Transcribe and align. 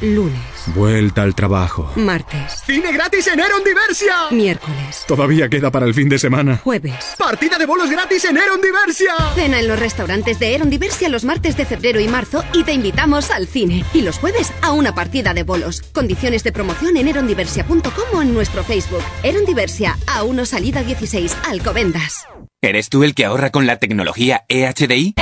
Lunes. 0.00 0.40
Vuelta 0.74 1.22
al 1.22 1.34
trabajo. 1.34 1.92
Martes. 1.96 2.62
¡Cine 2.64 2.92
gratis 2.92 3.26
en 3.26 3.40
Eron 3.40 3.62
Diversia! 3.64 4.14
Miércoles. 4.30 5.04
Todavía 5.06 5.48
queda 5.48 5.70
para 5.70 5.86
el 5.86 5.94
fin 5.94 6.08
de 6.08 6.18
semana. 6.18 6.58
Jueves. 6.58 7.14
¡Partida 7.18 7.58
de 7.58 7.66
bolos 7.66 7.90
gratis 7.90 8.24
en 8.24 8.36
Eron 8.36 8.60
Diversia! 8.60 9.14
Cena 9.34 9.60
en 9.60 9.68
los 9.68 9.78
restaurantes 9.78 10.38
de 10.38 10.54
Eron 10.54 10.70
Diversia 10.70 11.08
los 11.08 11.24
martes 11.24 11.56
de 11.56 11.66
febrero 11.66 12.00
y 12.00 12.08
marzo 12.08 12.44
y 12.54 12.64
te 12.64 12.72
invitamos 12.72 13.30
al 13.30 13.46
cine. 13.46 13.84
Y 13.92 14.02
los 14.02 14.18
jueves 14.18 14.52
a 14.62 14.72
una 14.72 14.94
partida 14.94 15.34
de 15.34 15.42
bolos. 15.42 15.82
Condiciones 15.92 16.44
de 16.44 16.52
promoción 16.52 16.96
en 16.96 17.08
erondiversia.com 17.08 18.14
o 18.14 18.22
en 18.22 18.34
nuestro 18.34 18.64
Facebook. 18.64 19.02
Eron 19.22 19.44
Diversia, 19.44 19.98
a 20.06 20.22
1 20.24 20.46
salida 20.46 20.82
16, 20.82 21.36
Alcobendas. 21.48 22.26
¿Eres 22.62 22.90
tú 22.90 23.04
el 23.04 23.14
que 23.14 23.24
ahorra 23.24 23.50
con 23.50 23.66
la 23.66 23.78
tecnología 23.78 24.44
EHDI? 24.48 25.14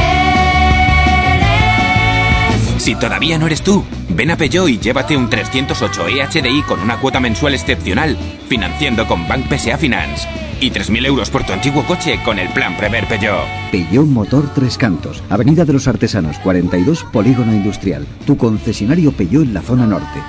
Si 2.79 2.95
todavía 2.95 3.39
no 3.39 3.47
eres 3.47 3.63
tú, 3.63 3.85
ven 4.11 4.31
a 4.31 4.37
Peugeot 4.37 4.69
y 4.69 4.79
llévate 4.79 5.17
un 5.17 5.29
308 5.29 6.09
EHDI 6.09 6.63
con 6.63 6.81
una 6.81 6.99
cuota 7.01 7.19
mensual 7.19 7.55
excepcional, 7.55 8.17
financiando 8.49 9.07
con 9.07 9.27
Bank 9.27 9.47
PSA 9.49 9.77
Finance. 9.79 10.29
Y 10.61 10.71
3.000 10.71 11.07
euros 11.07 11.31
por 11.31 11.45
tu 11.45 11.53
antiguo 11.53 11.85
coche 11.85 12.21
con 12.25 12.39
el 12.39 12.49
plan 12.51 12.77
Prever 12.77 13.07
Peugeot. 13.07 13.47
Peugeot 13.73 14.07
Motor 14.07 14.53
Tres 14.55 14.79
Cantos, 14.79 15.23
Avenida 15.29 15.65
de 15.65 15.73
los 15.73 15.89
Artesanos 15.89 16.39
42, 16.39 17.05
Polígono 17.13 17.53
Industrial. 17.53 18.07
Tu 18.27 18.37
concesionario 18.37 19.13
Peugeot 19.13 19.45
en 19.45 19.55
la 19.55 19.63
zona 19.63 19.87
norte. 19.87 20.21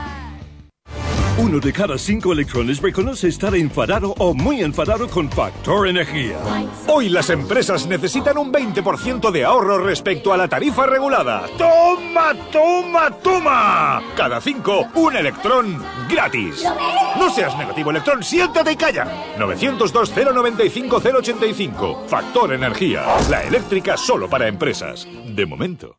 Uno 1.42 1.62
de 1.62 1.72
cada 1.72 1.98
cinco 1.98 2.34
electrones 2.34 2.82
reconoce 2.82 3.30
estar 3.30 3.56
enfadado 3.56 4.14
o 4.18 4.34
muy 4.34 4.62
enfadado 4.62 5.08
con 5.08 5.32
Factor 5.32 5.88
Energía. 5.88 6.38
Hoy 6.86 7.08
las 7.08 7.30
empresas 7.30 7.88
necesitan 7.88 8.38
un 8.38 8.52
20% 8.52 9.32
de 9.32 9.46
ahorro 9.46 9.78
respecto 9.78 10.34
a 10.34 10.38
la 10.38 10.50
tarifa 10.50 10.86
regulada. 10.86 11.46
¡Toma, 11.58 12.34
toma, 12.52 13.10
toma! 13.24 14.04
Cada 14.18 14.42
cinco, 14.42 14.86
un 14.96 15.16
electrón 15.16 15.82
gratis. 16.10 16.66
No 17.18 17.34
seas 17.34 17.58
negativo, 17.58 17.92
electrón, 17.92 18.22
siéntate 18.22 18.74
y 18.74 18.76
calla. 18.76 19.08
902-095-085. 19.38 22.06
Factor 22.08 22.52
Energía. 22.52 23.06
La 23.30 23.46
eléctrica 23.46 23.96
solo 23.96 24.30
para 24.30 24.50
empresas. 24.50 25.08
De 25.26 25.46
momento. 25.46 25.99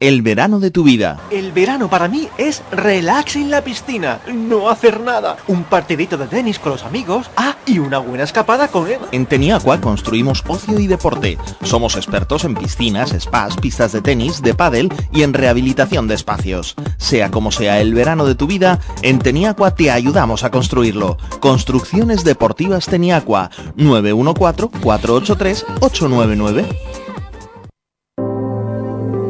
El 0.00 0.22
verano 0.22 0.60
de 0.60 0.70
tu 0.70 0.84
vida. 0.84 1.18
El 1.28 1.50
verano 1.50 1.90
para 1.90 2.06
mí 2.06 2.28
es 2.38 2.62
relax 2.70 3.34
en 3.34 3.50
la 3.50 3.64
piscina, 3.64 4.20
no 4.32 4.70
hacer 4.70 5.00
nada, 5.00 5.38
un 5.48 5.64
partidito 5.64 6.16
de 6.16 6.28
tenis 6.28 6.60
con 6.60 6.70
los 6.70 6.84
amigos, 6.84 7.28
ah, 7.36 7.56
y 7.66 7.80
una 7.80 7.98
buena 7.98 8.22
escapada 8.22 8.68
con 8.68 8.88
Eva. 8.88 9.08
En 9.10 9.26
Teniacua 9.26 9.80
construimos 9.80 10.44
ocio 10.46 10.78
y 10.78 10.86
deporte. 10.86 11.36
Somos 11.64 11.96
expertos 11.96 12.44
en 12.44 12.54
piscinas, 12.54 13.10
spas, 13.18 13.56
pistas 13.56 13.90
de 13.90 14.00
tenis, 14.00 14.40
de 14.40 14.54
pádel 14.54 14.88
y 15.12 15.22
en 15.22 15.34
rehabilitación 15.34 16.06
de 16.06 16.14
espacios. 16.14 16.76
Sea 16.96 17.32
como 17.32 17.50
sea 17.50 17.80
el 17.80 17.92
verano 17.92 18.24
de 18.24 18.36
tu 18.36 18.46
vida, 18.46 18.78
en 19.02 19.18
Teniacua 19.18 19.74
te 19.74 19.90
ayudamos 19.90 20.44
a 20.44 20.52
construirlo. 20.52 21.18
Construcciones 21.40 22.22
Deportivas 22.22 22.86
Teniacua 22.86 23.50
914 23.74 24.78
483 24.80 25.66
899. 25.80 27.07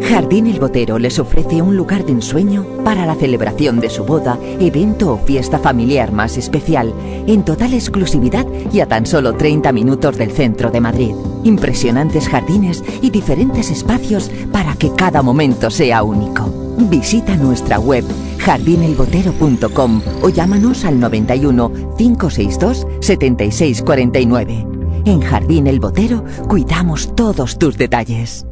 Jardín 0.09 0.47
El 0.47 0.59
Botero 0.59 0.99
les 0.99 1.19
ofrece 1.19 1.61
un 1.61 1.77
lugar 1.77 2.07
de 2.07 2.13
ensueño 2.13 2.65
para 2.83 3.05
la 3.05 3.15
celebración 3.15 3.79
de 3.79 3.91
su 3.91 4.05
boda, 4.05 4.39
evento 4.59 5.13
o 5.13 5.19
fiesta 5.19 5.59
familiar 5.59 6.13
más 6.13 6.39
especial, 6.39 6.95
en 7.27 7.45
total 7.45 7.75
exclusividad 7.75 8.47
y 8.73 8.81
a 8.81 8.87
tan 8.87 9.05
solo 9.05 9.35
30 9.35 9.71
minutos 9.73 10.17
del 10.17 10.33
centro 10.33 10.71
de 10.71 10.81
Madrid. 10.81 11.15
Impresionantes 11.45 12.27
jardines 12.27 12.83
y 13.03 13.11
diferentes 13.11 13.71
espacios 13.71 14.31
para 14.51 14.75
que 14.77 14.95
cada 14.95 15.21
momento 15.21 15.71
sea 15.71 16.03
único. 16.03 16.51
Visita 16.79 17.37
nuestra 17.37 17.79
web 17.79 18.05
jardinelbotero.com 18.39 20.01
o 20.23 20.29
llámanos 20.31 20.87
al 20.87 21.01
91 21.01 21.97
562 21.99 22.87
7649. 23.01 24.67
En 25.05 25.21
Jardín 25.21 25.67
El 25.67 25.81
Botero 25.81 26.25
cuidamos 26.49 27.15
todos 27.15 27.59
tus 27.59 27.77
detalles. 27.77 28.48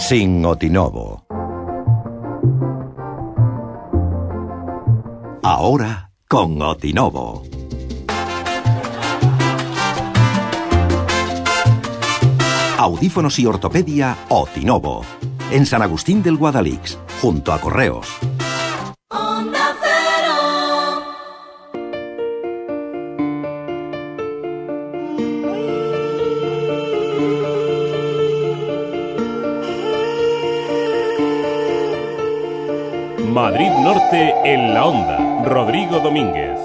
Sin 0.00 0.44
Otinovo. 0.46 1.26
Ahora 5.42 6.10
con 6.26 6.60
Otinovo. 6.62 7.44
Audífonos 12.78 13.38
y 13.38 13.46
ortopedia 13.46 14.16
Otinovo. 14.30 15.02
En 15.52 15.66
San 15.66 15.82
Agustín 15.82 16.22
del 16.22 16.38
Guadalix, 16.38 16.98
junto 17.20 17.52
a 17.52 17.60
Correos. 17.60 18.08
Madrid 33.42 33.70
Norte 33.82 34.34
en 34.44 34.74
la 34.74 34.84
onda. 34.84 35.42
Rodrigo 35.46 35.98
Domínguez. 36.00 36.58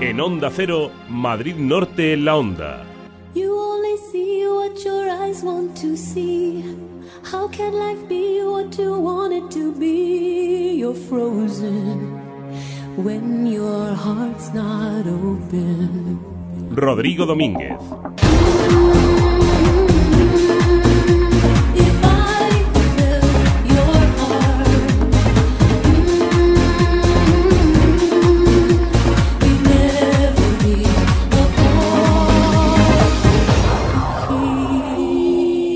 En 0.00 0.20
Onda 0.20 0.50
Cero, 0.50 0.90
Madrid 1.08 1.54
Norte 1.56 2.12
en 2.12 2.24
la 2.24 2.36
Onda. 2.36 2.84
You 3.34 3.56
only 3.56 3.96
see 4.10 4.44
what 4.46 4.84
your 4.84 5.08
eyes 5.08 5.42
want 5.44 5.80
to 5.80 5.96
see. 5.96 6.64
How 7.22 7.48
can 7.48 7.72
life 7.72 8.08
be 8.08 8.42
what 8.42 8.76
you 8.76 8.94
want 8.98 9.32
it 9.32 9.48
to 9.54 9.72
be? 9.72 10.76
You're 10.78 10.94
frozen 10.94 12.27
when 12.98 13.46
your 13.46 13.94
heart's 13.94 14.52
not 14.52 15.06
open. 15.06 16.18
Rodrigo 16.70 17.26
Domínguez. 17.26 17.78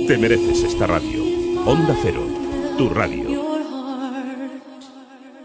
Te 0.08 0.18
mereces 0.18 0.64
esta 0.64 0.86
radio. 0.88 1.22
Onda 1.64 1.94
Cero, 2.02 2.22
tu 2.76 2.88
radio. 2.88 3.41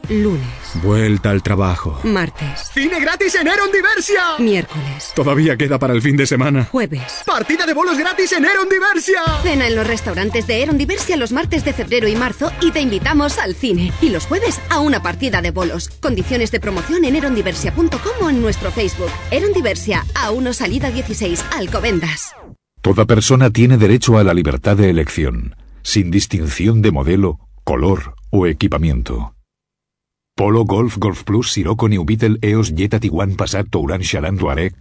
Lunes. 0.09 0.47
Vuelta 0.83 1.31
al 1.31 1.43
trabajo. 1.43 1.99
Martes. 2.03 2.69
¡Cine 2.73 2.99
gratis 2.99 3.35
en 3.35 3.47
Eron 3.47 3.71
Diversia! 3.71 4.37
Miércoles. 4.39 5.11
Todavía 5.15 5.57
queda 5.57 5.79
para 5.79 5.93
el 5.93 6.01
fin 6.01 6.17
de 6.17 6.25
semana. 6.25 6.65
Jueves. 6.65 7.23
¡Partida 7.25 7.65
de 7.65 7.73
bolos 7.73 7.97
gratis 7.97 8.31
en 8.33 8.45
Eron 8.45 8.69
Diversia! 8.69 9.21
Cena 9.43 9.67
en 9.67 9.75
los 9.75 9.87
restaurantes 9.87 10.47
de 10.47 10.61
Eron 10.61 10.77
Diversia 10.77 11.17
los 11.17 11.31
martes 11.31 11.65
de 11.65 11.73
febrero 11.73 12.07
y 12.07 12.15
marzo 12.15 12.51
y 12.61 12.71
te 12.71 12.81
invitamos 12.81 13.37
al 13.37 13.55
cine. 13.55 13.91
Y 14.01 14.09
los 14.09 14.25
jueves 14.25 14.61
a 14.69 14.79
una 14.79 15.01
partida 15.01 15.41
de 15.41 15.51
bolos. 15.51 15.89
Condiciones 15.99 16.51
de 16.51 16.59
promoción 16.59 17.05
en 17.05 17.15
erondiversia.com 17.15 18.25
o 18.25 18.29
en 18.29 18.41
nuestro 18.41 18.71
Facebook. 18.71 19.11
Eron 19.31 19.53
Diversia, 19.53 20.05
a 20.15 20.31
1 20.31 20.53
salida 20.53 20.91
16, 20.91 21.45
Alcobendas. 21.55 22.35
Toda 22.81 23.05
persona 23.05 23.49
tiene 23.49 23.77
derecho 23.77 24.17
a 24.17 24.23
la 24.23 24.33
libertad 24.33 24.77
de 24.77 24.89
elección, 24.89 25.55
sin 25.81 26.11
distinción 26.11 26.81
de 26.81 26.91
modelo, 26.91 27.39
color 27.63 28.15
o 28.29 28.47
equipamiento. 28.47 29.36
Polo, 30.37 30.65
Golf, 30.65 30.97
Golf 30.99 31.23
Plus, 31.23 31.51
Sirocco, 31.51 31.89
New 31.89 32.05
Beetle, 32.05 32.37
EOS, 32.43 32.75
Jetta, 32.75 32.99
Tiguan, 32.99 33.35
Passat, 33.35 33.67
Touran, 33.71 34.01
Charan, 34.01 34.37
Touareg. 34.37 34.75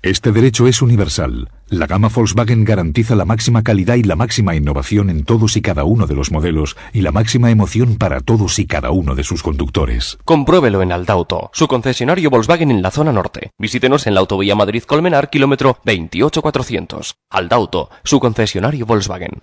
Este 0.00 0.32
derecho 0.32 0.66
es 0.66 0.80
universal. 0.80 1.50
La 1.68 1.86
gama 1.86 2.08
Volkswagen 2.08 2.64
garantiza 2.64 3.14
la 3.14 3.26
máxima 3.26 3.62
calidad 3.62 3.96
y 3.96 4.02
la 4.02 4.16
máxima 4.16 4.56
innovación 4.56 5.10
en 5.10 5.24
todos 5.24 5.58
y 5.58 5.60
cada 5.60 5.84
uno 5.84 6.06
de 6.06 6.14
los 6.14 6.32
modelos 6.32 6.74
y 6.94 7.02
la 7.02 7.12
máxima 7.12 7.50
emoción 7.50 7.96
para 7.96 8.20
todos 8.20 8.58
y 8.58 8.66
cada 8.66 8.92
uno 8.92 9.14
de 9.14 9.24
sus 9.24 9.42
conductores. 9.42 10.18
Compruébelo 10.24 10.80
en 10.80 10.90
Aldauto, 10.90 11.50
su 11.52 11.68
concesionario 11.68 12.30
Volkswagen 12.30 12.70
en 12.70 12.80
la 12.80 12.90
zona 12.90 13.12
norte. 13.12 13.50
Visítenos 13.58 14.06
en 14.06 14.14
la 14.14 14.20
autovía 14.20 14.54
Madrid-Colmenar, 14.54 15.28
kilómetro 15.28 15.76
28400. 15.84 17.14
Aldauto, 17.30 17.90
su 18.04 18.20
concesionario 18.20 18.86
Volkswagen. 18.86 19.42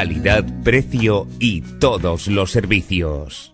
calidad, 0.00 0.46
precio 0.64 1.26
y 1.38 1.60
todos 1.60 2.26
los 2.26 2.50
servicios. 2.50 3.52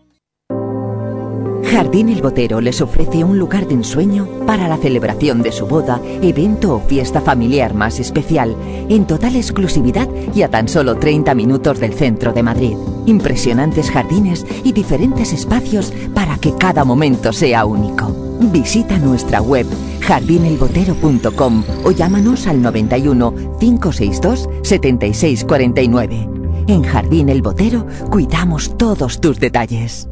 Jardín 1.64 2.08
El 2.08 2.22
Botero 2.22 2.60
les 2.60 2.80
ofrece 2.80 3.24
un 3.24 3.36
lugar 3.36 3.66
de 3.66 3.74
ensueño 3.74 4.28
para 4.46 4.68
la 4.68 4.76
celebración 4.76 5.42
de 5.42 5.50
su 5.50 5.66
boda, 5.66 6.00
evento 6.22 6.76
o 6.76 6.80
fiesta 6.80 7.20
familiar 7.20 7.74
más 7.74 7.98
especial, 7.98 8.54
en 8.88 9.08
total 9.08 9.34
exclusividad 9.34 10.08
y 10.36 10.42
a 10.42 10.48
tan 10.48 10.68
solo 10.68 10.94
30 10.94 11.34
minutos 11.34 11.80
del 11.80 11.94
centro 11.94 12.32
de 12.32 12.44
Madrid. 12.44 12.76
Impresionantes 13.06 13.90
jardines 13.90 14.46
y 14.62 14.70
diferentes 14.70 15.32
espacios 15.32 15.92
para 16.14 16.38
que 16.38 16.54
cada 16.54 16.84
momento 16.84 17.32
sea 17.32 17.66
único. 17.66 18.14
Visita 18.52 18.98
nuestra 18.98 19.42
web 19.42 19.66
jardinelbotero.com 20.02 21.64
o 21.82 21.90
llámanos 21.90 22.46
al 22.46 22.62
91 22.62 23.58
562 23.58 24.48
7649. 24.62 26.35
En 26.68 26.82
Jardín 26.82 27.28
El 27.28 27.42
Botero 27.42 27.86
cuidamos 28.10 28.76
todos 28.76 29.20
tus 29.20 29.38
detalles. 29.38 30.08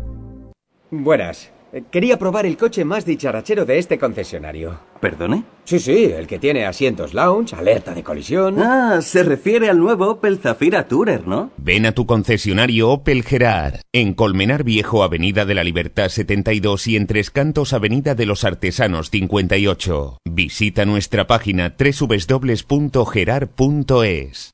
Buenas. 0.91 1.51
Quería 1.91 2.21
probar 2.21 2.47
el 2.47 2.57
coche 2.57 2.85
más 2.85 3.05
dicharachero 3.05 3.65
de 3.65 3.79
este 3.79 3.99
concesionario. 3.99 4.79
¿Perdone? 5.01 5.43
Sí, 5.65 5.81
sí, 5.81 6.05
el 6.05 6.29
que 6.29 6.39
tiene 6.39 6.67
asientos 6.67 7.13
lounge, 7.13 7.57
alerta 7.57 7.93
de 7.93 8.05
colisión. 8.05 8.63
Ah, 8.63 9.01
se 9.03 9.25
refiere 9.25 9.69
al 9.69 9.81
nuevo 9.81 10.09
Opel 10.09 10.39
Zafira 10.39 10.87
Tourer, 10.87 11.27
¿no? 11.27 11.51
Ven 11.57 11.87
a 11.87 11.93
tu 11.93 12.07
concesionario 12.07 12.91
Opel 12.91 13.25
Gerard, 13.25 13.81
en 13.93 14.15
Colmenar 14.15 14.63
Viejo, 14.63 15.03
Avenida 15.03 15.45
de 15.45 15.55
la 15.55 15.65
Libertad 15.65 16.11
72 16.11 16.87
y 16.87 16.95
en 16.95 17.09
Tres 17.09 17.33
Cantos, 17.33 17.73
Avenida 17.73 18.15
de 18.15 18.27
los 18.27 18.45
Artesanos 18.45 19.11
58. 19.11 20.19
Visita 20.25 20.85
nuestra 20.85 21.27
página 21.27 21.75
www.gerard.es. 21.77 24.54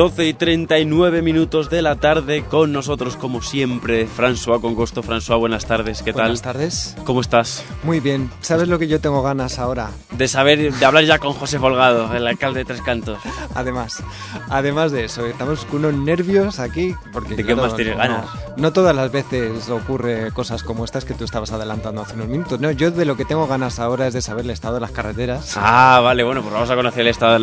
12 0.00 0.28
y 0.28 0.32
39 0.32 1.20
minutos 1.20 1.68
de 1.68 1.82
la 1.82 1.96
tarde 1.96 2.42
con 2.44 2.72
nosotros 2.72 3.16
como 3.16 3.42
siempre, 3.42 4.08
François 4.08 4.58
con 4.58 4.74
gusto. 4.74 5.02
François, 5.02 5.38
buenas 5.38 5.66
tardes, 5.66 6.02
¿qué 6.02 6.14
tal? 6.14 6.22
Buenas 6.22 6.40
tardes. 6.40 6.96
¿Cómo 7.04 7.20
estás? 7.20 7.62
Muy 7.82 8.00
bien. 8.00 8.30
¿Sabes 8.40 8.68
lo 8.68 8.78
que 8.78 8.88
yo 8.88 8.98
tengo 9.02 9.20
ganas 9.20 9.58
ahora? 9.58 9.90
De 10.12 10.26
saber, 10.26 10.72
de 10.72 10.86
hablar 10.86 11.04
ya 11.04 11.18
con 11.18 11.34
José 11.34 11.58
Folgado, 11.58 12.14
el 12.14 12.26
alcalde 12.26 12.60
de 12.60 12.64
Tres 12.64 12.80
Cantos. 12.80 13.18
Además, 13.54 14.02
además 14.48 14.90
de 14.92 15.04
eso, 15.04 15.26
estamos 15.26 15.66
con 15.66 15.84
unos 15.84 15.92
nervios 16.00 16.60
aquí. 16.60 16.94
Porque, 17.12 17.34
¿De 17.34 17.44
qué 17.44 17.54
más 17.54 17.76
tienes 17.76 17.94
no, 17.96 18.02
ganas? 18.02 18.26
No 18.56 18.72
todas 18.72 18.96
las 18.96 19.12
veces 19.12 19.68
ocurre 19.68 20.30
cosas 20.32 20.62
como 20.62 20.84
estas 20.84 21.04
que 21.04 21.12
tú 21.12 21.24
estabas 21.24 21.52
adelantando 21.52 22.00
hace 22.00 22.14
unos 22.14 22.28
minutos. 22.28 22.58
No, 22.60 22.70
yo 22.70 22.90
de 22.90 23.04
lo 23.04 23.16
que 23.16 23.26
tengo 23.26 23.46
ganas 23.46 23.80
ahora 23.80 24.06
es 24.06 24.14
de 24.14 24.22
saber 24.22 24.44
el 24.44 24.50
estado 24.50 24.74
de 24.74 24.80
las 24.80 24.92
carreteras. 24.92 25.56
Ah, 25.56 26.00
vale, 26.02 26.22
bueno, 26.22 26.40
pues 26.40 26.54
vamos 26.54 26.70
a 26.70 26.76
conocer 26.76 27.02
el 27.02 27.08
estado. 27.08 27.38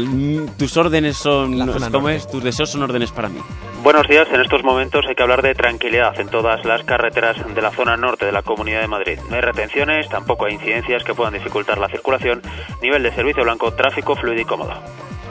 Tus 0.58 0.76
órdenes 0.78 1.18
son, 1.18 1.60
La 1.60 1.66
zona 1.66 1.92
¿cómo 1.92 2.08
norte. 2.08 2.16
es? 2.16 2.28
Tus 2.28 2.47
deseos 2.48 2.72
son 2.72 2.84
órdenes 2.84 3.12
para 3.12 3.30
mí. 3.30 3.40
Buenos 3.84 4.08
días, 4.08 4.28
en 4.32 4.42
estos 4.42 4.64
momentos 4.64 5.06
hay 5.08 5.16
que 5.16 5.24
hablar 5.24 5.42
de 5.42 5.54
tranquilidad 5.54 6.20
en 6.20 6.30
todas 6.30 6.66
las 6.66 6.84
carreteras 6.84 7.38
de 7.54 7.62
la 7.62 7.72
zona 7.72 7.96
norte 7.96 8.26
de 8.26 8.32
la 8.32 8.42
Comunidad 8.42 8.82
de 8.82 8.88
Madrid. 8.88 9.20
No 9.30 9.36
hay 9.36 9.42
retenciones, 9.42 10.10
tampoco 10.10 10.46
hay 10.46 10.56
incidencias 10.56 11.04
que 11.04 11.14
puedan 11.14 11.34
dificultar 11.34 11.78
la 11.78 11.88
circulación, 11.88 12.42
nivel 12.82 13.04
de 13.04 13.14
servicio 13.14 13.44
blanco, 13.44 13.72
tráfico 13.74 14.16
fluido 14.16 14.42
y 14.42 14.46
cómodo. 14.46 14.74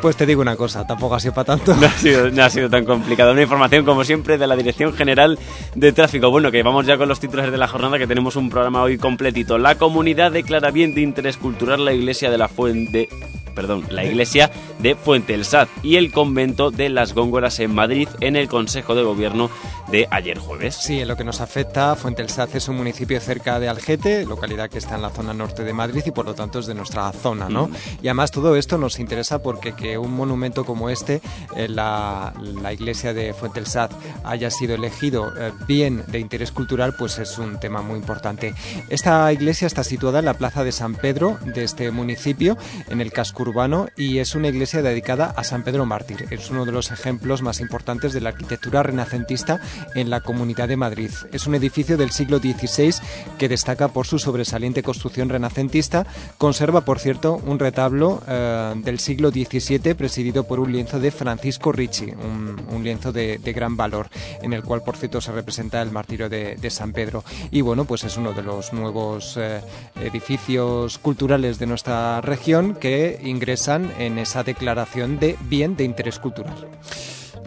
Pues 0.06 0.16
te 0.16 0.24
digo 0.24 0.40
una 0.40 0.54
cosa, 0.54 0.86
tampoco 0.86 1.16
ha 1.16 1.18
sido 1.18 1.34
para 1.34 1.56
tanto. 1.56 1.74
No 1.80 1.84
ha, 1.84 1.90
sido, 1.90 2.30
no 2.30 2.44
ha 2.44 2.48
sido 2.48 2.70
tan 2.70 2.84
complicado. 2.84 3.32
Una 3.32 3.42
información, 3.42 3.84
como 3.84 4.04
siempre, 4.04 4.38
de 4.38 4.46
la 4.46 4.54
Dirección 4.54 4.92
General 4.92 5.36
de 5.74 5.92
Tráfico. 5.92 6.30
Bueno, 6.30 6.52
que 6.52 6.62
vamos 6.62 6.86
ya 6.86 6.96
con 6.96 7.08
los 7.08 7.18
titulares 7.18 7.50
de 7.50 7.58
la 7.58 7.66
jornada, 7.66 7.98
que 7.98 8.06
tenemos 8.06 8.36
un 8.36 8.48
programa 8.48 8.82
hoy 8.82 8.98
completito. 8.98 9.58
La 9.58 9.74
comunidad 9.74 10.30
declara 10.30 10.70
bien 10.70 10.94
de 10.94 11.00
interés 11.00 11.38
cultural 11.38 11.84
la 11.84 11.92
iglesia 11.92 12.30
de 12.30 12.38
la 12.38 12.46
Fuente... 12.46 13.08
Perdón, 13.56 13.84
la 13.88 14.04
iglesia 14.04 14.50
de 14.80 14.94
Fuente 14.94 15.32
el 15.32 15.46
Sat 15.46 15.70
y 15.82 15.96
el 15.96 16.12
convento 16.12 16.70
de 16.70 16.90
las 16.90 17.14
Góngoras 17.14 17.58
en 17.58 17.74
Madrid 17.74 18.06
en 18.20 18.36
el 18.36 18.48
Consejo 18.48 18.94
de 18.94 19.02
Gobierno 19.02 19.48
de 19.90 20.06
ayer 20.10 20.38
jueves. 20.38 20.74
Sí, 20.74 21.00
en 21.00 21.08
lo 21.08 21.16
que 21.16 21.24
nos 21.24 21.40
afecta, 21.40 21.96
Fuente 21.96 22.20
el 22.20 22.28
Saz 22.28 22.54
es 22.54 22.68
un 22.68 22.76
municipio 22.76 23.18
cerca 23.18 23.58
de 23.58 23.70
Algete, 23.70 24.26
localidad 24.26 24.68
que 24.68 24.76
está 24.76 24.96
en 24.96 25.02
la 25.02 25.08
zona 25.08 25.32
norte 25.32 25.64
de 25.64 25.72
Madrid 25.72 26.02
y 26.04 26.10
por 26.10 26.26
lo 26.26 26.34
tanto 26.34 26.58
es 26.58 26.66
de 26.66 26.74
nuestra 26.74 27.10
zona, 27.12 27.48
¿no? 27.48 27.68
Mm. 27.68 27.74
Y 28.02 28.08
además 28.08 28.30
todo 28.30 28.56
esto 28.56 28.76
nos 28.76 28.98
interesa 28.98 29.42
porque 29.42 29.72
que 29.72 29.95
un 29.98 30.14
monumento 30.14 30.64
como 30.64 30.90
este, 30.90 31.20
eh, 31.56 31.68
la, 31.68 32.32
iglesia 32.72 33.14
de 33.14 33.32
Fuente 33.32 33.60
el 33.60 33.66
Saz, 33.66 33.90
haya 34.24 34.50
sido 34.50 34.74
elegido 34.74 35.32
eh, 35.38 35.52
bien 35.66 36.04
de 36.08 36.18
interés 36.18 36.52
cultural, 36.52 36.94
pues 36.98 37.18
es 37.18 37.38
un 37.38 37.58
tema 37.58 37.82
muy 37.82 37.98
importante. 37.98 38.54
Esta 38.88 39.32
iglesia 39.32 39.66
está 39.66 39.84
situada 39.84 40.18
en 40.18 40.24
la 40.24 40.34
plaza 40.34 40.64
de 40.64 40.72
San 40.72 40.94
Pedro 40.94 41.38
de 41.44 41.64
este 41.64 41.90
municipio, 41.90 42.56
en 42.88 43.00
el 43.00 43.12
casco 43.12 43.42
urbano, 43.42 43.88
y 43.96 44.18
es 44.18 44.34
una 44.34 44.48
iglesia 44.48 44.82
dedicada 44.82 45.32
a 45.36 45.44
San 45.44 45.62
Pedro 45.62 45.86
Mártir. 45.86 46.26
Es 46.30 46.50
uno 46.50 46.64
de 46.64 46.72
los 46.72 46.90
ejemplos 46.90 47.42
más 47.42 47.60
importantes 47.60 48.12
de 48.12 48.20
la 48.20 48.30
arquitectura 48.30 48.82
renacentista 48.82 49.60
en 49.94 50.10
la 50.10 50.20
Comunidad 50.20 50.68
de 50.68 50.76
Madrid. 50.76 51.10
Es 51.32 51.46
un 51.46 51.54
edificio 51.54 51.96
del 51.96 52.10
siglo 52.10 52.38
XVI 52.38 52.94
que 53.38 53.48
destaca 53.48 53.88
por 53.88 54.06
su 54.06 54.18
sobresaliente 54.18 54.82
construcción 54.82 55.28
renacentista. 55.28 56.06
Conserva, 56.38 56.82
por 56.82 56.98
cierto, 56.98 57.40
un 57.46 57.58
retablo 57.58 58.22
eh, 58.26 58.74
del 58.76 58.98
siglo 58.98 59.30
XVII 59.30 59.75
presidido 59.80 60.44
por 60.44 60.60
un 60.60 60.72
lienzo 60.72 60.98
de 60.98 61.10
Francisco 61.10 61.72
Ricci, 61.72 62.06
un, 62.10 62.82
lienzo 62.82 63.12
de, 63.12 63.38
gran 63.54 63.76
valor, 63.76 64.08
en 64.42 64.52
el 64.52 64.62
cual, 64.62 64.82
por 64.82 64.96
cierto, 64.96 65.20
se 65.20 65.32
representa 65.32 65.82
el 65.82 65.90
martirio 65.90 66.28
de, 66.28 66.56
de 66.56 66.70
San 66.70 66.92
Pedro. 66.92 67.24
Y 67.50 67.60
bueno, 67.60 67.84
pues 67.84 68.04
es 68.04 68.16
uno 68.16 68.32
de 68.32 68.42
los 68.42 68.72
nuevos 68.72 69.36
eh, 69.36 69.60
edificios 70.00 70.98
culturales 70.98 71.58
de 71.58 71.66
nuestra 71.66 72.20
región 72.20 72.74
que 72.74 73.18
ingresan 73.22 73.92
en 73.98 74.18
esa 74.18 74.44
declaración 74.44 75.18
de 75.18 75.36
bien 75.48 75.76
de 75.76 75.84
interés 75.84 76.18
cultural. 76.18 76.68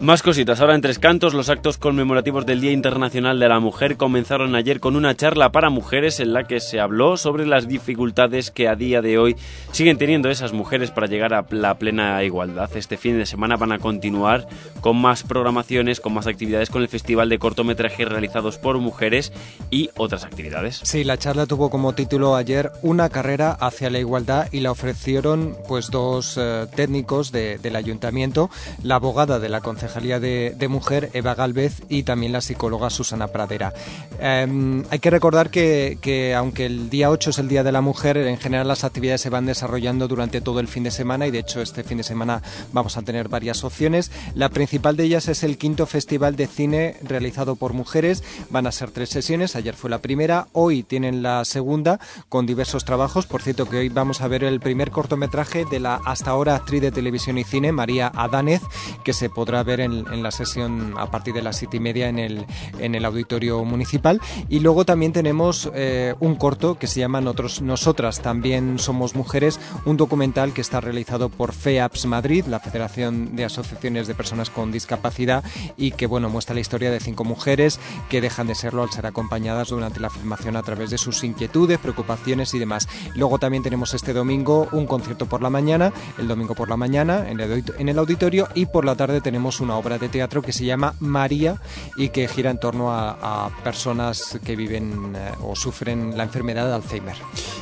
Más 0.00 0.22
cositas. 0.22 0.58
Ahora 0.62 0.74
en 0.74 0.80
Tres 0.80 0.98
Cantos, 0.98 1.34
los 1.34 1.50
actos 1.50 1.76
conmemorativos 1.76 2.46
del 2.46 2.62
Día 2.62 2.72
Internacional 2.72 3.38
de 3.38 3.50
la 3.50 3.60
Mujer 3.60 3.98
comenzaron 3.98 4.54
ayer 4.54 4.80
con 4.80 4.96
una 4.96 5.14
charla 5.14 5.52
para 5.52 5.68
mujeres 5.68 6.20
en 6.20 6.32
la 6.32 6.44
que 6.44 6.58
se 6.60 6.80
habló 6.80 7.18
sobre 7.18 7.44
las 7.46 7.68
dificultades 7.68 8.50
que 8.50 8.66
a 8.66 8.76
día 8.76 9.02
de 9.02 9.18
hoy 9.18 9.36
siguen 9.72 9.98
teniendo 9.98 10.30
esas 10.30 10.54
mujeres 10.54 10.90
para 10.90 11.06
llegar 11.06 11.34
a 11.34 11.44
la 11.50 11.74
plena 11.74 12.24
igualdad. 12.24 12.70
Este 12.74 12.96
fin 12.96 13.18
de 13.18 13.26
semana 13.26 13.58
van 13.58 13.72
a 13.72 13.78
continuar 13.78 14.48
con 14.80 14.96
más 14.96 15.22
programaciones, 15.22 16.00
con 16.00 16.14
más 16.14 16.26
actividades, 16.26 16.70
con 16.70 16.80
el 16.80 16.88
Festival 16.88 17.28
de 17.28 17.38
Cortometrajes 17.38 18.08
realizados 18.08 18.56
por 18.56 18.78
mujeres 18.78 19.34
y 19.70 19.90
otras 19.98 20.24
actividades. 20.24 20.80
Sí, 20.82 21.04
la 21.04 21.18
charla 21.18 21.44
tuvo 21.44 21.68
como 21.68 21.92
título 21.92 22.36
ayer 22.36 22.72
Una 22.80 23.10
carrera 23.10 23.50
hacia 23.52 23.90
la 23.90 23.98
igualdad 23.98 24.48
y 24.50 24.60
la 24.60 24.70
ofrecieron 24.70 25.58
pues 25.68 25.90
dos 25.90 26.38
eh, 26.40 26.66
técnicos 26.74 27.32
de- 27.32 27.58
del 27.58 27.76
ayuntamiento, 27.76 28.48
la 28.82 28.94
abogada 28.94 29.38
de 29.38 29.50
la 29.50 29.60
Concejalía 29.90 30.20
de, 30.20 30.54
de 30.56 30.68
Mujer, 30.68 31.10
Eva 31.14 31.34
Galvez, 31.34 31.82
y 31.88 32.04
también 32.04 32.30
la 32.30 32.40
psicóloga 32.40 32.90
Susana 32.90 33.26
Pradera. 33.26 33.74
Eh, 34.20 34.84
hay 34.88 34.98
que 35.00 35.10
recordar 35.10 35.50
que, 35.50 35.98
que 36.00 36.32
aunque 36.32 36.66
el 36.66 36.90
día 36.90 37.10
8 37.10 37.30
es 37.30 37.38
el 37.40 37.48
Día 37.48 37.64
de 37.64 37.72
la 37.72 37.80
Mujer, 37.80 38.16
en 38.16 38.38
general 38.38 38.68
las 38.68 38.84
actividades 38.84 39.20
se 39.20 39.30
van 39.30 39.46
desarrollando 39.46 40.06
durante 40.06 40.40
todo 40.40 40.60
el 40.60 40.68
fin 40.68 40.84
de 40.84 40.92
semana 40.92 41.26
y 41.26 41.32
de 41.32 41.40
hecho 41.40 41.60
este 41.60 41.82
fin 41.82 41.98
de 41.98 42.04
semana 42.04 42.40
vamos 42.72 42.96
a 42.96 43.02
tener 43.02 43.28
varias 43.28 43.64
opciones. 43.64 44.12
La 44.34 44.48
principal 44.48 44.96
de 44.96 45.04
ellas 45.04 45.26
es 45.26 45.42
el 45.42 45.58
quinto 45.58 45.86
Festival 45.86 46.36
de 46.36 46.46
Cine 46.46 46.96
realizado 47.02 47.56
por 47.56 47.72
mujeres. 47.72 48.22
Van 48.48 48.68
a 48.68 48.72
ser 48.72 48.92
tres 48.92 49.08
sesiones, 49.08 49.56
ayer 49.56 49.74
fue 49.74 49.90
la 49.90 49.98
primera, 49.98 50.46
hoy 50.52 50.84
tienen 50.84 51.20
la 51.24 51.44
segunda 51.44 51.98
con 52.28 52.46
diversos 52.46 52.84
trabajos. 52.84 53.26
Por 53.26 53.42
cierto 53.42 53.68
que 53.68 53.78
hoy 53.78 53.88
vamos 53.88 54.20
a 54.20 54.28
ver 54.28 54.44
el 54.44 54.60
primer 54.60 54.92
cortometraje 54.92 55.64
de 55.64 55.80
la 55.80 56.00
hasta 56.06 56.30
ahora 56.30 56.54
actriz 56.54 56.80
de 56.80 56.92
televisión 56.92 57.38
y 57.38 57.44
cine, 57.44 57.72
María 57.72 58.12
Adánez, 58.14 58.62
que 59.02 59.12
se 59.12 59.30
podrá 59.30 59.64
ver 59.64 59.79
en, 59.80 60.04
en 60.12 60.22
la 60.22 60.30
sesión 60.30 60.94
a 60.98 61.10
partir 61.10 61.34
de 61.34 61.42
las 61.42 61.56
siete 61.56 61.78
y 61.78 61.80
media 61.80 62.08
en 62.08 62.18
el, 62.18 62.46
en 62.78 62.94
el 62.94 63.04
auditorio 63.04 63.64
municipal. 63.64 64.20
Y 64.48 64.60
luego 64.60 64.84
también 64.84 65.12
tenemos 65.12 65.70
eh, 65.74 66.14
un 66.20 66.36
corto 66.36 66.78
que 66.78 66.86
se 66.86 67.00
llama 67.00 67.20
Nosotros, 67.20 67.62
Nosotras 67.62 68.20
también 68.20 68.78
somos 68.78 69.14
mujeres, 69.14 69.60
un 69.84 69.96
documental 69.96 70.52
que 70.52 70.60
está 70.60 70.80
realizado 70.80 71.28
por 71.28 71.52
FEAPS 71.52 72.06
Madrid, 72.06 72.44
la 72.46 72.60
Federación 72.60 73.36
de 73.36 73.44
Asociaciones 73.44 74.06
de 74.06 74.14
Personas 74.14 74.50
con 74.50 74.72
Discapacidad, 74.72 75.44
y 75.76 75.92
que 75.92 76.06
bueno 76.06 76.28
muestra 76.28 76.54
la 76.54 76.60
historia 76.60 76.90
de 76.90 77.00
cinco 77.00 77.24
mujeres 77.24 77.80
que 78.08 78.20
dejan 78.20 78.46
de 78.46 78.54
serlo 78.54 78.82
al 78.82 78.90
ser 78.90 79.06
acompañadas 79.06 79.68
durante 79.68 80.00
la 80.00 80.10
filmación 80.10 80.56
a 80.56 80.62
través 80.62 80.90
de 80.90 80.98
sus 80.98 81.22
inquietudes, 81.24 81.78
preocupaciones 81.78 82.54
y 82.54 82.58
demás. 82.58 82.88
Luego 83.14 83.38
también 83.38 83.62
tenemos 83.62 83.94
este 83.94 84.12
domingo 84.12 84.68
un 84.72 84.86
concierto 84.86 85.26
por 85.26 85.42
la 85.42 85.50
mañana, 85.50 85.92
el 86.18 86.28
domingo 86.28 86.54
por 86.54 86.68
la 86.68 86.76
mañana 86.76 87.28
en 87.28 87.88
el 87.88 87.98
auditorio 87.98 88.48
y 88.54 88.66
por 88.66 88.84
la 88.84 88.96
tarde 88.96 89.20
tenemos 89.20 89.59
una 89.60 89.76
obra 89.76 89.98
de 89.98 90.08
teatro 90.08 90.42
que 90.42 90.52
se 90.52 90.64
llama 90.64 90.94
María 91.00 91.56
y 91.96 92.10
que 92.10 92.28
gira 92.28 92.50
en 92.50 92.58
torno 92.58 92.92
a, 92.92 93.46
a 93.46 93.50
personas 93.62 94.38
que 94.44 94.56
viven 94.56 95.14
eh, 95.16 95.32
o 95.42 95.56
sufren 95.56 96.16
la 96.16 96.24
enfermedad 96.24 96.66
de 96.66 96.74
Alzheimer. 96.74 97.16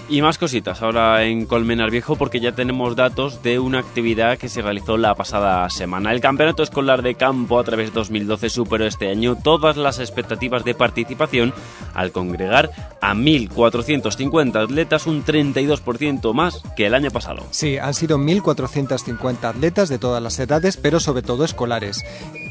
Y 0.09 0.23
más 0.23 0.39
cositas 0.39 0.81
ahora 0.81 1.25
en 1.25 1.45
Colmenar 1.45 1.91
Viejo 1.91 2.17
porque 2.17 2.41
ya 2.41 2.53
tenemos 2.53 2.97
datos 2.97 3.43
de 3.43 3.59
una 3.59 3.81
actividad 3.81 4.39
que 4.39 4.49
se 4.49 4.63
realizó 4.63 4.97
la 4.97 5.15
pasada 5.15 5.69
semana. 5.69 6.13
El 6.13 6.21
Campeonato 6.21 6.63
Escolar 6.63 7.03
de 7.03 7.15
Campo 7.15 7.59
a 7.59 7.65
través 7.65 7.93
2012 7.93 8.49
superó 8.49 8.87
este 8.87 9.11
año 9.11 9.37
todas 9.37 9.77
las 9.77 9.99
expectativas 9.99 10.65
de 10.65 10.75
participación 10.75 11.53
al 11.95 12.13
congregar 12.13 12.71
a 13.01 13.15
1.450 13.15 14.65
atletas, 14.65 15.07
un 15.07 15.25
32% 15.25 16.33
más 16.33 16.63
que 16.77 16.87
el 16.87 16.95
año 16.95 17.11
pasado. 17.11 17.45
Sí, 17.51 17.79
han 17.79 17.95
sido 17.95 18.19
1.450 18.19 19.45
atletas 19.45 19.89
de 19.89 19.99
todas 19.99 20.23
las 20.23 20.39
edades, 20.39 20.77
pero 20.77 21.01
sobre 21.01 21.23
todo 21.23 21.45
escolares. 21.45 21.88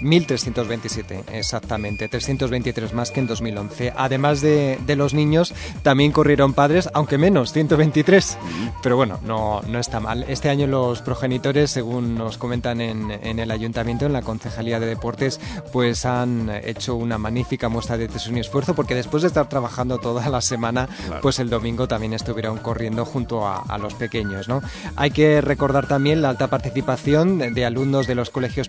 1.327, 0.02 1.24
exactamente, 1.34 2.08
323 2.08 2.94
más 2.94 3.12
que 3.12 3.20
en 3.20 3.28
2011. 3.28 3.94
Además 3.96 4.42
de, 4.42 4.78
de 4.86 4.96
los 4.96 5.14
niños, 5.14 5.54
también 5.84 6.12
corrieron 6.12 6.54
padres, 6.54 6.90
aunque 6.94 7.18
menos, 7.18 7.54
123. 7.54 8.38
Pero 8.84 8.96
bueno, 8.96 9.20
no, 9.24 9.62
no 9.68 9.80
está 9.80 10.00
mal. 10.00 10.26
Este 10.28 10.50
año 10.50 10.68
los 10.68 11.02
progenitores, 11.02 11.72
según 11.72 12.16
nos 12.16 12.38
comentan 12.38 12.82
en, 12.82 13.12
en 13.12 13.40
el 13.40 13.52
ayuntamiento, 13.52 14.06
en 14.06 14.14
la 14.14 14.22
Concejalía 14.22 14.80
de 14.80 14.86
Deportes, 14.88 15.40
pues 15.72 16.06
han 16.06 16.50
hecho 16.64 16.96
una 16.96 17.18
magnífica 17.18 17.70
muestra 17.70 17.98
de 17.98 18.08
tesón 18.08 18.38
y 18.38 18.42
esfuerzo, 18.42 18.76
porque 18.76 18.96
después 18.96 19.24
de 19.24 19.28
estar 19.28 19.50
trabajando 19.50 19.98
toda 20.00 20.30
la 20.30 20.42
semana, 20.42 20.88
Claro. 21.08 21.22
pues 21.22 21.40
el 21.40 21.50
domingo 21.50 21.88
también 21.88 22.14
estuvieron 22.14 22.58
corriendo 22.58 23.06
junto 23.06 23.46
a, 23.48 23.58
a 23.60 23.78
los 23.78 23.94
pequeños, 23.94 24.48
¿no? 24.48 24.62
Hay 24.96 25.12
que 25.12 25.42
recordar 25.42 25.88
también 25.88 26.22
la 26.22 26.30
alta 26.30 26.48
participación 26.48 27.38
de, 27.38 27.66
alumnos 27.66 28.08
de 28.08 28.16
los 28.16 28.30
colegios 28.30 28.68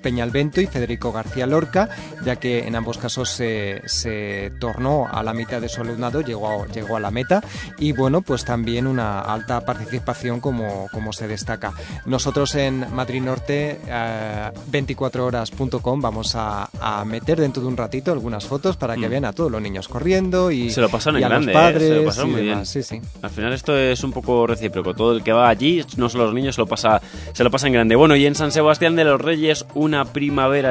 Y 0.60 0.66
Federico 0.66 1.12
García 1.12 1.46
Lorca, 1.46 1.88
ya 2.24 2.36
que 2.36 2.66
en 2.66 2.74
ambos 2.76 2.98
casos 2.98 3.28
se, 3.30 3.82
se 3.86 4.52
tornó 4.60 5.06
a 5.10 5.22
la 5.22 5.32
mitad 5.34 5.60
de 5.60 5.68
su 5.68 5.80
alumnado, 5.80 6.20
llegó, 6.20 6.66
llegó 6.66 6.96
a 6.96 7.00
la 7.00 7.10
meta 7.10 7.42
y 7.78 7.92
bueno, 7.92 8.22
pues 8.22 8.44
también 8.44 8.86
una 8.86 9.20
alta 9.20 9.60
participación 9.64 10.40
como, 10.40 10.88
como 10.92 11.12
se 11.12 11.26
destaca. 11.28 11.72
Nosotros 12.06 12.54
en 12.54 12.86
Madrid 12.94 13.22
Norte, 13.22 13.80
eh, 13.86 14.50
24horas.com, 14.70 16.00
vamos 16.00 16.34
a, 16.34 16.68
a 16.80 17.04
meter 17.04 17.40
dentro 17.40 17.62
de 17.62 17.68
un 17.68 17.76
ratito 17.76 18.12
algunas 18.12 18.44
fotos 18.44 18.76
para 18.76 18.94
que 18.96 19.06
Mm. 19.08 19.10
vean 19.10 19.24
a 19.24 19.32
todos 19.32 19.50
los 19.50 19.62
niños 19.62 19.88
corriendo 19.88 20.50
y, 20.50 20.70
Se 20.70 20.80
lo 20.80 20.88
pasaron 20.88 21.18
y 21.20 21.22
en 21.22 21.26
a 21.26 21.28
grande, 21.28 21.52
los 21.52 21.60
¿eh? 21.60 21.64
padres. 21.64 21.88
se 21.88 21.94
lo 21.96 22.04
pasaron 22.04 22.32
muy 22.32 22.42
bien. 22.42 22.66
Sí, 22.66 22.82
sí. 22.82 23.00
Al 23.22 23.30
final 23.30 23.52
esto 23.52 23.76
es 23.76 24.02
un 24.04 24.12
poco 24.12 24.46
recíproco. 24.46 24.92
Todo 24.94 25.12
el 25.12 25.22
que 25.22 25.32
va 25.32 25.48
allí, 25.48 25.84
no 25.96 26.08
solo 26.08 26.24
los 26.26 26.34
niños, 26.34 26.54
se 26.56 26.60
lo 26.60 26.66
pasa, 26.66 27.00
se 27.32 27.42
lo 27.44 27.50
pasa 27.50 27.66
en 27.68 27.72
grande. 27.74 27.96
Bueno, 27.96 28.16
y 28.16 28.26
en 28.26 28.34
San 28.34 28.52
Sebastián 28.52 28.96
de 28.96 29.04
los 29.04 29.20
Reyes, 29.20 29.64
una 29.74 30.04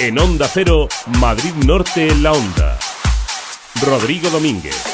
En 0.00 0.18
Onda 0.18 0.48
Cero, 0.52 0.88
Madrid 1.20 1.52
Norte 1.64 2.08
en 2.08 2.22
la 2.22 2.32
Onda. 2.32 2.78
Rodrigo 3.80 4.28
Domínguez. 4.30 4.93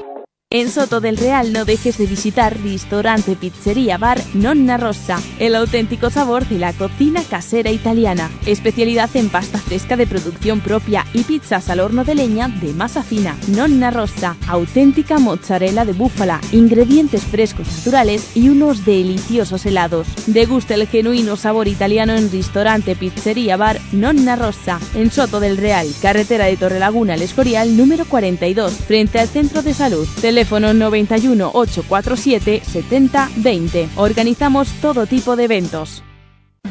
En 0.53 0.69
Soto 0.69 0.99
del 0.99 1.15
Real 1.15 1.53
no 1.53 1.63
dejes 1.63 1.97
de 1.97 2.05
visitar 2.05 2.59
Ristorante 2.59 3.37
Pizzería 3.37 3.97
Bar 3.97 4.21
Nonna 4.33 4.75
Rossa, 4.75 5.17
el 5.39 5.55
auténtico 5.55 6.09
sabor 6.09 6.45
de 6.45 6.59
la 6.59 6.73
cocina 6.73 7.23
casera 7.23 7.71
italiana. 7.71 8.29
Especialidad 8.45 9.09
en 9.15 9.29
pasta 9.29 9.59
fresca 9.59 9.95
de 9.95 10.07
producción 10.07 10.59
propia 10.59 11.05
y 11.13 11.23
pizzas 11.23 11.69
al 11.69 11.79
horno 11.79 12.03
de 12.03 12.15
leña 12.15 12.49
de 12.49 12.73
masa 12.73 13.01
fina. 13.01 13.37
Nonna 13.47 13.91
Rossa, 13.91 14.35
auténtica 14.49 15.19
mozzarella 15.19 15.85
de 15.85 15.93
búfala, 15.93 16.41
ingredientes 16.51 17.23
frescos 17.23 17.69
naturales 17.69 18.35
y 18.35 18.49
unos 18.49 18.83
deliciosos 18.83 19.65
helados. 19.65 20.05
Degusta 20.27 20.73
el 20.73 20.85
genuino 20.85 21.37
sabor 21.37 21.69
italiano 21.69 22.13
en 22.13 22.29
Ristorante 22.29 22.97
Pizzería 22.97 23.55
Bar 23.55 23.79
Nonna 23.93 24.35
Rossa, 24.35 24.81
en 24.95 25.11
Soto 25.11 25.39
del 25.39 25.55
Real, 25.55 25.87
carretera 26.01 26.47
de 26.47 26.57
Torrelaguna 26.57 27.13
al 27.13 27.21
Escorial 27.21 27.77
número 27.77 28.03
42, 28.03 28.73
frente 28.73 29.17
al 29.17 29.29
Centro 29.29 29.61
de 29.61 29.73
Salud. 29.73 30.05
Teléfono 30.41 30.73
91 30.73 31.51
847 31.53 32.61
70 32.65 33.29
20. 33.35 33.89
Organizamos 33.95 34.69
todo 34.81 35.05
tipo 35.05 35.35
de 35.35 35.43
eventos. 35.43 36.01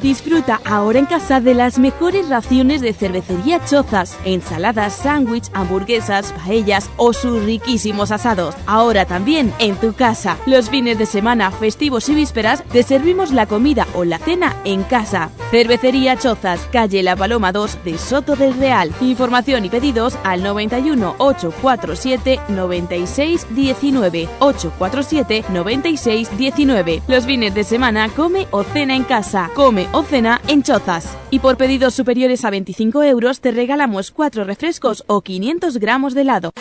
Disfruta 0.03 0.62
ahora 0.64 0.98
en 0.98 1.05
casa 1.05 1.40
de 1.40 1.53
las 1.53 1.79
mejores 1.79 2.31
raciones 2.31 2.81
de 2.81 2.94
cervecería 2.94 3.62
Chozas, 3.66 4.16
ensaladas, 4.24 4.94
sándwich, 4.94 5.50
hamburguesas, 5.53 6.33
paellas 6.33 6.88
o 6.96 7.12
sus 7.12 7.42
riquísimos 7.44 8.11
asados. 8.11 8.55
Ahora 8.66 9.05
también 9.05 9.53
en 9.59 9.76
tu 9.76 9.92
casa. 9.92 10.38
Los 10.46 10.70
fines 10.70 10.96
de 10.96 11.05
semana, 11.05 11.50
festivos 11.50 12.09
y 12.09 12.14
vísperas 12.14 12.64
te 12.72 12.83
servimos 12.83 13.31
la 13.31 13.44
comida 13.46 13.87
o 13.94 14.05
la 14.05 14.18
cena 14.18 14.57
en 14.64 14.85
casa. 14.85 15.31
Cervecería 15.50 16.16
Chozas, 16.16 16.66
calle 16.72 17.03
La 17.03 17.14
Paloma 17.16 17.53
2 17.53 17.85
de 17.85 17.98
Soto 17.98 18.37
del 18.37 18.55
Real. 18.55 18.92
Información 19.03 19.66
y 19.66 19.68
pedidos 19.68 20.16
al 20.24 20.42
91 20.42 21.16
847 21.18 22.40
96 22.48 23.46
19 23.50 24.29
847 24.38 25.44
96 25.50 26.38
19. 26.38 27.03
Los 27.07 27.26
fines 27.26 27.55
de 27.55 27.64
semana 27.64 28.09
come 28.09 28.46
o 28.50 28.62
cena 28.62 28.94
en 28.94 29.05
casa. 29.05 29.50
Come 29.55 29.80
o 29.93 30.03
cena 30.03 30.40
en 30.49 30.62
Chozas. 30.62 31.16
Y 31.31 31.38
por 31.38 31.57
pedidos 31.57 31.95
superiores 31.95 32.45
a 32.45 32.51
25 32.51 33.03
euros 33.03 33.40
te 33.40 33.51
regalamos 33.51 34.11
4 34.11 34.45
refrescos 34.45 35.05
o 35.07 35.21
500 35.23 35.79
gramos 35.79 36.14
de 36.14 36.23
helado. 36.23 36.53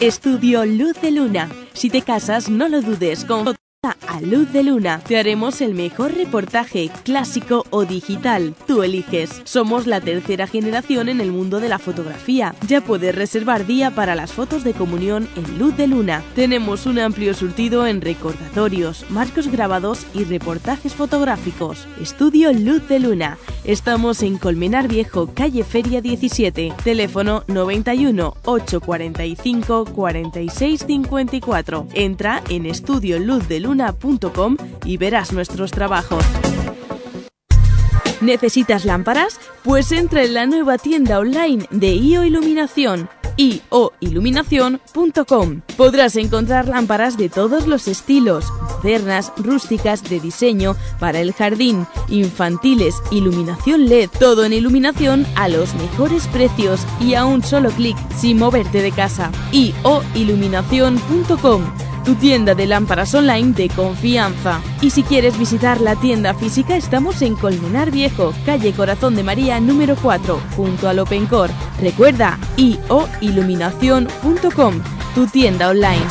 Estudio 0.00 0.64
Luz 0.64 1.00
de 1.00 1.10
Luna. 1.10 1.48
Si 1.72 1.90
te 1.90 2.02
casas, 2.02 2.48
no 2.48 2.68
lo 2.68 2.82
dudes 2.82 3.24
con 3.24 3.44
A 3.84 4.20
Luz 4.20 4.52
de 4.52 4.62
Luna 4.62 5.00
te 5.00 5.18
haremos 5.18 5.60
el 5.60 5.74
mejor 5.74 6.14
reportaje, 6.14 6.88
clásico 7.02 7.64
o 7.70 7.84
digital. 7.84 8.54
Tú 8.68 8.84
eliges. 8.84 9.42
Somos 9.42 9.88
la 9.88 10.00
tercera 10.00 10.46
generación 10.46 11.08
en 11.08 11.20
el 11.20 11.32
mundo 11.32 11.58
de 11.58 11.68
la 11.68 11.80
fotografía. 11.80 12.54
Ya 12.68 12.80
puedes 12.80 13.12
reservar 13.12 13.66
día 13.66 13.90
para 13.90 14.14
las 14.14 14.32
fotos 14.32 14.62
de 14.62 14.72
comunión 14.72 15.28
en 15.34 15.58
Luz 15.58 15.76
de 15.76 15.88
Luna. 15.88 16.22
Tenemos 16.36 16.86
un 16.86 17.00
amplio 17.00 17.34
surtido 17.34 17.84
en 17.84 18.00
recordatorios, 18.00 19.04
marcos 19.10 19.48
grabados 19.48 20.06
y 20.14 20.22
reportajes 20.22 20.94
fotográficos. 20.94 21.88
Estudio 22.00 22.52
Luz 22.52 22.86
de 22.86 23.00
Luna. 23.00 23.36
Estamos 23.64 24.22
en 24.22 24.38
Colmenar 24.38 24.86
Viejo, 24.86 25.32
calle 25.34 25.64
Feria 25.64 26.00
17. 26.00 26.72
Teléfono 26.84 27.42
91 27.48 28.36
845 28.44 29.86
46 29.86 30.84
54. 30.86 31.88
Entra 31.94 32.44
en 32.48 32.66
Estudio 32.66 33.18
Luz 33.18 33.48
de 33.48 33.58
Luna 33.58 33.71
y 34.84 34.96
verás 34.96 35.32
nuestros 35.32 35.70
trabajos. 35.70 36.24
¿Necesitas 38.20 38.84
lámparas? 38.84 39.40
Pues 39.64 39.90
entra 39.92 40.22
en 40.22 40.34
la 40.34 40.46
nueva 40.46 40.78
tienda 40.78 41.18
online 41.18 41.66
de 41.70 41.94
IO 41.94 42.24
Iluminación 42.24 43.08
ioiluminación.com. 43.36 45.60
Podrás 45.76 46.16
encontrar 46.16 46.66
lámparas 46.68 47.16
de 47.16 47.28
todos 47.28 47.66
los 47.66 47.88
estilos, 47.88 48.46
modernas, 48.82 49.32
rústicas, 49.36 50.04
de 50.04 50.20
diseño, 50.20 50.76
para 50.98 51.20
el 51.20 51.32
jardín, 51.32 51.86
infantiles, 52.08 52.94
iluminación 53.10 53.88
LED, 53.88 54.10
todo 54.18 54.44
en 54.44 54.52
iluminación 54.52 55.26
a 55.36 55.48
los 55.48 55.72
mejores 55.74 56.26
precios 56.28 56.86
y 57.00 57.14
a 57.14 57.24
un 57.24 57.42
solo 57.42 57.70
clic 57.70 57.96
sin 58.16 58.38
moverte 58.38 58.82
de 58.82 58.92
casa. 58.92 59.32
ioiluminación.com 59.52 61.91
tu 62.04 62.14
tienda 62.14 62.54
de 62.54 62.66
lámparas 62.66 63.14
online 63.14 63.52
de 63.52 63.68
confianza. 63.68 64.60
Y 64.80 64.90
si 64.90 65.02
quieres 65.02 65.38
visitar 65.38 65.80
la 65.80 65.96
tienda 65.96 66.34
física, 66.34 66.76
estamos 66.76 67.22
en 67.22 67.34
Colmenar 67.36 67.90
Viejo, 67.90 68.34
calle 68.44 68.72
Corazón 68.72 69.14
de 69.14 69.22
María 69.22 69.60
número 69.60 69.96
4, 70.00 70.40
junto 70.56 70.88
al 70.88 70.98
Opencor. 70.98 71.50
Recuerda, 71.80 72.38
ioiluminación.com, 72.56 74.74
tu 75.14 75.26
tienda 75.26 75.70
online. 75.70 76.06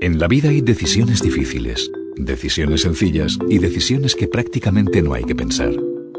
En 0.00 0.18
la 0.18 0.28
vida 0.28 0.48
hay 0.48 0.62
decisiones 0.62 1.20
difíciles, 1.20 1.90
decisiones 2.16 2.82
sencillas 2.82 3.38
y 3.48 3.58
decisiones 3.58 4.14
que 4.14 4.28
prácticamente 4.28 5.02
no 5.02 5.12
hay 5.12 5.24
que 5.24 5.34
pensar. 5.34 5.72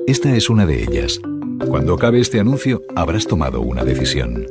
Esta 0.05 0.35
es 0.35 0.49
una 0.49 0.65
de 0.65 0.83
ellas. 0.83 1.19
Cuando 1.67 1.95
acabe 1.95 2.19
este 2.19 2.39
anuncio, 2.39 2.81
habrás 2.95 3.25
tomado 3.25 3.61
una 3.61 3.83
decisión. 3.83 4.45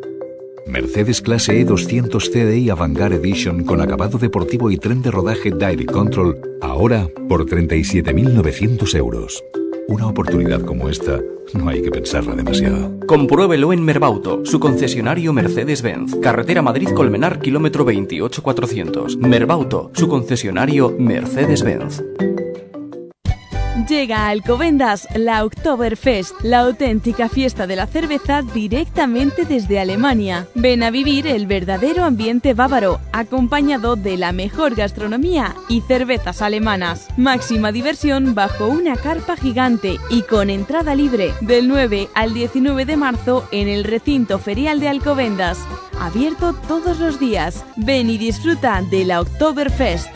Mercedes 0.71 1.21
Clase 1.21 1.61
E 1.61 1.65
200 1.65 2.31
CDI 2.31 2.71
Avantgarde 2.71 3.17
Edition 3.17 3.65
con 3.65 3.81
acabado 3.81 4.19
deportivo 4.19 4.71
y 4.71 4.77
tren 4.77 5.03
de 5.03 5.11
rodaje 5.11 5.51
Direct 5.51 5.91
Control, 5.91 6.41
ahora 6.63 7.09
por 7.29 7.45
37.900 7.45 8.95
euros. 8.97 9.43
Una 9.89 10.07
oportunidad 10.07 10.61
como 10.63 10.89
esta 10.89 11.21
no 11.53 11.69
hay 11.69 11.83
que 11.83 11.91
pensarla 11.91 12.37
demasiado. 12.37 12.97
Compruébelo 13.07 13.73
en 13.73 13.85
Merbauto, 13.85 14.45
su 14.45 14.61
concesionario 14.61 15.33
Mercedes-Benz. 15.33 16.15
Carretera 16.23 16.63
Madrid-Colmenar, 16.63 17.41
kilómetro 17.41 17.85
28400. 17.85 19.17
Merbauto, 19.17 19.91
su 19.95 20.09
concesionario 20.09 20.95
Mercedes-Benz. 20.97 22.05
Llega 23.89 24.27
a 24.27 24.29
Alcobendas 24.31 25.09
la 25.15 25.45
Oktoberfest, 25.45 26.35
la 26.43 26.61
auténtica 26.61 27.29
fiesta 27.29 27.67
de 27.67 27.77
la 27.77 27.87
cerveza 27.87 28.43
directamente 28.43 29.45
desde 29.45 29.79
Alemania. 29.79 30.49
Ven 30.55 30.83
a 30.83 30.91
vivir 30.91 31.27
el 31.27 31.47
verdadero 31.47 32.05
ambiente 32.05 32.53
bávaro, 32.53 33.01
acompañado 33.13 33.97
de 33.97 34.17
la 34.17 34.33
mejor 34.33 34.75
gastronomía 34.75 35.55
y 35.69 35.81
cervezas 35.83 36.43
alemanas. 36.43 37.09
Máxima 37.17 37.73
diversión 37.73 38.35
bajo 38.35 38.67
una 38.67 38.97
carpa 38.97 39.37
gigante 39.37 39.99
y 40.11 40.23
con 40.23 40.51
entrada 40.51 40.95
libre 40.95 41.33
del 41.41 41.69
9 41.69 42.09
al 42.15 42.35
19 42.35 42.85
de 42.85 42.97
marzo 42.97 43.49
en 43.53 43.69
el 43.69 43.85
recinto 43.85 44.39
ferial 44.39 44.81
de 44.81 44.89
Alcobendas. 44.89 45.59
Abierto 45.99 46.55
todos 46.67 46.99
los 46.99 47.19
días. 47.19 47.65
Ven 47.77 48.11
y 48.11 48.19
disfruta 48.19 48.83
de 48.91 49.05
la 49.05 49.21
Oktoberfest. 49.21 50.09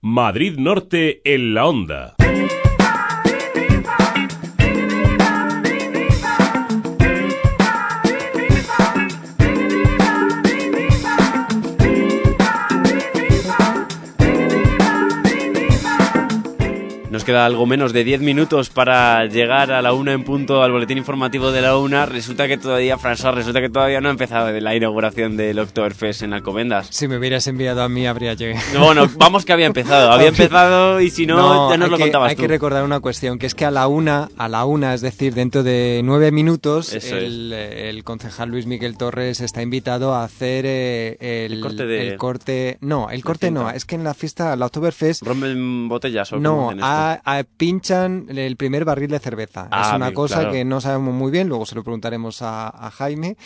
Madrid 0.00 0.58
Norte 0.58 1.20
en 1.24 1.54
la 1.54 1.66
onda. 1.66 2.16
Nos 17.12 17.24
queda 17.24 17.44
algo 17.44 17.66
menos 17.66 17.92
de 17.92 18.04
10 18.04 18.22
minutos 18.22 18.70
para 18.70 19.26
llegar 19.26 19.70
a 19.70 19.82
la 19.82 19.92
una 19.92 20.14
en 20.14 20.24
punto 20.24 20.62
al 20.62 20.72
boletín 20.72 20.96
informativo 20.96 21.52
de 21.52 21.60
la 21.60 21.76
una. 21.76 22.06
Resulta 22.06 22.48
que 22.48 22.56
todavía, 22.56 22.96
François, 22.96 23.34
resulta 23.34 23.60
que 23.60 23.68
todavía 23.68 24.00
no 24.00 24.08
ha 24.08 24.12
empezado 24.12 24.50
la 24.50 24.74
inauguración 24.74 25.36
del 25.36 25.58
Oktoberfest 25.58 26.22
en 26.22 26.32
Alcobendas. 26.32 26.86
Si 26.90 27.06
me 27.08 27.18
hubieras 27.18 27.46
enviado 27.48 27.82
a 27.82 27.90
mí, 27.90 28.06
habría 28.06 28.32
llegado. 28.32 28.64
Bueno, 28.82 29.10
vamos 29.16 29.44
que 29.44 29.52
había 29.52 29.66
empezado. 29.66 30.10
Había 30.10 30.28
empezado 30.28 31.02
y 31.02 31.10
si 31.10 31.26
no, 31.26 31.68
ya 31.70 31.76
nos 31.76 31.90
lo 31.90 31.98
que, 31.98 32.04
contabas 32.04 32.30
Hay 32.30 32.36
tú. 32.36 32.42
que 32.42 32.48
recordar 32.48 32.82
una 32.82 33.00
cuestión, 33.00 33.38
que 33.38 33.44
es 33.44 33.54
que 33.54 33.66
a 33.66 33.70
la 33.70 33.88
una, 33.88 34.30
a 34.38 34.48
la 34.48 34.64
una, 34.64 34.94
es 34.94 35.02
decir, 35.02 35.34
dentro 35.34 35.62
de 35.62 36.00
nueve 36.02 36.32
minutos, 36.32 36.94
el, 36.94 37.52
el 37.52 38.04
concejal 38.04 38.48
Luis 38.48 38.64
Miguel 38.64 38.96
Torres 38.96 39.42
está 39.42 39.60
invitado 39.60 40.14
a 40.14 40.24
hacer 40.24 40.64
eh, 40.66 41.18
el, 41.20 41.52
El 41.52 41.60
corte 41.60 41.84
de- 41.84 42.08
el 42.08 42.16
corte- 42.16 42.78
No, 42.80 43.10
el 43.10 43.22
corte 43.22 43.50
no, 43.50 43.68
es 43.68 43.84
que 43.84 43.96
en 43.96 44.04
la 44.04 44.14
fiesta, 44.14 44.56
la 44.56 44.64
Oktoberfest... 44.64 45.22
¿Rompen 45.26 45.88
botellas 45.90 46.32
o 46.32 46.38
No, 46.40 46.70
esto? 46.70 46.82
A- 47.10 47.20
a- 47.38 47.44
pinchan 47.44 48.26
el 48.28 48.56
primer 48.56 48.84
barril 48.84 49.10
de 49.10 49.18
cerveza. 49.18 49.68
Ah, 49.70 49.88
es 49.90 49.96
una 49.96 50.12
cosa 50.12 50.36
claro. 50.36 50.52
que 50.52 50.64
no 50.64 50.80
sabemos 50.80 51.14
muy 51.14 51.30
bien, 51.30 51.48
luego 51.48 51.66
se 51.66 51.74
lo 51.74 51.82
preguntaremos 51.82 52.42
a, 52.42 52.68
a 52.68 52.90
Jaime, 52.90 53.36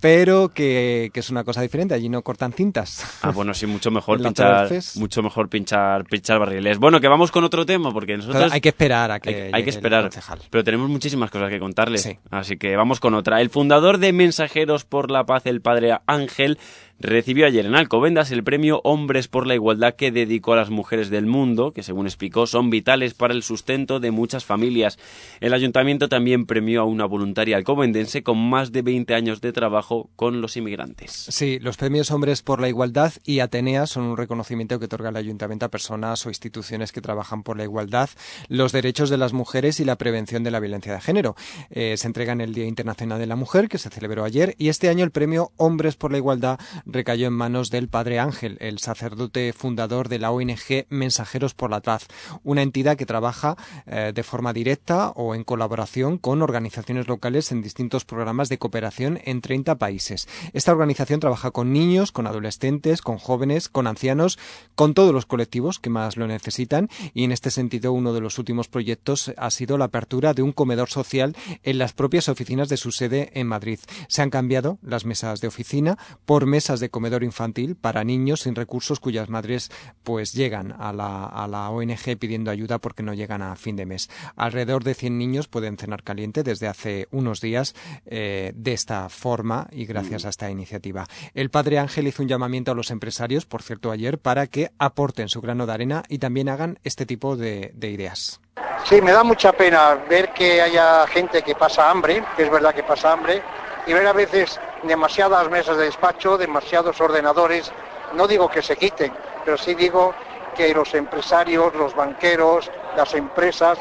pero 0.00 0.50
que, 0.50 1.10
que 1.14 1.20
es 1.20 1.30
una 1.30 1.44
cosa 1.44 1.62
diferente, 1.62 1.94
allí 1.94 2.10
no 2.10 2.20
cortan 2.20 2.52
cintas. 2.52 3.06
Ah, 3.22 3.30
bueno, 3.30 3.54
sí, 3.54 3.64
mucho 3.66 3.90
mejor 3.90 4.20
pinchar, 4.22 4.68
mucho 4.96 5.22
mejor 5.22 5.48
pinchar, 5.48 6.04
pinchar 6.04 6.38
barriles. 6.38 6.76
Bueno, 6.78 7.00
que 7.00 7.08
vamos 7.08 7.30
con 7.30 7.42
otro 7.42 7.64
tema, 7.64 7.90
porque 7.90 8.16
nosotros... 8.16 8.36
Claro, 8.38 8.52
hay 8.52 8.60
que 8.60 8.68
esperar 8.68 9.10
a 9.10 9.20
que 9.20 9.50
Hay, 9.50 9.64
que 9.64 9.70
esperar, 9.70 10.10
pero 10.50 10.62
tenemos 10.62 10.90
muchísimas 10.90 11.30
cosas 11.30 11.48
que 11.48 11.58
contarles. 11.58 12.18
Así 12.30 12.58
que 12.58 12.76
vamos 12.76 13.00
con 13.00 13.14
otra. 13.14 13.40
El 13.40 13.48
fundador 13.48 13.96
de 13.96 14.12
Mensajeros 14.12 14.84
por 14.84 15.10
la 15.10 15.24
Paz, 15.24 15.46
el 15.46 15.62
padre 15.62 15.96
Ángel, 16.06 16.58
recibió 17.00 17.46
ayer 17.46 17.66
en 17.66 17.74
Alcobendas 17.74 18.30
el 18.30 18.44
premio 18.44 18.80
Hombres 18.84 19.28
por 19.28 19.46
la 19.46 19.54
Igualdad 19.54 19.94
que 19.94 20.10
dedicó 20.10 20.52
a 20.52 20.56
las 20.56 20.70
mujeres 20.70 21.10
del 21.10 21.26
mundo, 21.26 21.72
que 21.72 21.82
según 21.82 22.06
explicó 22.06 22.46
son 22.46 22.70
vitales 22.70 23.14
para 23.14 23.34
el 23.34 23.42
sustento 23.42 24.00
de 24.00 24.10
muchas 24.10 24.44
familias. 24.44 24.98
El 25.40 25.54
ayuntamiento 25.54 26.08
también 26.08 26.46
premió 26.46 26.82
a 26.82 26.84
una 26.84 27.04
voluntaria 27.04 27.56
alcobendense 27.56 28.22
con 28.22 28.38
más 28.38 28.72
de 28.72 28.82
20 28.82 29.14
años 29.14 29.40
de 29.40 29.52
trabajo 29.52 30.10
con 30.16 30.40
los 30.40 30.56
inmigrantes. 30.56 31.10
Sí, 31.12 31.58
los 31.60 31.76
premios 31.76 32.10
Hombres 32.10 32.42
por 32.42 32.60
la 32.60 32.68
Igualdad 32.68 33.12
y 33.24 33.40
Atenea 33.40 33.86
son 33.86 34.04
un 34.04 34.16
reconocimiento 34.16 34.78
que 34.78 34.86
otorga 34.86 35.10
el 35.10 35.16
ayuntamiento 35.16 35.66
a 35.66 35.70
personas 35.70 36.24
o 36.26 36.28
instituciones 36.28 36.92
que 36.92 37.00
trabajan 37.00 37.42
por 37.42 37.56
la 37.56 37.64
igualdad, 37.64 38.10
los 38.48 38.72
derechos 38.72 39.10
de 39.10 39.18
las 39.18 39.32
mujeres 39.32 39.80
y 39.80 39.84
la 39.84 39.96
prevención 39.96 40.42
de 40.44 40.50
la 40.50 40.60
violencia 40.60 40.92
de 40.92 41.00
género. 41.00 41.36
Eh, 41.70 41.96
se 41.96 42.06
entrega 42.06 42.32
en 42.32 42.40
el 42.40 42.54
Día 42.54 42.66
Internacional 42.66 43.18
de 43.18 43.26
la 43.26 43.36
Mujer, 43.36 43.68
que 43.68 43.78
se 43.78 43.90
celebró 43.90 44.24
ayer, 44.24 44.54
y 44.58 44.68
este 44.68 44.88
año 44.88 45.04
el 45.04 45.10
premio 45.10 45.52
Hombres 45.56 45.96
por 45.96 46.12
la 46.12 46.18
Igualdad 46.18 46.58
recayó 46.86 47.26
en 47.26 47.32
manos 47.32 47.70
del 47.70 47.88
Padre 47.88 48.18
Ángel, 48.18 48.56
el 48.60 48.78
sacerdote 48.78 49.52
fundador 49.52 50.08
de 50.08 50.18
la 50.18 50.30
ONG 50.30 50.86
Mensajeros 50.88 51.54
por 51.54 51.70
la 51.70 51.80
Paz, 51.80 52.06
una 52.42 52.62
entidad 52.62 52.96
que 52.96 53.06
trabaja 53.06 53.56
eh, 53.86 54.12
de 54.14 54.22
forma 54.22 54.52
directa 54.52 55.10
o 55.10 55.34
en 55.34 55.44
colaboración 55.44 56.18
con 56.18 56.42
organizaciones 56.42 57.08
locales 57.08 57.52
en 57.52 57.62
distintos 57.62 58.04
programas 58.04 58.48
de 58.48 58.58
cooperación 58.58 59.20
en 59.24 59.40
30 59.40 59.76
países. 59.76 60.28
Esta 60.52 60.72
organización 60.72 61.20
trabaja 61.20 61.50
con 61.50 61.72
niños, 61.72 62.12
con 62.12 62.26
adolescentes, 62.26 63.02
con 63.02 63.18
jóvenes, 63.18 63.68
con 63.68 63.86
ancianos, 63.86 64.38
con 64.74 64.94
todos 64.94 65.12
los 65.12 65.26
colectivos 65.26 65.78
que 65.78 65.90
más 65.90 66.16
lo 66.16 66.26
necesitan 66.26 66.88
y 67.12 67.24
en 67.24 67.32
este 67.32 67.50
sentido 67.50 67.92
uno 67.92 68.12
de 68.12 68.20
los 68.20 68.38
últimos 68.38 68.68
proyectos 68.68 69.32
ha 69.36 69.50
sido 69.50 69.78
la 69.78 69.86
apertura 69.86 70.34
de 70.34 70.42
un 70.42 70.52
comedor 70.52 70.88
social 70.88 71.36
en 71.62 71.78
las 71.78 71.92
propias 71.92 72.28
oficinas 72.28 72.68
de 72.68 72.76
su 72.76 72.92
sede 72.92 73.30
en 73.34 73.46
Madrid. 73.46 73.78
Se 74.08 74.22
han 74.22 74.30
cambiado 74.30 74.78
las 74.82 75.04
mesas 75.04 75.40
de 75.40 75.48
oficina 75.48 75.98
por 76.24 76.46
mesas 76.46 76.73
de 76.80 76.90
comedor 76.90 77.24
infantil 77.24 77.76
para 77.76 78.04
niños 78.04 78.42
sin 78.42 78.54
recursos 78.54 79.00
cuyas 79.00 79.28
madres 79.28 79.70
pues 80.02 80.32
llegan 80.32 80.72
a 80.78 80.92
la, 80.92 81.24
a 81.24 81.46
la 81.48 81.70
ONG 81.70 82.18
pidiendo 82.18 82.50
ayuda 82.50 82.78
porque 82.78 83.02
no 83.02 83.14
llegan 83.14 83.42
a 83.42 83.56
fin 83.56 83.76
de 83.76 83.86
mes. 83.86 84.10
Alrededor 84.36 84.84
de 84.84 84.94
100 84.94 85.18
niños 85.18 85.48
pueden 85.48 85.76
cenar 85.76 86.02
caliente 86.02 86.42
desde 86.42 86.68
hace 86.68 87.08
unos 87.10 87.40
días 87.40 87.74
eh, 88.06 88.52
de 88.54 88.72
esta 88.72 89.08
forma 89.08 89.68
y 89.70 89.86
gracias 89.86 90.24
a 90.24 90.28
esta 90.28 90.50
iniciativa. 90.50 91.06
El 91.34 91.50
padre 91.50 91.78
Ángel 91.78 92.06
hizo 92.06 92.22
un 92.22 92.28
llamamiento 92.28 92.72
a 92.72 92.74
los 92.74 92.90
empresarios, 92.90 93.46
por 93.46 93.62
cierto, 93.62 93.90
ayer, 93.90 94.18
para 94.18 94.46
que 94.46 94.70
aporten 94.78 95.28
su 95.28 95.40
grano 95.40 95.66
de 95.66 95.72
arena 95.72 96.02
y 96.08 96.18
también 96.18 96.48
hagan 96.48 96.78
este 96.84 97.06
tipo 97.06 97.36
de, 97.36 97.72
de 97.74 97.90
ideas. 97.90 98.40
Sí, 98.84 99.00
me 99.00 99.12
da 99.12 99.24
mucha 99.24 99.52
pena 99.52 99.94
ver 100.08 100.32
que 100.32 100.60
haya 100.60 101.06
gente 101.06 101.42
que 101.42 101.54
pasa 101.54 101.90
hambre, 101.90 102.22
que 102.36 102.44
es 102.44 102.50
verdad 102.50 102.74
que 102.74 102.82
pasa 102.82 103.12
hambre, 103.12 103.42
y 103.86 103.92
ver 103.92 104.06
a 104.06 104.12
veces 104.12 104.58
demasiadas 104.82 105.48
mesas 105.50 105.76
de 105.76 105.84
despacho, 105.84 106.38
demasiados 106.38 107.00
ordenadores, 107.00 107.70
no 108.14 108.26
digo 108.26 108.48
que 108.48 108.62
se 108.62 108.76
quiten, 108.76 109.12
pero 109.44 109.58
sí 109.58 109.74
digo 109.74 110.14
que 110.54 110.72
los 110.72 110.94
empresarios, 110.94 111.74
los 111.74 111.94
banqueros, 111.94 112.70
las 112.96 113.14
empresas 113.14 113.78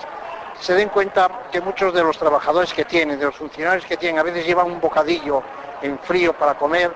se 0.60 0.74
den 0.76 0.90
cuenta 0.90 1.30
que 1.52 1.62
muchos 1.62 1.94
de 1.94 2.04
los 2.04 2.18
trabajadores 2.18 2.74
que 2.74 2.86
tienen, 2.86 3.20
de 3.20 3.26
los 3.26 3.36
funcionarios 3.36 3.86
que 3.86 3.98
tienen, 3.98 4.20
a 4.20 4.24
veces 4.24 4.46
llevan 4.46 4.68
un 4.68 4.80
bocadillo 4.80 5.44
en 5.82 6.00
frío 6.00 6.34
para 6.34 6.56
comer, 6.56 6.92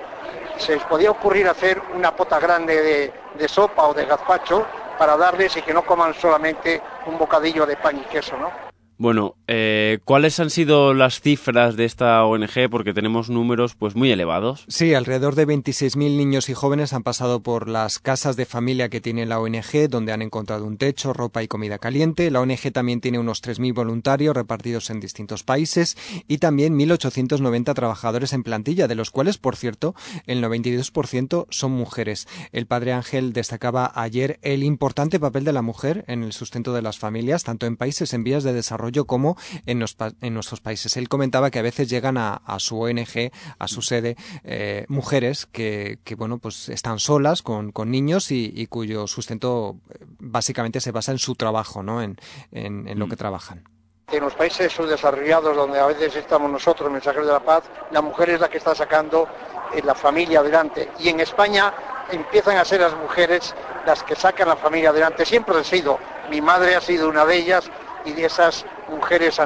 se 0.56 0.74
les 0.74 0.84
podía 0.84 1.10
ocurrir 1.10 1.48
hacer 1.48 1.80
una 1.94 2.14
pota 2.14 2.40
grande 2.40 3.12
de, 3.36 3.48
sopa 3.48 3.86
o 3.86 3.94
de 3.94 4.04
gazpacho 4.04 4.66
para 4.98 5.16
darles 5.16 5.56
y 5.56 5.62
que 5.62 5.72
no 5.72 5.84
coman 5.84 6.14
solamente 6.14 6.80
un 7.06 7.18
bocadillo 7.18 7.64
de 7.64 7.76
pan 7.76 7.96
y 7.98 8.02
queso, 8.02 8.36
¿no? 8.36 8.67
Bueno, 9.00 9.36
eh, 9.46 10.00
¿cuáles 10.04 10.40
han 10.40 10.50
sido 10.50 10.92
las 10.92 11.20
cifras 11.20 11.76
de 11.76 11.84
esta 11.84 12.24
ONG? 12.24 12.68
Porque 12.68 12.92
tenemos 12.92 13.30
números 13.30 13.76
pues 13.76 13.94
muy 13.94 14.10
elevados. 14.10 14.64
Sí, 14.66 14.92
alrededor 14.92 15.36
de 15.36 15.46
26.000 15.46 16.16
niños 16.16 16.48
y 16.48 16.54
jóvenes 16.54 16.92
han 16.92 17.04
pasado 17.04 17.40
por 17.40 17.68
las 17.68 18.00
casas 18.00 18.34
de 18.34 18.44
familia 18.44 18.88
que 18.88 19.00
tiene 19.00 19.24
la 19.24 19.38
ONG, 19.38 19.88
donde 19.88 20.10
han 20.10 20.20
encontrado 20.20 20.64
un 20.64 20.78
techo, 20.78 21.12
ropa 21.12 21.44
y 21.44 21.46
comida 21.46 21.78
caliente. 21.78 22.28
La 22.32 22.40
ONG 22.40 22.72
también 22.72 23.00
tiene 23.00 23.20
unos 23.20 23.40
3.000 23.40 23.72
voluntarios 23.72 24.34
repartidos 24.34 24.90
en 24.90 24.98
distintos 24.98 25.44
países 25.44 25.96
y 26.26 26.38
también 26.38 26.76
1.890 26.76 27.74
trabajadores 27.74 28.32
en 28.32 28.42
plantilla, 28.42 28.88
de 28.88 28.96
los 28.96 29.12
cuales, 29.12 29.38
por 29.38 29.54
cierto, 29.54 29.94
el 30.26 30.42
92% 30.42 31.46
son 31.50 31.70
mujeres. 31.70 32.26
El 32.50 32.66
padre 32.66 32.94
Ángel 32.94 33.32
destacaba 33.32 33.92
ayer 33.94 34.40
el 34.42 34.64
importante 34.64 35.20
papel 35.20 35.44
de 35.44 35.52
la 35.52 35.62
mujer 35.62 36.04
en 36.08 36.24
el 36.24 36.32
sustento 36.32 36.74
de 36.74 36.82
las 36.82 36.98
familias, 36.98 37.44
tanto 37.44 37.66
en 37.66 37.76
países 37.76 38.12
en 38.12 38.24
vías 38.24 38.42
de 38.42 38.52
desarrollo 38.52 38.87
como 39.06 39.36
en, 39.66 39.84
en 40.20 40.34
nuestros 40.34 40.60
países. 40.60 40.96
Él 40.96 41.08
comentaba 41.08 41.50
que 41.50 41.58
a 41.58 41.62
veces 41.62 41.88
llegan 41.88 42.16
a, 42.18 42.40
su 42.58 42.80
ONG, 42.80 43.30
a 43.58 43.68
su 43.68 43.82
sede, 43.82 44.16
eh, 44.44 44.84
mujeres 44.88 45.46
que, 45.46 45.98
bueno, 46.16 46.38
pues 46.38 46.68
están 46.68 46.98
solas 46.98 47.42
con, 47.42 47.72
niños 47.86 48.30
y, 48.30 48.66
cuyo 48.68 49.06
sustento 49.06 49.76
eh, 49.90 50.04
básicamente 50.18 50.80
se 50.80 50.92
basa 50.92 51.12
en 51.12 51.18
su 51.18 51.34
trabajo, 51.34 51.82
¿no? 51.82 52.02
En, 52.02 52.16
lo 52.52 53.06
mm. 53.06 53.10
que 53.10 53.16
trabajan. 53.16 53.64
En 54.10 54.20
los 54.20 54.34
países 54.34 54.72
subdesarrollados, 54.72 55.54
donde 55.54 55.78
a 55.78 55.86
veces 55.86 56.16
estamos 56.16 56.50
nosotros, 56.50 56.90
mensajeros 56.90 57.26
de 57.26 57.32
la 57.32 57.40
paz, 57.40 57.64
la 57.90 58.00
mujer 58.00 58.30
es 58.30 58.40
la 58.40 58.48
que 58.48 58.58
está 58.58 58.74
sacando 58.74 59.28
eh, 59.74 59.82
la 59.84 59.94
familia 59.94 60.40
adelante. 60.40 60.90
Y 60.98 61.08
en 61.08 61.20
España 61.20 61.72
empiezan 62.10 62.56
a 62.56 62.64
ser 62.64 62.80
las 62.80 62.96
mujeres 62.96 63.54
las 63.86 64.02
que 64.02 64.14
sacan 64.14 64.48
la 64.48 64.56
familia 64.56 64.90
adelante. 64.90 65.24
Siempre 65.24 65.56
han 65.56 65.64
sido. 65.64 65.98
Mi 66.30 66.40
madre 66.40 66.74
ha 66.74 66.80
sido 66.80 67.08
una 67.08 67.24
de 67.24 67.36
ellas 67.36 67.70
y 68.04 68.12
de 68.12 68.26
esas 68.26 68.64
mujeres 68.88 69.40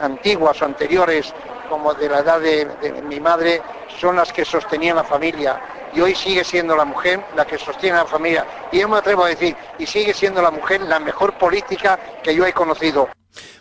antiguas 0.00 0.60
o 0.60 0.64
anteriores, 0.64 1.32
como 1.68 1.94
de 1.94 2.08
la 2.08 2.18
edad 2.20 2.40
de, 2.40 3.02
mi 3.08 3.20
madre, 3.20 3.62
son 4.00 4.16
las 4.16 4.32
que 4.32 4.44
sostenían 4.44 4.96
la 4.96 5.04
familia. 5.04 5.60
Y 5.94 6.00
hoy 6.00 6.14
sigue 6.14 6.44
siendo 6.44 6.76
la 6.76 6.84
mujer 6.84 7.20
la 7.36 7.46
que 7.46 7.58
sostiene 7.58 7.96
la 7.96 8.06
familia. 8.06 8.46
Y 8.70 8.80
yo 8.80 8.88
me 8.88 8.96
atrevo 8.96 9.24
a 9.24 9.28
decir, 9.28 9.54
y 9.78 9.86
sigue 9.86 10.12
siendo 10.12 10.42
la 10.42 10.50
mujer 10.50 10.80
la 10.82 10.98
mejor 10.98 11.34
política 11.34 11.98
que 12.22 12.34
yo 12.34 12.46
he 12.46 12.52
conocido. 12.52 13.08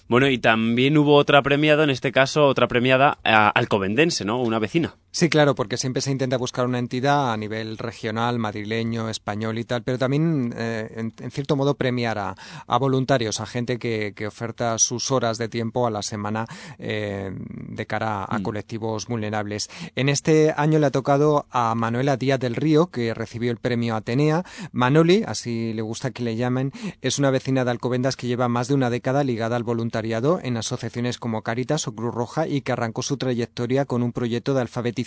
Bueno, 0.07 0.27
y 0.27 0.37
también 0.39 0.97
hubo 0.97 1.15
otra 1.15 1.41
premiada, 1.41 1.85
en 1.85 1.89
este 1.89 2.11
caso 2.11 2.47
otra 2.47 2.67
premiada 2.67 3.17
alcobendense, 3.23 4.25
¿no? 4.25 4.41
Una 4.41 4.59
vecina. 4.59 4.95
Sí, 5.13 5.27
claro, 5.27 5.55
porque 5.55 5.75
siempre 5.75 6.01
se 6.01 6.09
intenta 6.09 6.37
buscar 6.37 6.65
una 6.65 6.79
entidad 6.79 7.33
a 7.33 7.37
nivel 7.37 7.77
regional, 7.77 8.39
madrileño, 8.39 9.09
español 9.09 9.59
y 9.59 9.65
tal, 9.65 9.83
pero 9.83 9.97
también, 9.97 10.53
eh, 10.55 10.89
en, 10.95 11.31
cierto 11.31 11.57
modo, 11.57 11.75
premiar 11.75 12.17
a, 12.17 12.77
voluntarios, 12.77 13.41
a 13.41 13.45
gente 13.45 13.77
que, 13.77 14.15
oferta 14.25 14.77
sus 14.77 15.11
horas 15.11 15.37
de 15.37 15.49
tiempo 15.49 15.85
a 15.85 15.91
la 15.91 16.01
semana 16.01 16.45
eh, 16.79 17.29
de 17.35 17.85
cara 17.85 18.23
a, 18.23 18.39
mm. 18.39 18.43
colectivos 18.43 19.07
vulnerables. 19.07 19.69
En 19.97 20.07
este 20.07 20.53
año 20.55 20.79
le 20.79 20.85
ha 20.85 20.91
tocado 20.91 21.45
a 21.51 21.75
Manuela 21.75 22.15
Díaz 22.15 22.39
del 22.39 22.55
Río, 22.55 22.87
que 22.87 23.13
recibió 23.13 23.51
el 23.51 23.57
premio 23.57 23.97
Atenea. 23.97 24.45
Manoli, 24.71 25.23
así 25.27 25.73
le 25.73 25.81
gusta 25.81 26.11
que 26.11 26.23
le 26.23 26.37
llamen, 26.37 26.71
es 27.01 27.19
una 27.19 27.31
vecina 27.31 27.65
de 27.65 27.71
Alcobendas 27.71 28.15
que 28.15 28.27
lleva 28.27 28.47
más 28.47 28.69
de 28.69 28.75
una 28.75 28.89
década 28.89 29.25
ligada 29.25 29.57
al 29.57 29.63
voluntariado 29.63 30.39
en 30.41 30.55
asociaciones 30.55 31.17
como 31.17 31.41
Caritas 31.41 31.89
o 31.89 31.93
Cruz 31.93 32.15
Roja 32.15 32.47
y 32.47 32.61
que 32.61 32.71
arrancó 32.71 33.01
su 33.01 33.17
trayectoria 33.17 33.83
con 33.83 34.03
un 34.03 34.13
proyecto 34.13 34.53
de 34.53 34.61
alfabetización 34.61 35.00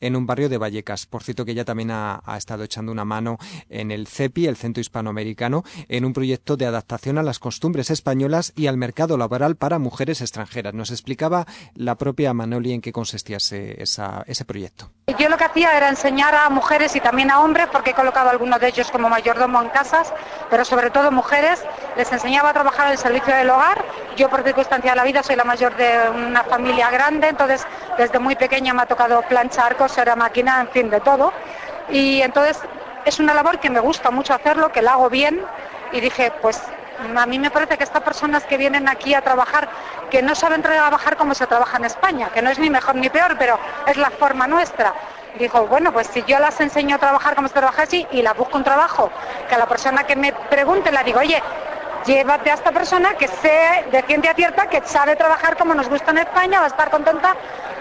en 0.00 0.16
un 0.16 0.26
barrio 0.26 0.48
de 0.48 0.58
Vallecas. 0.58 1.06
Por 1.06 1.22
cierto 1.22 1.44
que 1.44 1.52
ella 1.52 1.64
también 1.64 1.90
ha, 1.90 2.22
estado 2.36 2.64
echando 2.64 2.92
una 2.92 3.04
mano 3.04 3.38
en 3.68 3.90
el 3.90 4.06
CEPI, 4.06 4.46
el 4.46 4.56
Centro 4.56 4.80
Hispanoamericano, 4.80 5.64
en 5.88 6.04
un 6.04 6.12
proyecto 6.12 6.56
de 6.56 6.66
adaptación 6.66 7.18
a 7.18 7.22
las 7.22 7.38
costumbres 7.38 7.90
españolas 7.90 8.52
y 8.56 8.66
al 8.66 8.76
mercado 8.76 9.16
laboral 9.16 9.56
para 9.56 9.78
mujeres 9.78 10.20
extranjeras. 10.20 10.74
Nos 10.74 10.90
explicaba 10.90 11.46
la 11.74 11.96
propia 11.96 12.32
Manoli 12.34 12.72
en 12.72 12.80
qué 12.80 12.92
consistía 12.92 13.38
ese, 13.38 13.76
ese 13.80 14.44
proyecto. 14.44 14.90
Yo 15.18 15.28
lo 15.28 15.36
que 15.36 15.44
hacía 15.44 15.76
era 15.76 15.88
enseñar 15.88 16.34
a 16.34 16.48
mujeres 16.50 16.94
y 16.94 17.00
también 17.00 17.30
a 17.30 17.40
hombres, 17.40 17.66
porque 17.72 17.90
he 17.90 17.94
colocado 17.94 18.28
a 18.28 18.32
algunos 18.32 18.60
de 18.60 18.68
ellos 18.68 18.90
como 18.90 19.08
mayordomo 19.08 19.62
en 19.62 19.70
casas, 19.70 20.12
pero 20.50 20.64
sobre 20.64 20.90
todo 20.90 21.10
mujeres, 21.10 21.64
les 21.96 22.12
enseñaba 22.12 22.50
a 22.50 22.52
trabajar 22.52 22.86
en 22.86 22.92
el 22.92 22.98
servicio 22.98 23.34
del 23.34 23.50
hogar. 23.50 23.84
Yo 24.16 24.28
por 24.28 24.42
circunstancia 24.42 24.90
de 24.92 24.96
la 24.96 25.04
vida 25.04 25.22
soy 25.22 25.36
la 25.36 25.44
mayor 25.44 25.76
de 25.76 26.10
una 26.10 26.44
familia 26.44 26.90
grande, 26.90 27.28
entonces 27.28 27.66
desde 27.96 28.18
muy 28.18 28.36
pequeña 28.36 28.74
me 28.74 28.82
ha 28.82 28.86
tocado 28.86 29.07
planchar, 29.28 29.76
coser 29.76 30.08
a 30.10 30.16
máquina, 30.16 30.60
en 30.60 30.68
fin, 30.68 30.90
de 30.90 31.00
todo. 31.00 31.32
Y 31.90 32.20
entonces 32.22 32.58
es 33.04 33.18
una 33.18 33.34
labor 33.34 33.58
que 33.58 33.70
me 33.70 33.80
gusta 33.80 34.10
mucho 34.10 34.34
hacerlo, 34.34 34.70
que 34.70 34.82
la 34.82 34.92
hago 34.92 35.08
bien 35.08 35.40
y 35.92 36.00
dije, 36.00 36.32
pues 36.42 36.60
a 37.16 37.26
mí 37.26 37.38
me 37.38 37.50
parece 37.50 37.76
que 37.76 37.84
estas 37.84 38.02
personas 38.02 38.44
que 38.44 38.56
vienen 38.56 38.88
aquí 38.88 39.14
a 39.14 39.22
trabajar, 39.22 39.68
que 40.10 40.20
no 40.20 40.34
saben 40.34 40.62
trabajar 40.62 41.16
como 41.16 41.34
se 41.34 41.46
trabaja 41.46 41.76
en 41.78 41.84
España, 41.84 42.28
que 42.34 42.42
no 42.42 42.50
es 42.50 42.58
ni 42.58 42.70
mejor 42.70 42.96
ni 42.96 43.08
peor, 43.08 43.36
pero 43.38 43.58
es 43.86 43.96
la 43.96 44.10
forma 44.10 44.46
nuestra. 44.46 44.92
Dijo, 45.38 45.66
bueno, 45.66 45.92
pues 45.92 46.08
si 46.08 46.24
yo 46.24 46.38
las 46.38 46.60
enseño 46.60 46.96
a 46.96 46.98
trabajar 46.98 47.34
como 47.34 47.48
se 47.48 47.54
trabaja 47.54 47.82
así 47.82 48.06
y 48.10 48.22
las 48.22 48.36
busco 48.36 48.58
un 48.58 48.64
trabajo, 48.64 49.10
que 49.48 49.54
a 49.54 49.58
la 49.58 49.66
persona 49.66 50.04
que 50.04 50.16
me 50.16 50.32
pregunte 50.32 50.90
le 50.90 51.04
digo, 51.04 51.20
oye, 51.20 51.40
llévate 52.04 52.50
a 52.50 52.54
esta 52.54 52.72
persona 52.72 53.14
que 53.14 53.28
sé 53.28 53.84
de 53.92 54.02
ciencia 54.02 54.34
cierta, 54.34 54.66
que 54.66 54.82
sabe 54.84 55.14
trabajar 55.16 55.56
como 55.56 55.74
nos 55.74 55.88
gusta 55.88 56.10
en 56.10 56.18
España, 56.18 56.58
va 56.58 56.64
a 56.64 56.68
estar 56.68 56.90
contenta 56.90 57.36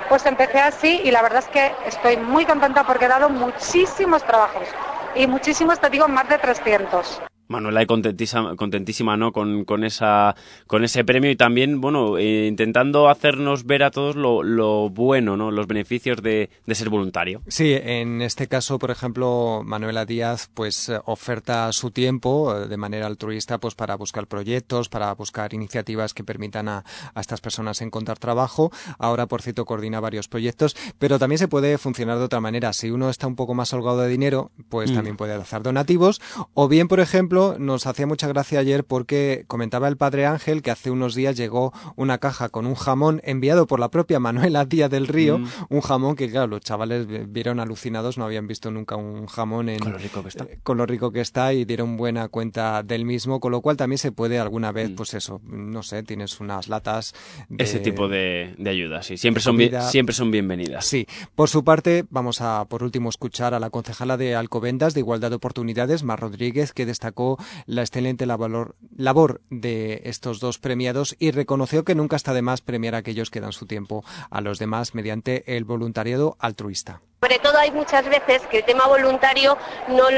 pues 0.08 0.26
empecé 0.26 0.60
así 0.60 1.02
y 1.04 1.12
la 1.12 1.22
verdad 1.22 1.39
es 1.39 1.50
que 1.50 1.76
estoy 1.86 2.17
muy 2.17 2.46
contenta 2.46 2.84
porque 2.86 3.06
he 3.06 3.08
dado 3.08 3.30
muchísimos 3.30 4.24
trabajos 4.24 4.67
y 5.13 5.28
muchísimos, 5.28 5.80
te 5.80 5.89
digo, 5.89 6.08
más 6.08 6.28
de 6.28 6.38
300. 6.39 7.24
Manuela, 7.47 7.86
contentísima, 7.86 8.55
contentísima 8.55 9.17
¿no? 9.17 9.31
Con, 9.31 9.63
con, 9.65 9.83
esa, 9.83 10.36
con 10.67 10.83
ese 10.83 11.03
premio 11.05 11.31
y 11.31 11.36
también, 11.36 11.79
bueno, 11.79 12.17
eh, 12.17 12.47
intentando 12.47 13.10
hacernos 13.10 13.65
ver 13.65 13.83
a 13.83 13.91
todos 13.91 14.15
lo, 14.15 14.43
lo 14.43 14.89
bueno, 14.89 15.38
¿no? 15.38 15.51
Los 15.51 15.67
beneficios 15.67 16.21
de, 16.21 16.49
de, 16.65 16.75
ser 16.75 16.89
voluntario. 16.89 17.41
Sí, 17.47 17.73
en 17.73 18.21
este 18.21 18.47
caso, 18.47 18.79
por 18.79 18.91
ejemplo, 18.91 19.62
Manuela 19.65 20.05
Díaz, 20.05 20.49
pues 20.53 20.89
eh, 20.89 20.99
oferta 21.05 21.71
su 21.71 21.91
tiempo 21.91 22.55
eh, 22.55 22.67
de 22.67 22.77
manera 22.77 23.07
altruista, 23.07 23.60
pues 23.60 23.75
para 23.75 23.95
buscar 23.95 24.27
proyectos, 24.27 24.89
para 24.89 25.13
buscar 25.13 25.53
iniciativas 25.53 26.13
que 26.13 26.23
permitan 26.23 26.67
a, 26.67 26.83
a, 27.13 27.21
estas 27.21 27.39
personas 27.39 27.81
encontrar 27.81 28.19
trabajo. 28.19 28.71
Ahora, 28.99 29.27
por 29.27 29.41
cierto, 29.41 29.65
coordina 29.65 29.99
varios 29.99 30.27
proyectos, 30.27 30.75
pero 30.99 31.17
también 31.19 31.39
se 31.39 31.47
puede 31.47 31.77
funcionar 31.77 32.17
de 32.17 32.25
otra 32.25 32.41
manera. 32.41 32.73
Si 32.73 32.91
uno 32.91 33.10
está 33.10 33.27
un 33.27 33.36
poco 33.36 33.53
más 33.53 33.71
holgado 33.73 34.01
de 34.01 34.10
dinero, 34.10 34.51
pues 34.69 34.91
mm. 34.91 34.95
también 34.95 35.17
puede 35.17 35.33
hacer 35.33 35.63
donativos, 35.63 36.21
o 36.53 36.67
bien, 36.67 36.88
por 36.88 36.99
ejemplo, 36.99 37.37
nos 37.60 37.86
hacía 37.88 38.08
mucha 38.08 38.28
gracia 38.28 38.60
ayer 38.60 38.84
porque 38.84 39.45
comentaba 39.47 39.88
el 39.88 39.97
padre 39.97 40.26
Ángel 40.26 40.62
que 40.62 40.71
hace 40.71 40.91
unos 40.91 41.15
días 41.15 41.38
llegó 41.38 41.73
una 41.95 42.17
caja 42.17 42.50
con 42.50 42.65
un 42.65 42.76
jamón 42.76 43.21
enviado 43.23 43.67
por 43.67 43.80
la 43.80 43.89
propia 43.89 44.19
Manuela 44.19 44.65
Díaz 44.65 44.89
del 44.89 45.08
Río, 45.08 45.39
mm. 45.39 45.47
un 45.69 45.82
jamón 45.82 46.15
que, 46.15 46.30
claro, 46.30 46.47
los 46.47 46.62
chavales 46.62 47.08
vieron 47.32 47.60
alucinados, 47.60 48.17
no 48.17 48.26
habían 48.26 48.47
visto 48.47 48.71
nunca 48.71 48.95
un 48.95 49.28
jamón 49.28 49.69
en, 49.69 49.80
con 49.80 49.91
lo 49.93 49.97
rico 49.97 50.21
que 50.21 50.30
está. 50.30 50.43
Eh, 50.45 50.60
con 50.63 50.78
lo 50.78 50.86
rico 50.86 51.12
que 51.12 51.21
está 51.21 51.54
y 51.54 51.65
dieron 51.65 51.97
buena 51.97 52.28
cuenta 52.30 52.84
del 52.84 53.06
mismo, 53.06 53.39
con 53.39 53.52
lo 53.52 53.62
cual 53.62 53.78
también 53.78 53.97
se 53.97 54.12
puede 54.12 54.39
alguna 54.39 54.71
vez, 54.71 54.91
mm. 54.91 54.95
pues 54.95 55.13
eso, 55.13 55.41
no 55.43 55.84
sé, 55.84 56.04
tienes 56.04 56.39
unas 56.39 56.67
latas. 56.67 57.13
Ese 57.58 57.80
tipo 57.80 58.08
de, 58.08 58.56
de 58.58 58.69
ayudas, 58.69 59.06
sí, 59.06 59.17
siempre 59.17 59.41
son, 59.43 59.58
siempre 59.89 60.13
son 60.13 60.32
bienvenidas. 60.32 60.86
Sí, 60.86 61.08
por 61.36 61.50
su 61.50 61.63
parte, 61.63 62.06
vamos 62.10 62.41
a 62.41 62.65
por 62.65 62.84
último 62.84 63.10
escuchar 63.10 63.54
a 63.54 63.60
la 63.60 63.69
concejala 63.69 64.17
de 64.17 64.36
Alcobendas 64.36 64.93
de 64.93 65.02
Igualdad 65.02 65.30
de 65.30 65.36
Oportunidades, 65.36 66.04
Mar 66.04 66.19
Rodríguez, 66.19 66.73
que 66.73 66.86
destacó 66.86 67.26
la 67.65 67.81
excelente 67.81 68.25
labor, 68.25 68.75
labor 68.95 69.41
de 69.49 70.01
estos 70.05 70.39
dos 70.39 70.59
premiados 70.59 71.15
y 71.19 71.31
reconoció 71.31 71.83
que 71.83 71.95
nunca 71.95 72.15
está 72.15 72.33
de 72.33 72.41
más 72.41 72.61
premiar 72.61 72.95
a 72.95 72.99
aquellos 72.99 73.29
que 73.29 73.41
dan 73.41 73.53
su 73.53 73.65
tiempo 73.65 74.05
a 74.29 74.41
los 74.41 74.59
demás 74.59 74.95
mediante 74.95 75.57
el 75.57 75.65
voluntariado 75.65 76.37
altruista. 76.39 77.01
Sobre 77.19 77.39
todo 77.39 77.58
hay 77.58 77.71
muchas 77.71 78.06
veces 78.08 78.43
que 78.45 78.60
el 78.60 78.63
tema 78.63 78.86
voluntario 78.86 79.58
no, 79.88 80.12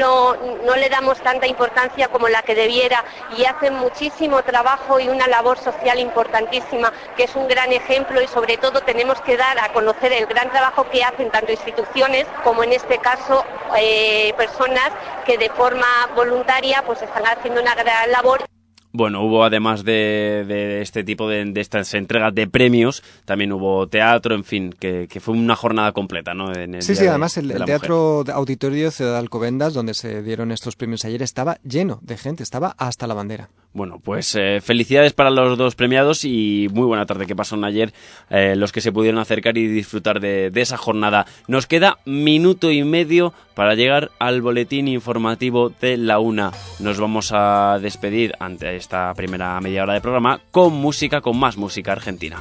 le 0.76 0.88
damos 0.90 1.18
tanta 1.22 1.46
importancia 1.46 2.08
como 2.08 2.28
la 2.28 2.42
que 2.42 2.54
debiera 2.54 3.02
y 3.38 3.46
hacen 3.46 3.74
muchísimo 3.76 4.42
trabajo 4.42 5.00
y 5.00 5.08
una 5.08 5.26
labor 5.26 5.56
social 5.56 5.98
importantísima, 5.98 6.92
que 7.16 7.24
es 7.24 7.34
un 7.36 7.48
gran 7.48 7.72
ejemplo 7.72 8.20
y 8.20 8.28
sobre 8.28 8.58
todo 8.58 8.82
tenemos 8.82 9.18
que 9.22 9.38
dar 9.38 9.58
a 9.58 9.72
conocer 9.72 10.12
el 10.12 10.26
gran 10.26 10.50
trabajo 10.50 10.90
que 10.90 11.02
hacen 11.02 11.30
tanto 11.30 11.50
instituciones 11.50 12.26
como 12.44 12.64
en 12.64 12.74
este 12.74 12.98
caso 12.98 13.46
eh, 13.78 14.34
personas 14.36 14.90
que 15.24 15.38
de 15.38 15.48
forma 15.48 16.06
voluntaria 16.14 16.82
pues 16.84 17.00
están 17.00 17.24
haciendo 17.26 17.62
una 17.62 17.74
gran 17.76 18.12
labor 18.12 18.44
Bueno, 18.92 19.22
hubo 19.22 19.44
además 19.44 19.84
de, 19.84 20.44
de 20.48 20.80
este 20.82 21.04
tipo 21.04 21.28
de, 21.28 21.44
de, 21.44 21.60
estas 21.60 21.94
entregas 21.94 22.34
de 22.34 22.48
premios, 22.48 23.04
también 23.24 23.52
hubo 23.52 23.86
teatro, 23.86 24.34
en 24.34 24.42
fin, 24.42 24.74
que, 24.78 25.06
que 25.08 25.20
fue 25.20 25.34
una 25.34 25.54
jornada 25.54 25.92
completa, 25.92 26.34
¿no? 26.34 26.52
sí, 26.80 26.96
sí, 26.96 27.06
además 27.06 27.36
el, 27.36 27.52
el 27.52 27.64
Teatro 27.64 28.24
Auditorio 28.32 28.90
Ciudad 28.90 29.12
de 29.12 29.18
Alcobendas, 29.18 29.74
donde 29.74 29.94
se 29.94 30.22
dieron 30.22 30.50
estos 30.50 30.74
premios 30.74 31.04
ayer, 31.04 31.22
estaba 31.22 31.58
lleno 31.62 32.00
de 32.02 32.16
gente, 32.16 32.42
estaba 32.42 32.74
hasta 32.78 33.06
la 33.06 33.14
bandera. 33.14 33.50
Bueno, 33.72 34.00
pues 34.02 34.34
eh, 34.34 34.60
felicidades 34.60 35.12
para 35.12 35.30
los 35.30 35.56
dos 35.56 35.76
premiados 35.76 36.24
y 36.24 36.68
muy 36.72 36.86
buena 36.86 37.06
tarde 37.06 37.26
que 37.26 37.36
pasaron 37.36 37.64
ayer 37.64 37.92
eh, 38.28 38.56
los 38.56 38.72
que 38.72 38.80
se 38.80 38.90
pudieron 38.90 39.20
acercar 39.20 39.56
y 39.56 39.68
disfrutar 39.68 40.18
de, 40.18 40.50
de, 40.50 40.60
esa 40.60 40.76
jornada. 40.76 41.26
Nos 41.46 41.68
queda 41.68 41.98
minuto 42.04 42.72
y 42.72 42.82
medio 42.82 43.32
para 43.54 43.76
llegar 43.76 44.10
al 44.18 44.42
boletín 44.42 44.88
informativo 44.88 45.70
de 45.70 45.96
la 45.96 46.18
una. 46.18 46.50
Nos 46.80 46.98
vamos 46.98 47.30
a 47.32 47.78
despedir 47.80 48.34
ante 48.40 48.74
esta 48.74 49.14
primera 49.14 49.60
media 49.60 49.84
hora 49.84 49.94
de 49.94 50.00
programa 50.00 50.40
con 50.50 50.72
música, 50.72 51.20
con 51.20 51.38
más 51.38 51.56
música 51.56 51.92
argentina. 51.92 52.38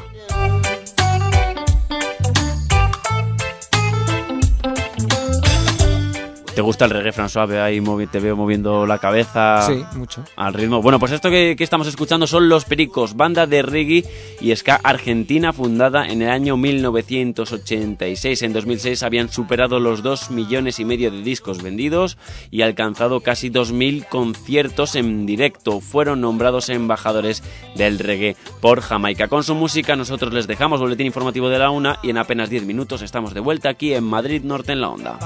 ¿Te 6.60 6.64
gusta 6.64 6.84
el 6.84 6.92
reggae, 6.92 7.14
François? 7.14 7.50
Ahí, 7.58 7.82
te 8.12 8.20
veo 8.20 8.36
moviendo 8.36 8.86
la 8.86 8.98
cabeza. 8.98 9.62
Sí, 9.62 9.82
mucho. 9.96 10.26
Al 10.36 10.54
ritmo. 10.54 10.82
Bueno, 10.82 11.00
pues 11.00 11.14
esto 11.14 11.30
que, 11.30 11.56
que, 11.58 11.64
estamos 11.64 11.88
escuchando 11.88 12.28
son 12.28 12.50
Los 12.50 12.66
Pericos, 12.66 13.16
banda 13.16 13.48
de 13.48 13.62
reggae 13.62 14.04
y 14.42 14.54
ska 14.54 14.78
argentina 14.84 15.54
fundada 15.54 16.06
en 16.08 16.22
el 16.22 16.30
año 16.30 16.58
1986. 16.58 18.42
En 18.42 18.52
2006 18.52 19.04
habían 19.04 19.30
superado 19.30 19.80
los 19.80 20.04
2 20.04 20.32
millones 20.32 20.82
y 20.82 20.84
medio 20.84 21.12
de 21.12 21.22
discos 21.22 21.64
vendidos 21.64 22.18
y 22.52 22.62
alcanzado 22.62 23.22
casi 23.22 23.50
2.000 23.50 24.10
conciertos 24.10 24.96
en 24.96 25.26
directo. 25.26 25.80
Fueron 25.80 26.20
nombrados 26.20 26.68
embajadores 26.68 27.42
del 27.76 28.00
reggae 28.00 28.36
por 28.60 28.82
Jamaica. 28.82 29.30
Con 29.30 29.46
su 29.46 29.56
música 29.56 29.96
nosotros 29.96 30.34
les 30.34 30.46
dejamos 30.46 30.82
boletín 30.82 31.06
informativo 31.06 31.48
de 31.48 31.60
la 31.60 31.70
una 31.70 32.00
y 32.04 32.10
en 32.10 32.18
apenas 32.18 32.50
10 32.50 32.66
minutos 32.66 33.02
estamos 33.02 33.34
de 33.34 33.40
vuelta 33.40 33.70
aquí 33.70 33.94
en 33.94 34.04
Madrid 34.04 34.44
Norte 34.44 34.74
en 34.74 34.82
la 34.82 34.90
Onda. 34.90 35.20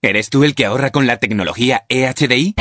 ¿Eres 0.00 0.30
tú 0.30 0.44
el 0.44 0.54
que 0.54 0.64
ahorra 0.64 0.90
con 0.90 1.08
la 1.08 1.16
tecnología 1.16 1.84
EHDI? 1.88 2.54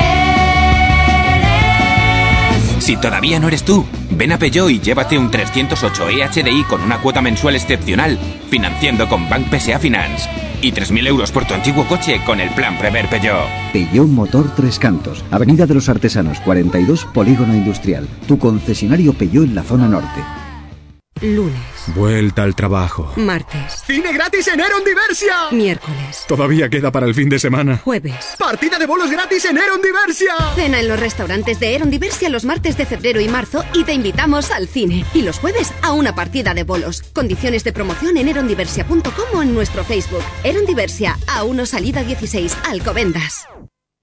Si 2.80 2.98
todavía 2.98 3.40
no 3.40 3.48
eres 3.48 3.64
tú, 3.64 3.86
ven 4.10 4.32
a 4.32 4.40
Peugeot 4.40 4.72
y 4.72 4.80
llévate 4.80 5.20
un 5.20 5.30
308 5.30 6.10
EHDI 6.10 6.64
con 6.64 6.82
una 6.82 7.00
cuota 7.00 7.22
mensual 7.22 7.56
excepcional, 7.56 8.18
financiando 8.50 9.08
con 9.08 9.30
Bank 9.30 9.56
PSA 9.56 9.78
Finance. 9.78 10.28
Y 10.64 10.72
3.000 10.72 11.06
euros 11.06 11.32
por 11.32 11.46
tu 11.46 11.54
antiguo 11.54 11.88
coche 11.88 12.20
con 12.26 12.40
el 12.40 12.50
plan 12.50 12.76
Prever 12.80 13.08
Peugeot. 13.08 13.48
Peugeot 13.72 14.08
Motor 14.08 14.56
Tres 14.56 14.80
Cantos, 14.80 15.24
Avenida 15.30 15.68
de 15.68 15.76
los 15.76 15.90
Artesanos 15.90 16.40
42, 16.40 17.06
Polígono 17.14 17.54
Industrial. 17.54 18.08
Tu 18.28 18.40
concesionario 18.40 19.14
Peugeot 19.14 19.46
en 19.46 19.54
la 19.54 19.62
zona 19.62 19.88
norte. 19.88 20.24
Lunes. 21.22 21.60
Vuelta 21.96 22.44
al 22.44 22.56
trabajo. 22.56 23.14
Martes. 23.16 23.84
¡Cine 23.86 24.14
gratis 24.14 24.48
en 24.48 24.60
Eron 24.60 24.84
Diversia! 24.84 25.52
Miércoles. 25.52 26.26
Todavía 26.28 26.70
queda 26.70 26.92
para 26.92 27.06
el 27.06 27.16
fin 27.16 27.30
de 27.30 27.40
semana. 27.40 27.78
Jueves. 27.84 28.36
¡Partida 28.38 28.78
de 28.80 28.86
bolos 28.86 29.12
gratis 29.12 29.46
en 29.46 29.58
Eron 29.58 29.82
Diversia! 29.82 30.34
Cena 30.56 30.80
en 30.80 30.88
los 30.88 31.00
restaurantes 31.00 31.60
de 31.60 31.76
Eron 31.76 31.90
Diversia 31.90 32.30
los 32.30 32.46
martes 32.46 32.78
de 32.78 32.86
febrero 32.86 33.22
y 33.22 33.28
marzo 33.28 33.64
y 33.74 33.84
te 33.84 33.94
invitamos 33.94 34.52
al 34.52 34.68
cine. 34.68 35.06
Y 35.14 35.22
los 35.22 35.40
jueves 35.40 35.74
a 35.82 35.94
una 35.94 36.16
partida 36.16 36.54
de 36.54 36.64
bolos. 36.64 37.02
Condiciones 37.14 37.64
de 37.64 37.74
promoción 37.74 38.18
en 38.18 38.28
erondiversia.com 38.28 39.26
o 39.34 39.42
en 39.42 39.54
nuestro 39.54 39.84
Facebook. 39.84 40.24
Eron 40.44 40.66
Diversia, 40.66 41.18
a 41.28 41.44
1 41.44 41.66
salida 41.66 42.04
16, 42.04 42.58
Alcobendas. 42.66 43.48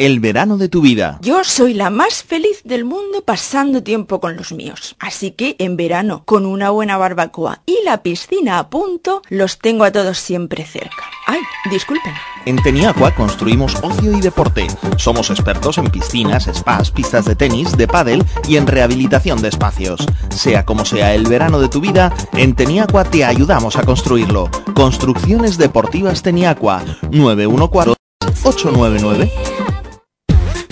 El 0.00 0.18
verano 0.18 0.56
de 0.56 0.70
tu 0.70 0.80
vida. 0.80 1.18
Yo 1.20 1.44
soy 1.44 1.74
la 1.74 1.90
más 1.90 2.22
feliz 2.22 2.62
del 2.64 2.86
mundo 2.86 3.22
pasando 3.22 3.82
tiempo 3.82 4.18
con 4.18 4.34
los 4.34 4.50
míos. 4.50 4.96
Así 4.98 5.32
que 5.32 5.56
en 5.58 5.76
verano, 5.76 6.22
con 6.24 6.46
una 6.46 6.70
buena 6.70 6.96
barbacoa 6.96 7.60
y 7.66 7.76
la 7.84 8.02
piscina 8.02 8.58
a 8.58 8.70
punto, 8.70 9.20
los 9.28 9.58
tengo 9.58 9.84
a 9.84 9.92
todos 9.92 10.16
siempre 10.16 10.64
cerca. 10.64 11.04
Ay, 11.26 11.40
disculpen. 11.70 12.14
En 12.46 12.56
Teniacua 12.62 13.14
construimos 13.14 13.74
ocio 13.82 14.16
y 14.16 14.22
deporte. 14.22 14.68
Somos 14.96 15.28
expertos 15.28 15.76
en 15.76 15.90
piscinas, 15.90 16.48
spas, 16.50 16.90
pistas 16.90 17.26
de 17.26 17.36
tenis, 17.36 17.76
de 17.76 17.86
pádel 17.86 18.24
y 18.48 18.56
en 18.56 18.66
rehabilitación 18.66 19.42
de 19.42 19.48
espacios. 19.48 20.06
Sea 20.30 20.64
como 20.64 20.86
sea 20.86 21.14
el 21.14 21.28
verano 21.28 21.60
de 21.60 21.68
tu 21.68 21.82
vida, 21.82 22.10
en 22.32 22.54
Teniacua 22.54 23.04
te 23.04 23.26
ayudamos 23.26 23.76
a 23.76 23.82
construirlo. 23.82 24.48
Construcciones 24.72 25.58
Deportivas 25.58 26.22
Teniacua 26.22 26.82
914 27.10 28.00
899 28.42 29.49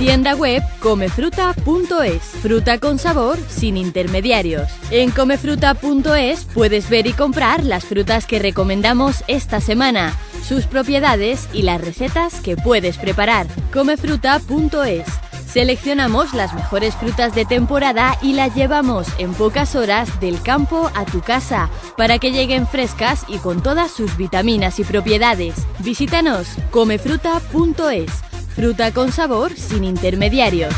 Tienda 0.09 0.35
web 0.35 0.63
comefruta.es. 0.81 2.23
Fruta 2.41 2.79
con 2.79 2.99
sabor 2.99 3.37
sin 3.51 3.77
intermediarios. 3.77 4.67
En 4.91 5.11
comefruta.es 5.11 6.47
puedes 6.55 6.89
ver 6.89 7.07
y 7.07 7.13
comprar 7.13 7.63
las 7.63 7.85
frutas 7.85 8.25
que 8.25 8.39
recomendamos 8.39 9.23
esta 9.27 9.61
semana, 9.61 10.17
sus 10.43 10.65
propiedades 10.65 11.47
y 11.53 11.61
las 11.61 11.83
recetas 11.83 12.41
que 12.41 12.57
puedes 12.57 12.97
preparar. 12.97 13.49
Comefruta.es. 13.71 15.05
Seleccionamos 15.47 16.33
las 16.33 16.55
mejores 16.55 16.95
frutas 16.95 17.35
de 17.35 17.45
temporada 17.45 18.17
y 18.23 18.33
las 18.33 18.55
llevamos 18.55 19.09
en 19.19 19.35
pocas 19.35 19.75
horas 19.75 20.21
del 20.21 20.41
campo 20.41 20.91
a 20.95 21.05
tu 21.05 21.21
casa 21.21 21.69
para 21.99 22.19
que 22.19 22.33
lleguen 22.33 22.67
frescas 22.67 23.27
y 23.29 23.37
con 23.37 23.63
todas 23.63 23.91
sus 23.91 24.17
vitaminas 24.17 24.79
y 24.79 24.85
propiedades. 24.85 25.67
Visítanos 25.81 26.49
comefruta.es. 26.71 28.28
Fruta 28.59 28.93
con 28.93 29.13
sabor 29.13 29.53
sin 29.53 29.85
intermediarios. 29.85 30.75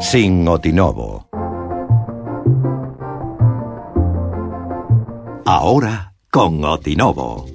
Sin 0.00 0.48
Otinovo. 0.48 1.28
Ahora 5.44 6.14
con 6.28 6.64
Otinovo. 6.64 7.46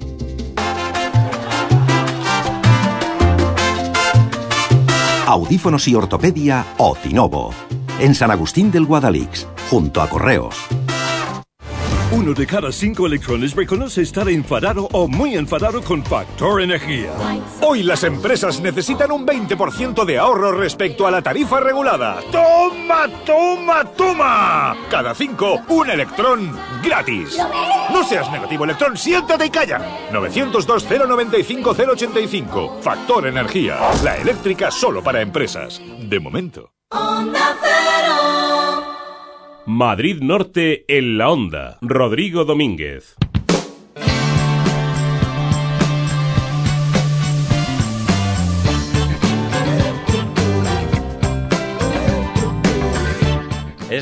Audífonos 5.26 5.86
y 5.88 5.94
ortopedia 5.94 6.64
Otinovo. 6.78 7.52
En 7.98 8.14
San 8.14 8.30
Agustín 8.30 8.70
del 8.70 8.86
Guadalix, 8.86 9.46
junto 9.68 10.00
a 10.00 10.08
Correos. 10.08 10.56
Uno 12.12 12.32
de 12.34 12.46
cada 12.46 12.70
cinco 12.70 13.06
electrones 13.06 13.56
reconoce 13.56 14.02
estar 14.02 14.28
enfadado 14.28 14.86
o 14.92 15.08
muy 15.08 15.34
enfadado 15.34 15.82
con 15.82 16.04
Factor 16.04 16.60
Energía. 16.60 17.10
Hoy 17.62 17.82
las 17.82 18.04
empresas 18.04 18.60
necesitan 18.60 19.10
un 19.10 19.26
20% 19.26 20.04
de 20.04 20.18
ahorro 20.18 20.52
respecto 20.52 21.06
a 21.06 21.10
la 21.10 21.22
tarifa 21.22 21.60
regulada. 21.60 22.20
¡Toma, 22.30 23.08
toma, 23.24 23.84
toma! 23.96 24.76
Cada 24.90 25.14
cinco, 25.14 25.62
un 25.68 25.88
electrón 25.88 26.54
gratis. 26.84 27.38
No 27.90 28.04
seas 28.04 28.30
negativo, 28.30 28.64
electrón, 28.64 28.98
siéntate 28.98 29.46
y 29.46 29.50
calla. 29.50 29.80
902-095-085. 30.12 32.82
Factor 32.82 33.26
Energía. 33.26 33.78
La 34.04 34.18
eléctrica 34.18 34.70
solo 34.70 35.02
para 35.02 35.22
empresas. 35.22 35.80
De 35.98 36.20
momento. 36.20 36.74
Madrid 39.66 40.20
Norte 40.20 40.84
en 40.88 41.18
la 41.18 41.30
Onda. 41.30 41.78
Rodrigo 41.80 42.44
Domínguez. 42.44 43.14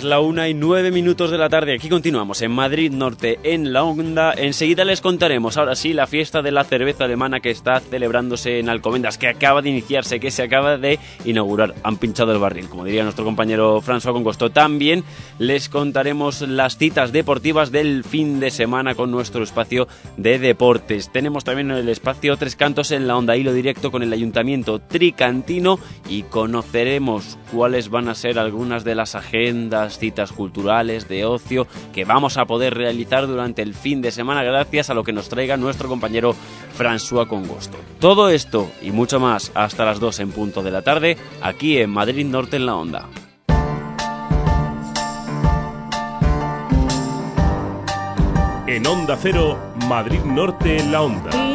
Es 0.01 0.05
la 0.05 0.21
una 0.21 0.49
y 0.49 0.55
nueve 0.55 0.91
minutos 0.91 1.31
de 1.31 1.37
la 1.37 1.51
tarde. 1.51 1.75
Aquí 1.75 1.91
continuamos 1.91 2.41
en 2.41 2.53
Madrid 2.53 2.91
Norte, 2.91 3.39
en 3.43 3.75
la 3.75 3.85
Onda. 3.85 4.33
Enseguida 4.33 4.87
les 4.87 5.03
contaremos, 5.03 5.59
ahora 5.59 5.75
sí, 5.75 5.93
la 5.93 6.07
fiesta 6.07 6.41
de 6.41 6.53
la 6.53 6.65
cerveza 6.65 7.05
alemana 7.05 7.41
que 7.41 7.51
está 7.51 7.81
celebrándose 7.81 8.61
en 8.61 8.71
Alcobendas, 8.71 9.19
que 9.19 9.29
acaba 9.29 9.61
de 9.61 9.69
iniciarse, 9.69 10.19
que 10.19 10.31
se 10.31 10.43
acaba 10.43 10.79
de 10.79 10.99
inaugurar. 11.27 11.75
Han 11.83 11.99
pinchado 11.99 12.33
el 12.33 12.39
barril, 12.39 12.71
como 12.71 12.87
diría 12.87 13.03
nuestro 13.03 13.27
compañero 13.27 13.83
François 13.83 14.15
Congosto. 14.15 14.49
También 14.49 15.05
les 15.39 15.69
contaremos 15.69 16.41
las 16.41 16.79
citas 16.79 17.13
deportivas 17.13 17.71
del 17.71 18.03
fin 18.03 18.41
de 18.41 18.51
semana 18.51 18.95
con 18.95 19.11
nuestro 19.11 19.43
espacio 19.43 19.87
de 20.17 20.39
deportes. 20.39 21.13
Tenemos 21.13 21.45
también 21.45 21.73
el 21.73 21.91
espacio 21.91 22.39
Tres 22.39 22.57
Cantos 22.57 22.91
en 22.91 23.07
la 23.07 23.19
Onda, 23.19 23.37
hilo 23.37 23.53
directo 23.53 23.91
con 23.91 24.03
el 24.03 24.15
Ayuntamiento 24.15 24.79
Tricantino 24.79 25.79
y 26.09 26.23
conoceremos 26.23 27.37
cuáles 27.53 27.91
van 27.91 28.09
a 28.09 28.15
ser 28.15 28.39
algunas 28.39 28.83
de 28.83 28.95
las 28.95 29.15
agendas 29.15 29.90
citas 29.99 30.33
culturales, 30.33 31.09
de 31.09 31.25
ocio, 31.25 31.67
que 31.93 32.05
vamos 32.05 32.37
a 32.37 32.47
poder 32.47 32.75
realizar 32.75 33.27
durante 33.27 33.63
el 33.63 33.75
fin 33.75 34.03
de 34.03 34.11
semana 34.11 34.43
gracias 34.43 34.91
a 34.91 34.95
lo 34.95 35.05
que 35.05 35.13
nos 35.13 35.29
traiga 35.29 35.57
nuestro 35.57 35.89
compañero 35.89 36.35
François 36.79 37.27
Congosto. 37.27 37.79
Todo 37.99 38.29
esto 38.29 38.71
y 38.83 38.91
mucho 38.91 39.21
más 39.21 39.53
hasta 39.55 39.85
las 39.85 40.01
2 40.01 40.21
en 40.21 40.33
punto 40.33 40.63
de 40.63 40.71
la 40.71 40.83
tarde, 40.83 41.17
aquí 41.43 41.79
en 41.79 41.91
Madrid 41.91 42.27
Norte 42.27 42.57
en 42.57 42.67
la 42.67 42.77
Onda. 42.77 43.09
En 48.67 48.87
Onda 48.87 49.19
Cero, 49.21 49.59
Madrid 49.89 50.21
Norte 50.25 50.79
en 50.79 50.93
la 50.93 51.03
Onda. 51.03 51.50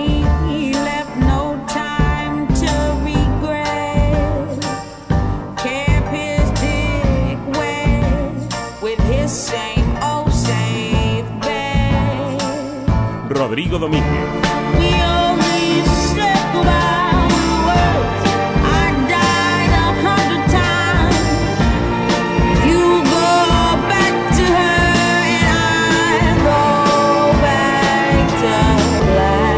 Rodrigo 13.36 13.78
Domínguez. 13.78 14.06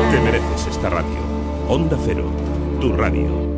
Te 0.10 0.20
mereces 0.22 0.68
esta 0.68 0.90
radio. 0.90 1.08
Onda 1.70 1.98
Cero, 2.04 2.24
tu 2.82 2.94
radio. 2.94 3.57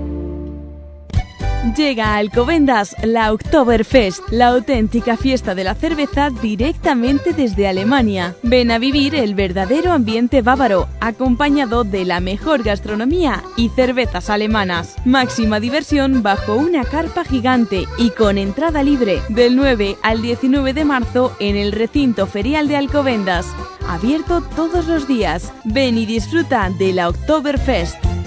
Llega 1.75 2.13
a 2.13 2.17
Alcobendas 2.17 2.95
la 3.03 3.31
Oktoberfest, 3.31 4.21
la 4.31 4.47
auténtica 4.47 5.17
fiesta 5.17 5.55
de 5.55 5.63
la 5.63 5.75
cerveza 5.75 6.29
directamente 6.29 7.33
desde 7.33 7.67
Alemania. 7.67 8.35
Ven 8.43 8.71
a 8.71 8.79
vivir 8.79 9.13
el 9.13 9.35
verdadero 9.35 9.91
ambiente 9.91 10.41
bávaro, 10.41 10.87
acompañado 10.99 11.83
de 11.83 12.05
la 12.05 12.21
mejor 12.21 12.63
gastronomía 12.63 13.43
y 13.55 13.69
cervezas 13.69 14.29
alemanas. 14.29 14.95
Máxima 15.05 15.59
diversión 15.59 16.23
bajo 16.23 16.55
una 16.55 16.83
carpa 16.83 17.23
gigante 17.23 17.85
y 17.97 18.09
con 18.11 18.37
entrada 18.37 18.81
libre 18.81 19.21
del 19.29 19.55
9 19.55 19.97
al 20.01 20.21
19 20.21 20.73
de 20.73 20.85
marzo 20.85 21.35
en 21.39 21.55
el 21.55 21.71
recinto 21.71 22.25
ferial 22.25 22.67
de 22.67 22.77
Alcobendas. 22.77 23.45
Abierto 23.87 24.41
todos 24.55 24.87
los 24.87 25.07
días. 25.07 25.51
Ven 25.65 25.97
y 25.97 26.05
disfruta 26.05 26.69
de 26.77 26.93
la 26.93 27.09
Oktoberfest. 27.09 28.18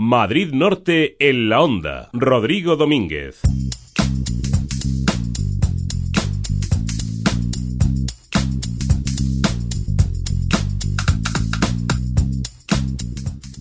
Madrid 0.00 0.52
Norte 0.52 1.16
en 1.18 1.48
la 1.48 1.60
Onda. 1.60 2.08
Rodrigo 2.12 2.76
Domínguez. 2.76 3.40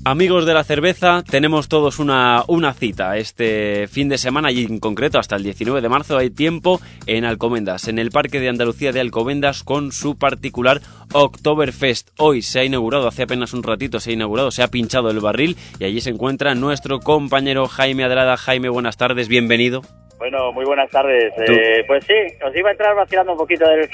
Amigos 0.09 0.45
de 0.45 0.53
la 0.53 0.63
cerveza, 0.63 1.21
tenemos 1.29 1.67
todos 1.67 1.99
una, 1.99 2.45
una, 2.47 2.73
cita 2.73 3.17
este 3.17 3.89
fin 3.89 4.07
de 4.07 4.17
semana 4.17 4.53
y 4.53 4.63
en 4.63 4.79
concreto 4.79 5.19
hasta 5.19 5.35
el 5.35 5.43
19 5.43 5.81
de 5.81 5.89
marzo 5.89 6.17
hay 6.17 6.29
tiempo 6.29 6.79
en 7.07 7.25
Alcobendas, 7.25 7.89
en 7.89 7.99
el 7.99 8.09
Parque 8.09 8.39
de 8.39 8.47
Andalucía 8.47 8.93
de 8.93 9.01
Alcobendas 9.01 9.63
con 9.63 9.91
su 9.91 10.17
particular 10.17 10.81
Oktoberfest. 11.11 12.11
Hoy 12.19 12.41
se 12.41 12.61
ha 12.61 12.63
inaugurado, 12.63 13.09
hace 13.09 13.23
apenas 13.23 13.51
un 13.51 13.63
ratito 13.63 13.99
se 13.99 14.11
ha 14.11 14.13
inaugurado, 14.13 14.49
se 14.49 14.63
ha 14.63 14.69
pinchado 14.69 15.09
el 15.09 15.19
barril 15.19 15.57
y 15.77 15.83
allí 15.83 15.99
se 15.99 16.11
encuentra 16.11 16.55
nuestro 16.55 17.01
compañero 17.01 17.67
Jaime 17.67 18.05
Adrada. 18.05 18.37
Jaime, 18.37 18.69
buenas 18.69 18.95
tardes, 18.95 19.27
bienvenido. 19.27 19.81
Bueno, 20.17 20.51
muy 20.51 20.65
buenas 20.65 20.89
tardes. 20.89 21.31
Eh, 21.37 21.83
pues 21.85 22.03
sí, 22.05 22.13
os 22.43 22.55
iba 22.55 22.69
a 22.69 22.71
entrar 22.71 22.95
vacilando 22.95 23.33
un 23.33 23.37
poquito 23.37 23.67
del... 23.69 23.87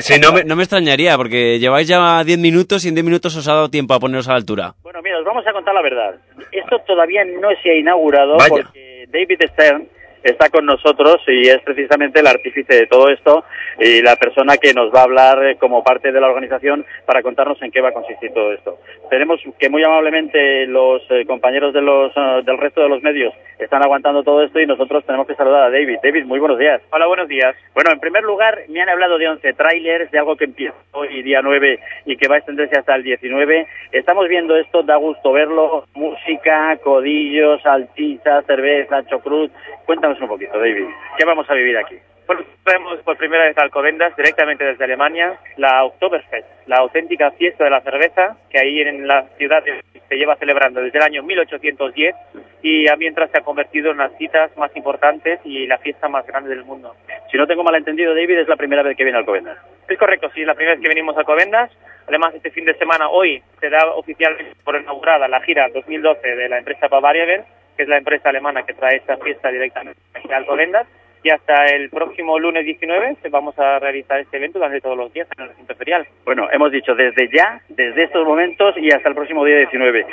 Sí, 0.00 0.14
no 0.20 0.32
me, 0.32 0.44
no 0.44 0.56
me 0.56 0.64
extrañaría, 0.64 1.16
porque 1.16 1.58
lleváis 1.58 1.86
ya 1.86 2.24
10 2.24 2.38
minutos 2.38 2.84
y 2.84 2.88
en 2.88 2.94
10 2.94 3.04
minutos 3.04 3.36
os 3.36 3.46
ha 3.48 3.54
dado 3.54 3.70
tiempo 3.70 3.94
a 3.94 4.00
poneros 4.00 4.28
a 4.28 4.32
la 4.32 4.38
altura. 4.38 4.74
Bueno, 4.82 5.00
mira, 5.02 5.18
os 5.18 5.24
vamos 5.24 5.46
a 5.46 5.52
contar 5.52 5.74
la 5.74 5.82
verdad. 5.82 6.16
Esto 6.50 6.78
todavía 6.86 7.24
no 7.24 7.48
se 7.62 7.70
ha 7.70 7.74
inaugurado 7.74 8.36
Vaya. 8.36 8.48
porque 8.48 9.04
David 9.08 9.38
Stern 9.52 9.88
está 10.24 10.48
con 10.48 10.64
nosotros 10.64 11.20
y 11.28 11.48
es 11.48 11.60
precisamente 11.60 12.20
el 12.20 12.26
artífice 12.26 12.74
de 12.74 12.86
todo 12.86 13.10
esto 13.10 13.44
y 13.78 14.02
la 14.02 14.16
persona 14.16 14.56
que 14.56 14.72
nos 14.72 14.92
va 14.92 15.00
a 15.00 15.04
hablar 15.04 15.44
eh, 15.44 15.56
como 15.56 15.84
parte 15.84 16.10
de 16.10 16.20
la 16.20 16.28
organización 16.28 16.84
para 17.06 17.22
contarnos 17.22 17.60
en 17.62 17.70
qué 17.70 17.80
va 17.80 17.90
a 17.90 17.92
consistir 17.92 18.32
todo 18.32 18.52
esto. 18.52 18.78
Tenemos 19.10 19.40
que 19.58 19.68
muy 19.68 19.84
amablemente 19.84 20.66
los 20.66 21.02
eh, 21.10 21.26
compañeros 21.26 21.74
de 21.74 21.82
los, 21.82 22.12
eh, 22.16 22.42
del 22.44 22.58
resto 22.58 22.80
de 22.80 22.88
los 22.88 23.02
medios 23.02 23.34
están 23.58 23.82
aguantando 23.82 24.22
todo 24.22 24.42
esto 24.42 24.60
y 24.60 24.66
nosotros 24.66 25.04
tenemos 25.04 25.26
que 25.26 25.34
saludar 25.34 25.64
a 25.64 25.70
David. 25.70 25.98
David, 26.02 26.24
muy 26.24 26.38
buenos 26.38 26.58
días. 26.58 26.80
Hola, 26.90 27.06
buenos 27.06 27.28
días. 27.28 27.54
Bueno, 27.74 27.92
en 27.92 28.00
primer 28.00 28.22
lugar, 28.24 28.62
me 28.68 28.80
han 28.80 28.88
hablado 28.88 29.18
de 29.18 29.28
11 29.28 29.52
trailers, 29.54 30.10
de 30.10 30.18
algo 30.18 30.36
que 30.36 30.44
empieza 30.44 30.74
hoy, 30.92 31.22
día 31.22 31.40
9, 31.42 31.78
y 32.06 32.16
que 32.16 32.28
va 32.28 32.36
a 32.36 32.38
extenderse 32.38 32.78
hasta 32.78 32.94
el 32.94 33.02
19. 33.02 33.66
Estamos 33.92 34.28
viendo 34.28 34.56
esto, 34.56 34.82
da 34.82 34.96
gusto 34.96 35.32
verlo. 35.32 35.86
Música, 35.94 36.76
codillos, 36.82 37.62
salchichas, 37.62 38.44
cerveza, 38.46 39.06
chocrut. 39.06 39.52
Cuéntanos 39.86 40.13
un 40.20 40.28
poquito, 40.28 40.58
David. 40.58 40.86
¿Qué 41.18 41.24
vamos 41.24 41.48
a 41.48 41.54
vivir 41.54 41.76
aquí? 41.76 41.96
Bueno, 42.26 42.42
traemos 42.62 42.98
por 43.00 43.18
primera 43.18 43.44
vez 43.44 43.58
a 43.58 43.62
Alcobendas, 43.62 44.16
directamente 44.16 44.64
desde 44.64 44.84
Alemania, 44.84 45.38
la 45.58 45.84
Oktoberfest, 45.84 46.46
la 46.66 46.76
auténtica 46.76 47.30
fiesta 47.32 47.64
de 47.64 47.70
la 47.70 47.82
cerveza, 47.82 48.36
que 48.48 48.58
ahí 48.58 48.80
en 48.80 49.06
la 49.06 49.26
ciudad 49.36 49.62
se 50.08 50.16
lleva 50.16 50.36
celebrando 50.36 50.80
desde 50.80 50.98
el 50.98 51.04
año 51.04 51.22
1810 51.22 52.14
y 52.62 52.88
a 52.88 52.96
mientras 52.96 53.30
se 53.30 53.38
ha 53.38 53.42
convertido 53.42 53.90
en 53.90 53.98
las 53.98 54.16
citas 54.16 54.56
más 54.56 54.74
importantes 54.74 55.40
y 55.44 55.66
la 55.66 55.76
fiesta 55.78 56.08
más 56.08 56.26
grande 56.26 56.48
del 56.48 56.64
mundo. 56.64 56.94
Si 57.30 57.36
no 57.36 57.46
tengo 57.46 57.62
malentendido, 57.62 58.14
David, 58.14 58.38
es 58.38 58.48
la 58.48 58.56
primera 58.56 58.82
vez 58.82 58.96
que 58.96 59.04
viene 59.04 59.18
a 59.18 59.20
Alcobendas. 59.20 59.58
Es 59.86 59.98
correcto, 59.98 60.30
sí, 60.34 60.40
es 60.40 60.46
la 60.46 60.54
primera 60.54 60.76
vez 60.76 60.82
que 60.82 60.88
venimos 60.88 61.14
a 61.16 61.20
Alcobendas. 61.20 61.70
Además, 62.08 62.34
este 62.34 62.50
fin 62.50 62.64
de 62.64 62.74
semana, 62.74 63.08
hoy, 63.08 63.42
se 63.60 63.68
da 63.68 63.86
oficialmente 63.94 64.54
por 64.64 64.80
inaugurada 64.80 65.28
la 65.28 65.42
gira 65.42 65.68
2012 65.68 66.36
de 66.36 66.48
la 66.48 66.58
empresa 66.58 66.88
Bavariagen, 66.88 67.44
que 67.76 67.84
es 67.84 67.88
la 67.88 67.98
empresa 67.98 68.28
alemana 68.28 68.62
que 68.64 68.74
trae 68.74 68.96
esta 68.96 69.16
fiesta 69.18 69.50
directamente 69.50 70.00
a 70.32 70.36
Alcobendas. 70.36 70.86
Y 71.22 71.30
hasta 71.30 71.64
el 71.66 71.88
próximo 71.88 72.38
lunes 72.38 72.66
19 72.66 73.16
vamos 73.30 73.58
a 73.58 73.78
realizar 73.78 74.20
este 74.20 74.36
evento 74.36 74.58
durante 74.58 74.82
todos 74.82 74.96
los 74.96 75.10
días 75.12 75.26
en 75.36 75.44
el 75.44 75.48
recinto 75.50 75.74
ferial. 75.74 76.06
Bueno, 76.24 76.48
hemos 76.52 76.70
dicho 76.70 76.94
desde 76.94 77.30
ya, 77.34 77.62
desde 77.68 78.04
estos 78.04 78.26
momentos 78.26 78.74
y 78.76 78.92
hasta 78.92 79.08
el 79.08 79.14
próximo 79.14 79.42
día 79.44 79.56
19. 79.56 80.06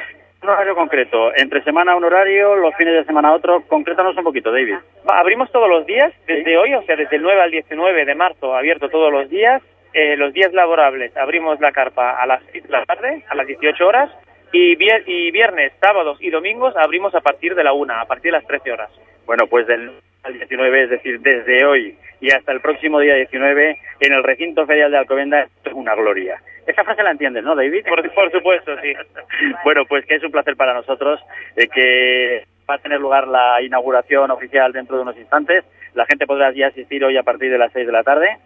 Un 0.44 0.50
horario 0.50 0.74
concreto, 0.74 1.36
entre 1.36 1.62
semana 1.64 1.96
un 1.96 2.04
horario, 2.04 2.56
los 2.56 2.74
fines 2.76 2.96
de 2.96 3.04
semana 3.04 3.34
otro. 3.34 3.62
Concrétanos 3.68 4.18
un 4.18 4.24
poquito, 4.24 4.52
David. 4.52 4.76
Abrimos 5.06 5.52
todos 5.52 5.70
los 5.70 5.86
días, 5.86 6.12
desde 6.26 6.58
hoy, 6.58 6.74
o 6.74 6.82
sea, 6.84 6.96
desde 6.96 7.18
el 7.18 7.22
9 7.22 7.42
al 7.42 7.52
19 7.52 8.06
de 8.06 8.16
marzo, 8.16 8.56
abierto 8.56 8.90
todos 8.90 9.12
los 9.12 9.30
días. 9.30 9.62
Eh, 9.94 10.16
los 10.16 10.34
días 10.34 10.54
laborables 10.54 11.16
abrimos 11.18 11.60
la 11.60 11.72
carpa 11.74 12.12
a 12.12 12.26
las 12.26 12.42
6 12.54 12.64
de 12.64 12.70
la 12.70 12.86
tarde, 12.86 13.24
a 13.28 13.36
las 13.36 13.46
18 13.46 13.86
horas. 13.86 14.10
Y, 14.52 14.76
vier 14.76 15.04
y 15.08 15.32
viernes, 15.32 15.72
sábados 15.80 16.18
y 16.22 16.30
domingos 16.30 16.76
abrimos 16.76 17.16
a 17.16 17.22
partir 17.22 17.56
de 17.56 17.64
la 17.64 17.74
1, 17.74 17.94
a 17.94 18.06
partir 18.06 18.32
de 18.32 18.38
las 18.38 18.48
13 18.48 18.72
horas. 18.72 18.92
Bueno, 19.26 19.48
pues 19.48 19.68
del 19.68 19.92
al 20.24 20.34
19, 20.34 20.84
es 20.84 20.90
decir, 20.90 21.20
desde 21.22 21.66
hoy 21.66 21.98
y 22.20 22.32
hasta 22.32 22.52
el 22.52 22.62
próximo 22.62 23.00
día 23.00 23.16
19, 23.16 23.78
en 24.02 24.14
el 24.14 24.24
recinto 24.24 24.68
ferial 24.68 24.92
de 24.92 24.98
Alcobendas, 24.98 25.50
es 25.66 25.74
una 25.74 25.96
gloria. 25.96 26.40
Esa 26.68 26.84
frase 26.84 27.02
la 27.02 27.12
entiendes, 27.12 27.44
¿no, 27.44 27.56
David? 27.56 27.86
Por, 27.88 28.08
por 28.14 28.32
supuesto, 28.32 28.76
sí. 28.82 28.94
bueno, 29.64 29.86
pues 29.86 30.06
que 30.06 30.16
es 30.16 30.24
un 30.24 30.32
placer 30.32 30.56
para 30.56 30.74
nosotros 30.74 31.20
eh, 31.56 31.68
que 31.68 32.46
va 32.70 32.76
a 32.76 32.80
tener 32.80 33.00
lugar 33.00 33.28
la 33.28 33.62
inauguración 33.62 34.30
oficial 34.30 34.72
dentro 34.72 34.96
de 34.96 35.02
unos 35.02 35.18
instantes. 35.18 35.66
La 35.96 36.06
gente 36.06 36.28
podrá 36.28 36.52
ya 36.52 36.68
asistir 36.68 37.04
hoy 37.04 37.18
a 37.18 37.24
partir 37.24 37.52
de 37.52 37.58
las 37.58 37.74
6 37.74 37.88
de 37.88 37.92
la 37.92 38.04
tarde 38.04 38.38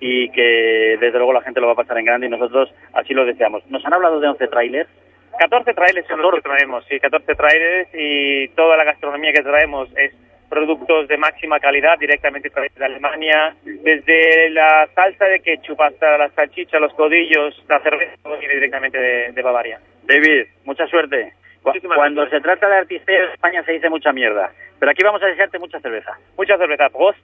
y 0.00 0.28
que 0.30 0.98
desde 1.00 1.16
luego 1.16 1.32
la 1.32 1.40
gente 1.40 1.60
lo 1.60 1.68
va 1.68 1.72
a 1.72 1.76
pasar 1.76 1.96
en 1.98 2.04
grande 2.04 2.26
y 2.26 2.30
nosotros 2.30 2.72
así 2.92 3.14
lo 3.14 3.24
deseamos. 3.24 3.66
Nos 3.70 3.84
han 3.86 3.94
hablado 3.94 4.20
de 4.20 4.28
11 4.28 4.48
trailers. 4.48 4.90
14 5.38 5.74
trailers 5.74 6.06
son 6.06 6.20
los 6.22 6.34
que 6.34 6.40
traemos, 6.42 6.84
sí, 6.86 6.98
14 7.00 7.34
trailers 7.34 7.88
y 7.94 8.48
toda 8.48 8.76
la 8.76 8.84
gastronomía 8.84 9.32
que 9.32 9.42
traemos 9.42 9.88
es 9.96 10.12
productos 10.48 11.08
de 11.08 11.16
máxima 11.16 11.58
calidad 11.58 11.98
directamente 11.98 12.48
de 12.50 12.84
Alemania, 12.84 13.54
desde 13.64 14.50
la 14.50 14.86
salsa 14.94 15.24
de 15.24 15.40
ketchup 15.40 15.80
hasta 15.82 16.16
las 16.18 16.32
salchichas, 16.34 16.80
los 16.80 16.94
codillos, 16.94 17.60
la 17.68 17.80
cerveza, 17.80 18.12
todo 18.22 18.38
viene 18.38 18.54
directamente 18.54 18.98
de, 18.98 19.32
de 19.32 19.42
Bavaria. 19.42 19.80
David, 20.04 20.46
mucha 20.64 20.86
suerte. 20.86 21.32
Cu- 21.62 21.72
Cuando 21.96 22.28
se 22.28 22.40
trata 22.40 22.68
de 22.68 22.76
artisteo 22.76 23.24
en 23.24 23.30
España 23.32 23.64
se 23.64 23.72
dice 23.72 23.88
mucha 23.88 24.12
mierda, 24.12 24.52
pero 24.78 24.92
aquí 24.92 25.02
vamos 25.02 25.22
a 25.22 25.26
desearte 25.26 25.58
mucha 25.58 25.80
cerveza. 25.80 26.12
Mucha 26.36 26.56
cerveza, 26.58 26.88
Prost. 26.90 27.18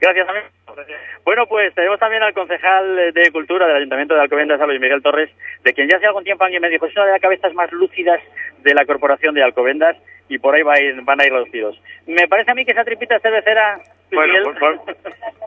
Gracias, 0.00 0.28
amigo. 0.28 0.46
Bueno, 1.24 1.46
pues 1.46 1.74
tenemos 1.74 1.98
también 1.98 2.22
al 2.22 2.32
concejal 2.32 3.12
de 3.12 3.30
Cultura 3.32 3.66
del 3.66 3.76
Ayuntamiento 3.76 4.14
de 4.14 4.20
Alcobendas, 4.22 4.60
a 4.60 4.66
Luis 4.66 4.80
Miguel 4.80 5.02
Torres, 5.02 5.30
de 5.62 5.72
quien 5.74 5.88
ya 5.88 5.96
hace 5.98 6.06
algún 6.06 6.24
tiempo 6.24 6.44
alguien 6.44 6.62
me 6.62 6.70
dijo, 6.70 6.86
es 6.86 6.96
una 6.96 7.06
de 7.06 7.12
las 7.12 7.20
cabezas 7.20 7.52
más 7.54 7.70
lúcidas 7.72 8.20
de 8.62 8.74
la 8.74 8.84
corporación 8.86 9.34
de 9.34 9.42
Alcobendas 9.42 9.96
y 10.28 10.38
por 10.38 10.54
ahí 10.54 10.62
va 10.62 10.74
a 10.74 10.80
ir- 10.80 11.02
van 11.04 11.20
a 11.20 11.26
ir 11.26 11.32
los 11.32 11.50
tiros. 11.50 11.80
Me 12.06 12.28
parece 12.28 12.52
a 12.52 12.54
mí 12.54 12.64
que 12.64 12.70
esa 12.72 12.84
tripita 12.84 13.18
cervecera... 13.18 13.76
Luis 14.10 14.12
Bueno, 14.12 14.32
Miguel- 14.32 14.44
por- 14.58 14.84
por- 14.84 14.96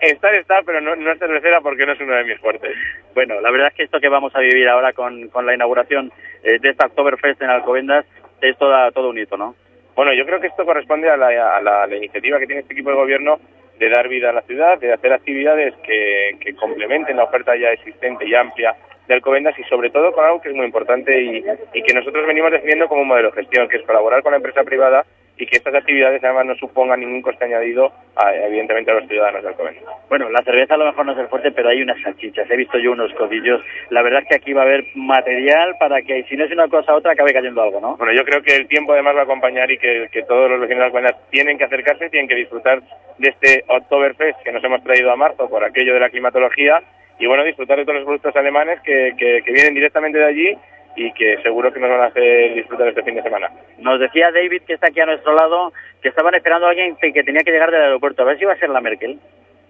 estar 0.02 0.36
está, 0.36 0.62
pero 0.66 0.82
no, 0.82 0.96
no 0.96 1.12
es 1.12 1.20
cervecera 1.20 1.62
porque 1.62 1.86
no 1.86 1.94
es 1.94 2.00
uno 2.02 2.14
de 2.16 2.24
mis 2.26 2.40
fuertes. 2.40 2.76
Bueno, 3.16 3.40
la 3.42 3.50
verdad 3.52 3.70
es 3.70 3.74
que 3.76 3.84
esto 3.84 4.00
que 4.00 4.10
vamos 4.10 4.36
a 4.36 4.40
vivir 4.40 4.68
ahora 4.68 4.92
con, 4.94 5.30
con 5.30 5.46
la 5.46 5.54
inauguración 5.56 6.12
eh, 6.44 6.60
de 6.60 6.70
esta 6.70 6.88
Oktoberfest 6.88 7.42
en 7.42 7.50
Alcobendas 7.50 8.06
es 8.42 8.58
toda, 8.58 8.92
todo 8.92 9.10
un 9.10 9.18
hito, 9.18 9.38
¿no? 9.38 9.56
Bueno, 9.96 10.14
yo 10.14 10.26
creo 10.26 10.40
que 10.42 10.48
esto 10.48 10.66
corresponde 10.66 11.10
a 11.10 11.16
la, 11.18 11.28
a 11.58 11.62
la- 11.62 11.84
a 11.84 11.88
la 11.88 11.96
iniciativa 11.96 12.40
que 12.40 12.46
tiene 12.48 12.62
este 12.62 12.74
equipo 12.74 12.90
de 12.90 12.96
gobierno 12.98 13.40
de 13.84 13.90
dar 13.90 14.08
vida 14.08 14.30
a 14.30 14.34
la 14.34 14.42
ciudad, 14.44 14.80
de 14.80 14.94
hacer 14.94 15.12
actividades 15.12 15.74
que, 15.84 16.38
que 16.40 16.56
complementen 16.56 17.18
la 17.18 17.26
oferta 17.26 17.56
ya 17.56 17.72
existente 17.72 18.26
y 18.26 18.34
amplia 18.34 18.76
de 19.08 19.14
Alcobendas 19.14 19.58
y 19.60 19.64
sobre 19.64 19.90
todo 19.90 20.14
con 20.14 20.24
algo 20.24 20.42
que 20.42 20.50
es 20.50 20.56
muy 20.56 20.66
importante 20.66 21.22
y, 21.22 21.44
y 21.74 21.84
que 21.84 21.94
nosotros 21.94 22.26
venimos 22.26 22.52
definiendo 22.52 22.88
como 22.88 23.02
un 23.02 23.08
modelo 23.10 23.32
de 23.32 23.42
gestión, 23.42 23.68
que 23.68 23.78
es 23.78 23.84
colaborar 23.84 24.24
con 24.24 24.32
la 24.32 24.38
empresa 24.38 24.64
privada 24.64 25.06
y 25.38 25.46
que 25.48 25.58
estas 25.58 25.74
actividades 25.74 26.24
además 26.24 26.46
no 26.46 26.56
supongan 26.56 27.00
ningún 27.00 27.22
coste 27.22 27.46
añadido 27.46 27.92
a, 28.16 28.34
evidentemente 28.36 28.92
a 28.92 28.96
los 28.96 29.08
ciudadanos 29.08 29.42
de 29.42 29.50
Alcobendas. 29.50 29.84
Bueno, 30.08 30.30
la 30.30 30.44
cerveza 30.44 30.76
a 30.76 30.78
lo 30.78 30.86
mejor 30.86 31.06
no 31.06 31.14
es 31.14 31.18
el 31.18 31.28
fuerte, 31.28 31.52
pero 31.52 31.70
hay 31.70 31.82
unas 31.82 32.00
salchichas. 32.02 32.50
He 32.50 32.56
visto 32.56 32.78
yo 32.78 32.92
unos 32.92 33.12
codillos. 33.14 33.62
La 33.90 34.04
verdad 34.04 34.22
es 34.22 34.28
que 34.28 34.36
aquí 34.36 34.54
va 34.54 34.62
a 34.62 34.66
haber 34.66 34.86
material 34.96 35.76
para 35.80 36.02
que, 36.04 36.24
si 36.24 36.38
no 36.38 36.46
es 36.46 36.52
una 36.52 36.68
cosa 36.68 36.94
otra, 36.94 37.14
acabe 37.14 37.34
cayendo 37.34 37.64
algo, 37.64 37.82
¿no? 37.82 37.98
Bueno, 37.98 38.14
yo 38.14 38.24
creo 38.24 38.44
que 38.44 38.56
el 38.56 38.68
tiempo 38.68 38.94
además 38.94 39.16
va 39.16 39.22
a 39.22 39.24
acompañar 39.24 39.72
y 39.72 39.78
que, 39.78 40.08
que 40.12 40.24
todos 40.24 40.50
los 40.50 40.60
vecinos 40.60 40.80
de 40.80 40.86
Alcobendas 40.86 41.30
tienen 41.32 41.58
que 41.58 41.64
acercarse, 41.64 42.10
tienen 42.10 42.30
que 42.30 42.36
disfrutar 42.36 42.82
de 43.18 43.30
este 43.30 43.64
Oktoberfest 43.68 44.42
que 44.44 44.52
nos 44.52 44.64
hemos 44.64 44.84
traído 44.84 45.12
a 45.12 45.16
marzo 45.16 45.50
por 45.50 45.64
aquello 45.64 45.94
de 45.94 46.00
la 46.00 46.10
climatología 46.10 46.82
y 47.20 47.26
bueno, 47.26 47.44
disfrutar 47.44 47.78
de 47.78 47.86
todos 47.86 47.98
los 47.98 48.06
productos 48.06 48.36
alemanes 48.36 48.80
que, 48.82 49.14
que, 49.18 49.42
que 49.44 49.52
vienen 49.52 49.74
directamente 49.74 50.18
de 50.18 50.26
allí 50.26 50.58
y 50.96 51.12
que 51.14 51.38
seguro 51.42 51.72
que 51.72 51.80
nos 51.80 51.90
van 51.90 52.02
a 52.02 52.06
hacer 52.06 52.54
disfrutar 52.54 52.88
este 52.88 53.04
fin 53.04 53.16
de 53.16 53.24
semana. 53.24 53.50
Nos 53.80 54.00
decía 54.00 54.32
David, 54.32 54.62
que 54.68 54.74
está 54.74 54.88
aquí 54.88 55.00
a 55.00 55.06
nuestro 55.06 55.34
lado, 55.34 55.74
que 56.02 56.10
estaban 56.10 56.36
esperando 56.36 56.68
a 56.68 56.72
alguien 56.72 56.96
que 56.96 57.24
tenía 57.24 57.44
que 57.44 57.52
llegar 57.52 57.72
del 57.72 57.82
aeropuerto. 57.82 58.22
A 58.22 58.26
ver 58.26 58.38
si 58.38 58.46
va 58.46 58.54
a 58.54 58.58
ser 58.58 58.70
la 58.70 58.82
Merkel. 58.82 59.20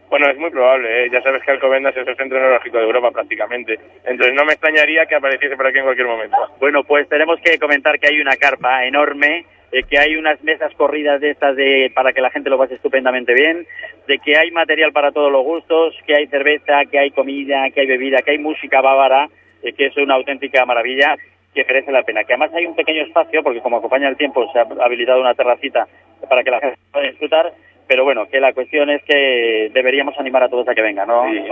Bueno, 0.09 0.29
es 0.29 0.37
muy 0.37 0.51
probable, 0.51 1.05
¿eh? 1.05 1.09
ya 1.11 1.23
sabes 1.23 1.41
que 1.41 1.49
Alcobendas 1.49 1.97
es 1.97 2.07
el 2.07 2.15
centro 2.15 2.37
neurológico 2.37 2.77
de 2.77 2.83
Europa 2.83 3.09
prácticamente, 3.09 3.79
entonces 4.05 4.35
no 4.35 4.45
me 4.45 4.53
extrañaría 4.53 5.07
que 5.07 5.15
apareciese 5.15 5.55
por 5.55 5.65
aquí 5.65 5.79
en 5.79 5.85
cualquier 5.85 6.05
momento. 6.05 6.37
Bueno, 6.59 6.83
pues 6.83 7.09
tenemos 7.09 7.39
que 7.39 7.57
comentar 7.57 7.97
que 7.97 8.09
hay 8.09 8.21
una 8.21 8.35
carpa 8.35 8.85
enorme, 8.85 9.45
eh, 9.71 9.81
que 9.89 9.97
hay 9.97 10.15
unas 10.15 10.39
mesas 10.43 10.71
corridas 10.75 11.19
de 11.19 11.31
estas 11.31 11.55
de, 11.55 11.91
para 11.95 12.13
que 12.13 12.21
la 12.21 12.29
gente 12.29 12.51
lo 12.51 12.59
pase 12.59 12.75
estupendamente 12.75 13.33
bien, 13.33 13.65
de 14.07 14.19
que 14.19 14.37
hay 14.37 14.51
material 14.51 14.91
para 14.91 15.11
todos 15.11 15.31
los 15.31 15.43
gustos, 15.43 15.95
que 16.05 16.15
hay 16.15 16.27
cerveza, 16.27 16.85
que 16.91 16.99
hay 16.99 17.09
comida, 17.09 17.71
que 17.71 17.81
hay 17.81 17.87
bebida, 17.87 18.21
que 18.21 18.31
hay 18.31 18.37
música 18.37 18.81
bávara, 18.81 19.29
eh, 19.63 19.73
que 19.73 19.87
es 19.87 19.97
una 19.97 20.15
auténtica 20.15 20.65
maravilla 20.65 21.15
que 21.53 21.63
merece 21.65 21.91
la 21.91 22.03
pena. 22.03 22.23
Que 22.23 22.33
además 22.33 22.53
hay 22.53 22.65
un 22.65 22.75
pequeño 22.75 23.03
espacio, 23.03 23.43
porque 23.43 23.61
como 23.61 23.77
acompaña 23.77 24.09
el 24.09 24.17
tiempo 24.17 24.51
se 24.51 24.59
ha 24.59 24.67
habilitado 24.83 25.21
una 25.21 25.35
terracita 25.35 25.87
para 26.27 26.43
que 26.43 26.51
la 26.51 26.59
gente 26.59 26.77
pueda 26.91 27.07
disfrutar, 27.07 27.53
pero 27.87 28.05
bueno, 28.05 28.27
que 28.27 28.39
la 28.39 28.53
cuestión 28.53 28.89
es 28.89 29.03
que 29.03 29.69
deberíamos 29.73 30.17
animar 30.17 30.43
a 30.43 30.49
todos 30.49 30.67
a 30.67 30.73
que 30.73 30.81
vengan, 30.81 31.07
¿no, 31.07 31.25
Sí. 31.29 31.43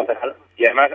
Y 0.58 0.66
además, 0.66 0.92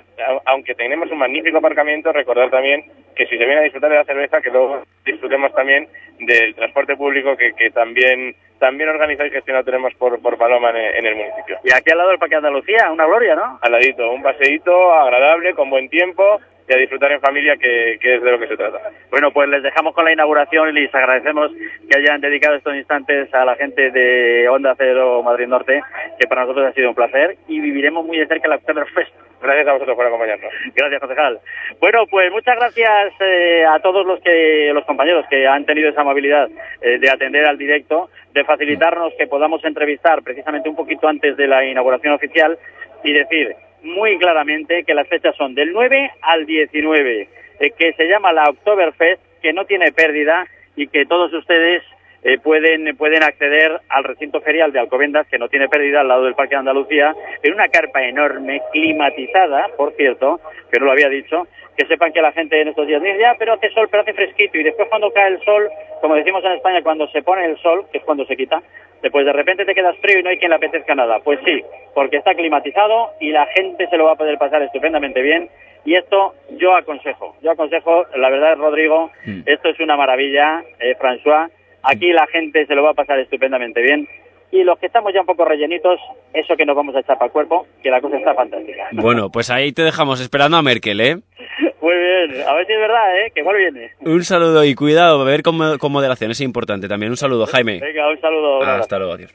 aunque 0.47 0.75
tenemos 0.75 1.11
un 1.11 1.19
magnífico 1.19 1.59
aparcamiento, 1.59 2.13
recordar 2.13 2.51
también 2.51 2.85
que 3.15 3.27
si 3.27 3.37
se 3.37 3.45
viene 3.45 3.61
a 3.61 3.65
disfrutar 3.65 3.91
de 3.91 3.97
la 3.97 4.05
cerveza, 4.05 4.41
que 4.41 4.51
luego 4.51 4.83
disfrutemos 5.05 5.53
también 5.55 5.89
del 6.21 6.55
transporte 6.55 6.97
público 6.97 7.37
que, 7.37 7.53
que 7.53 7.71
también 7.71 8.35
también 8.59 8.89
organizado 8.89 9.29
y 9.29 9.33
gestionado 9.33 9.67
tenemos 9.67 9.93
por, 9.95 10.21
por 10.23 10.39
Paloma 10.39 10.71
en, 10.71 10.77
en 10.77 11.07
el 11.07 11.17
municipio. 11.17 11.59
Y 11.63 11.75
aquí 11.75 11.91
al 11.91 11.99
lado 11.99 12.11
del 12.11 12.19
Parque 12.19 12.37
Andalucía, 12.37 12.91
una 12.91 13.05
gloria, 13.05 13.35
¿no? 13.35 13.59
Al 13.61 13.73
ladito, 13.73 14.11
un 14.11 14.23
paseíto 14.23 14.95
agradable, 14.95 15.53
con 15.55 15.69
buen 15.69 15.91
tiempo 15.91 16.41
y 16.69 16.75
a 16.75 16.79
disfrutar 16.79 17.13
en 17.13 17.21
familia, 17.21 17.57
que, 17.57 17.99
que 18.01 18.17
es 18.17 18.23
de 18.23 18.31
lo 18.31 18.39
que 18.39 18.49
se 18.49 18.57
trata. 18.57 18.79
Bueno, 19.11 19.31
pues 19.31 19.49
les 19.49 19.63
dejamos 19.63 19.95
con 19.95 20.05
la 20.05 20.13
inauguración 20.13 20.69
y 20.71 20.73
les 20.81 20.95
agradecemos 20.95 21.53
que 21.89 21.99
hayan 21.99 22.21
dedicado 22.21 22.57
estos 22.57 22.75
instantes 22.75 23.33
a 23.35 23.45
la 23.45 23.55
gente 23.57 23.91
de 23.91 24.49
Onda 24.49 24.75
Cero 24.77 25.23
Madrid 25.23 25.47
Norte, 25.47 25.83
que 26.19 26.27
para 26.27 26.43
nosotros 26.43 26.67
ha 26.69 26.73
sido 26.73 26.89
un 26.89 26.95
placer 26.95 27.37
y 27.49 27.61
viviremos 27.61 28.05
muy 28.05 28.19
de 28.19 28.27
cerca 28.27 28.49
la 28.49 28.57
Oktoberfest. 28.57 29.15
Gracias 29.41 29.69
a 29.69 29.73
vosotros 29.75 29.97
por 29.97 30.07
acompañarnos. 30.07 30.51
Gracias, 30.75 31.01
concejal. 31.01 31.39
Bueno, 31.79 32.07
pues 32.11 32.33
muchas 32.33 32.57
gracias 32.57 33.13
eh, 33.21 33.65
a 33.67 33.79
todos 33.81 34.07
los 34.07 34.21
que 34.21 34.71
los 34.73 34.85
compañeros 34.87 35.27
que 35.29 35.47
han 35.47 35.65
tenido 35.67 35.91
esa 35.91 36.01
amabilidad 36.01 36.49
eh, 36.81 36.99
de 36.99 37.11
atender 37.11 37.45
al 37.45 37.59
directo, 37.59 38.09
de 38.33 38.45
facilitarnos 38.45 39.13
que 39.19 39.27
podamos 39.27 39.65
entrevistar 39.65 40.23
precisamente 40.23 40.69
un 40.69 40.77
poquito 40.77 41.07
antes 41.07 41.37
de 41.37 41.47
la 41.47 41.65
inauguración 41.65 42.15
oficial 42.15 42.59
y 43.07 43.13
decir 43.13 43.55
muy 43.83 44.19
claramente 44.19 44.83
que 44.85 44.95
las 44.95 45.07
fechas 45.09 45.35
son 45.37 45.55
del 45.55 45.73
9 45.73 46.11
al 46.23 46.45
19, 46.45 47.29
eh, 47.61 47.71
que 47.79 47.93
se 47.93 48.09
llama 48.09 48.33
la 48.33 48.45
Oktoberfest, 48.51 49.23
que 49.41 49.53
no 49.53 49.65
tiene 49.65 49.93
pérdida 49.93 50.47
y 50.75 50.89
que 50.89 51.07
todos 51.07 51.33
ustedes 51.33 51.83
eh, 52.25 52.39
pueden, 52.39 52.97
pueden 52.97 53.23
acceder 53.23 53.81
al 53.89 54.03
recinto 54.03 54.41
ferial 54.41 54.73
de 54.73 54.81
Alcobendas, 54.81 55.29
que 55.29 55.39
no 55.39 55.49
tiene 55.49 55.69
pérdida, 55.69 56.01
al 56.01 56.09
lado 56.09 56.25
del 56.25 56.35
Parque 56.35 56.57
de 56.57 56.61
Andalucía, 56.61 57.15
en 57.43 57.55
una 57.55 57.69
carpa 57.69 58.03
enorme, 58.03 58.61
climatizada, 58.73 59.69
por 59.77 59.93
cierto, 59.93 60.41
que 60.73 60.81
no 60.81 60.87
lo 60.87 60.93
había 60.93 61.09
dicho, 61.09 61.47
que 61.77 61.87
sepan 61.87 62.13
que 62.13 62.23
la 62.23 62.33
gente 62.33 62.61
en 62.61 62.69
estos 62.69 62.89
días 62.89 63.01
dice, 63.01 63.21
ya, 63.21 63.37
pero 63.39 63.53
hace 63.53 63.71
sol, 63.71 63.87
pero 63.89 64.03
hace 64.03 64.15
fresquito, 64.15 64.59
y 64.59 64.65
después 64.65 64.89
cuando 64.89 65.13
cae 65.13 65.29
el 65.29 65.41
sol, 65.45 65.69
como 66.01 66.17
decimos 66.17 66.45
en 66.45 66.53
España, 66.53 66.83
cuando 66.83 67.07
se 67.09 67.23
pone 67.23 67.45
el 67.45 67.57
sol, 67.59 67.85
que 67.93 67.99
es 67.99 68.05
cuando 68.05 68.27
se 68.27 68.37
quita, 68.37 68.61
después 69.03 69.25
de 69.27 69.33
repente 69.33 69.65
te 69.65 69.75
quedas 69.75 69.97
frío 69.99 70.21
y 70.21 70.23
no 70.23 70.31
hay 70.31 70.39
quien 70.39 70.51
le 70.51 70.57
apetezca 70.57 70.95
nada. 70.95 71.21
Pues 71.21 71.39
sí, 71.45 71.63
porque 71.95 72.17
está 72.17 72.35
climatizado 72.35 73.13
y 73.21 73.31
la 73.31 73.47
gente 73.47 73.87
se 73.89 73.97
lo 73.97 74.05
va 74.05 74.13
a 74.13 74.17
poder 74.17 74.39
pasar 74.39 74.63
estupendamente 74.63 75.23
bien. 75.23 75.49
Y 75.85 75.95
esto 75.95 76.35
yo 76.59 76.75
aconsejo, 76.75 77.37
yo 77.43 77.53
aconsejo, 77.53 78.07
la 78.17 78.29
verdad, 78.29 78.57
Rodrigo, 78.57 79.11
esto 79.47 79.69
es 79.69 79.79
una 79.79 79.97
maravilla, 79.97 80.65
eh, 80.81 80.97
François, 80.99 81.49
aquí 81.85 82.13
la 82.13 82.27
gente 82.27 82.67
se 82.67 82.75
lo 82.75 82.83
va 82.83 82.91
a 82.91 82.95
pasar 82.95 83.21
estupendamente 83.21 83.81
bien. 83.81 84.09
Y 84.51 84.65
los 84.65 84.79
que 84.79 84.87
estamos 84.87 85.13
ya 85.13 85.21
un 85.21 85.27
poco 85.27 85.45
rellenitos, 85.45 86.01
eso 86.33 86.57
que 86.57 86.65
nos 86.65 86.75
vamos 86.75 86.97
a 86.97 87.01
echar 87.01 87.17
para 87.19 87.27
el 87.27 87.33
cuerpo, 87.33 87.67
que 87.83 87.91
la 87.91 88.01
cosa 88.01 88.17
está 88.17 88.35
fantástica. 88.35 88.89
Bueno, 88.93 89.31
pues 89.31 89.51
ahí 89.51 89.73
te 89.73 89.83
dejamos 89.83 90.21
esperando 90.21 90.57
a 90.57 90.63
Merkel, 90.63 91.01
¿eh? 91.01 91.17
Muy 91.87 91.95
bien, 91.95 92.43
a 92.49 92.53
ver 92.55 92.67
si 92.67 92.73
es 92.73 92.81
verdad, 92.81 93.17
¿eh? 93.17 93.31
Que 93.33 93.43
igual 93.43 93.59
viene. 93.59 93.93
Un 94.01 94.25
saludo 94.25 94.65
y 94.65 94.75
cuidado, 94.75 95.25
beber 95.25 95.45
con, 95.45 95.79
con 95.79 95.93
moderación 95.93 96.33
es 96.33 96.41
importante 96.41 96.89
también. 96.89 97.13
Un 97.13 97.17
saludo, 97.17 97.47
Jaime. 97.47 97.79
Venga, 97.79 98.11
un 98.11 98.21
saludo. 98.21 98.61
Hasta 98.61 98.99
luego, 98.99 99.13
adiós. 99.13 99.33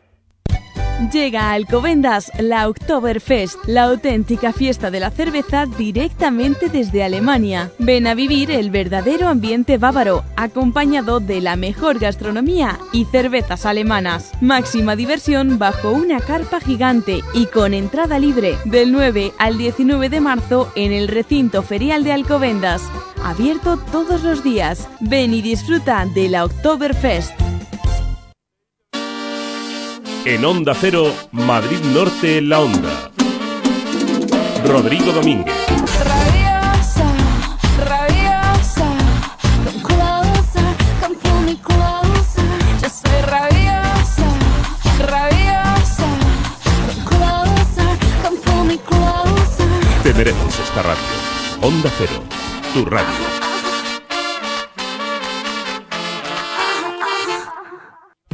Llega 1.11 1.49
a 1.49 1.53
Alcobendas 1.53 2.31
la 2.39 2.69
Oktoberfest, 2.69 3.57
la 3.65 3.83
auténtica 3.83 4.53
fiesta 4.53 4.91
de 4.91 4.99
la 4.99 5.09
cerveza 5.09 5.65
directamente 5.65 6.69
desde 6.69 7.03
Alemania. 7.03 7.71
Ven 7.79 8.05
a 8.05 8.13
vivir 8.13 8.51
el 8.51 8.69
verdadero 8.69 9.27
ambiente 9.27 9.77
bávaro, 9.77 10.23
acompañado 10.35 11.19
de 11.19 11.41
la 11.41 11.55
mejor 11.55 11.97
gastronomía 11.97 12.79
y 12.93 13.05
cervezas 13.05 13.65
alemanas. 13.65 14.31
Máxima 14.41 14.95
diversión 14.95 15.57
bajo 15.57 15.91
una 15.91 16.19
carpa 16.19 16.59
gigante 16.59 17.21
y 17.33 17.47
con 17.47 17.73
entrada 17.73 18.19
libre 18.19 18.57
del 18.65 18.91
9 18.91 19.33
al 19.39 19.57
19 19.57 20.09
de 20.09 20.21
marzo 20.21 20.71
en 20.75 20.91
el 20.91 21.07
recinto 21.07 21.63
ferial 21.63 22.03
de 22.03 22.13
Alcobendas. 22.13 22.83
Abierto 23.23 23.77
todos 23.77 24.23
los 24.23 24.43
días. 24.43 24.87
Ven 24.99 25.33
y 25.33 25.41
disfruta 25.41 26.05
de 26.05 26.29
la 26.29 26.45
Oktoberfest. 26.45 27.40
En 30.24 30.45
Onda 30.45 30.76
Cero, 30.76 31.11
Madrid 31.32 31.80
Norte, 31.93 32.41
La 32.41 32.59
Onda. 32.59 33.11
Rodrigo 34.65 35.11
Domínguez. 35.11 35.55
Rabiosa, 36.03 37.07
rabiosa, 37.86 38.88
come 39.65 39.82
closer, 39.82 40.76
come 41.01 41.15
pull 41.15 41.41
me 41.41 41.57
closer. 41.59 42.45
Yo 42.84 42.89
soy 42.89 43.22
rabiosa, 43.24 44.28
rabiosa, 45.07 46.07
come 46.93 47.05
closer, 47.09 47.97
come 48.22 48.38
pull 48.45 48.63
me 48.65 48.78
closer. 48.78 50.03
Te 50.03 50.13
mereces 50.13 50.59
esta 50.59 50.84
radio. 50.84 51.03
Onda 51.61 51.89
Cero, 51.97 52.24
tu 52.74 52.86
radio. 52.86 53.26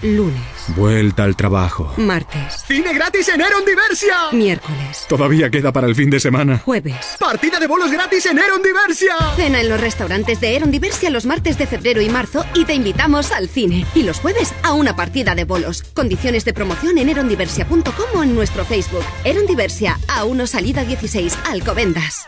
Lunes. 0.02 0.57
Vuelta 0.76 1.24
al 1.24 1.36
trabajo. 1.36 1.94
Martes. 1.98 2.64
¡Cine 2.68 2.94
gratis 2.94 3.30
en 3.30 3.42
Eron 3.42 3.66
Diversia! 3.66 4.16
Miércoles. 4.32 5.06
Todavía 5.08 5.50
queda 5.50 5.72
para 5.72 5.88
el 5.88 5.96
fin 5.96 6.10
de 6.10 6.20
semana. 6.20 6.60
Jueves. 6.60 7.16
¡Partida 7.20 7.60
de 7.60 7.68
bolos 7.68 7.92
gratis 7.92 8.26
en 8.26 8.38
Eron 8.38 8.62
Diversia! 8.62 9.16
Cena 9.36 9.62
en 9.62 9.70
los 9.70 9.80
restaurantes 9.80 10.42
de 10.42 10.56
Eron 10.56 10.72
Diversia 10.72 11.10
los 11.10 11.26
martes 11.26 11.58
de 11.58 11.68
febrero 11.68 12.02
y 12.02 12.10
marzo 12.10 12.46
y 12.54 12.66
te 12.66 12.74
invitamos 12.74 13.32
al 13.32 13.48
cine. 13.48 13.86
Y 13.96 14.04
los 14.04 14.20
jueves 14.20 14.54
a 14.64 14.74
una 14.74 14.96
partida 14.96 15.36
de 15.36 15.46
bolos. 15.46 15.84
Condiciones 15.94 16.46
de 16.46 16.54
promoción 16.54 16.98
en 16.98 17.10
erondiversia.com 17.10 18.20
o 18.20 18.24
en 18.24 18.36
nuestro 18.36 18.66
Facebook. 18.66 19.06
Eron 19.24 19.46
Diversia, 19.46 19.98
A1 20.08 20.48
Salida 20.48 20.84
16, 20.84 21.38
Alcobendas. 21.50 22.28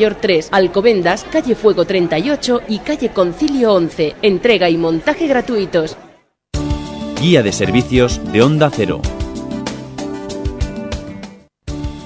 3, 0.09 0.49
Alcobendas, 0.51 1.25
calle 1.31 1.55
Fuego 1.55 1.85
38 1.85 2.61
y 2.67 2.79
calle 2.79 3.09
Concilio 3.09 3.73
11. 3.73 4.15
Entrega 4.21 4.69
y 4.69 4.77
montaje 4.77 5.27
gratuitos. 5.27 5.95
Guía 7.21 7.43
de 7.43 7.51
servicios 7.51 8.19
de 8.33 8.41
Onda 8.41 8.71
Cero. 8.73 8.99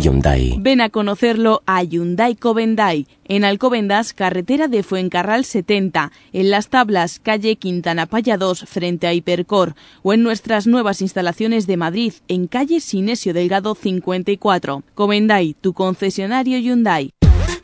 Hyundai. 0.00 0.56
Ven 0.58 0.80
a 0.80 0.88
conocerlo 0.88 1.62
a 1.66 1.82
Hyundai 1.82 2.34
Covendai, 2.34 3.06
en 3.28 3.44
Alcobendas, 3.44 4.12
carretera 4.12 4.66
de 4.66 4.82
Fuencarral 4.82 5.44
70, 5.44 6.10
en 6.32 6.50
Las 6.50 6.68
Tablas, 6.68 7.20
calle 7.20 7.56
Quintana 7.56 8.06
Paya 8.06 8.36
2, 8.36 8.64
frente 8.66 9.06
a 9.06 9.14
Hipercor, 9.14 9.74
o 10.02 10.12
en 10.12 10.22
nuestras 10.22 10.66
nuevas 10.66 11.02
instalaciones 11.02 11.66
de 11.66 11.76
Madrid, 11.76 12.14
en 12.28 12.46
calle 12.46 12.80
Sinesio 12.80 13.34
Delgado 13.34 13.74
54. 13.74 14.82
Covendai, 14.94 15.54
tu 15.60 15.72
concesionario 15.74 16.58
Hyundai. 16.58 17.12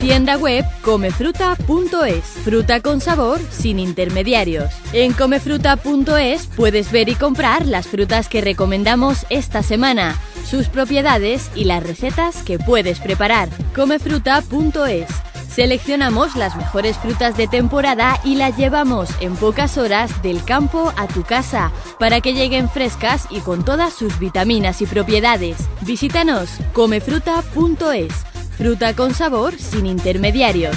Tienda 0.07 0.37
web 0.37 0.63
comefruta.es. 0.83 2.23
Fruta 2.45 2.79
con 2.79 3.01
sabor 3.01 3.41
sin 3.51 3.77
intermediarios. 3.77 4.73
En 4.93 5.11
comefruta.es 5.11 6.47
puedes 6.55 6.93
ver 6.93 7.09
y 7.09 7.15
comprar 7.15 7.65
las 7.65 7.87
frutas 7.87 8.29
que 8.29 8.39
recomendamos 8.39 9.25
esta 9.29 9.63
semana, 9.63 10.15
sus 10.49 10.69
propiedades 10.69 11.51
y 11.55 11.65
las 11.65 11.83
recetas 11.83 12.41
que 12.43 12.57
puedes 12.57 13.01
preparar. 13.01 13.49
Comefruta.es. 13.75 15.09
Seleccionamos 15.49 16.37
las 16.37 16.55
mejores 16.55 16.97
frutas 16.97 17.35
de 17.35 17.49
temporada 17.49 18.17
y 18.23 18.35
las 18.35 18.55
llevamos 18.55 19.09
en 19.19 19.35
pocas 19.35 19.77
horas 19.77 20.21
del 20.21 20.41
campo 20.45 20.93
a 20.95 21.07
tu 21.07 21.23
casa 21.23 21.73
para 21.99 22.21
que 22.21 22.33
lleguen 22.33 22.69
frescas 22.69 23.27
y 23.29 23.41
con 23.41 23.65
todas 23.65 23.93
sus 23.93 24.17
vitaminas 24.19 24.81
y 24.81 24.85
propiedades. 24.85 25.57
Visítanos 25.81 26.49
comefruta.es. 26.71 28.36
Fruta 28.57 28.95
con 28.95 29.13
sabor 29.13 29.53
sin 29.53 29.85
intermediarios. 29.85 30.75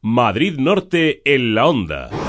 Madrid 0.00 0.56
Norte 0.60 1.22
en 1.24 1.56
la 1.56 1.66
onda. 1.66 2.23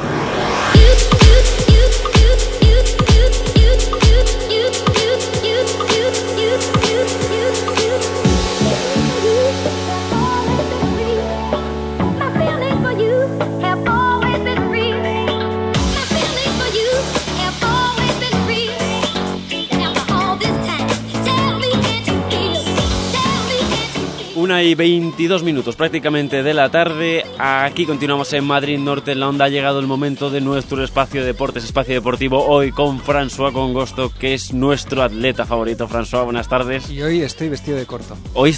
Una 24.46 24.62
y 24.62 24.76
22 24.76 25.42
minutos 25.42 25.76
prácticamente 25.76 26.44
de 26.44 26.54
la 26.54 26.70
tarde. 26.70 27.26
Aquí 27.40 27.88
continuamos 27.88 28.32
en 28.34 28.44
Madrid 28.44 28.78
Norte 28.78 29.14
en 29.14 29.20
la 29.20 29.28
onda. 29.28 29.46
Ha 29.46 29.50
llegado 29.50 29.80
el 29.80 29.88
momento 29.88 30.30
de 30.30 30.40
nuestro 30.40 30.84
espacio 30.84 31.22
de 31.22 31.26
deportes, 31.26 31.64
espacio 31.64 31.96
deportivo. 31.96 32.46
Hoy 32.46 32.72
con 32.72 33.02
François 33.02 33.52
Congosto, 33.52 34.12
que 34.20 34.36
es 34.36 34.54
nuestro 34.54 35.02
atleta 35.02 35.48
favorito. 35.48 35.88
François, 35.88 36.26
buenas 36.26 36.48
tardes. 36.48 36.92
Y 36.92 37.02
hoy 37.02 37.22
estoy 37.22 37.50
vestido 37.50 37.76
de 37.76 37.88
corto. 37.88 38.16
Hoy 38.36 38.56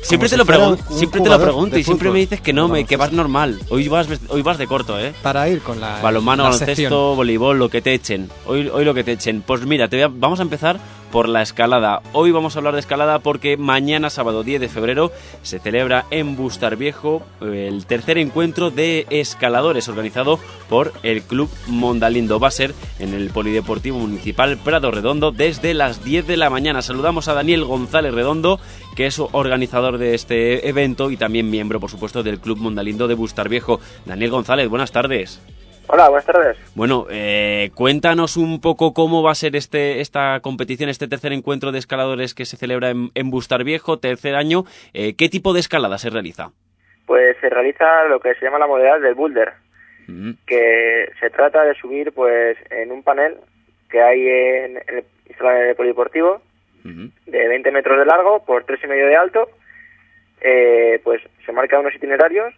Siempre 0.00 0.30
te 0.30 0.34
si 0.34 0.38
lo 0.38 0.76
siempre 0.88 1.20
te 1.20 1.28
lo 1.28 1.38
pregunto 1.38 1.78
y 1.78 1.84
siempre 1.84 2.10
me 2.10 2.18
dices 2.20 2.40
que 2.40 2.54
no, 2.54 2.68
me, 2.68 2.86
que 2.86 2.96
vas 2.96 3.12
normal. 3.12 3.60
Hoy 3.68 3.88
vas 3.88 4.08
hoy 4.30 4.40
vas 4.40 4.56
de 4.56 4.66
corto, 4.66 4.98
¿eh? 4.98 5.12
Para 5.22 5.46
ir 5.50 5.60
con 5.60 5.78
la. 5.78 6.00
Balonmano, 6.00 6.44
baloncesto, 6.44 7.14
voleibol, 7.14 7.58
lo 7.58 7.68
que 7.68 7.82
te 7.82 7.92
echen. 7.92 8.30
Hoy, 8.46 8.66
hoy 8.72 8.84
lo 8.86 8.94
que 8.94 9.04
te 9.04 9.12
echen. 9.12 9.42
Pues 9.42 9.66
mira, 9.66 9.88
te 9.88 9.96
voy 9.96 10.04
a- 10.04 10.08
vamos 10.12 10.40
a 10.40 10.42
empezar 10.42 10.80
por 11.12 11.28
la 11.28 11.42
escalada. 11.42 12.02
Hoy 12.12 12.32
vamos 12.32 12.56
a 12.56 12.58
hablar 12.58 12.74
de 12.74 12.80
escalada 12.80 13.20
porque 13.20 13.56
mañana, 13.56 14.10
sábado 14.10 14.42
10 14.42 14.62
de 14.62 14.68
febrero, 14.68 15.12
se 15.42 15.60
celebra 15.60 16.06
en 16.10 16.36
Bustar 16.36 16.76
Viejo 16.76 17.22
eh, 17.40 17.68
el 17.68 17.86
tercer 17.86 18.18
encuentro 18.18 18.70
de 18.70 19.06
escaladores 19.10 19.88
organizado 19.88 20.40
por 20.68 20.92
el 21.04 21.22
Club 21.22 21.50
Mondalindo. 21.68 22.40
Va 22.40 22.48
a 22.48 22.50
ser 22.50 22.74
en 22.98 23.14
el 23.14 23.30
Polideportivo 23.30 23.98
Municipal 23.98 24.56
Prado 24.56 24.90
Redondo 24.90 25.30
desde 25.30 25.74
las 25.74 26.02
10 26.02 26.26
de 26.26 26.38
la 26.38 26.50
mañana. 26.50 26.82
Saludamos 26.82 27.28
a 27.28 27.34
Daniel 27.34 27.64
González 27.64 28.14
Redondo, 28.14 28.58
que 28.96 29.06
es 29.06 29.18
organizador 29.20 29.98
de 29.98 30.14
este 30.14 30.68
evento 30.68 31.10
y 31.10 31.18
también 31.18 31.50
miembro, 31.50 31.78
por 31.78 31.90
supuesto, 31.90 32.22
del 32.22 32.40
Club 32.40 32.58
Mondalindo 32.58 33.06
de 33.06 33.14
Bustar 33.14 33.50
Viejo. 33.50 33.80
Daniel 34.06 34.30
González, 34.30 34.68
buenas 34.68 34.92
tardes. 34.92 35.40
Hola, 35.88 36.08
buenas 36.08 36.24
tardes. 36.24 36.56
Bueno, 36.74 37.06
eh, 37.10 37.70
cuéntanos 37.74 38.36
un 38.36 38.60
poco 38.60 38.94
cómo 38.94 39.22
va 39.22 39.32
a 39.32 39.34
ser 39.34 39.56
este, 39.56 40.00
esta 40.00 40.40
competición, 40.40 40.88
este 40.88 41.08
tercer 41.08 41.32
encuentro 41.32 41.72
de 41.72 41.78
escaladores 41.78 42.34
que 42.34 42.44
se 42.44 42.56
celebra 42.56 42.90
en, 42.90 43.10
en 43.14 43.30
Bustar 43.30 43.64
Viejo, 43.64 43.98
tercer 43.98 44.34
año. 44.34 44.64
Eh, 44.94 45.14
¿Qué 45.16 45.28
tipo 45.28 45.52
de 45.52 45.60
escalada 45.60 45.98
se 45.98 46.10
realiza? 46.10 46.50
Pues 47.06 47.36
se 47.40 47.50
realiza 47.50 48.04
lo 48.04 48.20
que 48.20 48.34
se 48.34 48.44
llama 48.44 48.58
la 48.58 48.66
modalidad 48.66 49.00
del 49.00 49.14
boulder, 49.14 49.52
que 50.46 51.10
se 51.20 51.30
trata 51.30 51.64
de 51.64 51.74
subir 51.74 52.12
pues 52.12 52.56
en 52.70 52.92
un 52.92 53.02
panel 53.02 53.36
que 53.90 54.00
hay 54.00 54.20
en 54.28 54.76
el, 54.76 55.04
instalado 55.28 55.58
en 55.58 55.68
el 55.70 55.76
polideportivo 55.76 56.42
de 56.84 57.48
20 57.48 57.70
metros 57.70 57.98
de 57.98 58.06
largo 58.06 58.44
por 58.44 58.64
tres 58.64 58.80
y 58.84 58.86
medio 58.86 59.06
de 59.06 59.16
alto. 59.16 59.48
Eh, 60.40 61.00
pues 61.04 61.22
se 61.44 61.52
marcan 61.52 61.80
unos 61.80 61.94
itinerarios, 61.94 62.54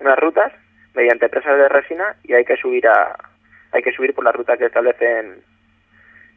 unas 0.00 0.18
rutas 0.18 0.52
mediante 0.94 1.28
presas 1.28 1.56
de 1.58 1.68
resina 1.68 2.16
y 2.24 2.32
hay 2.34 2.44
que 2.44 2.56
subir 2.56 2.86
a 2.86 3.16
hay 3.72 3.82
que 3.82 3.92
subir 3.92 4.14
por 4.14 4.24
la 4.24 4.30
ruta 4.32 4.56
que 4.56 4.66
establecen 4.66 5.42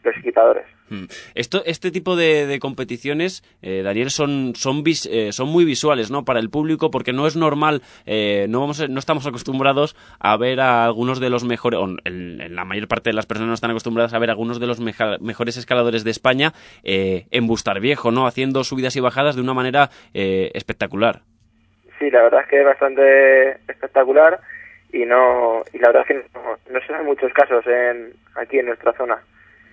los 0.03 0.15
equipadores. 0.17 0.63
Mm. 0.89 1.03
Esto, 1.35 1.61
este 1.65 1.91
tipo 1.91 2.15
de, 2.15 2.47
de 2.47 2.59
competiciones, 2.59 3.43
eh, 3.61 3.81
Daniel, 3.83 4.09
son, 4.09 4.53
son, 4.55 4.83
vis- 4.83 5.07
eh, 5.11 5.31
son 5.33 5.49
muy 5.49 5.65
visuales 5.65 6.09
¿no? 6.09 6.23
para 6.23 6.39
el 6.39 6.49
público 6.49 6.89
porque 6.91 7.13
no 7.13 7.27
es 7.27 7.35
normal, 7.35 7.81
eh, 8.05 8.45
no, 8.49 8.61
vamos 8.61 8.87
no 8.89 8.97
estamos 8.99 9.27
acostumbrados 9.27 9.95
a 10.19 10.37
ver 10.37 10.61
a 10.61 10.85
algunos 10.85 11.19
de 11.19 11.29
los 11.29 11.43
mejores, 11.43 11.79
o 11.79 11.87
en 12.05 12.55
la 12.55 12.63
mayor 12.63 12.87
parte 12.87 13.09
de 13.09 13.15
las 13.15 13.25
personas 13.25 13.49
no 13.49 13.53
están 13.55 13.71
acostumbradas 13.71 14.13
a 14.13 14.19
ver 14.19 14.29
a 14.29 14.33
algunos 14.33 14.59
de 14.59 14.67
los 14.67 14.79
meja- 14.79 15.17
mejores 15.19 15.57
escaladores 15.57 16.03
de 16.03 16.11
España 16.11 16.53
eh, 16.83 17.27
en 17.31 17.45
Bustar 17.47 17.79
Viejo, 17.81 18.11
¿no? 18.11 18.25
haciendo 18.25 18.63
subidas 18.63 18.95
y 18.95 18.99
bajadas 19.01 19.35
de 19.35 19.41
una 19.41 19.53
manera 19.53 19.89
eh, 20.13 20.51
espectacular. 20.53 21.21
Sí, 21.99 22.11
la 22.11 22.23
verdad 22.23 22.41
es 22.41 22.47
que 22.47 22.59
es 22.59 22.65
bastante 22.65 23.51
espectacular 23.67 24.39
y 24.91 25.05
no 25.05 25.63
y 25.73 25.79
la 25.79 25.87
verdad 25.87 26.03
es 26.03 26.07
que 26.07 26.29
no, 26.33 26.57
no 26.69 26.79
se 26.85 26.93
dan 26.93 27.05
muchos 27.05 27.33
casos 27.33 27.65
en 27.67 28.13
aquí 28.35 28.59
en 28.59 28.67
nuestra 28.67 28.93
zona 28.93 29.17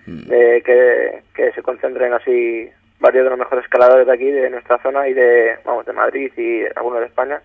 de 0.07 0.61
que, 0.63 1.21
que 1.33 1.51
se 1.53 1.63
concentren 1.63 2.13
así 2.13 2.69
varios 2.99 3.23
de 3.23 3.29
los 3.31 3.39
mejores 3.39 3.65
escaladores 3.65 4.05
de 4.05 4.13
aquí 4.13 4.29
de 4.29 4.51
nuestra 4.51 4.77
zona 4.79 5.07
y 5.07 5.13
de 5.13 5.55
vamos 5.65 5.85
de 5.85 5.93
Madrid 5.93 6.31
y 6.37 6.61
algunos 6.75 6.99
de 6.99 7.07
España 7.07 7.41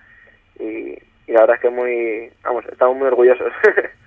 y, 0.58 0.98
y 1.26 1.32
la 1.32 1.40
verdad 1.40 1.56
es 1.56 1.62
que 1.62 1.70
muy 1.70 2.30
vamos 2.42 2.64
estamos 2.70 2.96
muy 2.96 3.06
orgullosos 3.06 3.52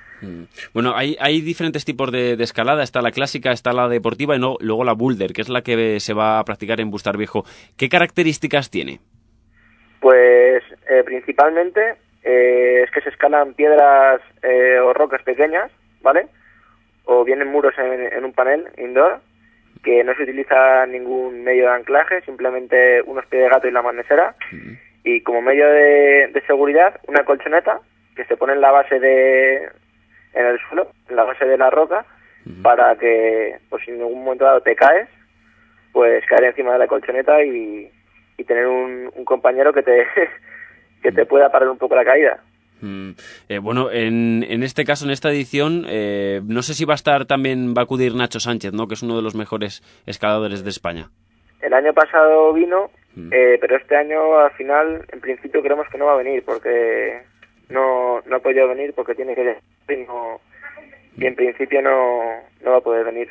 Bueno, 0.73 0.95
hay, 0.95 1.17
hay 1.19 1.41
diferentes 1.41 1.83
tipos 1.83 2.09
de, 2.11 2.37
de 2.37 2.43
escalada. 2.45 2.83
Está 2.83 3.01
la 3.01 3.11
clásica, 3.11 3.51
está 3.51 3.73
la 3.73 3.89
deportiva 3.89 4.35
y 4.35 4.39
no, 4.39 4.55
luego 4.61 4.85
la 4.85 4.93
boulder, 4.93 5.33
que 5.33 5.41
es 5.41 5.49
la 5.49 5.63
que 5.63 5.99
se 5.99 6.13
va 6.13 6.39
a 6.39 6.45
practicar 6.45 6.79
en 6.79 6.91
Bustar 6.91 7.17
Viejo. 7.17 7.43
¿Qué 7.75 7.89
características 7.89 8.69
tiene? 8.69 9.01
Pues 10.03 10.61
eh, 10.89 11.01
principalmente 11.05 11.95
eh, 12.23 12.81
es 12.83 12.91
que 12.91 12.99
se 12.99 13.07
escalan 13.07 13.53
piedras 13.53 14.19
eh, 14.41 14.77
o 14.77 14.91
rocas 14.91 15.23
pequeñas, 15.23 15.71
¿vale? 16.01 16.27
O 17.05 17.23
vienen 17.23 17.47
muros 17.47 17.73
en, 17.77 18.11
en 18.11 18.25
un 18.25 18.33
panel 18.33 18.67
indoor, 18.77 19.21
que 19.81 20.03
no 20.03 20.13
se 20.15 20.23
utiliza 20.23 20.85
ningún 20.87 21.45
medio 21.45 21.67
de 21.69 21.75
anclaje, 21.75 22.19
simplemente 22.23 23.01
unos 23.03 23.25
pies 23.27 23.43
de 23.43 23.49
gato 23.49 23.69
y 23.69 23.71
la 23.71 23.81
magnesera. 23.81 24.35
Y 25.05 25.21
como 25.21 25.41
medio 25.41 25.69
de, 25.69 26.31
de 26.33 26.41
seguridad, 26.47 26.99
una 27.07 27.23
colchoneta 27.23 27.79
que 28.17 28.25
se 28.25 28.35
pone 28.35 28.51
en 28.51 28.59
la 28.61 28.71
base 28.71 28.99
de, 28.99 29.69
en 30.33 30.45
el 30.45 30.59
suelo, 30.67 30.91
en 31.07 31.15
la 31.15 31.23
base 31.23 31.45
de 31.45 31.57
la 31.57 31.69
roca, 31.69 32.05
para 32.61 32.97
que, 32.97 33.55
pues 33.69 33.85
si 33.85 33.91
en 33.91 34.01
algún 34.01 34.25
momento 34.25 34.43
dado 34.43 34.59
te 34.59 34.75
caes, 34.75 35.07
pues 35.93 36.25
caer 36.25 36.43
encima 36.43 36.73
de 36.73 36.79
la 36.79 36.87
colchoneta 36.87 37.41
y, 37.41 37.89
y 38.43 38.45
tener 38.45 38.67
un, 38.67 39.09
un 39.15 39.25
compañero 39.25 39.73
que 39.73 39.81
te 39.83 40.05
que 41.01 41.11
te 41.11 41.25
pueda 41.25 41.51
parar 41.51 41.69
un 41.69 41.77
poco 41.77 41.95
la 41.95 42.05
caída. 42.05 42.41
Mm, 42.81 43.11
eh, 43.49 43.59
bueno, 43.59 43.91
en, 43.91 44.43
en 44.47 44.61
este 44.63 44.83
caso, 44.83 45.05
en 45.05 45.11
esta 45.11 45.29
edición, 45.29 45.85
eh, 45.87 46.41
no 46.45 46.61
sé 46.61 46.73
si 46.73 46.83
va 46.85 46.93
a 46.93 46.95
estar 46.95 47.25
también, 47.25 47.73
va 47.75 47.81
a 47.81 47.83
acudir 47.85 48.13
Nacho 48.15 48.39
Sánchez, 48.39 48.73
¿no? 48.73 48.87
Que 48.87 48.95
es 48.95 49.03
uno 49.03 49.15
de 49.15 49.21
los 49.21 49.35
mejores 49.35 49.81
escaladores 50.05 50.63
de 50.63 50.69
España. 50.69 51.09
El 51.61 51.73
año 51.73 51.93
pasado 51.93 52.51
vino, 52.53 52.91
eh, 53.31 53.57
pero 53.61 53.77
este 53.77 53.95
año 53.95 54.37
al 54.37 54.51
final, 54.51 55.05
en 55.13 55.21
principio 55.21 55.61
creemos 55.61 55.87
que 55.89 55.97
no 55.97 56.05
va 56.07 56.13
a 56.13 56.17
venir 56.17 56.43
porque 56.45 57.21
no, 57.69 58.21
no 58.25 58.35
ha 58.35 58.39
podido 58.39 58.67
venir 58.67 58.93
porque 58.93 59.15
tiene 59.15 59.33
que 59.33 59.57
y, 59.93 59.97
no- 60.05 60.41
y 61.17 61.25
en 61.25 61.35
principio 61.35 61.81
no, 61.81 62.19
no 62.63 62.71
va 62.71 62.77
a 62.77 62.81
poder 62.81 63.05
venir. 63.05 63.29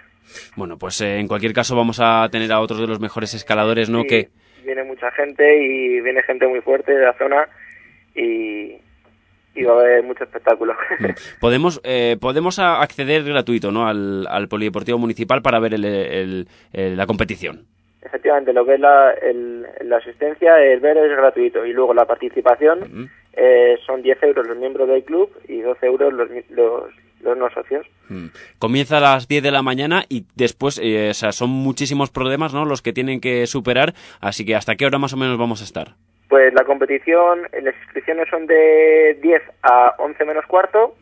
Bueno, 0.56 0.78
pues 0.78 1.00
eh, 1.02 1.18
en 1.18 1.28
cualquier 1.28 1.52
caso 1.52 1.76
vamos 1.76 1.98
a 2.00 2.26
tener 2.30 2.50
a 2.52 2.60
otros 2.60 2.80
de 2.80 2.86
los 2.86 3.00
mejores 3.00 3.34
escaladores, 3.34 3.90
¿no? 3.90 4.02
Sí, 4.02 4.06
Que 4.08 4.28
viene 4.64 4.84
mucha 4.84 5.10
gente 5.12 5.62
y 5.64 6.00
viene 6.00 6.22
gente 6.22 6.46
muy 6.46 6.60
fuerte 6.60 6.92
de 6.92 7.04
la 7.04 7.12
zona 7.14 7.48
y, 8.14 8.76
y 9.54 9.62
va 9.64 9.74
a 9.74 9.80
haber 9.80 10.02
mucho 10.04 10.24
espectáculo. 10.24 10.74
podemos 11.40 11.80
eh, 11.84 12.16
podemos 12.20 12.58
a- 12.58 12.80
acceder 12.82 13.24
gratuito, 13.24 13.70
¿no? 13.72 13.86
Al, 13.88 14.26
al 14.28 14.48
polideportivo 14.48 14.98
municipal 14.98 15.42
para 15.42 15.58
ver 15.60 15.74
el- 15.74 15.84
el- 15.84 16.48
el- 16.72 16.96
la 16.96 17.06
competición. 17.06 17.66
Efectivamente, 18.04 18.52
lo 18.52 18.66
que 18.66 18.74
es 18.74 18.80
la, 18.80 19.12
el- 19.12 19.66
la 19.84 19.96
asistencia, 19.98 20.58
el 20.62 20.80
ver 20.80 20.96
es 20.98 21.10
gratuito 21.16 21.64
y 21.64 21.72
luego 21.72 21.94
la 21.94 22.04
participación 22.04 23.10
eh, 23.34 23.76
son 23.86 24.02
10 24.02 24.22
euros 24.24 24.46
los 24.46 24.56
miembros 24.58 24.88
del 24.88 25.04
club 25.04 25.30
y 25.48 25.60
12 25.60 25.86
euros 25.86 26.12
los, 26.12 26.28
los 27.22 27.36
no 27.36 27.48
socios. 27.50 27.86
Mm. 28.08 28.26
Comienza 28.58 28.98
a 28.98 29.00
las 29.00 29.28
10 29.28 29.42
de 29.42 29.50
la 29.50 29.62
mañana 29.62 30.04
y 30.08 30.26
después, 30.34 30.80
eh, 30.82 31.10
o 31.10 31.14
sea, 31.14 31.32
son 31.32 31.50
muchísimos 31.50 32.10
problemas, 32.10 32.52
¿no? 32.52 32.64
Los 32.64 32.82
que 32.82 32.92
tienen 32.92 33.20
que 33.20 33.46
superar, 33.46 33.94
así 34.20 34.44
que 34.44 34.54
¿hasta 34.54 34.76
qué 34.76 34.86
hora 34.86 34.98
más 34.98 35.12
o 35.12 35.16
menos 35.16 35.38
vamos 35.38 35.60
a 35.60 35.64
estar? 35.64 35.94
Pues 36.28 36.52
la 36.54 36.64
competición, 36.64 37.42
las 37.62 37.74
inscripciones 37.82 38.28
son 38.30 38.46
de 38.46 39.18
10 39.22 39.42
a 39.62 39.94
11 39.98 40.24
menos 40.24 40.46
cuarto 40.46 40.96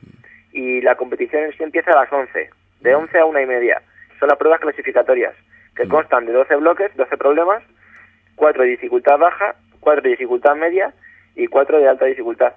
y 0.52 0.80
la 0.80 0.96
competición 0.96 1.44
en 1.44 1.52
sí 1.52 1.62
empieza 1.62 1.92
a 1.92 2.02
las 2.02 2.12
11, 2.12 2.50
de 2.80 2.94
11 2.94 3.18
a 3.18 3.24
una 3.24 3.42
y 3.42 3.46
media. 3.46 3.80
Son 4.18 4.28
las 4.28 4.38
pruebas 4.38 4.60
clasificatorias, 4.60 5.34
que 5.76 5.86
constan 5.88 6.26
de 6.26 6.32
12 6.32 6.56
bloques, 6.56 6.90
12 6.96 7.16
problemas, 7.16 7.62
4 8.34 8.62
de 8.62 8.70
dificultad 8.70 9.18
baja, 9.18 9.54
4 9.78 10.02
de 10.02 10.10
dificultad 10.10 10.56
media 10.56 10.92
y 11.36 11.46
4 11.46 11.78
de 11.78 11.88
alta 11.88 12.06
dificultad. 12.06 12.52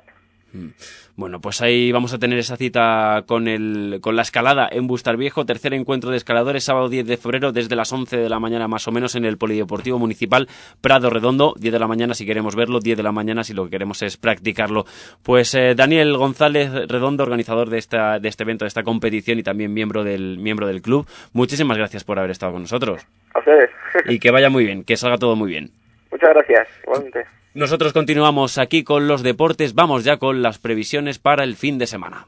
Bueno, 1.15 1.39
pues 1.39 1.61
ahí 1.61 1.91
vamos 1.91 2.11
a 2.15 2.17
tener 2.17 2.39
esa 2.39 2.57
cita 2.57 3.23
con, 3.27 3.47
el, 3.47 3.99
con 4.01 4.15
la 4.15 4.23
escalada 4.23 4.67
en 4.71 4.87
Bustar 4.87 5.15
Viejo, 5.15 5.45
tercer 5.45 5.75
encuentro 5.75 6.09
de 6.09 6.17
escaladores, 6.17 6.63
sábado 6.63 6.89
10 6.89 7.05
de 7.05 7.17
febrero, 7.17 7.51
desde 7.51 7.75
las 7.75 7.93
11 7.93 8.17
de 8.17 8.29
la 8.29 8.39
mañana 8.39 8.67
más 8.67 8.87
o 8.87 8.91
menos 8.91 9.13
en 9.13 9.23
el 9.25 9.37
Polideportivo 9.37 9.99
Municipal 9.99 10.47
Prado 10.81 11.11
Redondo, 11.11 11.53
10 11.59 11.71
de 11.71 11.79
la 11.79 11.85
mañana 11.85 12.15
si 12.15 12.25
queremos 12.25 12.55
verlo, 12.55 12.79
10 12.79 12.97
de 12.97 13.03
la 13.03 13.11
mañana 13.11 13.43
si 13.43 13.53
lo 13.53 13.65
que 13.65 13.69
queremos 13.69 14.01
es 14.01 14.17
practicarlo. 14.17 14.85
Pues 15.21 15.53
eh, 15.53 15.75
Daniel 15.75 16.17
González 16.17 16.71
Redondo, 16.87 17.21
organizador 17.21 17.69
de, 17.69 17.77
esta, 17.77 18.17
de 18.17 18.29
este 18.29 18.41
evento, 18.41 18.65
de 18.65 18.69
esta 18.69 18.81
competición 18.81 19.37
y 19.37 19.43
también 19.43 19.71
miembro 19.71 20.03
del, 20.03 20.39
miembro 20.39 20.65
del 20.65 20.81
club, 20.81 21.07
muchísimas 21.31 21.77
gracias 21.77 22.03
por 22.03 22.17
haber 22.17 22.31
estado 22.31 22.53
con 22.53 22.63
nosotros. 22.63 23.05
A 23.35 23.39
ustedes. 23.39 23.69
Y 24.07 24.17
que 24.17 24.31
vaya 24.31 24.49
muy 24.49 24.65
bien, 24.65 24.83
que 24.83 24.97
salga 24.97 25.17
todo 25.17 25.35
muy 25.35 25.51
bien. 25.51 25.69
Muchas 26.11 26.29
gracias, 26.29 26.67
igualmente. 26.83 27.23
Nosotros 27.55 27.93
continuamos 27.93 28.57
aquí 28.57 28.83
con 28.83 29.07
los 29.07 29.21
deportes, 29.21 29.75
vamos 29.75 30.03
ya 30.03 30.17
con 30.17 30.41
las 30.41 30.57
previsiones 30.57 31.19
para 31.19 31.43
el 31.43 31.55
fin 31.55 31.77
de 31.77 31.85
semana. 31.85 32.25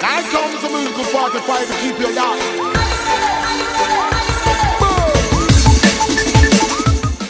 Here 0.00 0.22
comes 0.32 0.62
the 0.62 0.68
musical 0.70 1.04
45 1.04 1.66
to 1.68 1.74
keep 1.82 2.00
you 2.00 2.14
locked. 2.14 2.79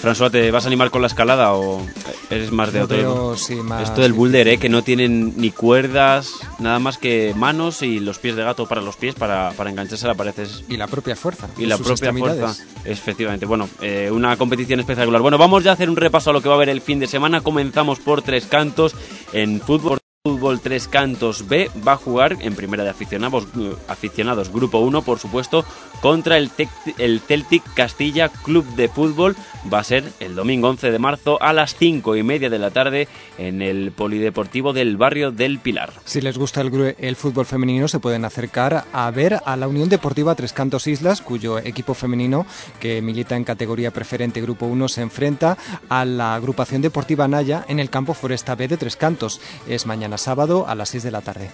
François, 0.03 0.31
¿te 0.31 0.51
vas 0.51 0.65
a 0.65 0.69
animar 0.69 0.91
con 0.91 1.03
la 1.03 1.09
escalada 1.09 1.53
o 1.53 1.87
eres 2.31 2.51
más 2.53 2.73
de 2.73 2.79
Yo 2.79 2.85
otro? 2.87 2.97
veo, 2.97 3.37
sí, 3.37 3.57
más 3.57 3.83
Esto 3.83 4.01
del 4.01 4.15
boulder, 4.15 4.49
¿eh? 4.49 4.59
que 4.59 4.71
no 4.71 4.83
tienen 4.83 5.35
ni 5.37 5.51
cuerdas, 5.51 6.41
nada 6.59 6.79
más 6.79 6.97
que 6.97 7.35
manos 7.37 7.83
y 7.83 8.01
los 8.01 8.19
pies 8.19 8.35
de 8.35 8.43
gato 8.43 8.67
para 8.67 8.81
los 8.81 8.97
pies 8.97 9.15
para, 9.15 9.51
para 9.53 9.69
engancharse 9.69 10.07
a 10.07 10.09
la 10.09 10.15
pared. 10.15 10.33
Y 10.69 10.77
la 10.79 10.87
propia 10.87 11.17
fuerza. 11.17 11.49
y 11.59 11.67
la 11.67 11.77
propia 11.77 12.13
fuerza. 12.15 12.55
Efectivamente. 12.85 13.45
Bueno, 13.45 13.69
eh, 13.83 14.11
una 14.11 14.37
competición 14.39 14.81
espectacular. 14.81 15.21
Bueno, 15.21 15.37
vamos 15.37 15.65
ya 15.65 15.73
a 15.73 15.75
hacer 15.75 15.91
un 15.91 15.97
repaso 15.97 16.31
a 16.31 16.33
lo 16.33 16.41
que 16.41 16.49
va 16.49 16.55
a 16.55 16.57
haber 16.57 16.71
el 16.71 16.81
fin 16.81 16.99
de 16.99 17.07
semana. 17.07 17.43
Comenzamos 17.43 17.99
por 17.99 18.23
Tres 18.23 18.47
Cantos 18.47 18.95
en 19.33 19.61
fútbol. 19.61 20.00
Fútbol 20.31 20.61
Tres 20.61 20.87
Cantos 20.87 21.49
B 21.49 21.69
va 21.87 21.93
a 21.95 21.97
jugar 21.97 22.37
en 22.41 22.55
primera 22.55 22.85
de 22.85 22.91
aficionados, 22.91 23.49
eh, 23.59 23.75
aficionados 23.89 24.53
Grupo 24.53 24.79
1, 24.79 25.03
por 25.03 25.19
supuesto, 25.19 25.65
contra 26.01 26.37
el, 26.39 26.51
Tec- 26.53 26.69
el 26.99 27.19
Celtic 27.19 27.65
Castilla 27.75 28.29
Club 28.29 28.65
de 28.77 28.89
Fútbol. 28.89 29.35
Va 29.73 29.81
a 29.81 29.85
ser 29.85 30.05
el 30.21 30.37
domingo 30.37 30.69
11 30.69 30.93
de 30.93 30.99
marzo 31.01 31.43
a 31.43 31.53
las 31.53 31.75
5 31.75 32.15
y 32.17 32.23
media 32.23 32.49
de 32.49 32.59
la 32.61 32.71
tarde 32.71 33.09
en 33.39 33.61
el 33.61 33.91
Polideportivo 33.91 34.73
del 34.73 34.97
barrio 34.97 35.33
del 35.33 35.59
Pilar. 35.59 35.93
Si 36.05 36.21
les 36.21 36.39
gusta 36.39 36.61
el, 36.61 36.95
el 36.97 37.17
fútbol 37.17 37.45
femenino, 37.45 37.89
se 37.89 37.99
pueden 37.99 38.25
acercar 38.25 38.85
a 38.93 39.11
ver 39.11 39.41
a 39.45 39.57
la 39.57 39.67
Unión 39.67 39.89
Deportiva 39.89 40.37
Tres 40.37 40.53
Cantos 40.53 40.87
Islas, 40.87 41.21
cuyo 41.23 41.59
equipo 41.59 41.95
femenino, 41.95 42.47
que 42.79 43.03
milita 43.03 43.35
en 43.37 43.43
categoría 43.45 43.91
preferente 43.91 44.41
Grupo 44.41 44.67
1, 44.67 44.87
se 44.89 45.03
enfrenta 45.03 45.59
a 45.89 46.05
la 46.05 46.35
agrupación 46.37 46.83
deportiva 46.83 47.27
Naya 47.27 47.65
en 47.69 47.81
el 47.81 47.91
campo 47.91 48.15
Foresta 48.15 48.55
B 48.55 48.69
de 48.69 48.77
Tres 48.77 48.95
Cantos. 48.97 49.41
Es 49.69 49.85
mañana 49.87 50.17
sábado 50.21 50.67
a 50.69 50.75
las 50.75 50.91
6 50.91 51.03
de 51.03 51.11
la 51.11 51.21
tarde. 51.21 51.51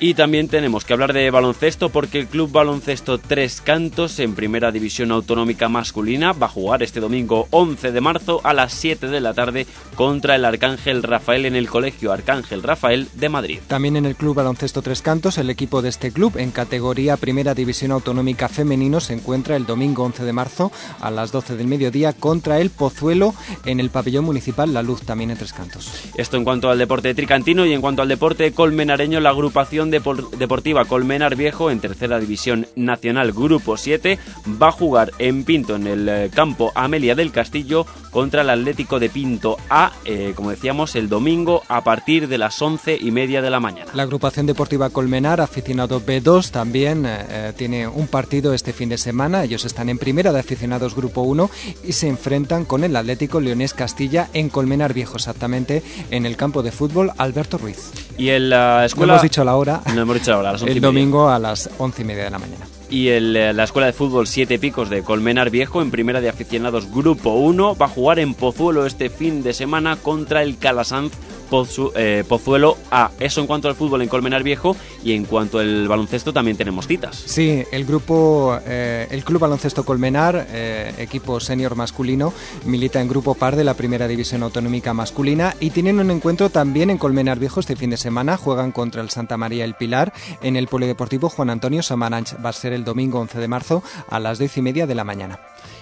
Y 0.00 0.14
también 0.14 0.46
tenemos 0.46 0.84
que 0.84 0.92
hablar 0.92 1.12
de 1.12 1.28
baloncesto 1.28 1.88
porque 1.88 2.20
el 2.20 2.28
Club 2.28 2.52
Baloncesto 2.52 3.18
Tres 3.18 3.60
Cantos 3.60 4.20
en 4.20 4.36
Primera 4.36 4.70
División 4.70 5.10
Autonómica 5.10 5.68
Masculina 5.68 6.32
va 6.32 6.46
a 6.46 6.50
jugar 6.50 6.84
este 6.84 7.00
domingo 7.00 7.48
11 7.50 7.90
de 7.90 8.00
marzo 8.00 8.40
a 8.44 8.54
las 8.54 8.72
7 8.74 9.08
de 9.08 9.20
la 9.20 9.34
tarde 9.34 9.66
contra 9.96 10.36
el 10.36 10.44
Arcángel 10.44 11.02
Rafael 11.02 11.46
en 11.46 11.56
el 11.56 11.68
Colegio 11.68 12.12
Arcángel 12.12 12.62
Rafael 12.62 13.08
de 13.14 13.28
Madrid. 13.28 13.58
También 13.66 13.96
en 13.96 14.06
el 14.06 14.14
Club 14.14 14.36
Baloncesto 14.36 14.82
Tres 14.82 15.02
Cantos, 15.02 15.36
el 15.36 15.50
equipo 15.50 15.82
de 15.82 15.88
este 15.88 16.12
club 16.12 16.36
en 16.36 16.52
categoría 16.52 17.16
Primera 17.16 17.54
División 17.54 17.90
Autonómica 17.90 18.48
Femenino 18.48 19.00
se 19.00 19.14
encuentra 19.14 19.56
el 19.56 19.66
domingo 19.66 20.04
11 20.04 20.22
de 20.22 20.32
marzo 20.32 20.70
a 21.00 21.10
las 21.10 21.32
12 21.32 21.56
del 21.56 21.66
mediodía 21.66 22.12
contra 22.12 22.60
el 22.60 22.70
Pozuelo 22.70 23.34
en 23.64 23.80
el 23.80 23.90
pabellón 23.90 24.24
municipal 24.24 24.72
La 24.72 24.82
Luz, 24.82 25.02
también 25.02 25.32
en 25.32 25.38
Tres 25.38 25.52
Cantos. 25.52 25.90
Esto 26.14 26.36
en 26.36 26.44
cuanto 26.44 26.70
al 26.70 26.78
deporte 26.78 27.14
tricantino 27.14 27.66
y 27.66 27.72
en 27.72 27.80
cuanto 27.80 27.97
al 28.02 28.08
deporte 28.08 28.52
colmenareño, 28.52 29.20
la 29.20 29.30
agrupación 29.30 29.90
depor- 29.90 30.30
deportiva 30.30 30.84
Colmenar 30.84 31.36
Viejo 31.36 31.70
en 31.70 31.80
tercera 31.80 32.18
división 32.18 32.66
nacional 32.76 33.32
Grupo 33.32 33.76
7 33.76 34.18
va 34.60 34.68
a 34.68 34.72
jugar 34.72 35.12
en 35.18 35.44
Pinto 35.44 35.76
en 35.76 35.86
el 35.86 36.08
eh, 36.08 36.30
campo 36.34 36.72
Amelia 36.74 37.14
del 37.14 37.32
Castillo 37.32 37.86
contra 38.10 38.42
el 38.42 38.50
Atlético 38.50 38.98
de 38.98 39.08
Pinto 39.10 39.56
A, 39.70 39.92
eh, 40.04 40.32
como 40.34 40.50
decíamos, 40.50 40.96
el 40.96 41.08
domingo 41.08 41.62
a 41.68 41.82
partir 41.84 42.28
de 42.28 42.38
las 42.38 42.60
once 42.62 42.96
y 43.00 43.10
media 43.10 43.42
de 43.42 43.50
la 43.50 43.60
mañana. 43.60 43.90
La 43.94 44.02
agrupación 44.04 44.46
deportiva 44.46 44.90
Colmenar, 44.90 45.40
aficionado 45.40 46.00
B2, 46.00 46.50
también 46.50 47.04
eh, 47.06 47.52
tiene 47.56 47.86
un 47.86 48.06
partido 48.06 48.54
este 48.54 48.72
fin 48.72 48.88
de 48.88 48.98
semana. 48.98 49.44
Ellos 49.44 49.64
están 49.64 49.88
en 49.88 49.98
primera 49.98 50.32
de 50.32 50.40
aficionados 50.40 50.94
Grupo 50.94 51.22
1 51.22 51.50
y 51.84 51.92
se 51.92 52.08
enfrentan 52.08 52.64
con 52.64 52.84
el 52.84 52.96
Atlético 52.96 53.40
Leonés 53.40 53.74
Castilla 53.74 54.28
en 54.32 54.48
Colmenar 54.48 54.94
Viejo, 54.94 55.16
exactamente 55.16 55.82
en 56.10 56.26
el 56.26 56.36
campo 56.36 56.62
de 56.62 56.72
fútbol 56.72 57.12
Alberto 57.18 57.58
Ruiz. 57.58 57.87
Y 58.16 58.30
en 58.30 58.50
la 58.50 58.78
No 58.80 58.84
escuela... 58.84 59.12
hemos 59.14 59.22
dicho 59.22 59.44
la 59.44 59.56
hora. 59.56 59.80
No 59.94 60.00
hemos 60.02 60.14
dicho 60.16 60.30
la 60.32 60.38
hora, 60.38 60.48
a 60.50 60.52
las 60.52 60.62
El 60.66 60.80
domingo 60.80 61.28
a 61.28 61.38
las 61.38 61.70
once 61.78 62.02
y 62.02 62.04
media 62.04 62.24
de 62.24 62.30
la 62.30 62.38
mañana. 62.38 62.66
Y 62.90 63.08
el, 63.08 63.34
la 63.34 63.64
Escuela 63.64 63.86
de 63.86 63.92
Fútbol 63.92 64.26
Siete 64.26 64.58
Picos 64.58 64.88
de 64.88 65.02
Colmenar 65.02 65.50
Viejo, 65.50 65.82
en 65.82 65.90
primera 65.90 66.22
de 66.22 66.30
aficionados 66.30 66.90
Grupo 66.90 67.34
1, 67.34 67.76
va 67.76 67.86
a 67.86 67.88
jugar 67.90 68.18
en 68.18 68.32
Pozuelo 68.32 68.86
este 68.86 69.10
fin 69.10 69.42
de 69.42 69.52
semana 69.52 69.96
contra 69.96 70.42
el 70.42 70.56
Calasanz 70.56 71.12
Eh, 71.50 72.24
Pozuelo 72.28 72.76
A. 72.90 73.10
Eso 73.18 73.40
en 73.40 73.46
cuanto 73.46 73.68
al 73.68 73.74
fútbol 73.74 74.02
en 74.02 74.08
Colmenar 74.08 74.42
Viejo 74.42 74.76
y 75.02 75.12
en 75.12 75.24
cuanto 75.24 75.58
al 75.58 75.88
baloncesto 75.88 76.32
también 76.32 76.56
tenemos 76.56 76.86
citas. 76.86 77.22
Sí, 77.24 77.64
el 77.72 77.86
grupo, 77.86 78.58
eh, 78.66 79.06
el 79.10 79.24
Club 79.24 79.40
Baloncesto 79.40 79.84
Colmenar, 79.84 80.46
eh, 80.50 80.92
equipo 80.98 81.40
senior 81.40 81.74
masculino, 81.74 82.34
milita 82.64 83.00
en 83.00 83.08
grupo 83.08 83.34
par 83.34 83.56
de 83.56 83.64
la 83.64 83.74
Primera 83.74 84.06
División 84.08 84.42
Autonómica 84.42 84.92
Masculina 84.92 85.54
y 85.58 85.70
tienen 85.70 86.00
un 86.00 86.10
encuentro 86.10 86.50
también 86.50 86.90
en 86.90 86.98
Colmenar 86.98 87.38
Viejo 87.38 87.60
este 87.60 87.76
fin 87.76 87.90
de 87.90 87.96
semana. 87.96 88.36
Juegan 88.36 88.72
contra 88.72 89.00
el 89.00 89.10
Santa 89.10 89.36
María 89.38 89.64
El 89.64 89.74
Pilar 89.74 90.12
en 90.42 90.56
el 90.56 90.68
Polideportivo 90.68 91.30
Juan 91.30 91.50
Antonio 91.50 91.82
Samaranch. 91.82 92.34
Va 92.44 92.50
a 92.50 92.52
ser 92.52 92.74
el 92.74 92.84
domingo 92.84 93.20
11 93.20 93.38
de 93.38 93.48
marzo 93.48 93.82
a 94.10 94.20
las 94.20 94.38
10 94.38 94.58
y 94.58 94.62
media 94.62 94.86
de 94.86 94.94
la 94.94 95.04
mañana. 95.04 95.40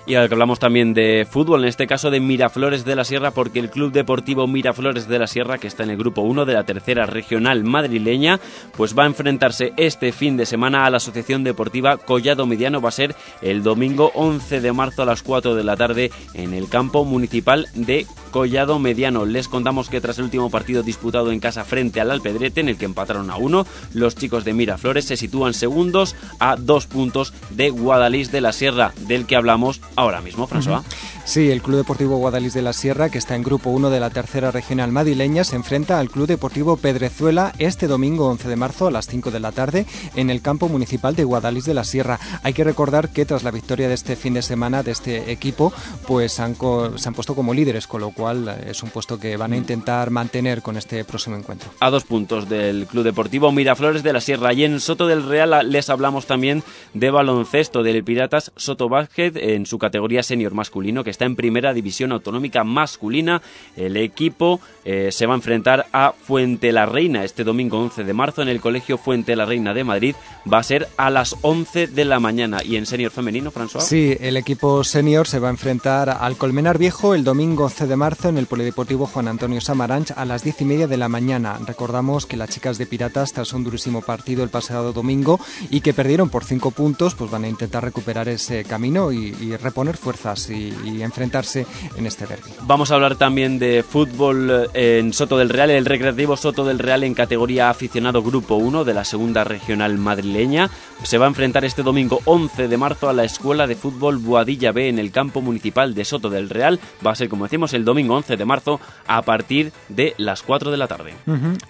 Y 0.09 0.13
que 0.13 0.19
hablamos 0.19 0.61
también 0.61 0.95
de 0.95 1.27
fútbol, 1.29 1.65
en 1.65 1.69
este 1.69 1.89
caso 1.89 2.13
de 2.13 2.21
Miraflores 2.21 2.85
de 2.85 2.95
la 2.95 3.05
Sierra, 3.05 3.33
porque 3.33 3.59
el 3.59 3.71
Club 3.71 3.91
Deportivo 3.91 4.47
Miraflores 4.47 5.09
de 5.09 5.19
la 5.19 5.27
Sierra, 5.27 5.59
que 5.59 5.67
está 5.67 5.83
en 5.83 5.91
el 5.91 5.97
grupo 5.97 6.21
1 6.21 6.45
de 6.45 6.55
la 6.55 6.63
tercera 6.63 7.07
regional 7.07 7.65
madrileña, 7.65 8.39
pues 8.77 8.97
va 8.97 9.03
a 9.03 9.07
enfrentarse 9.07 9.73
este 9.77 10.13
fin 10.13 10.37
de 10.37 10.47
semana 10.47 10.87
a 10.87 10.91
la 10.91 10.99
Asociación 10.99 11.43
Deportiva 11.43 11.97
Collado 11.97 12.47
Mediano. 12.47 12.81
Va 12.81 12.91
a 12.91 12.93
ser 12.93 13.17
el 13.43 13.65
domingo 13.65 14.13
11 14.15 14.61
de 14.61 14.73
marzo 14.73 15.03
a 15.03 15.07
las 15.07 15.25
4 15.25 15.57
de 15.57 15.65
la 15.65 15.77
tarde 15.77 16.13
en 16.35 16.55
el 16.55 16.69
campo 16.69 17.05
municipal 17.05 17.67
de 17.75 18.07
Collado 18.31 18.79
Mediano. 18.79 19.25
Les 19.25 19.49
contamos 19.49 19.89
que 19.89 20.01
tras 20.01 20.19
el 20.19 20.25
último 20.27 20.51
partido 20.51 20.85
disputado 20.85 21.33
en 21.33 21.41
casa 21.41 21.65
frente 21.65 22.01
al 22.01 22.13
Alpedrete, 22.13 22.61
en 22.61 22.69
el 22.69 22.77
que 22.77 22.85
empataron 22.85 23.29
a 23.29 23.39
uno, 23.39 23.67
los 23.93 24.15
chicos 24.15 24.45
de 24.45 24.53
Miraflores 24.53 25.07
se 25.07 25.17
sitúan 25.17 25.53
segundos 25.53 26.15
a 26.39 26.55
dos 26.55 26.87
puntos 26.87 27.35
de 27.51 27.71
Guadalís 27.71 28.31
de 28.31 28.41
la 28.41 28.53
Sierra, 28.53 28.93
del 29.09 29.27
que 29.27 29.35
hablamos 29.35 29.81
ahora 29.97 30.20
mismo, 30.20 30.47
François. 30.47 30.82
Sí, 31.24 31.51
el 31.51 31.61
Club 31.62 31.78
Deportivo 31.78 32.16
Guadalís 32.18 32.55
de 32.55 32.62
la 32.62 32.72
Sierra, 32.72 33.09
que 33.09 33.18
está 33.18 33.34
en 33.34 33.42
grupo 33.42 33.70
1 33.70 33.90
de 33.90 33.99
la 33.99 34.11
tercera 34.11 34.51
regional 34.53 34.92
madrileña, 34.92 35.42
se 35.42 35.57
enfrenta 35.57 35.99
al 35.99 36.09
Club 36.11 36.26
Deportivo 36.28 36.76
Pedrezuela 36.76 37.53
este 37.59 37.88
domingo 37.88 38.28
11 38.28 38.49
de 38.49 38.57
marzo 38.57 38.86
a 38.86 38.90
las 38.90 39.07
5 39.09 39.30
de 39.32 39.40
la 39.40 39.51
tarde 39.53 39.86
en 40.14 40.30
el 40.30 40.40
campo 40.42 40.68
municipal 40.68 41.16
de 41.16 41.24
Guadalís 41.24 41.64
de 41.64 41.74
la 41.74 41.82
Sierra. 41.84 42.20
Hay 42.44 42.53
que 42.53 42.62
recordar 42.64 43.09
que 43.09 43.24
tras 43.26 43.42
la 43.42 43.51
victoria 43.51 43.88
de 43.88 43.94
este 43.94 44.14
fin 44.14 44.34
de 44.34 44.42
semana 44.42 44.82
de 44.84 44.92
este 44.92 45.32
equipo, 45.32 45.72
pues 46.07 46.38
han 46.38 46.55
co- 46.55 46.97
se 46.97 47.09
han 47.09 47.14
puesto 47.14 47.34
como 47.34 47.55
líderes, 47.55 47.86
con 47.86 48.01
lo 48.03 48.11
cual 48.11 48.49
eh, 48.49 48.70
es 48.70 48.82
un 48.82 48.90
puesto 48.90 49.18
que 49.18 49.36
van 49.36 49.53
a 49.53 49.57
intentar 49.57 50.11
mantener 50.11 50.62
con 50.62 50.76
este 50.76 51.05
próximo 51.05 51.36
encuentro. 51.36 51.70
a 51.80 51.90
dos 51.90 52.05
puntos 52.05 52.49
del 52.49 52.86
Club 52.86 53.03
Deportivo 53.05 53.51
Miraflores 53.51 54.03
de 54.03 54.12
la 54.12 54.20
Sierra. 54.20 54.53
Y 54.53 54.64
en 54.64 54.78
Soto 54.80 55.07
del 55.07 55.26
Real 55.28 55.70
les 55.70 55.90
hablamos 55.90 56.26
también 56.26 56.62
de 56.94 57.11
baloncesto 57.11 57.82
del 57.82 58.05
Piratas 58.05 58.53
Soto 58.57 58.88
Basket 58.88 59.32
en 59.36 59.66
su 59.66 59.78
categoría 59.87 60.24
senior 60.24 60.53
masculino, 60.53 61.05
que 61.05 61.11
está 61.11 61.26
en 61.26 61.37
primera 61.37 61.72
división 61.72 62.11
autonómica 62.11 62.64
masculina. 62.64 63.41
El 63.76 63.97
equipo 63.97 64.61
eh, 64.84 65.11
se 65.12 65.26
va 65.26 65.34
a 65.34 65.37
enfrentar 65.37 65.87
a 65.93 66.12
Fuente 66.12 66.72
la 66.72 66.87
Reina 66.87 67.22
este 67.22 67.45
domingo 67.45 67.78
11 67.78 68.03
de 68.03 68.12
marzo 68.12 68.43
en 68.43 68.49
el 68.49 68.61
Colegio 68.61 68.99
Fuente 68.99 69.37
la 69.37 69.45
Reina 69.47 69.74
de 69.74 69.84
Madrid. 69.84 70.16
Va 70.53 70.59
a 70.59 70.62
ser 70.64 70.89
a 70.97 71.11
las 71.11 71.37
11 71.43 71.87
de 71.87 72.05
la 72.05 72.18
mañana. 72.18 72.64
Y 72.64 72.74
en 72.76 72.87
senior 72.87 73.12
femenino, 73.12 73.53
François. 73.53 73.80
Sí, 73.80 74.16
el 74.20 74.37
equipo 74.37 74.82
senior 74.82 75.28
se 75.28 75.39
va 75.39 75.49
a 75.49 75.53
enfrentar 75.53 76.11
al 76.11 76.37
Colmenar 76.37 76.78
Viejo 76.78 77.14
el 77.14 77.22
domingo 77.22 77.64
11 77.64 77.87
de 77.87 77.97
marzo 77.97 78.28
en 78.28 78.39
el 78.39 78.47
Polideportivo 78.47 79.07
Juan 79.07 79.28
Antonio 79.28 79.61
Samaranch 79.61 80.11
a 80.16 80.24
las 80.24 80.43
10 80.43 80.62
y 80.62 80.64
media 80.64 80.87
de 80.89 80.97
la 80.97 81.09
mañana. 81.09 81.59
Recordamos 81.64 82.26
que 82.26 82.37
las 82.37 82.51
chicas 82.51 82.76
de 82.76 82.87
Piratas, 82.87 83.32
tras 83.32 83.53
un 83.53 83.62
durísimo 83.62 84.03
partido 84.03 84.43
el 84.43 84.51
pasado 84.51 84.93
domingo 84.93 85.39
y 85.70 85.80
que 85.80 85.95
perdieron 85.95 86.28
por 86.28 86.45
5 86.45 86.72
puntos, 86.72 87.14
pues 87.14 87.30
van 87.30 87.45
a 87.45 87.49
intentar 87.49 87.84
recuperar 87.84 88.28
ese 88.28 88.64
camino 88.64 89.12
y, 89.12 89.34
y 89.41 89.57
reponer 89.77 89.99
fuerzas 89.99 90.49
y, 90.49 90.72
y 90.87 91.03
enfrentarse 91.03 91.66
en 91.99 92.07
este 92.07 92.27
derbi. 92.27 92.51
Vamos 92.62 92.91
a 92.91 92.95
hablar 92.95 93.16
también 93.16 93.59
de 93.59 93.83
fútbol 93.87 94.70
eh, 94.72 95.01
en 95.01 95.12
Soto 95.12 95.37
del 95.37 95.51
Real, 95.51 95.68
el 95.68 95.85
Recreativo 95.85 96.35
Soto 96.39 96.64
del 96.64 96.79
Real 96.79 97.05
en 97.05 97.12
categoría 97.12 97.68
aficionado 97.68 98.22
Grupo 98.22 98.55
1 98.55 98.85
de 98.85 98.95
la 98.95 99.05
segunda 99.05 99.45
regional 99.45 99.99
madrileña. 99.99 100.70
Se 101.03 101.18
va 101.18 101.27
a 101.27 101.29
enfrentar 101.29 101.66
este 101.66 101.83
domingo 101.83 102.20
11 102.24 102.68
de 102.68 102.77
marzo 102.79 103.11
a 103.11 103.12
la 103.12 103.24
Escuela 103.24 103.66
de 103.66 103.77
Fútbol 103.77 104.16
Boadilla 104.16 104.72
B 104.72 104.89
en 104.89 104.99
el 104.99 105.11
campo 105.11 105.43
municipal 105.43 105.95
de 105.95 106.07
Soto 106.07 106.31
del 106.31 106.49
Real. 106.49 106.81
Va 107.07 107.11
a 107.11 107.14
ser, 107.14 107.29
como 107.29 107.45
decimos, 107.45 107.74
el 107.74 107.85
domingo 107.85 108.14
11 108.14 108.39
de 108.39 108.45
marzo 108.47 108.81
a 109.07 109.20
partir 109.20 109.72
de 109.91 110.14
las 110.16 110.43
4 110.43 110.70
de 110.70 110.77
la 110.79 110.89
tarde. 110.89 111.12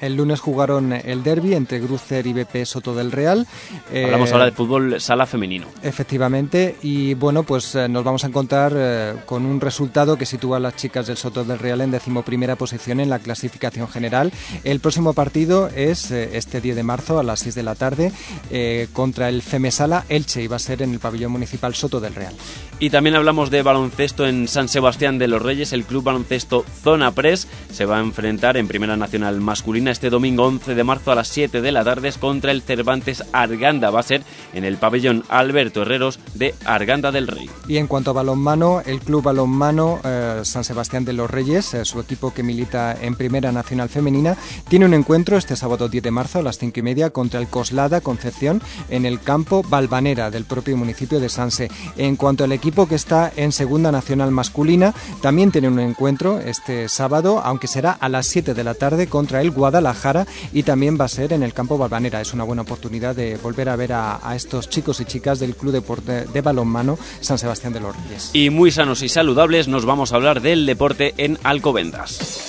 El 0.01 0.15
lunes 0.15 0.39
jugaron 0.39 0.93
el 0.93 1.25
derby 1.25 1.55
entre 1.55 1.81
Grucer 1.81 2.25
y 2.29 2.33
BP 2.35 2.65
Soto 2.67 2.95
del 2.95 3.11
Real. 3.11 3.49
Eh, 3.93 4.05
Hablamos 4.05 4.31
ahora 4.31 4.45
de 4.45 4.53
fútbol 4.53 5.01
sala 5.01 5.27
femenino. 5.27 5.67
Efectivamente, 5.83 6.77
y 6.83 7.15
bueno, 7.15 7.43
pues 7.43 7.75
eh, 7.75 7.89
nos 7.97 8.05
vamos 8.05 8.25
a 8.25 8.27
encontrar 8.27 8.75
eh, 8.77 9.15
con 9.25 9.47
un 9.47 9.59
resultado 9.59 10.19
que 10.19 10.27
sitúa 10.27 10.59
a 10.59 10.61
las 10.61 10.77
chicas 10.77 11.07
del 11.07 11.17
Soto 11.17 11.45
del 11.45 11.59
Real 11.59 11.81
en 11.81 11.91
decimoprimera 11.91 12.55
posición 12.55 13.01
en 13.01 13.09
la 13.09 13.21
clasificación 13.21 13.89
general. 13.89 14.35
El 14.65 14.81
próximo 14.81 15.15
partido 15.15 15.71
es 15.75 16.11
eh, 16.11 16.37
este 16.37 16.61
10 16.61 16.77
de 16.77 16.83
marzo 16.83 17.19
a 17.19 17.23
las 17.23 17.41
6 17.41 17.55
de 17.55 17.63
la 17.63 17.75
tarde 17.75 18.13
eh, 18.51 18.89
contra 18.93 19.31
el 19.31 19.41
Femesala 19.41 20.05
Elche 20.11 20.43
y 20.43 20.47
va 20.47 20.57
a 20.57 20.59
ser 20.59 20.83
en 20.83 20.93
el 20.93 20.99
pabellón 20.99 21.33
municipal 21.33 21.75
Soto 21.75 21.99
del 21.99 22.15
Real. 22.15 22.35
Y 22.81 22.91
también 22.91 23.17
hablamos 23.17 23.51
de 23.51 23.63
baloncesto 23.63 24.27
en 24.27 24.47
San 24.47 24.69
Sebastián 24.69 25.17
de 25.17 25.29
los 25.29 25.41
Reyes. 25.41 25.73
El 25.73 25.85
club 25.85 26.05
baloncesto 26.05 26.67
Zona 26.83 27.13
Press 27.13 27.49
se 27.73 27.87
va 27.87 27.97
a 27.97 28.03
enfrentar 28.03 28.59
en 28.59 28.69
Primera 28.69 28.99
Nacional 28.99 29.41
Masculina 29.41 29.91
este 29.91 30.11
domingo 30.11 30.45
11 30.45 30.75
de 30.75 30.85
marzo 30.85 31.13
a 31.13 31.15
las 31.15 31.29
7 31.29 31.63
de 31.63 31.73
la 31.73 31.83
tarde 31.83 32.13
contra 32.21 32.53
el 32.53 32.61
Cervantes 32.61 33.25
Arganda. 33.33 33.89
Va 33.89 34.01
a 34.01 34.03
ser 34.03 34.21
en 34.53 34.65
el 34.67 34.77
pabellón 34.77 35.25
Alberto 35.31 35.81
Herreros 35.81 36.21
de 36.35 36.55
Arganda 36.67 37.11
del 37.11 37.27
Rey. 37.27 37.49
Y 37.67 37.79
en 37.79 37.86
cuanto 37.87 38.11
a 38.11 38.15
balonmano, 38.15 38.81
el 38.87 39.01
Club 39.01 39.25
Balonmano 39.25 40.01
eh, 40.05 40.41
San 40.45 40.65
Sebastián 40.65 41.05
de 41.05 41.13
los 41.13 41.31
Reyes, 41.31 41.75
eh, 41.75 41.85
su 41.85 42.01
equipo 42.01 42.33
que 42.33 42.43
milita 42.43 42.97
en 43.01 43.15
Primera 43.15 43.53
Nacional 43.53 43.89
Femenina, 43.89 44.37
tiene 44.69 44.87
un 44.87 44.95
encuentro 44.95 45.37
este 45.37 45.57
sábado 45.57 45.89
10 45.89 46.05
de 46.05 46.11
marzo 46.11 46.39
a 46.39 46.43
las 46.43 46.59
5 46.59 46.81
y 46.81 46.83
media 46.83 47.11
contra 47.11 47.41
el 47.41 47.49
Coslada 47.49 48.01
Concepción 48.01 48.63
en 48.89 49.05
el 49.05 49.21
campo 49.21 49.63
Balvanera 49.69 50.31
del 50.31 50.45
propio 50.45 50.77
municipio 50.77 51.21
de 51.21 51.29
Sanse. 51.29 51.71
En 51.97 52.17
cuanto 52.17 52.45
al 52.45 52.53
equipo 52.53 52.89
que 52.89 52.95
está 52.95 53.33
en 53.37 53.53
Segunda 53.53 53.93
Nacional 53.93 54.31
Masculina, 54.31 54.95
también 55.21 55.53
tiene 55.53 55.69
un 55.69 55.79
encuentro 55.79 56.39
este 56.41 56.89
sábado, 56.89 57.41
aunque 57.45 57.67
será 57.67 57.93
a 57.93 58.09
las 58.09 58.27
7 58.27 58.55
de 58.55 58.65
la 58.65 58.75
tarde 58.75 59.07
contra 59.07 59.41
el 59.41 59.51
Guadalajara 59.51 60.27
y 60.53 60.63
también 60.63 60.99
va 61.01 61.05
a 61.05 61.09
ser 61.09 61.33
en 61.33 61.43
el 61.43 61.53
campo 61.53 61.79
Balvanera. 61.79 62.21
Es 62.21 62.33
una 62.33 62.45
buena 62.45 62.63
oportunidad 62.63 63.15
de 63.15 63.37
volver 63.37 63.69
a 63.69 63.77
ver 63.77 63.93
a, 63.93 64.21
a 64.23 64.35
estos 64.35 64.69
chicos 64.69 65.01
y 65.01 65.05
chicas 65.05 65.39
del 65.39 65.57
Club 65.57 65.73
Deporte 65.73 66.25
de 66.25 66.41
Balonmano 66.41 66.99
San 67.21 67.39
Sebastián 67.39 67.66
de 67.73 67.81
los 67.81 67.97
Reyes. 67.97 68.31
Y 68.33 68.51
muy 68.51 68.71
sanos 68.71 69.03
y 69.03 69.09
saludables 69.09 69.69
nos 69.69 69.85
vamos 69.85 70.13
a 70.13 70.17
hablar 70.17 70.41
del 70.41 70.67
deporte 70.67 71.15
en 71.19 71.39
Alcobendas. 71.43 72.47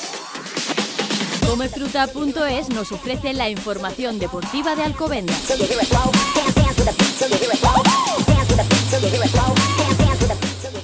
Comefruta.es 1.48 2.70
nos 2.70 2.92
ofrece 2.92 3.34
la 3.34 3.50
información 3.50 4.20
deportiva 4.20 4.76
de 4.76 4.84
Alcobendas. 4.84 5.48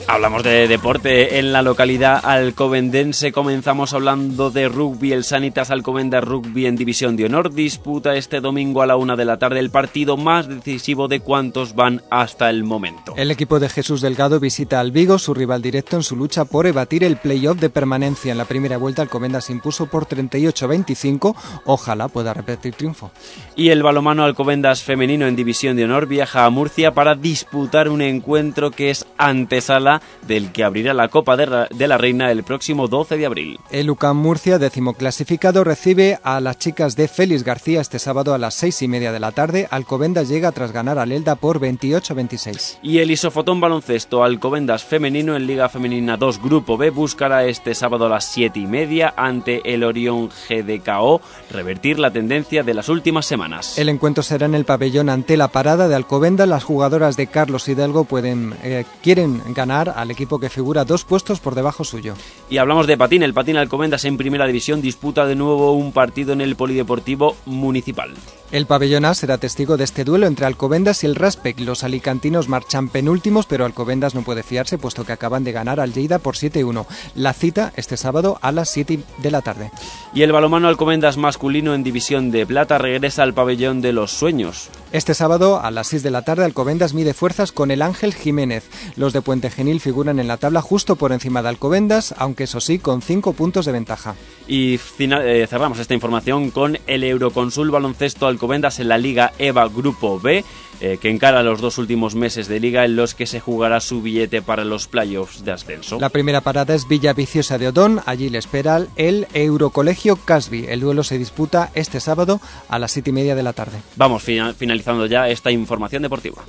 Hablamos 0.08 0.44
de 0.44 0.68
deporte 0.68 1.40
en 1.40 1.54
la 1.54 1.62
localidad 1.62 2.20
alcobendense. 2.24 3.32
Comenzamos 3.32 3.94
hablando 3.94 4.52
de 4.52 4.68
rugby. 4.68 5.14
El 5.14 5.24
Sanitas 5.24 5.72
Alcobendas 5.72 6.24
Rugby 6.24 6.66
en 6.66 6.76
División 6.76 7.16
de 7.16 7.26
Honor 7.26 7.54
disputa 7.54 8.16
este 8.16 8.42
domingo 8.42 8.82
a 8.82 8.86
la 8.86 8.98
una 8.98 9.16
de 9.16 9.26
la 9.26 9.38
tarde 9.40 9.60
el 9.60 9.72
partido 9.72 10.18
más 10.18 10.48
decisivo 10.48 11.08
de 11.08 11.22
cuantos 11.22 11.74
van 11.74 12.02
hasta 12.12 12.50
el 12.50 12.64
momento. 12.64 13.14
El 13.16 13.32
equipo 13.32 13.60
de 13.60 13.70
Jesús 13.70 14.02
Delgado 14.02 14.40
visita 14.40 14.80
al 14.80 14.92
Vigo, 14.92 15.18
su 15.18 15.34
rival 15.34 15.62
directo 15.62 15.96
en 15.96 16.04
su 16.04 16.16
lucha 16.16 16.46
por 16.46 16.68
evadir 16.68 17.04
el 17.04 17.18
playoff 17.18 17.60
de 17.60 17.70
permanencia. 17.70 18.32
En 18.32 18.38
la 18.38 18.46
primera 18.46 18.78
vuelta 18.78 19.02
Alcobendas 19.02 19.46
se 19.46 19.54
impuso 19.54 19.88
por 19.88 20.06
38-25. 20.06 21.36
Ojalá 21.66 22.10
pueda 22.10 22.34
repetir 22.34 22.76
triunfo. 22.76 23.12
Y 23.56 23.70
el 23.70 23.84
balomano 23.84 24.26
Alcobendas 24.26 24.84
femenino 24.84 25.28
en 25.28 25.36
División 25.36 25.76
de 25.76 25.86
Honor 25.86 26.08
viaja 26.08 26.46
a 26.46 26.50
Murcia 26.50 26.94
para 26.94 27.16
disputar 27.16 27.90
un 27.90 28.02
encuentro 28.02 28.72
que 28.72 28.90
es 28.90 29.06
antesala 29.18 29.93
del 30.28 30.52
que 30.52 30.64
abrirá 30.64 30.94
la 30.94 31.08
Copa 31.08 31.36
de, 31.36 31.88
la 31.88 31.98
Reina 31.98 32.32
el 32.32 32.44
próximo 32.44 32.88
12 32.88 33.18
de 33.18 33.26
abril. 33.26 33.60
El 33.72 33.90
UCAM 33.90 34.18
Murcia, 34.18 34.60
décimo 34.60 34.94
clasificado, 34.94 35.64
recibe 35.64 36.20
a 36.24 36.40
las 36.40 36.60
chicas 36.60 36.96
de 36.96 37.08
Félix 37.08 37.44
García 37.44 37.82
este 37.82 38.00
sábado 38.00 38.34
a 38.34 38.38
las 38.38 38.54
seis 38.54 38.82
y 38.82 38.88
media 38.88 39.12
de 39.12 39.20
la 39.20 39.32
tarde. 39.32 39.68
Alcobendas 39.72 40.30
llega 40.30 40.52
tras 40.52 40.72
ganar 40.72 41.00
al 41.00 41.12
Elda 41.12 41.36
por 41.36 41.60
28-26. 41.60 42.80
Y 42.82 43.00
el 43.00 43.12
Isofotón 43.12 43.60
Baloncesto 43.60 44.24
Alcobendas 44.24 44.84
Femenino 44.84 45.36
en 45.36 45.48
Liga 45.48 45.70
Femenina 45.70 46.18
2 46.18 46.42
Grupo 46.42 46.78
B 46.78 46.90
buscará 46.90 47.46
este 47.46 47.76
sábado 47.76 48.06
a 48.06 48.10
las 48.10 48.26
7 48.26 48.60
y 48.60 48.68
media 48.68 49.14
ante 49.16 49.74
el 49.74 49.84
Orión 49.84 50.30
GDKO 50.50 51.22
revertir 51.52 52.00
la 52.00 52.12
tendencia 52.12 52.64
de 52.64 52.74
las 52.74 52.90
últimas 52.90 53.26
semanas. 53.26 53.78
El 53.78 53.90
encuentro 53.90 54.24
será 54.24 54.46
en 54.46 54.56
el 54.56 54.66
pabellón 54.66 55.10
ante 55.10 55.38
la 55.38 55.48
parada 55.50 55.88
de 55.88 55.96
Alcobendas. 55.96 56.48
Las 56.48 56.64
jugadoras 56.64 57.18
de 57.18 57.28
Carlos 57.28 57.68
Hidalgo 57.68 58.04
pueden, 58.06 58.54
eh, 58.64 58.86
quieren 59.02 59.42
ganar 59.54 59.83
al 59.90 60.12
equipo 60.12 60.40
que 60.40 60.50
figura 60.50 60.86
dos 60.86 61.04
puestos 61.04 61.40
por 61.40 61.56
debajo 61.56 61.84
suyo. 61.84 62.16
Y 62.50 62.58
hablamos 62.58 62.88
de 62.88 62.98
patín. 62.98 63.24
El 63.24 63.34
patín 63.34 63.58
Alcobendas 63.58 64.06
en 64.06 64.18
primera 64.18 64.46
división 64.46 64.82
disputa 64.82 65.26
de 65.26 65.36
nuevo 65.36 65.74
un 65.74 65.92
partido 65.92 66.34
en 66.34 66.42
el 66.42 66.56
Polideportivo 66.56 67.36
Municipal. 67.46 68.14
El 68.54 68.68
pabellón 68.68 69.04
A 69.06 69.16
será 69.16 69.40
testigo 69.40 69.78
de 69.78 69.84
este 69.84 70.04
duelo 70.04 70.28
entre 70.28 70.46
Alcobendas 70.46 71.04
y 71.04 71.08
el 71.08 71.16
Raspec. 71.16 71.60
Los 71.60 71.84
alicantinos 71.84 72.50
marchan 72.50 72.88
penúltimos, 72.88 73.48
pero 73.48 73.66
Alcobendas 73.66 74.14
no 74.14 74.22
puede 74.22 74.44
fiarse 74.44 74.78
puesto 74.78 75.06
que 75.06 75.12
acaban 75.12 75.44
de 75.44 75.52
ganar 75.52 75.80
al 75.80 75.92
Lleida 75.92 76.20
por 76.20 76.36
7-1. 76.36 76.86
La 77.16 77.34
cita 77.34 77.74
este 77.76 77.98
sábado 77.98 78.38
a 78.42 78.52
las 78.52 78.70
7 78.70 79.00
de 79.18 79.32
la 79.32 79.42
tarde. 79.42 79.72
Y 80.14 80.22
el 80.22 80.32
balomano 80.32 80.68
Alcobendas 80.68 81.18
masculino 81.18 81.74
en 81.74 81.84
división 81.84 82.30
de 82.30 82.46
plata 82.46 82.78
regresa 82.78 83.24
al 83.24 83.34
pabellón 83.34 83.82
de 83.82 83.92
los 83.92 84.12
sueños. 84.12 84.70
Este 84.92 85.16
sábado 85.16 85.60
a 85.60 85.72
las 85.72 85.88
6 85.88 86.04
de 86.04 86.12
la 86.12 86.22
tarde 86.22 86.46
Alcobendas 86.46 86.94
mide 86.94 87.16
fuerzas 87.16 87.52
con 87.52 87.72
el 87.72 87.82
Ángel 87.82 88.14
Jiménez. 88.14 88.70
Los 88.96 89.14
de 89.14 89.24
Puente 89.24 89.50
Genil 89.50 89.73
figuran 89.80 90.20
en 90.20 90.28
la 90.28 90.38
tabla 90.38 90.62
justo 90.62 90.96
por 90.96 91.12
encima 91.12 91.42
de 91.42 91.50
Alcobendas, 91.50 92.14
aunque 92.18 92.44
eso 92.46 92.60
sí 92.60 92.80
con 92.80 93.02
5 93.02 93.34
puntos 93.34 93.66
de 93.66 93.72
ventaja. 93.72 94.16
Y 94.48 94.78
final- 94.78 95.26
eh, 95.28 95.48
cerramos 95.48 95.80
esta 95.80 95.94
información 95.94 96.52
con 96.52 96.78
el 96.88 97.04
Euroconsul 97.04 97.72
Baloncesto 97.72 98.28
Alcobendas 98.28 98.80
en 98.80 98.90
la 98.90 98.98
Liga 98.98 99.34
EVA 99.40 99.68
Grupo 99.70 100.20
B, 100.20 100.44
eh, 100.82 100.98
que 101.02 101.10
encara 101.10 101.44
los 101.44 101.62
dos 101.62 101.78
últimos 101.78 102.14
meses 102.16 102.48
de 102.48 102.60
liga 102.60 102.84
en 102.84 102.96
los 102.98 103.14
que 103.16 103.26
se 103.26 103.40
jugará 103.40 103.80
su 103.80 104.02
billete 104.02 104.42
para 104.42 104.66
los 104.66 104.88
playoffs 104.88 105.46
de 105.46 105.52
ascenso. 105.54 105.98
La 106.00 106.10
primera 106.10 106.42
parada 106.42 106.74
es 106.76 106.88
Villa 106.88 107.14
Viciosa 107.14 107.58
de 107.58 107.70
Odón, 107.70 108.02
allí 108.06 108.30
le 108.30 108.40
espera 108.40 108.86
el 108.98 109.28
Eurocolegio 109.34 110.18
Casby. 110.18 110.66
El 110.68 110.82
duelo 110.82 111.04
se 111.04 111.18
disputa 111.18 111.72
este 111.74 112.00
sábado 112.02 112.42
a 112.68 112.80
las 112.80 112.92
7 112.92 113.12
y 113.12 113.14
media 113.14 113.36
de 113.36 113.44
la 113.44 113.54
tarde. 113.54 113.78
Vamos 113.96 114.24
fina- 114.24 114.54
finalizando 114.54 115.06
ya 115.06 115.30
esta 115.30 115.52
información 115.52 116.02
deportiva. 116.02 116.44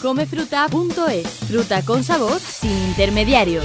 Comefruta.es. 0.00 1.26
Fruta 1.48 1.84
con 1.84 2.04
sabor 2.04 2.38
sin 2.40 2.70
intermediarios. 2.88 3.64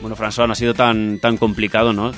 Bueno, 0.00 0.16
François, 0.16 0.46
no 0.46 0.52
ha 0.52 0.56
sido 0.56 0.74
tan, 0.74 1.18
tan 1.18 1.36
complicado, 1.36 1.92
¿no? 1.92 2.12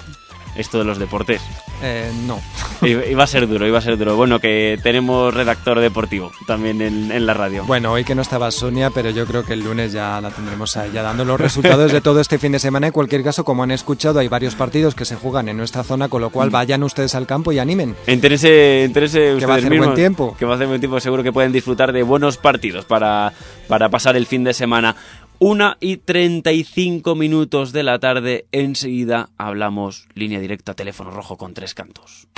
Esto 0.56 0.78
de 0.78 0.84
los 0.84 0.98
deportes. 0.98 1.40
Eh, 1.82 2.10
no. 2.26 2.40
Iba 2.86 3.24
a 3.24 3.26
ser 3.26 3.48
duro, 3.48 3.66
iba 3.66 3.78
a 3.78 3.80
ser 3.80 3.96
duro. 3.96 4.16
Bueno, 4.16 4.40
que 4.40 4.78
tenemos 4.82 5.32
redactor 5.32 5.78
deportivo 5.80 6.32
también 6.46 6.82
en, 6.82 7.12
en 7.12 7.26
la 7.26 7.34
radio. 7.34 7.64
Bueno, 7.64 7.92
hoy 7.92 8.04
que 8.04 8.14
no 8.14 8.22
estaba 8.22 8.50
Sonia, 8.50 8.90
pero 8.90 9.10
yo 9.10 9.24
creo 9.24 9.44
que 9.44 9.52
el 9.52 9.60
lunes 9.60 9.92
ya 9.92 10.20
la 10.20 10.30
tendremos 10.30 10.76
a 10.76 10.86
ella 10.86 11.02
dando 11.02 11.24
los 11.24 11.40
resultados 11.40 11.92
de 11.92 12.00
todo 12.00 12.20
este 12.20 12.38
fin 12.38 12.52
de 12.52 12.58
semana. 12.58 12.88
En 12.88 12.92
cualquier 12.92 13.22
caso, 13.22 13.44
como 13.44 13.62
han 13.62 13.70
escuchado, 13.70 14.18
hay 14.18 14.28
varios 14.28 14.54
partidos 14.54 14.94
que 14.94 15.04
se 15.04 15.16
juegan 15.16 15.48
en 15.48 15.56
nuestra 15.56 15.84
zona, 15.84 16.08
con 16.08 16.20
lo 16.20 16.30
cual 16.30 16.50
vayan 16.50 16.82
ustedes 16.82 17.14
al 17.14 17.26
campo 17.26 17.52
y 17.52 17.58
animen. 17.58 17.94
Entérese, 18.06 18.84
entérese 18.84 19.36
Que 19.38 19.46
va 19.46 19.54
a 19.54 19.56
ustedes 19.56 19.64
hacer 19.66 19.78
buen 19.78 19.94
tiempo. 19.94 20.36
Que 20.38 20.44
va 20.44 20.52
a 20.52 20.54
hacer 20.56 20.66
buen 20.66 20.80
tiempo, 20.80 21.00
seguro 21.00 21.22
que 21.22 21.32
pueden 21.32 21.52
disfrutar 21.52 21.92
de 21.92 22.02
buenos 22.02 22.36
partidos 22.36 22.84
para, 22.84 23.32
para 23.68 23.88
pasar 23.88 24.16
el 24.16 24.26
fin 24.26 24.44
de 24.44 24.54
semana. 24.54 24.96
Una 25.44 25.76
y 25.80 25.96
35 25.96 27.16
minutos 27.16 27.72
de 27.72 27.82
la 27.82 27.98
tarde, 27.98 28.46
enseguida 28.52 29.30
hablamos 29.36 30.06
línea 30.14 30.38
directa, 30.38 30.74
teléfono 30.74 31.10
rojo 31.10 31.36
con 31.36 31.52
tres 31.52 31.74
cantos. 31.74 32.28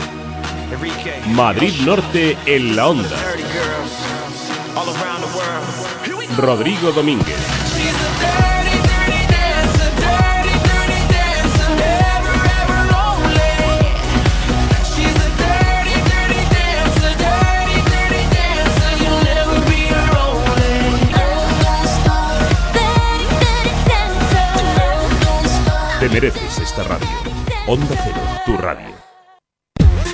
Madrid 1.35 1.75
Norte 1.85 2.35
en 2.47 2.75
la 2.75 2.89
onda. 2.89 3.19
Rodrigo 6.39 6.93
Domínguez. 6.93 7.74
Mereces 26.15 26.59
esta 26.61 26.85
radio. 26.85 27.09
Onda 27.67 27.97
Cero, 28.05 28.21
tu 28.47 28.57
radio. 28.57 28.87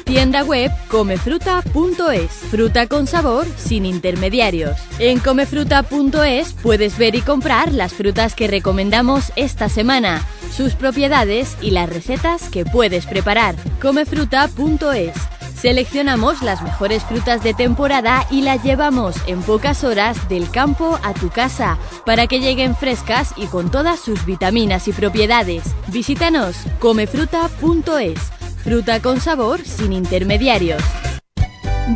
Tienda 0.04 0.42
web 0.44 0.72
comefruta.es. 0.88 2.30
Fruta 2.50 2.86
con 2.86 3.06
sabor 3.06 3.46
sin 3.58 3.84
intermediarios. 3.84 4.78
En 4.98 5.18
comefruta.es 5.18 6.54
puedes 6.54 6.96
ver 6.96 7.16
y 7.16 7.20
comprar 7.20 7.74
las 7.74 7.92
frutas 7.92 8.34
que 8.34 8.48
recomendamos 8.48 9.30
esta 9.36 9.68
semana, 9.68 10.24
sus 10.56 10.74
propiedades 10.74 11.58
y 11.60 11.72
las 11.72 11.90
recetas 11.90 12.48
que 12.48 12.64
puedes 12.64 13.04
preparar. 13.04 13.54
Comefruta.es. 13.82 15.39
Seleccionamos 15.60 16.40
las 16.40 16.62
mejores 16.62 17.04
frutas 17.04 17.42
de 17.42 17.52
temporada 17.52 18.26
y 18.30 18.40
las 18.40 18.64
llevamos 18.64 19.14
en 19.26 19.42
pocas 19.42 19.84
horas 19.84 20.26
del 20.30 20.50
campo 20.50 20.98
a 21.02 21.12
tu 21.12 21.28
casa 21.28 21.76
para 22.06 22.26
que 22.26 22.40
lleguen 22.40 22.74
frescas 22.74 23.34
y 23.36 23.44
con 23.46 23.70
todas 23.70 24.00
sus 24.00 24.24
vitaminas 24.24 24.88
y 24.88 24.92
propiedades. 24.92 25.64
Visítanos 25.88 26.56
comefruta.es. 26.78 28.18
Fruta 28.64 29.02
con 29.02 29.20
sabor 29.20 29.60
sin 29.62 29.92
intermediarios. 29.92 30.82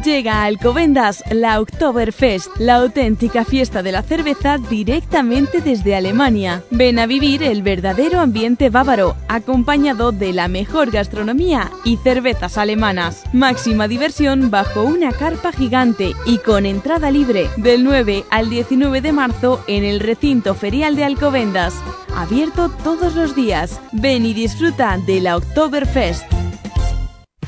Llega 0.03 0.43
a 0.43 0.45
Alcobendas 0.47 1.23
la 1.31 1.61
Oktoberfest, 1.61 2.49
la 2.59 2.77
auténtica 2.77 3.45
fiesta 3.45 3.83
de 3.83 3.93
la 3.93 4.03
cerveza 4.03 4.59
directamente 4.59 5.61
desde 5.61 5.95
Alemania. 5.95 6.63
Ven 6.71 6.99
a 6.99 7.07
vivir 7.07 7.43
el 7.43 7.63
verdadero 7.63 8.21
ambiente 8.21 8.71
bávaro, 8.71 9.15
acompañado 9.29 10.11
de 10.11 10.33
la 10.33 10.49
mejor 10.49 10.91
gastronomía 10.91 11.71
y 11.85 11.97
cervezas 11.99 12.59
alemanas. 12.59 13.23
Máxima 13.33 13.87
diversión 13.87 14.51
bajo 14.51 14.83
una 14.83 15.13
carpa 15.13 15.53
gigante 15.53 16.15
y 16.27 16.39
con 16.39 16.67
entrada 16.67 17.11
libre 17.11 17.49
del 17.57 17.85
9 17.85 18.25
al 18.31 18.51
19 18.51 19.01
de 19.01 19.13
marzo 19.13 19.63
en 19.69 19.85
el 19.85 20.01
recinto 20.01 20.55
ferial 20.55 20.97
de 20.97 21.05
Alcobendas. 21.05 21.75
Abierto 22.17 22.69
todos 22.83 23.15
los 23.15 23.35
días. 23.35 23.81
Ven 23.93 24.27
y 24.27 24.35
disfruta 24.35 24.99
de 25.07 25.21
la 25.21 25.37
Oktoberfest. 25.37 26.25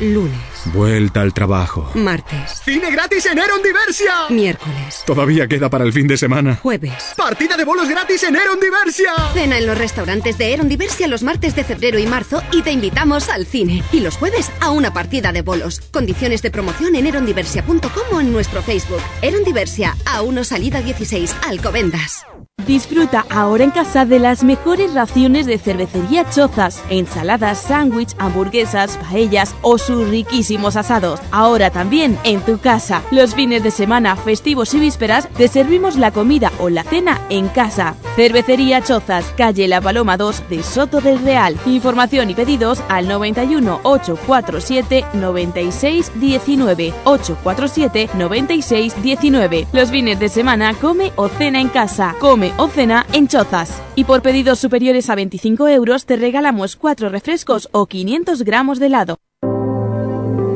Lunes, 0.00 0.36
Vuelta 0.66 1.20
al 1.22 1.32
trabajo. 1.34 1.90
martes, 1.94 2.60
¡Cine 2.64 2.90
gratis 2.90 3.26
en 3.26 3.38
Eron 3.38 3.62
Diversia! 3.62 4.12
miércoles, 4.30 5.02
Todavía 5.06 5.46
queda 5.48 5.70
para 5.70 5.84
el 5.84 5.92
fin 5.92 6.06
de 6.06 6.16
semana. 6.16 6.56
jueves. 6.62 7.12
¡Partida 7.16 7.56
de 7.56 7.64
bolos 7.64 7.88
gratis 7.88 8.22
en 8.24 8.36
Eron 8.36 8.58
Diversia! 8.60 9.12
Cena 9.32 9.58
en 9.58 9.66
los 9.66 9.78
restaurantes 9.78 10.38
de 10.38 10.52
Eron 10.52 10.68
Diversia 10.68 11.06
los 11.08 11.22
martes 11.22 11.54
de 11.56 11.64
febrero 11.64 11.98
y 11.98 12.06
marzo 12.06 12.42
y 12.52 12.62
te 12.62 12.72
invitamos 12.72 13.28
al 13.28 13.46
cine. 13.46 13.82
Y 13.92 14.00
los 14.00 14.16
jueves 14.16 14.50
a 14.60 14.70
una 14.70 14.92
partida 14.92 15.32
de 15.32 15.42
bolos. 15.42 15.80
Condiciones 15.92 16.42
de 16.42 16.50
promoción 16.50 16.94
en 16.96 17.06
erondiversia.com 17.06 18.02
o 18.12 18.20
en 18.20 18.32
nuestro 18.32 18.62
Facebook. 18.62 19.00
Eron 19.22 19.44
Diversia, 19.44 19.96
a 20.04 20.22
1 20.22 20.44
salida 20.44 20.80
16, 20.82 21.34
Alcobendas. 21.48 22.26
Disfruta 22.66 23.24
ahora 23.30 23.62
en 23.62 23.70
casa 23.70 24.04
de 24.04 24.18
las 24.18 24.42
mejores 24.42 24.92
raciones 24.92 25.46
de 25.46 25.56
cervecería 25.56 26.28
Chozas, 26.28 26.82
ensaladas, 26.90 27.60
sándwich, 27.60 28.14
hamburguesas, 28.18 28.96
paellas 28.96 29.54
o 29.62 29.78
sus 29.78 30.08
riquísimos 30.08 30.74
asados. 30.74 31.20
Ahora 31.30 31.70
también 31.70 32.18
en 32.24 32.40
tu 32.40 32.58
casa. 32.58 33.02
Los 33.12 33.36
fines 33.36 33.62
de 33.62 33.70
semana, 33.70 34.16
festivos 34.16 34.74
y 34.74 34.80
vísperas 34.80 35.28
te 35.28 35.46
servimos 35.46 35.94
la 35.94 36.10
comida 36.10 36.50
o 36.58 36.68
la 36.68 36.82
cena 36.82 37.20
en 37.30 37.46
casa. 37.48 37.94
Cervecería 38.16 38.82
Chozas, 38.82 39.26
calle 39.36 39.68
La 39.68 39.80
Paloma 39.80 40.16
2 40.16 40.48
de 40.48 40.62
Soto 40.64 41.00
del 41.00 41.22
Real. 41.22 41.56
Información 41.66 42.30
y 42.30 42.34
pedidos 42.34 42.82
al 42.88 43.06
91 43.06 43.80
847 43.84 45.04
96 45.14 46.12
19 46.16 46.94
847 47.04 48.10
96 48.14 49.02
19. 49.02 49.68
Los 49.72 49.90
fines 49.90 50.18
de 50.18 50.28
semana 50.28 50.74
come 50.74 51.12
o 51.14 51.28
cena 51.28 51.60
en 51.60 51.68
casa. 51.68 52.16
Come 52.18 52.55
o 52.58 52.68
cena 52.68 53.06
en 53.12 53.28
Chozas. 53.28 53.82
Y 53.94 54.04
por 54.04 54.22
pedidos 54.22 54.58
superiores 54.58 55.10
a 55.10 55.14
25 55.14 55.68
euros 55.68 56.06
te 56.06 56.16
regalamos 56.16 56.76
4 56.76 57.08
refrescos 57.08 57.68
o 57.72 57.86
500 57.86 58.42
gramos 58.42 58.78
de 58.78 58.86
helado. 58.86 59.18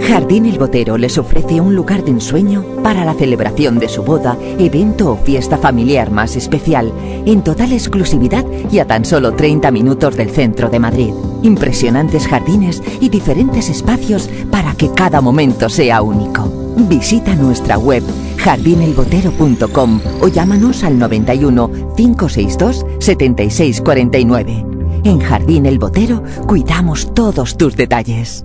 Jardín 0.03 0.46
El 0.46 0.59
Botero 0.59 0.96
les 0.96 1.18
ofrece 1.18 1.61
un 1.61 1.74
lugar 1.74 2.05
de 2.05 2.11
ensueño 2.11 2.64
para 2.82 3.05
la 3.05 3.14
celebración 3.14 3.78
de 3.78 3.88
su 3.88 4.03
boda, 4.03 4.36
evento 4.59 5.12
o 5.12 5.16
fiesta 5.16 5.57
familiar 5.59 6.11
más 6.11 6.36
especial, 6.36 6.92
en 7.26 7.42
total 7.42 7.72
exclusividad 7.72 8.44
y 8.70 8.78
a 8.78 8.86
tan 8.86 9.05
solo 9.05 9.32
30 9.32 9.70
minutos 9.70 10.16
del 10.16 10.30
centro 10.30 10.68
de 10.68 10.78
Madrid. 10.78 11.12
Impresionantes 11.42 12.26
jardines 12.26 12.82
y 13.01 13.09
diferentes 13.09 13.68
espacios 13.68 14.28
para 14.51 14.74
que 14.74 14.90
cada 14.90 15.20
momento 15.20 15.68
sea 15.68 16.03
único. 16.03 16.51
Visita 16.88 17.34
nuestra 17.34 17.78
web 17.78 18.03
jardinelbotero.com 18.38 20.01
o 20.20 20.28
llámanos 20.28 20.82
al 20.82 20.98
91 20.98 21.94
562 21.96 22.86
7649. 22.98 24.66
En 25.05 25.20
Jardín 25.20 25.66
El 25.66 25.78
Botero 25.78 26.22
cuidamos 26.46 27.14
todos 27.14 27.57
tus 27.57 27.76
detalles. 27.76 28.44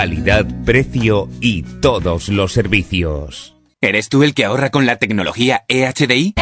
Calidad, 0.00 0.46
precio 0.64 1.28
y 1.42 1.62
todos 1.62 2.30
los 2.30 2.54
servicios. 2.54 3.54
¿Eres 3.82 4.08
tú 4.08 4.22
el 4.22 4.32
que 4.32 4.46
ahorra 4.46 4.70
con 4.70 4.86
la 4.86 4.96
tecnología 4.96 5.64
EHDI? 5.68 6.36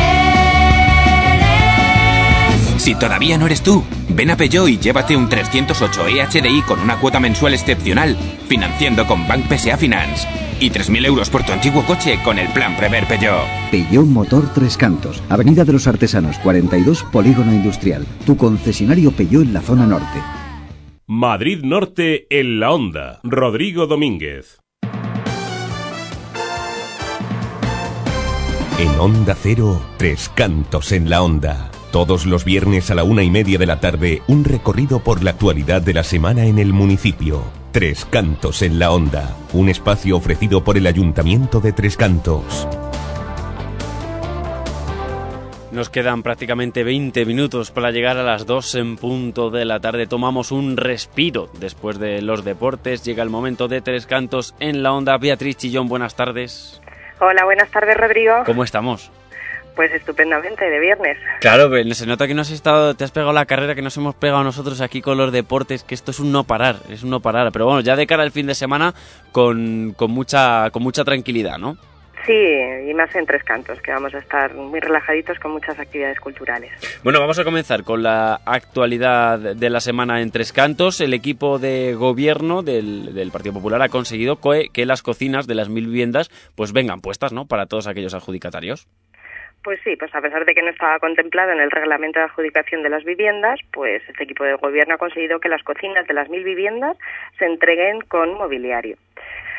Si 2.76 2.94
todavía 2.94 3.36
no 3.36 3.46
eres 3.46 3.62
tú, 3.62 3.82
ven 4.10 4.30
a 4.30 4.36
Peugeot 4.36 4.68
y 4.68 4.78
llévate 4.78 5.16
un 5.16 5.28
308 5.28 6.06
EHDI 6.06 6.62
con 6.68 6.78
una 6.78 7.00
cuota 7.00 7.18
mensual 7.18 7.52
excepcional, 7.52 8.16
financiando 8.46 9.08
con 9.08 9.26
Bank 9.26 9.46
PSA 9.48 9.76
Finance. 9.76 10.28
Y 10.60 10.70
3.000 10.70 11.06
euros 11.06 11.28
por 11.28 11.42
tu 11.42 11.50
antiguo 11.50 11.84
coche 11.84 12.20
con 12.22 12.38
el 12.38 12.46
plan 12.52 12.76
Prever 12.76 13.08
Peugeot. 13.08 13.42
Peugeot 13.72 14.06
Motor 14.06 14.54
Tres 14.54 14.76
Cantos, 14.76 15.20
Avenida 15.28 15.64
de 15.64 15.72
los 15.72 15.88
Artesanos 15.88 16.38
42, 16.44 17.02
Polígono 17.10 17.52
Industrial. 17.52 18.06
Tu 18.24 18.36
concesionario 18.36 19.10
Peugeot 19.10 19.42
en 19.42 19.52
la 19.52 19.62
zona 19.62 19.84
norte. 19.84 20.37
Madrid 21.10 21.64
Norte 21.64 22.26
en 22.28 22.60
la 22.60 22.70
onda. 22.70 23.20
Rodrigo 23.22 23.86
Domínguez. 23.86 24.60
En 28.78 28.88
Onda 29.00 29.34
Cero, 29.34 29.80
Tres 29.96 30.30
Cantos 30.34 30.92
en 30.92 31.08
la 31.08 31.22
Onda. 31.22 31.70
Todos 31.92 32.26
los 32.26 32.44
viernes 32.44 32.90
a 32.90 32.94
la 32.94 33.04
una 33.04 33.22
y 33.22 33.30
media 33.30 33.56
de 33.56 33.64
la 33.64 33.80
tarde, 33.80 34.20
un 34.28 34.44
recorrido 34.44 34.98
por 34.98 35.24
la 35.24 35.30
actualidad 35.30 35.80
de 35.80 35.94
la 35.94 36.04
semana 36.04 36.44
en 36.44 36.58
el 36.58 36.74
municipio. 36.74 37.42
Tres 37.72 38.04
Cantos 38.04 38.60
en 38.60 38.78
la 38.78 38.90
Onda. 38.90 39.34
Un 39.54 39.70
espacio 39.70 40.14
ofrecido 40.14 40.62
por 40.62 40.76
el 40.76 40.86
Ayuntamiento 40.86 41.60
de 41.60 41.72
Tres 41.72 41.96
Cantos. 41.96 42.68
Nos 45.70 45.90
quedan 45.90 46.22
prácticamente 46.22 46.82
20 46.82 47.26
minutos 47.26 47.70
para 47.70 47.90
llegar 47.90 48.16
a 48.16 48.22
las 48.22 48.46
2 48.46 48.74
en 48.76 48.96
punto 48.96 49.50
de 49.50 49.66
la 49.66 49.80
tarde. 49.80 50.06
Tomamos 50.06 50.50
un 50.50 50.78
respiro 50.78 51.50
después 51.60 51.98
de 51.98 52.22
los 52.22 52.42
deportes. 52.42 53.04
Llega 53.04 53.22
el 53.22 53.28
momento 53.28 53.68
de 53.68 53.82
Tres 53.82 54.06
Cantos 54.06 54.54
en 54.60 54.82
la 54.82 54.92
onda. 54.92 55.18
Beatriz 55.18 55.58
Chillón, 55.58 55.86
buenas 55.86 56.16
tardes. 56.16 56.80
Hola, 57.20 57.44
buenas 57.44 57.70
tardes, 57.70 57.98
Rodrigo. 57.98 58.32
¿Cómo 58.46 58.64
estamos? 58.64 59.10
Pues 59.76 59.92
estupendamente, 59.92 60.64
de 60.64 60.80
viernes. 60.80 61.18
Claro, 61.40 61.70
se 61.92 62.06
nota 62.06 62.26
que 62.26 62.34
no 62.34 62.40
has 62.40 62.50
estado, 62.50 62.94
te 62.94 63.04
has 63.04 63.10
pegado 63.10 63.34
la 63.34 63.44
carrera 63.44 63.74
que 63.74 63.82
nos 63.82 63.96
hemos 63.98 64.14
pegado 64.14 64.42
nosotros 64.42 64.80
aquí 64.80 65.02
con 65.02 65.18
los 65.18 65.32
deportes, 65.32 65.84
que 65.84 65.94
esto 65.94 66.12
es 66.12 66.18
un 66.18 66.32
no 66.32 66.44
parar, 66.44 66.76
es 66.88 67.02
un 67.02 67.10
no 67.10 67.20
parar. 67.20 67.52
Pero 67.52 67.66
bueno, 67.66 67.80
ya 67.80 67.94
de 67.94 68.06
cara 68.06 68.22
al 68.22 68.32
fin 68.32 68.46
de 68.46 68.54
semana 68.54 68.94
con, 69.32 69.92
con 69.96 70.10
mucha, 70.12 70.70
con 70.70 70.82
mucha 70.82 71.04
tranquilidad, 71.04 71.58
¿no? 71.58 71.76
Sí, 72.26 72.32
y 72.32 72.92
más 72.94 73.14
en 73.14 73.24
Tres 73.24 73.42
Cantos, 73.42 73.80
que 73.80 73.90
vamos 73.90 74.14
a 74.14 74.18
estar 74.18 74.52
muy 74.54 74.80
relajaditos 74.80 75.38
con 75.38 75.52
muchas 75.52 75.78
actividades 75.78 76.20
culturales. 76.20 76.70
Bueno, 77.02 77.20
vamos 77.20 77.38
a 77.38 77.44
comenzar 77.44 77.84
con 77.84 78.02
la 78.02 78.40
actualidad 78.44 79.38
de 79.38 79.70
la 79.70 79.80
semana 79.80 80.20
en 80.20 80.30
Tres 80.30 80.52
Cantos. 80.52 81.00
El 81.00 81.14
equipo 81.14 81.58
de 81.58 81.94
gobierno 81.94 82.62
del, 82.62 83.14
del 83.14 83.30
Partido 83.30 83.54
Popular 83.54 83.80
ha 83.80 83.88
conseguido 83.88 84.36
que, 84.36 84.66
que 84.72 84.84
las 84.84 85.02
cocinas 85.02 85.46
de 85.46 85.54
las 85.54 85.70
mil 85.70 85.86
viviendas 85.86 86.28
pues 86.54 86.72
vengan 86.72 87.00
puestas, 87.00 87.32
¿no? 87.32 87.46
Para 87.46 87.66
todos 87.66 87.88
aquellos 87.88 88.14
adjudicatarios. 88.14 88.86
Pues 89.64 89.80
sí, 89.82 89.96
pues 89.96 90.14
a 90.14 90.20
pesar 90.20 90.44
de 90.44 90.54
que 90.54 90.62
no 90.62 90.70
estaba 90.70 90.98
contemplado 90.98 91.52
en 91.52 91.60
el 91.60 91.70
reglamento 91.70 92.20
de 92.20 92.26
adjudicación 92.26 92.82
de 92.82 92.90
las 92.90 93.04
viviendas, 93.04 93.58
pues 93.72 94.02
este 94.08 94.24
equipo 94.24 94.44
de 94.44 94.54
gobierno 94.54 94.94
ha 94.94 94.98
conseguido 94.98 95.40
que 95.40 95.48
las 95.48 95.62
cocinas 95.62 96.06
de 96.06 96.14
las 96.14 96.28
mil 96.28 96.44
viviendas 96.44 96.96
se 97.38 97.46
entreguen 97.46 98.00
con 98.02 98.34
mobiliario. 98.34 98.96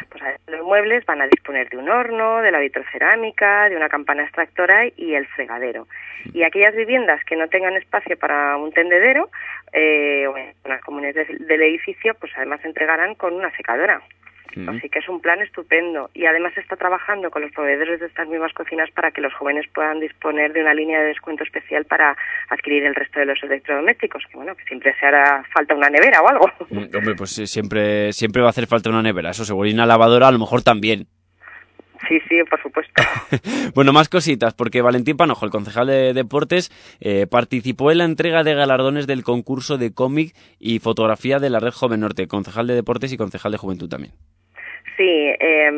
Pues 0.09 0.23
los 0.47 0.63
muebles 0.65 1.05
van 1.05 1.21
a 1.21 1.27
disponer 1.27 1.67
de 1.69 1.77
un 1.77 1.89
horno, 1.89 2.41
de 2.41 2.51
la 2.51 2.59
vitrocerámica, 2.59 3.67
de 3.69 3.75
una 3.75 3.89
campana 3.89 4.23
extractora 4.23 4.85
y 4.95 5.13
el 5.15 5.27
fregadero. 5.27 5.87
Y 6.33 6.43
aquellas 6.43 6.75
viviendas 6.75 7.23
que 7.25 7.35
no 7.35 7.47
tengan 7.49 7.73
espacio 7.75 8.17
para 8.17 8.55
un 8.57 8.71
tendedero 8.71 9.29
eh, 9.73 10.25
o 10.27 10.37
en 10.37 10.53
zonas 10.63 10.81
comunes 10.81 11.15
de- 11.15 11.25
del 11.39 11.61
edificio, 11.61 12.13
pues 12.15 12.31
además 12.37 12.61
se 12.61 12.67
entregarán 12.67 13.15
con 13.15 13.33
una 13.33 13.51
secadora. 13.55 14.01
Así 14.67 14.89
que 14.89 14.99
es 14.99 15.07
un 15.07 15.21
plan 15.21 15.41
estupendo 15.41 16.09
y 16.13 16.25
además 16.25 16.57
está 16.57 16.75
trabajando 16.75 17.29
con 17.29 17.41
los 17.41 17.51
proveedores 17.51 17.99
de 17.99 18.07
estas 18.07 18.27
mismas 18.27 18.53
cocinas 18.53 18.89
para 18.91 19.11
que 19.11 19.21
los 19.21 19.33
jóvenes 19.33 19.65
puedan 19.73 19.99
disponer 19.99 20.53
de 20.53 20.61
una 20.61 20.73
línea 20.73 20.99
de 20.99 21.07
descuento 21.07 21.43
especial 21.43 21.85
para 21.85 22.17
adquirir 22.49 22.85
el 22.85 22.95
resto 22.95 23.19
de 23.19 23.25
los 23.25 23.41
electrodomésticos, 23.43 24.23
que 24.29 24.37
bueno, 24.37 24.55
que 24.55 24.63
siempre 24.63 24.95
se 24.99 25.05
hará 25.05 25.43
falta 25.53 25.75
una 25.75 25.89
nevera 25.89 26.21
o 26.21 26.29
algo. 26.29 26.51
Mm, 26.69 26.97
Hombre, 26.97 27.15
pues 27.15 27.31
siempre, 27.31 28.11
siempre 28.11 28.41
va 28.41 28.47
a 28.47 28.51
hacer 28.51 28.67
falta 28.67 28.89
una 28.89 29.01
nevera, 29.01 29.29
eso 29.31 29.45
seguro, 29.45 29.69
y 29.69 29.73
una 29.73 29.85
lavadora 29.85 30.27
a 30.27 30.31
lo 30.31 30.39
mejor 30.39 30.63
también. 30.63 31.07
Sí, 32.07 32.19
sí, 32.27 32.37
por 32.49 32.61
supuesto. 32.61 32.93
Bueno, 33.75 33.93
más 33.93 34.09
cositas, 34.09 34.53
porque 34.53 34.81
Valentín 34.81 35.15
Panojo, 35.15 35.45
el 35.45 35.51
concejal 35.51 35.87
de 35.87 36.13
deportes, 36.13 36.71
eh, 36.99 37.27
participó 37.27 37.91
en 37.91 37.99
la 37.99 38.05
entrega 38.05 38.43
de 38.43 38.55
galardones 38.55 39.05
del 39.05 39.23
concurso 39.23 39.77
de 39.77 39.93
cómic 39.93 40.35
y 40.59 40.79
fotografía 40.79 41.39
de 41.39 41.49
la 41.49 41.59
Red 41.59 41.73
Joven 41.73 41.99
Norte, 41.99 42.27
concejal 42.27 42.67
de 42.67 42.75
deportes 42.75 43.13
y 43.13 43.17
concejal 43.17 43.51
de 43.51 43.57
juventud 43.57 43.87
también. 43.87 44.13
Sí, 44.99 45.33
eh, 45.39 45.69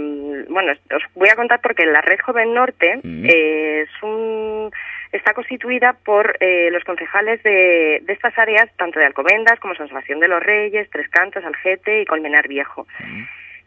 bueno, 0.49 0.71
os 0.71 1.03
voy 1.13 1.29
a 1.29 1.35
contar 1.35 1.61
porque 1.61 1.85
la 1.85 2.01
Red 2.01 2.21
Joven 2.25 2.55
Norte 2.55 2.99
Mm. 3.03 3.25
eh, 3.29 3.81
es 3.81 4.03
un 4.03 4.71
está 5.11 5.33
constituida 5.35 5.93
por 5.93 6.37
eh, 6.39 6.69
los 6.71 6.83
concejales 6.85 7.43
de, 7.43 7.99
de 8.01 8.13
estas 8.13 8.35
áreas, 8.39 8.67
tanto 8.77 8.97
de 8.97 9.05
Alcobendas 9.05 9.59
como 9.59 9.75
San 9.75 9.89
Sebastián 9.89 10.19
de 10.21 10.27
los 10.27 10.41
Reyes, 10.41 10.89
Tres 10.89 11.07
Cantos, 11.09 11.45
Algete 11.45 12.01
y 12.01 12.05
Colmenar 12.05 12.47
Viejo. 12.47 12.87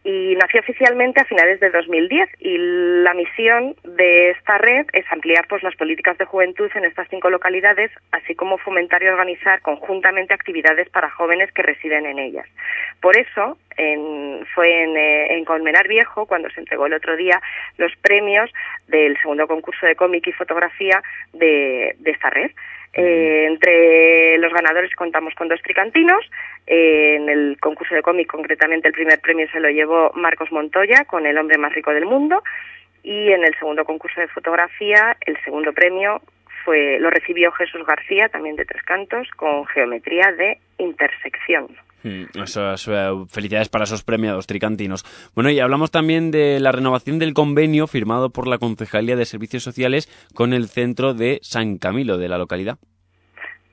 Y 0.04 0.36
nació 0.36 0.60
oficialmente 0.60 1.22
a 1.22 1.24
finales 1.24 1.60
de 1.60 1.70
2010 1.70 2.28
y 2.38 2.58
la 2.58 3.14
misión 3.14 3.74
de 3.84 4.30
esta 4.32 4.58
red 4.58 4.86
es 4.92 5.10
ampliar 5.10 5.46
pues 5.48 5.62
las 5.62 5.74
políticas 5.76 6.18
de 6.18 6.26
juventud 6.26 6.70
en 6.74 6.84
estas 6.84 7.08
cinco 7.08 7.30
localidades, 7.30 7.90
así 8.12 8.34
como 8.34 8.58
fomentar 8.58 9.02
y 9.02 9.08
organizar 9.08 9.62
conjuntamente 9.62 10.34
actividades 10.34 10.90
para 10.90 11.08
jóvenes 11.08 11.50
que 11.52 11.62
residen 11.62 12.04
en 12.04 12.18
ellas. 12.18 12.46
Por 13.00 13.16
eso 13.16 13.56
fue 14.54 14.82
en, 14.82 14.96
eh, 14.96 15.36
en 15.36 15.44
Colmenar 15.46 15.88
Viejo 15.88 16.26
cuando 16.26 16.50
se 16.50 16.60
entregó 16.60 16.86
el 16.86 16.92
otro 16.92 17.16
día 17.16 17.40
los 17.78 17.92
premios 18.02 18.50
del 18.88 19.16
segundo 19.22 19.48
concurso 19.48 19.86
de 19.86 19.96
cómic 19.96 20.26
y 20.26 20.32
fotografía 20.32 21.02
de, 21.32 21.96
de 21.98 22.10
esta 22.10 22.28
red. 22.28 22.50
Eh, 22.94 23.46
entre 23.46 24.38
los 24.38 24.52
ganadores 24.52 24.94
contamos 24.94 25.34
con 25.34 25.48
dos 25.48 25.60
tricantinos. 25.62 26.24
Eh, 26.66 27.16
en 27.16 27.28
el 27.28 27.58
concurso 27.60 27.94
de 27.94 28.02
cómic, 28.02 28.28
concretamente, 28.28 28.88
el 28.88 28.94
primer 28.94 29.20
premio 29.20 29.48
se 29.50 29.60
lo 29.60 29.68
llevó 29.68 30.12
Marcos 30.14 30.52
Montoya 30.52 31.04
con 31.04 31.26
El 31.26 31.38
hombre 31.38 31.58
más 31.58 31.74
rico 31.74 31.92
del 31.92 32.06
mundo. 32.06 32.42
Y 33.02 33.32
en 33.32 33.44
el 33.44 33.54
segundo 33.58 33.84
concurso 33.84 34.20
de 34.20 34.28
fotografía, 34.28 35.16
el 35.26 35.36
segundo 35.44 35.72
premio 35.72 36.22
fue 36.64 36.98
lo 36.98 37.10
recibió 37.10 37.52
Jesús 37.52 37.84
García, 37.84 38.28
también 38.28 38.56
de 38.56 38.64
Tres 38.64 38.82
Cantos, 38.84 39.28
con 39.36 39.66
geometría 39.66 40.32
de 40.32 40.58
intersección. 40.78 41.68
Mm, 42.04 42.42
Eso 42.42 42.72
es, 42.72 42.86
eh, 42.86 43.10
felicidades 43.28 43.68
para 43.68 43.84
esos 43.84 44.04
premiados 44.04 44.46
tricantinos. 44.46 45.04
Bueno, 45.34 45.50
y 45.50 45.58
hablamos 45.58 45.90
también 45.90 46.30
de 46.30 46.60
la 46.60 46.70
renovación 46.70 47.18
del 47.18 47.34
convenio 47.34 47.86
firmado 47.86 48.30
por 48.30 48.46
la 48.46 48.58
Concejalía 48.58 49.16
de 49.16 49.24
Servicios 49.24 49.62
Sociales 49.62 50.06
con 50.34 50.52
el 50.52 50.68
centro 50.68 51.14
de 51.14 51.40
San 51.42 51.78
Camilo 51.78 52.18
de 52.18 52.28
la 52.28 52.38
localidad. 52.38 52.78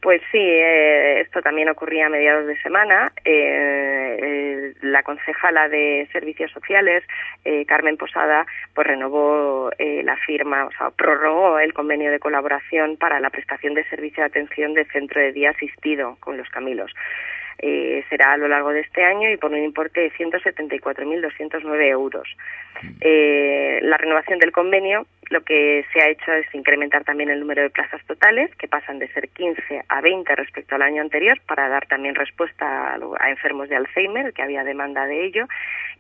Pues 0.02 0.20
sí, 0.32 0.40
eh, 0.40 1.22
esto 1.22 1.42
también 1.44 1.70
ocurría 1.70 2.08
a 2.08 2.10
mediados 2.10 2.48
de 2.48 2.60
semana. 2.64 3.12
Eh, 3.24 4.18
eh, 4.20 4.74
la 4.82 5.04
concejala 5.04 5.70
de 5.70 6.10
Servicios 6.12 6.52
Sociales, 6.52 7.04
eh, 7.46 7.66
Carmen 7.68 7.98
Posada, 7.98 8.48
pues 8.74 8.88
renovó 8.88 9.70
la 9.78 10.18
firma, 10.18 10.66
o 10.66 10.72
sea, 10.72 10.90
prorrogó 10.90 11.60
el 11.60 11.74
convenio 11.74 12.12
de 12.12 12.20
colaboración 12.20 12.98
para 12.98 13.20
la 13.20 13.30
prestación 13.30 13.76
de 13.76 13.84
servicio 13.90 14.24
de 14.24 14.28
atención 14.28 14.74
de 14.74 14.86
centro 14.86 15.22
de 15.22 15.34
día 15.34 15.52
asistido 15.52 16.18
con 16.20 16.38
los 16.38 16.50
Camilos. 16.50 16.92
Eh, 17.60 18.04
será 18.10 18.34
a 18.34 18.38
lo 18.38 18.48
largo 18.48 18.72
de 18.72 18.82
este 18.82 19.04
año 19.04 19.30
y 19.30 19.38
por 19.38 19.52
un 19.52 19.64
importe 19.64 20.02
de 20.02 20.12
174.209 20.14 21.88
euros. 21.90 22.28
Eh, 23.02 23.80
la 23.84 23.98
renovación 23.98 24.40
del 24.40 24.52
convenio 24.52 25.06
lo 25.32 25.42
que 25.46 25.86
se 25.94 26.02
ha 26.02 26.10
hecho 26.10 26.34
es 26.34 26.46
incrementar 26.54 27.06
también 27.06 27.30
el 27.30 27.40
número 27.40 27.62
de 27.62 27.70
plazas 27.70 28.04
totales, 28.06 28.54
que 28.58 28.68
pasan 28.68 29.00
de 29.00 29.08
ser 29.14 29.30
15 29.30 29.82
a 29.88 30.02
20 30.02 30.36
respecto 30.36 30.76
al 30.76 30.82
año 30.82 31.02
anterior, 31.02 31.40
para 31.48 31.70
dar 31.70 31.88
también 31.88 32.16
respuesta 32.16 32.66
a, 32.66 33.00
a 33.18 33.30
enfermos 33.30 33.70
de 33.70 33.78
Alzheimer, 33.78 34.34
que 34.34 34.42
había 34.42 34.66
demanda 34.66 35.08
de 35.08 35.24
ello. 35.26 35.48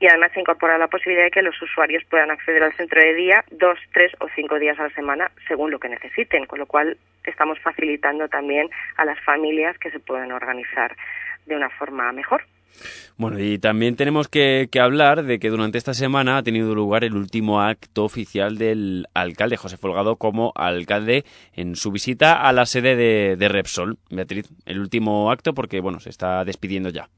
Y 0.01 0.07
además 0.07 0.33
se 0.33 0.41
incorpora 0.41 0.77
la 0.77 0.89
posibilidad 0.89 1.23
de 1.23 1.31
que 1.31 1.41
los 1.41 1.59
usuarios 1.61 2.03
puedan 2.09 2.29
acceder 2.29 2.61
al 2.61 2.73
centro 2.73 2.99
de 2.99 3.13
día 3.13 3.45
dos, 3.51 3.79
tres 3.93 4.11
o 4.19 4.27
cinco 4.35 4.59
días 4.59 4.77
a 4.79 4.83
la 4.83 4.89
semana, 4.89 5.31
según 5.47 5.71
lo 5.71 5.79
que 5.79 5.87
necesiten, 5.87 6.45
con 6.45 6.59
lo 6.59 6.65
cual 6.65 6.97
estamos 7.23 7.57
facilitando 7.59 8.27
también 8.27 8.69
a 8.97 9.05
las 9.05 9.19
familias 9.21 9.77
que 9.77 9.91
se 9.91 9.99
puedan 9.99 10.33
organizar 10.33 10.93
de 11.45 11.55
una 11.55 11.69
forma 11.69 12.11
mejor. 12.11 12.43
Bueno, 13.17 13.37
y 13.37 13.59
también 13.59 13.95
tenemos 13.95 14.27
que, 14.29 14.69
que 14.71 14.79
hablar 14.79 15.23
de 15.23 15.39
que 15.39 15.49
durante 15.49 15.77
esta 15.77 15.93
semana 15.93 16.37
ha 16.37 16.43
tenido 16.43 16.73
lugar 16.73 17.03
el 17.03 17.15
último 17.15 17.61
acto 17.61 18.05
oficial 18.05 18.57
del 18.57 19.05
alcalde 19.13 19.57
José 19.57 19.77
Folgado 19.77 20.15
como 20.15 20.53
alcalde 20.55 21.23
en 21.53 21.75
su 21.75 21.91
visita 21.91 22.47
a 22.47 22.51
la 22.53 22.65
sede 22.65 22.95
de, 22.95 23.35
de 23.35 23.49
Repsol. 23.49 23.97
Beatriz, 24.09 24.49
el 24.65 24.79
último 24.79 25.29
acto 25.31 25.53
porque, 25.53 25.81
bueno, 25.81 25.99
se 25.99 26.09
está 26.09 26.43
despidiendo 26.45 26.89
ya. 26.89 27.09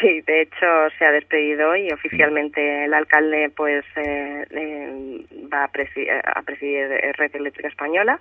Sí, 0.00 0.22
de 0.22 0.42
hecho 0.42 0.66
se 0.98 1.04
ha 1.04 1.12
despedido 1.12 1.76
y 1.76 1.90
oficialmente 1.90 2.86
el 2.86 2.94
alcalde 2.94 3.50
pues 3.54 3.84
eh, 3.96 4.46
eh, 4.50 5.26
va 5.52 5.64
a, 5.64 5.72
presi- 5.72 6.08
a 6.08 6.42
presidir 6.42 6.88
Red 7.16 7.36
Eléctrica 7.36 7.68
Española. 7.68 8.18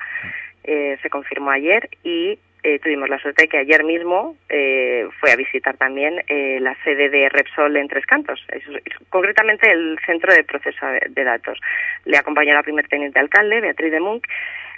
Eh, 0.63 0.97
se 1.01 1.09
confirmó 1.09 1.51
ayer 1.51 1.89
y 2.03 2.37
eh, 2.63 2.79
tuvimos 2.79 3.09
la 3.09 3.19
suerte 3.19 3.43
de 3.43 3.47
que 3.47 3.57
ayer 3.57 3.83
mismo 3.83 4.35
eh, 4.49 5.07
fue 5.19 5.31
a 5.31 5.35
visitar 5.35 5.77
también 5.77 6.23
eh, 6.27 6.59
la 6.59 6.75
sede 6.83 7.09
de 7.09 7.29
Repsol 7.29 7.77
en 7.77 7.87
Tres 7.87 8.05
Cantos, 8.05 8.45
concretamente 9.09 9.71
el 9.71 9.97
centro 10.05 10.33
de 10.33 10.43
proceso 10.43 10.85
de, 10.85 11.01
de 11.09 11.23
datos. 11.23 11.57
Le 12.05 12.17
acompañó 12.17 12.53
la 12.53 12.63
primer 12.63 12.87
teniente 12.87 13.19
alcalde, 13.19 13.61
Beatriz 13.61 13.91
de 13.91 13.99
Munch, 13.99 14.23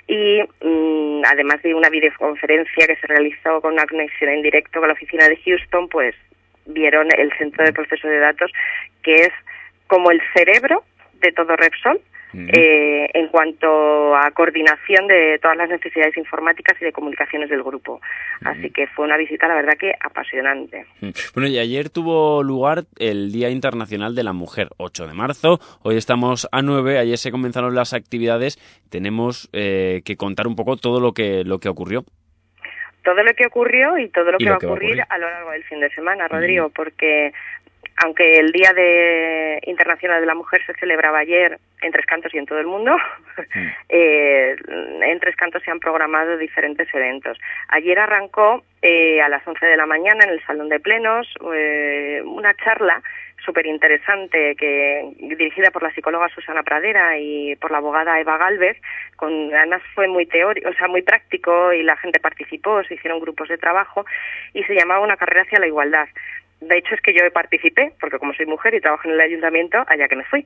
y 0.07 0.41
mm, 0.61 1.23
además 1.25 1.61
de 1.63 1.73
una 1.73 1.89
videoconferencia 1.89 2.87
que 2.87 2.95
se 2.97 3.07
realizó 3.07 3.61
con 3.61 3.73
una 3.73 3.85
conexión 3.85 4.29
en 4.29 4.41
directo 4.41 4.79
con 4.79 4.87
la 4.87 4.93
oficina 4.93 5.27
de 5.27 5.37
Houston, 5.37 5.87
pues 5.89 6.15
vieron 6.65 7.07
el 7.17 7.31
centro 7.37 7.65
de 7.65 7.73
proceso 7.73 8.07
de 8.07 8.19
datos 8.19 8.51
que 9.03 9.15
es 9.15 9.33
como 9.87 10.11
el 10.11 10.21
cerebro 10.35 10.83
de 11.21 11.31
todo 11.31 11.55
Repsol 11.55 11.99
eh, 12.33 13.09
en 13.13 13.27
cuanto 13.27 14.15
a 14.15 14.31
coordinación 14.31 15.07
de 15.07 15.39
todas 15.41 15.57
las 15.57 15.69
necesidades 15.69 16.15
informáticas 16.17 16.81
y 16.81 16.85
de 16.85 16.91
comunicaciones 16.91 17.49
del 17.49 17.63
grupo. 17.63 18.01
Así 18.43 18.69
que 18.71 18.87
fue 18.87 19.05
una 19.05 19.17
visita, 19.17 19.47
la 19.47 19.55
verdad, 19.55 19.73
que 19.79 19.93
apasionante. 19.99 20.85
Bueno, 21.33 21.49
y 21.49 21.59
ayer 21.59 21.89
tuvo 21.89 22.43
lugar 22.43 22.83
el 22.99 23.31
Día 23.31 23.49
Internacional 23.49 24.15
de 24.15 24.23
la 24.23 24.33
Mujer, 24.33 24.69
8 24.77 25.07
de 25.07 25.13
marzo. 25.13 25.59
Hoy 25.83 25.97
estamos 25.97 26.47
a 26.51 26.61
9, 26.61 26.99
ayer 26.99 27.17
se 27.17 27.31
comenzaron 27.31 27.75
las 27.75 27.93
actividades. 27.93 28.57
Tenemos 28.89 29.49
eh, 29.53 30.01
que 30.05 30.15
contar 30.17 30.47
un 30.47 30.55
poco 30.55 30.77
todo 30.77 30.99
lo 30.99 31.13
que, 31.13 31.43
lo 31.43 31.59
que 31.59 31.69
ocurrió. 31.69 32.03
todo 33.03 33.23
lo 33.23 33.33
que 33.33 33.47
ocurrió 33.47 33.97
y 33.97 34.09
todo 34.09 34.31
lo 34.31 34.37
Y 34.39 34.43
que 34.43 34.45
lo 34.45 34.51
va 34.51 34.55
a 34.57 34.59
que 34.59 34.65
va 34.67 34.71
a 34.71 34.75
ocurrir 34.75 35.01
ocurrir. 35.01 35.03
a 35.09 35.17
lo 35.17 35.29
largo 35.29 35.51
del 35.51 35.63
fin 35.63 35.79
de 35.79 35.89
semana, 35.89 36.27
Rodrigo, 36.27 36.69
porque 36.69 37.33
aunque 37.97 38.39
el 38.39 38.51
Día 38.51 38.73
de 38.73 39.59
Internacional 39.63 40.21
de 40.21 40.25
la 40.25 40.35
Mujer 40.35 40.61
se 40.65 40.73
celebraba 40.73 41.19
ayer 41.19 41.59
en 41.81 41.91
Tres 41.91 42.05
Cantos 42.05 42.33
y 42.33 42.37
en 42.37 42.45
todo 42.45 42.59
el 42.59 42.67
mundo, 42.67 42.95
eh, 43.89 44.55
en 45.01 45.19
Tres 45.19 45.35
Cantos 45.35 45.61
se 45.63 45.71
han 45.71 45.79
programado 45.79 46.37
diferentes 46.37 46.87
eventos. 46.93 47.37
Ayer 47.67 47.99
arrancó 47.99 48.63
eh, 48.81 49.21
a 49.21 49.29
las 49.29 49.45
11 49.47 49.65
de 49.65 49.77
la 49.77 49.85
mañana 49.85 50.23
en 50.23 50.31
el 50.31 50.45
Salón 50.45 50.69
de 50.69 50.79
Plenos 50.79 51.27
eh, 51.53 52.21
una 52.25 52.53
charla 52.55 53.01
súper 53.45 53.65
interesante 53.65 54.55
que 54.55 55.13
dirigida 55.19 55.71
por 55.71 55.83
la 55.83 55.91
psicóloga 55.93 56.29
Susana 56.29 56.63
Pradera 56.63 57.17
y 57.17 57.55
por 57.55 57.71
la 57.71 57.77
abogada 57.77 58.19
Eva 58.19 58.37
Galvez 58.37 58.77
con 59.15 59.53
además 59.53 59.81
fue 59.95 60.07
muy 60.07 60.25
teórico 60.25 60.69
o 60.69 60.73
sea 60.73 60.87
muy 60.87 61.01
práctico 61.01 61.73
y 61.73 61.83
la 61.83 61.97
gente 61.97 62.19
participó 62.19 62.83
se 62.83 62.95
hicieron 62.95 63.19
grupos 63.19 63.49
de 63.49 63.57
trabajo 63.57 64.05
y 64.53 64.63
se 64.63 64.75
llamaba 64.75 65.01
una 65.01 65.17
carrera 65.17 65.43
hacia 65.43 65.59
la 65.59 65.67
igualdad 65.67 66.07
de 66.61 66.77
hecho 66.77 66.95
es 66.95 67.01
que 67.01 67.13
yo 67.13 67.29
participé 67.31 67.91
porque 67.99 68.19
como 68.19 68.33
soy 68.33 68.45
mujer 68.45 68.73
y 68.73 68.81
trabajo 68.81 69.07
en 69.07 69.15
el 69.15 69.21
ayuntamiento 69.21 69.83
allá 69.87 70.07
que 70.07 70.15
me 70.15 70.23
fui. 70.23 70.45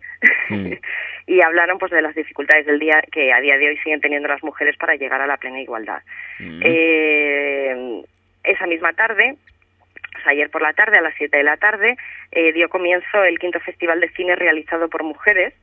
Y 1.28 1.42
hablaron 1.42 1.80
pues 1.80 1.92
de 1.92 2.04
las 2.04 2.14
dificultades 2.14 2.68
del 2.68 2.78
día 2.78 3.02
que 3.12 3.34
a 3.34 3.42
día 3.42 3.58
de 3.58 3.68
hoy 3.68 3.78
siguen 3.78 4.00
teniendo 4.00 4.28
las 4.28 4.44
mujeres 4.44 4.78
para 4.78 4.96
llegar 4.96 5.22
a 5.22 5.26
la 5.26 5.38
plena 5.38 5.60
igualdad. 5.60 6.04
Eh, 6.40 8.04
esa 8.44 8.68
misma 8.68 8.94
tarde 8.94 9.36
o 10.18 10.22
sea, 10.22 10.32
ayer 10.32 10.50
por 10.50 10.62
la 10.62 10.74
tarde, 10.74 10.98
a 10.98 11.02
las 11.02 11.14
7 11.18 11.36
de 11.36 11.44
la 11.44 11.58
tarde, 11.58 11.98
eh, 12.32 12.54
dio 12.54 12.70
comienzo 12.70 13.24
el 13.24 13.40
quinto 13.40 13.60
festival 13.60 14.00
de 14.00 14.10
cine 14.10 14.36
realizado 14.36 14.88
por 14.88 15.04
mujeres. 15.04 15.54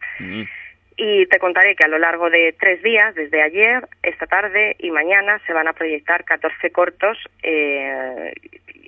Y 0.97 1.27
te 1.27 1.39
contaré 1.39 1.75
que 1.75 1.85
a 1.85 1.89
lo 1.89 1.99
largo 1.99 2.31
de 2.31 2.55
tres 2.59 2.83
días, 2.83 3.15
desde 3.15 3.43
ayer, 3.43 3.89
esta 4.03 4.27
tarde 4.27 4.77
y 4.79 4.91
mañana, 4.91 5.41
se 5.47 5.53
van 5.53 5.69
a 5.69 5.73
proyectar 5.73 6.25
14 6.25 6.71
cortos 6.71 7.19
eh, 7.43 8.33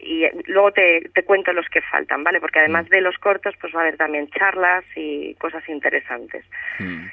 y 0.05 0.25
luego 0.47 0.71
te, 0.73 1.09
te 1.15 1.23
cuento 1.25 1.53
los 1.53 1.67
que 1.69 1.81
faltan, 1.81 2.23
¿vale? 2.23 2.39
Porque 2.41 2.59
además 2.59 2.89
de 2.91 3.01
los 3.01 3.17
cortos, 3.17 3.55
pues 3.61 3.75
va 3.75 3.81
a 3.81 3.83
haber 3.85 3.97
también 3.97 4.29
charlas 4.29 4.85
y 4.95 5.35
cosas 5.37 5.67
interesantes. 5.69 6.45
Mm. 6.79 7.07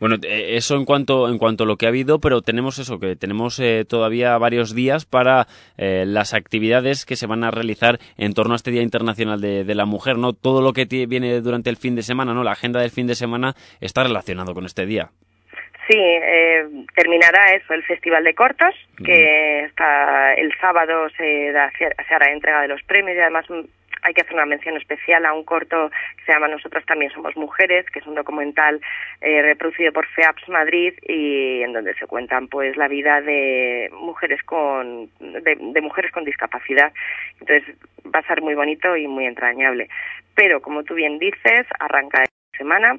Bueno, 0.00 0.16
eh, 0.22 0.56
eso 0.56 0.76
en 0.76 0.86
cuanto 0.86 1.28
en 1.28 1.38
cuanto 1.38 1.64
a 1.64 1.66
lo 1.66 1.76
que 1.76 1.86
ha 1.86 1.90
habido, 1.90 2.20
pero 2.20 2.40
tenemos 2.40 2.78
eso, 2.78 2.98
que 2.98 3.16
tenemos 3.16 3.60
eh, 3.60 3.84
todavía 3.86 4.36
varios 4.38 4.74
días 4.74 5.04
para 5.04 5.46
eh, 5.76 6.04
las 6.06 6.32
actividades 6.32 7.04
que 7.04 7.16
se 7.16 7.26
van 7.26 7.44
a 7.44 7.50
realizar 7.50 7.98
en 8.16 8.32
torno 8.32 8.54
a 8.54 8.56
este 8.56 8.70
Día 8.70 8.82
Internacional 8.82 9.40
de, 9.40 9.64
de 9.64 9.74
la 9.74 9.84
Mujer, 9.84 10.16
¿no? 10.16 10.32
Todo 10.32 10.62
lo 10.62 10.72
que 10.72 10.86
viene 10.86 11.40
durante 11.42 11.68
el 11.68 11.76
fin 11.76 11.94
de 11.96 12.02
semana, 12.02 12.32
¿no? 12.32 12.44
La 12.44 12.52
agenda 12.52 12.80
del 12.80 12.90
fin 12.90 13.06
de 13.06 13.14
semana 13.14 13.54
está 13.80 14.02
relacionado 14.38 14.54
con 14.54 14.64
este 14.64 14.86
día. 14.86 15.10
Sí, 15.88 15.96
eh, 15.98 16.66
terminará 16.94 17.54
eso, 17.54 17.72
el 17.72 17.82
Festival 17.82 18.22
de 18.22 18.34
Cortos, 18.34 18.74
que 19.02 19.64
está 19.64 20.34
el 20.34 20.52
sábado 20.60 21.08
se, 21.16 21.50
da, 21.52 21.72
se 21.78 22.14
hará 22.14 22.30
entrega 22.30 22.60
de 22.60 22.68
los 22.68 22.82
premios 22.82 23.16
y 23.16 23.20
además 23.20 23.48
mm, 23.48 23.62
hay 24.02 24.12
que 24.12 24.20
hacer 24.20 24.34
una 24.34 24.44
mención 24.44 24.76
especial 24.76 25.24
a 25.24 25.32
un 25.32 25.44
corto 25.44 25.90
que 26.18 26.24
se 26.26 26.32
llama 26.32 26.48
Nosotras 26.48 26.84
también 26.84 27.10
somos 27.10 27.34
mujeres, 27.36 27.86
que 27.90 28.00
es 28.00 28.06
un 28.06 28.16
documental 28.16 28.82
eh, 29.22 29.40
reproducido 29.40 29.90
por 29.92 30.06
FEAPS 30.08 30.46
Madrid 30.50 30.92
y 31.08 31.62
en 31.62 31.72
donde 31.72 31.94
se 31.94 32.06
cuentan 32.06 32.48
pues 32.48 32.76
la 32.76 32.88
vida 32.88 33.22
de 33.22 33.90
mujeres 33.94 34.42
con 34.42 35.08
de, 35.20 35.56
de 35.58 35.80
mujeres 35.80 36.12
con 36.12 36.24
discapacidad. 36.24 36.92
Entonces 37.40 37.64
va 38.14 38.18
a 38.18 38.26
ser 38.26 38.42
muy 38.42 38.54
bonito 38.54 38.94
y 38.94 39.08
muy 39.08 39.24
entrañable. 39.24 39.88
Pero 40.34 40.60
como 40.60 40.84
tú 40.84 40.94
bien 40.94 41.18
dices, 41.18 41.66
arranca 41.80 42.22
esta 42.22 42.58
semana 42.58 42.98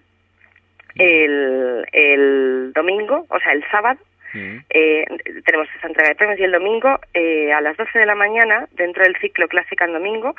el, 1.00 1.86
el 1.92 2.72
domingo, 2.74 3.26
o 3.30 3.40
sea, 3.40 3.54
el 3.54 3.64
sábado, 3.72 4.00
eh, 4.34 5.06
tenemos 5.44 5.68
esa 5.76 5.88
entrega 5.88 6.10
de 6.10 6.16
premios 6.16 6.40
y 6.40 6.44
el 6.44 6.52
domingo 6.52 7.00
eh, 7.16 7.52
a 7.52 7.62
las 7.62 7.76
12 7.78 7.98
de 7.98 8.06
la 8.06 8.14
mañana, 8.14 8.68
dentro 8.74 9.04
del 9.04 9.18
ciclo 9.18 9.48
Clásica 9.48 9.86
en 9.86 9.94
Domingo, 9.94 10.36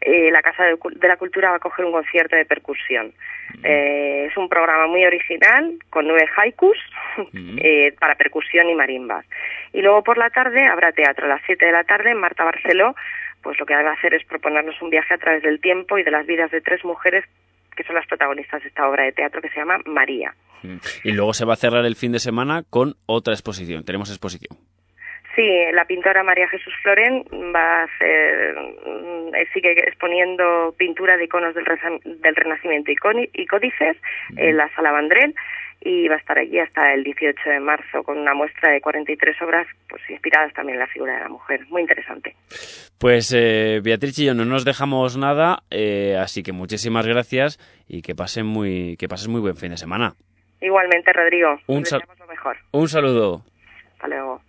eh, 0.00 0.30
la 0.30 0.42
Casa 0.42 0.64
de, 0.64 1.08
la 1.08 1.16
Cultura 1.16 1.50
va 1.50 1.56
a 1.56 1.60
coger 1.60 1.84
un 1.84 1.92
concierto 1.92 2.36
de 2.36 2.44
percusión. 2.44 3.12
Eh, 3.62 4.26
es 4.28 4.36
un 4.36 4.48
programa 4.48 4.86
muy 4.86 5.04
original, 5.04 5.78
con 5.90 6.06
nueve 6.06 6.28
haikus 6.36 6.78
eh, 7.32 7.94
para 7.98 8.14
percusión 8.14 8.68
y 8.68 8.74
marimbas. 8.74 9.24
Y 9.72 9.82
luego 9.82 10.02
por 10.02 10.18
la 10.18 10.30
tarde 10.30 10.66
habrá 10.66 10.92
teatro 10.92 11.26
a 11.26 11.28
las 11.28 11.42
7 11.46 11.64
de 11.64 11.72
la 11.72 11.84
tarde 11.84 12.14
Marta 12.14 12.44
Barceló, 12.44 12.94
pues 13.42 13.58
lo 13.58 13.66
que 13.66 13.74
va 13.74 13.90
a 13.90 13.94
hacer 13.94 14.14
es 14.14 14.24
proponernos 14.24 14.80
un 14.82 14.90
viaje 14.90 15.14
a 15.14 15.18
través 15.18 15.42
del 15.42 15.60
tiempo 15.60 15.98
y 15.98 16.02
de 16.02 16.10
las 16.10 16.26
vidas 16.26 16.50
de 16.50 16.60
tres 16.60 16.84
mujeres 16.84 17.24
que 17.74 17.84
son 17.84 17.94
las 17.94 18.06
protagonistas 18.06 18.62
de 18.62 18.68
esta 18.68 18.88
obra 18.88 19.04
de 19.04 19.12
teatro 19.12 19.40
que 19.40 19.48
se 19.50 19.56
llama 19.56 19.78
María. 19.86 20.34
Mm. 20.62 20.76
Y 21.04 21.12
luego 21.12 21.32
se 21.32 21.44
va 21.44 21.54
a 21.54 21.56
cerrar 21.56 21.84
el 21.84 21.96
fin 21.96 22.12
de 22.12 22.18
semana 22.18 22.62
con 22.68 22.94
otra 23.06 23.34
exposición. 23.34 23.84
Tenemos 23.84 24.10
exposición. 24.10 24.56
Sí, 25.34 25.48
la 25.72 25.84
pintora 25.84 26.22
María 26.22 26.48
Jesús 26.48 26.72
Florén 26.80 27.24
va 27.54 27.80
a 27.80 27.84
hacer, 27.84 28.54
mm, 28.54 29.34
eh, 29.34 29.48
sigue 29.52 29.72
exponiendo 29.72 30.74
pintura 30.78 31.16
de 31.16 31.24
iconos 31.24 31.54
del, 31.56 31.64
del 32.04 32.36
Renacimiento 32.36 32.92
y 32.92 33.46
códices 33.46 33.96
en 34.36 34.56
la 34.56 34.68
Sala 34.76 34.92
Vandrel 34.92 35.34
y 35.84 36.08
va 36.08 36.14
a 36.14 36.18
estar 36.18 36.38
allí 36.38 36.58
hasta 36.58 36.94
el 36.94 37.04
18 37.04 37.50
de 37.50 37.60
marzo 37.60 38.02
con 38.02 38.18
una 38.18 38.32
muestra 38.34 38.72
de 38.72 38.80
43 38.80 39.36
obras 39.42 39.66
pues 39.88 40.02
inspiradas 40.08 40.52
también 40.54 40.76
en 40.76 40.80
la 40.80 40.86
figura 40.86 41.14
de 41.14 41.20
la 41.20 41.28
mujer. 41.28 41.60
Muy 41.68 41.82
interesante. 41.82 42.34
Pues 42.98 43.32
eh, 43.36 43.80
Beatriz 43.84 44.18
y 44.18 44.24
yo 44.24 44.34
no 44.34 44.44
nos 44.44 44.64
dejamos 44.64 45.16
nada, 45.16 45.62
eh, 45.70 46.16
así 46.18 46.42
que 46.42 46.52
muchísimas 46.52 47.06
gracias 47.06 47.58
y 47.86 48.02
que 48.02 48.14
pasen 48.14 48.46
muy 48.46 48.96
que 48.96 49.08
pases 49.08 49.28
muy 49.28 49.40
buen 49.40 49.56
fin 49.56 49.70
de 49.70 49.76
semana. 49.76 50.14
Igualmente, 50.60 51.12
Rodrigo. 51.12 51.58
Un 51.66 51.84
sal- 51.84 52.00
deseamos 52.00 52.18
lo 52.20 52.26
mejor. 52.26 52.56
Un 52.72 52.88
saludo. 52.88 53.44
Hasta 53.92 54.08
luego. 54.08 54.40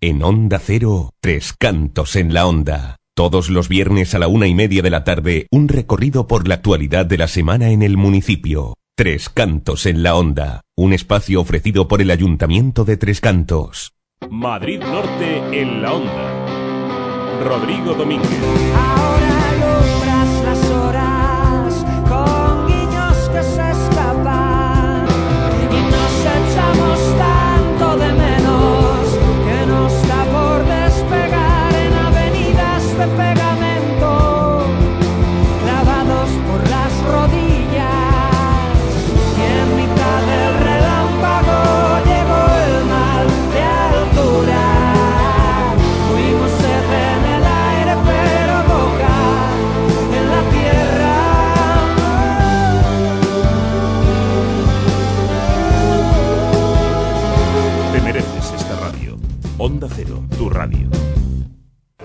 En 0.00 0.22
Onda 0.22 0.58
Cero, 0.58 1.10
Tres 1.20 1.52
Cantos 1.52 2.16
en 2.16 2.32
la 2.32 2.46
Onda. 2.46 2.96
Todos 3.14 3.50
los 3.50 3.68
viernes 3.68 4.14
a 4.14 4.18
la 4.18 4.28
una 4.28 4.46
y 4.46 4.54
media 4.54 4.80
de 4.80 4.88
la 4.88 5.04
tarde, 5.04 5.46
un 5.50 5.68
recorrido 5.68 6.26
por 6.26 6.48
la 6.48 6.54
actualidad 6.54 7.04
de 7.04 7.18
la 7.18 7.26
semana 7.28 7.68
en 7.70 7.82
el 7.82 7.98
municipio. 7.98 8.74
Tres 9.00 9.30
Cantos 9.30 9.86
en 9.86 10.02
la 10.02 10.14
Onda. 10.14 10.60
Un 10.76 10.92
espacio 10.92 11.40
ofrecido 11.40 11.88
por 11.88 12.02
el 12.02 12.10
Ayuntamiento 12.10 12.84
de 12.84 12.98
Tres 12.98 13.22
Cantos. 13.22 13.94
Madrid 14.28 14.78
Norte 14.78 15.58
en 15.58 15.80
la 15.80 15.94
onda. 15.94 17.42
Rodrigo 17.42 17.94
Domínguez. 17.94 18.28
alumbras 18.74 20.09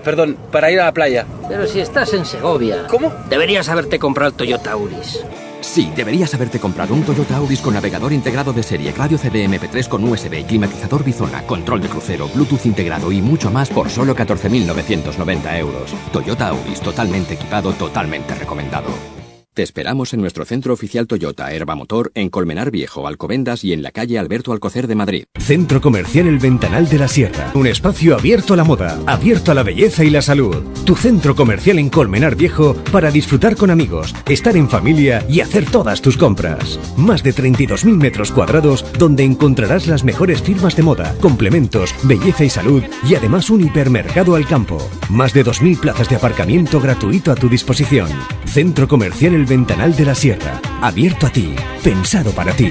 perdón, 0.06 0.36
para 0.52 0.70
ir 0.70 0.80
a 0.80 0.84
la 0.84 0.94
playa. 0.94 1.26
Pero 1.48 1.66
si 1.66 1.80
estás 1.80 2.14
en 2.14 2.24
Segovia. 2.24 2.86
¿Cómo? 2.86 3.12
Deberías 3.28 3.68
haberte 3.68 3.98
comprado 3.98 4.30
el 4.30 4.36
Toyota 4.36 4.70
Auris. 4.70 5.24
Sí, 5.62 5.92
deberías 5.96 6.32
haberte 6.32 6.60
comprado 6.60 6.94
un 6.94 7.02
Toyota 7.02 7.38
Auris 7.38 7.60
con 7.60 7.74
navegador 7.74 8.12
integrado 8.12 8.52
de 8.52 8.62
serie, 8.62 8.92
radio 8.92 9.18
CD 9.18 9.48
MP3 9.48 9.88
con 9.88 10.04
USB, 10.04 10.46
climatizador 10.46 11.02
bizona, 11.02 11.42
control 11.42 11.80
de 11.80 11.88
crucero, 11.88 12.28
Bluetooth 12.32 12.66
integrado 12.66 13.10
y 13.10 13.20
mucho 13.20 13.50
más 13.50 13.68
por 13.68 13.90
solo 13.90 14.14
14.990 14.14 15.58
euros. 15.58 15.92
Toyota 16.12 16.50
Auris, 16.50 16.80
totalmente 16.80 17.34
equipado, 17.34 17.72
totalmente 17.72 18.32
recomendado. 18.36 19.15
Te 19.56 19.62
esperamos 19.62 20.12
en 20.12 20.20
nuestro 20.20 20.44
centro 20.44 20.74
oficial 20.74 21.06
Toyota 21.06 21.50
Herba 21.50 21.74
Motor 21.74 22.12
en 22.14 22.28
Colmenar 22.28 22.70
Viejo, 22.70 23.08
Alcobendas 23.08 23.64
y 23.64 23.72
en 23.72 23.82
la 23.82 23.90
calle 23.90 24.18
Alberto 24.18 24.52
Alcocer 24.52 24.86
de 24.86 24.94
Madrid. 24.94 25.24
Centro 25.38 25.80
Comercial 25.80 26.26
El 26.26 26.38
Ventanal 26.38 26.90
de 26.90 26.98
la 26.98 27.08
Sierra. 27.08 27.52
Un 27.54 27.66
espacio 27.66 28.14
abierto 28.14 28.52
a 28.52 28.58
la 28.58 28.64
moda, 28.64 29.00
abierto 29.06 29.52
a 29.52 29.54
la 29.54 29.62
belleza 29.62 30.04
y 30.04 30.10
la 30.10 30.20
salud. 30.20 30.56
Tu 30.84 30.94
centro 30.94 31.34
comercial 31.34 31.78
en 31.78 31.88
Colmenar 31.88 32.36
Viejo 32.36 32.74
para 32.92 33.10
disfrutar 33.10 33.56
con 33.56 33.70
amigos, 33.70 34.14
estar 34.28 34.58
en 34.58 34.68
familia 34.68 35.24
y 35.26 35.40
hacer 35.40 35.64
todas 35.64 36.02
tus 36.02 36.18
compras. 36.18 36.78
Más 36.98 37.22
de 37.22 37.34
32.000 37.34 37.96
metros 37.96 38.32
cuadrados 38.32 38.84
donde 38.98 39.24
encontrarás 39.24 39.86
las 39.86 40.04
mejores 40.04 40.42
firmas 40.42 40.76
de 40.76 40.82
moda, 40.82 41.14
complementos, 41.22 41.94
belleza 42.02 42.44
y 42.44 42.50
salud 42.50 42.82
y 43.08 43.14
además 43.14 43.48
un 43.48 43.62
hipermercado 43.62 44.34
al 44.34 44.46
campo. 44.46 44.86
Más 45.08 45.32
de 45.32 45.46
2.000 45.46 45.80
plazas 45.80 46.10
de 46.10 46.16
aparcamiento 46.16 46.78
gratuito 46.78 47.32
a 47.32 47.36
tu 47.36 47.48
disposición. 47.48 48.10
Centro 48.44 48.86
Comercial 48.86 49.34
El 49.34 49.45
Ventanal 49.46 49.94
de 49.96 50.04
la 50.04 50.14
Sierra. 50.14 50.60
Abierto 50.80 51.26
a 51.26 51.30
ti. 51.30 51.54
Pensado 51.82 52.32
para 52.32 52.52
ti. 52.52 52.70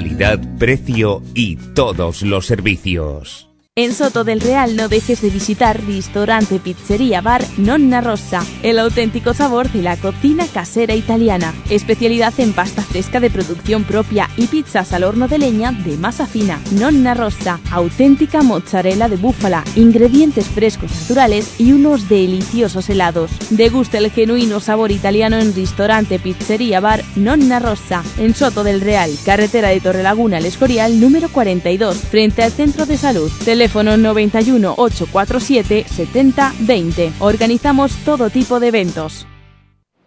Calidad, 0.00 0.40
precio 0.58 1.22
y 1.34 1.56
todos 1.74 2.22
los 2.22 2.46
servicios. 2.46 3.49
En 3.76 3.94
Soto 3.94 4.24
del 4.24 4.40
Real 4.40 4.74
no 4.74 4.88
dejes 4.88 5.22
de 5.22 5.30
visitar 5.30 5.80
Ristorante 5.84 6.58
Pizzería 6.58 7.20
Bar 7.20 7.44
Nonna 7.56 8.00
Rossa, 8.00 8.44
el 8.64 8.80
auténtico 8.80 9.32
sabor 9.32 9.70
de 9.70 9.80
la 9.80 9.96
cocina 9.96 10.44
casera 10.52 10.96
italiana. 10.96 11.54
Especialidad 11.70 12.34
en 12.38 12.52
pasta 12.52 12.82
fresca 12.82 13.20
de 13.20 13.30
producción 13.30 13.84
propia 13.84 14.28
y 14.36 14.48
pizzas 14.48 14.92
al 14.92 15.04
horno 15.04 15.28
de 15.28 15.38
leña 15.38 15.70
de 15.70 15.96
masa 15.96 16.26
fina. 16.26 16.60
Nonna 16.72 17.14
Rossa, 17.14 17.60
auténtica 17.70 18.42
mozzarella 18.42 19.08
de 19.08 19.14
búfala, 19.14 19.62
ingredientes 19.76 20.48
frescos 20.48 20.90
naturales 21.02 21.60
y 21.60 21.70
unos 21.70 22.08
deliciosos 22.08 22.90
helados. 22.90 23.30
Degusta 23.50 23.98
el 23.98 24.10
genuino 24.10 24.58
sabor 24.58 24.90
italiano 24.90 25.38
en 25.38 25.54
Ristorante 25.54 26.18
Pizzería 26.18 26.80
Bar 26.80 27.04
Nonna 27.14 27.60
Rossa, 27.60 28.02
en 28.18 28.34
Soto 28.34 28.64
del 28.64 28.80
Real, 28.80 29.12
carretera 29.24 29.68
de 29.68 29.80
Torrelaguna 29.80 30.38
al 30.38 30.46
Escorial 30.46 31.00
número 31.00 31.28
42, 31.28 31.96
frente 31.96 32.42
al 32.42 32.50
Centro 32.50 32.84
de 32.84 32.96
Salud. 32.96 33.30
Teléfono 33.60 33.98
91 33.98 34.72
847 34.74 35.84
70 35.86 36.54
20. 36.60 37.12
Organizamos 37.18 37.94
todo 38.06 38.30
tipo 38.30 38.58
de 38.58 38.68
eventos. 38.68 39.26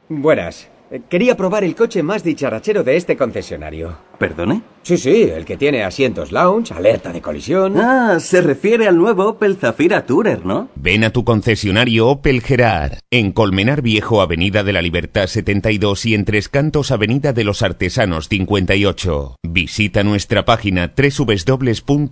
Buenas. 0.10 0.73
Eh, 0.94 1.02
Quería 1.10 1.36
probar 1.36 1.64
el 1.64 1.76
coche 1.76 2.04
más 2.04 2.24
dicharachero 2.24 2.84
de 2.84 2.96
este 2.96 3.18
concesionario. 3.18 3.98
¿Perdone? 4.20 4.62
Sí, 4.84 4.98
sí, 4.98 5.24
el 5.24 5.44
que 5.44 5.58
tiene 5.58 5.84
asientos 5.84 6.32
lounge, 6.32 6.72
alerta 6.72 7.12
de 7.12 7.20
colisión. 7.20 7.80
Ah, 7.80 8.20
se 8.20 8.42
refiere 8.42 8.88
al 8.88 8.96
nuevo 8.98 9.26
Opel 9.28 9.56
Zafira 9.58 10.06
Tourer, 10.06 10.46
¿no? 10.46 10.70
Ven 10.76 11.04
a 11.04 11.10
tu 11.10 11.24
concesionario 11.24 12.10
Opel 12.10 12.42
Gerard, 12.42 13.00
en 13.10 13.32
Colmenar 13.32 13.82
Viejo, 13.82 14.22
Avenida 14.22 14.64
de 14.64 14.74
la 14.74 14.84
Libertad 14.84 15.26
72 15.26 16.06
y 16.06 16.14
en 16.14 16.26
Tres 16.26 16.48
Cantos, 16.48 16.92
Avenida 16.92 17.34
de 17.34 17.44
los 17.44 17.64
Artesanos 17.64 18.30
58. 18.30 19.38
Visita 19.42 20.04
nuestra 20.04 20.46
página 20.46 20.94
www.gerard.es. 20.96 22.04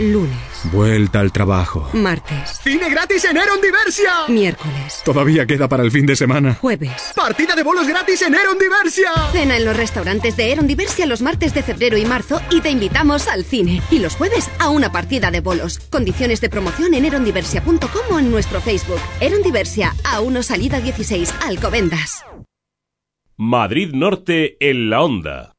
Lunes, 0.00 0.32
Vuelta 0.72 1.20
al 1.20 1.30
trabajo. 1.30 1.90
martes, 1.92 2.58
¡Cine 2.64 2.88
gratis 2.88 3.22
en 3.26 3.36
Eron 3.36 3.60
Diversia! 3.60 4.10
miércoles, 4.28 5.02
Todavía 5.04 5.44
queda 5.46 5.68
para 5.68 5.82
el 5.82 5.90
fin 5.90 6.06
de 6.06 6.16
semana. 6.16 6.54
jueves. 6.54 7.12
¡Partida 7.14 7.54
de 7.54 7.62
bolos 7.62 7.86
gratis 7.86 8.22
en 8.22 8.34
Eron 8.34 8.58
Diversia! 8.58 9.10
Cena 9.30 9.58
en 9.58 9.66
los 9.66 9.76
restaurantes 9.76 10.38
de 10.38 10.52
Eron 10.52 10.66
Diversia 10.66 11.04
los 11.04 11.20
martes 11.20 11.52
de 11.52 11.62
febrero 11.62 11.98
y 11.98 12.06
marzo 12.06 12.40
y 12.50 12.62
te 12.62 12.70
invitamos 12.70 13.28
al 13.28 13.44
cine. 13.44 13.82
Y 13.90 13.98
los 13.98 14.16
jueves 14.16 14.48
a 14.58 14.70
una 14.70 14.90
partida 14.90 15.30
de 15.30 15.40
bolos. 15.40 15.78
Condiciones 15.90 16.40
de 16.40 16.48
promoción 16.48 16.94
en 16.94 17.04
erondiversia.com 17.04 18.02
o 18.10 18.18
en 18.18 18.30
nuestro 18.30 18.62
Facebook. 18.62 19.00
Eron 19.20 19.42
Diversia, 19.42 19.94
A1 20.04 20.42
Salida 20.42 20.80
16, 20.80 21.34
Alcobendas. 21.46 22.24
Madrid 23.36 23.90
Norte 23.92 24.56
en 24.66 24.88
la 24.88 25.02
onda. 25.02 25.52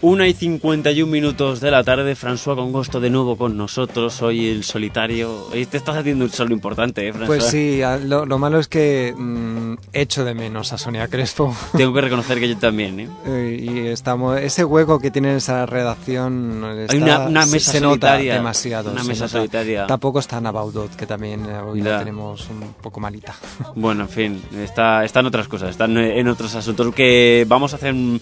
Una 0.00 0.28
y 0.28 0.32
51 0.32 1.10
minutos 1.10 1.60
de 1.60 1.72
la 1.72 1.82
tarde, 1.82 2.14
François 2.14 2.54
Congosto 2.54 3.00
de 3.00 3.10
nuevo 3.10 3.36
con 3.36 3.56
nosotros, 3.56 4.22
hoy 4.22 4.46
el 4.48 4.62
solitario. 4.62 5.48
Hoy 5.52 5.66
te 5.66 5.76
estás 5.76 5.96
haciendo 5.96 6.24
un 6.24 6.30
solo 6.30 6.52
importante, 6.54 7.08
¿eh, 7.08 7.12
François? 7.12 7.26
Pues 7.26 7.44
sí, 7.46 7.80
lo, 8.04 8.24
lo 8.24 8.38
malo 8.38 8.60
es 8.60 8.68
que 8.68 9.12
mm, 9.18 9.74
echo 9.92 10.24
de 10.24 10.34
menos 10.34 10.72
a 10.72 10.78
Sonia 10.78 11.08
Crespo. 11.08 11.52
Tengo 11.76 11.92
que 11.92 12.00
reconocer 12.02 12.38
que 12.38 12.48
yo 12.48 12.56
también, 12.58 13.00
¿eh? 13.00 13.08
Eh, 13.26 13.58
y 13.60 13.78
estamos 13.88 14.38
ese 14.38 14.64
hueco 14.64 15.00
que 15.00 15.10
tiene 15.10 15.34
esa 15.34 15.66
redacción 15.66 16.64
está- 16.78 16.92
Hay 16.94 17.02
una- 17.02 17.18
una 17.26 17.42
se- 17.46 17.50
mesa 17.50 17.72
se 17.72 17.80
nota 17.80 17.90
solitaria, 18.10 18.34
demasiado 18.34 18.92
una 18.92 19.02
se 19.02 19.08
mesa 19.08 19.24
nota. 19.24 19.36
solitaria. 19.38 19.86
tampoco 19.88 20.20
está 20.20 20.40
Nabaudot 20.40 20.94
que 20.94 21.06
también 21.06 21.44
eh, 21.44 21.58
hoy 21.58 21.80
la 21.82 21.98
tenemos 21.98 22.48
un 22.50 22.72
poco 22.80 23.00
malita 23.00 23.34
Bueno, 23.74 24.02
en 24.04 24.08
fin, 24.08 24.42
está, 24.58 25.04
está 25.04 25.18
en 25.20 25.26
otras 25.26 25.48
cosas, 25.48 25.70
está 25.70 25.86
en, 25.86 26.28
otros 26.28 26.54
asuntos. 26.54 26.94
Que 26.94 27.44
vamos 27.48 27.72
a 27.72 27.76
hacer 27.76 27.92
un, 27.92 28.20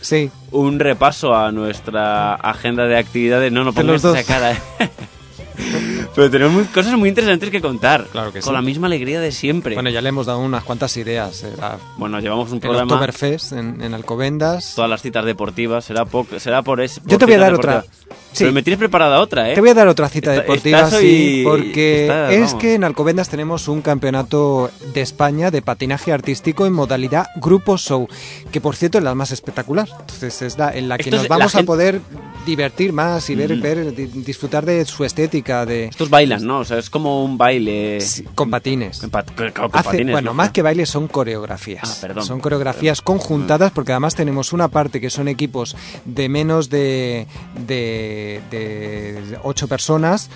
un 0.53 0.79
repaso 0.81 1.35
a 1.35 1.53
nuestra 1.67 2.35
agenda 2.35 2.87
de 2.87 2.97
actividades. 2.97 3.51
No, 3.53 3.65
no 3.65 3.73
pongas 3.73 4.05
esa 4.05 4.25
cara. 4.25 4.57
Pero 6.17 6.31
tenemos 6.31 6.53
muy- 6.55 6.65
cosas 6.65 6.97
muy 6.99 7.09
interesantes 7.11 7.51
que 7.51 7.61
contar. 7.61 8.07
Claro 8.11 8.33
que 8.33 8.41
Con 8.41 8.51
sí. 8.51 8.55
la 8.55 8.63
misma 8.63 8.87
alegría 8.89 9.21
de 9.21 9.31
siempre. 9.31 9.75
bueno 9.75 9.91
ya 9.91 10.01
le 10.01 10.09
hemos 10.09 10.27
dado 10.27 10.41
unas 10.41 10.65
cuantas 10.65 10.97
ideas 10.97 11.45
eh, 11.45 11.53
la- 11.61 11.77
Bueno, 11.99 12.19
llevamos 12.21 12.49
un 12.51 12.57
el 12.57 12.61
programa. 12.63 12.95
Oktoberfest 12.95 13.53
en, 13.53 13.81
en 13.83 13.95
Alcobendas 13.95 14.73
Todas 14.75 14.91
las 14.91 15.03
citas 15.03 15.25
deportivas, 15.25 15.85
será, 15.85 16.05
po- 16.07 16.27
será 16.39 16.63
por 16.63 16.81
eso. 16.81 17.01
Yo 17.05 17.19
te 17.19 17.27
voy 17.27 17.35
a 17.35 17.39
dar 17.39 17.55
otra. 17.55 17.85
Sí. 18.33 18.45
Pero 18.45 18.53
me 18.53 18.63
tienes 18.63 18.79
preparada 18.79 19.21
otra, 19.21 19.51
¿eh? 19.51 19.55
Te 19.55 19.61
voy 19.61 19.71
a 19.71 19.75
dar 19.75 19.89
otra 19.89 20.09
cita 20.11 20.33
Está- 20.33 20.43
deportiva, 20.43 20.91
sí, 20.91 21.41
porque 21.45 22.11
es 22.31 22.53
que 22.55 22.75
en 22.75 22.85
Alcobendas 22.85 23.29
tenemos 23.31 23.67
un 23.69 23.81
campeonato 23.83 24.71
de 24.93 25.01
España 25.01 25.51
de 25.51 25.63
patinaje 25.63 26.13
artístico 26.13 26.67
en 26.67 26.73
modalidad 26.75 27.27
grupo 27.37 27.79
show, 27.79 28.09
que 28.53 28.61
por 28.61 28.77
cierto 28.77 28.99
es 28.99 29.05
la 29.05 29.15
más 29.15 29.33
espectacular. 29.33 29.89
Entonces 30.01 30.43
es 30.43 30.59
la 30.59 30.71
en 30.77 30.89
la 30.89 30.97
que 30.99 31.05
Esto 31.05 31.17
es- 31.17 31.23
nos 31.23 31.31
la 31.31 31.37
vamos 31.37 31.55
a 31.55 31.59
gente- 31.59 31.67
poder 31.67 32.01
divertir 32.45 32.93
más 32.93 33.29
y 33.31 33.35
ver, 33.35 33.57
Mm. 33.57 33.61
ver 33.61 33.95
di- 33.95 34.07
disfrutar 34.07 34.65
de 34.67 34.85
su 34.85 35.05
estética, 35.05 35.65
de 35.67 35.89
Estos 36.07 36.11
bailan, 36.11 36.47
¿no? 36.47 36.59
O 36.61 36.65
sea, 36.65 36.79
es 36.79 36.89
como 36.91 37.25
un 37.25 37.37
baile. 37.37 37.99
con 38.35 38.51
patines. 38.51 38.99
Con, 39.01 39.11
pat- 39.11 39.35
con- 39.35 39.51
con 39.51 39.71
Hace- 39.73 39.85
patines, 39.91 40.13
bueno, 40.13 40.31
¿no? 40.31 40.35
más 40.35 40.51
que 40.51 40.63
bailes 40.63 40.89
son 40.89 41.09
coreografías. 41.09 41.83
Ah, 41.85 41.97
perdón. 42.01 42.25
Son 42.25 42.41
coreografías 42.41 43.03
conjuntadas 43.03 43.73
porque 43.73 43.93
además 43.93 44.15
tenemos 44.15 44.53
una 44.53 44.69
parte 44.69 45.01
que 45.01 45.11
son 45.11 45.29
equipos 45.29 45.77
de 46.05 46.29
menos 46.29 46.71
de, 46.71 47.27
de, 47.67 48.41
de 48.51 49.39
ocho 49.43 49.67
personas 49.69 50.31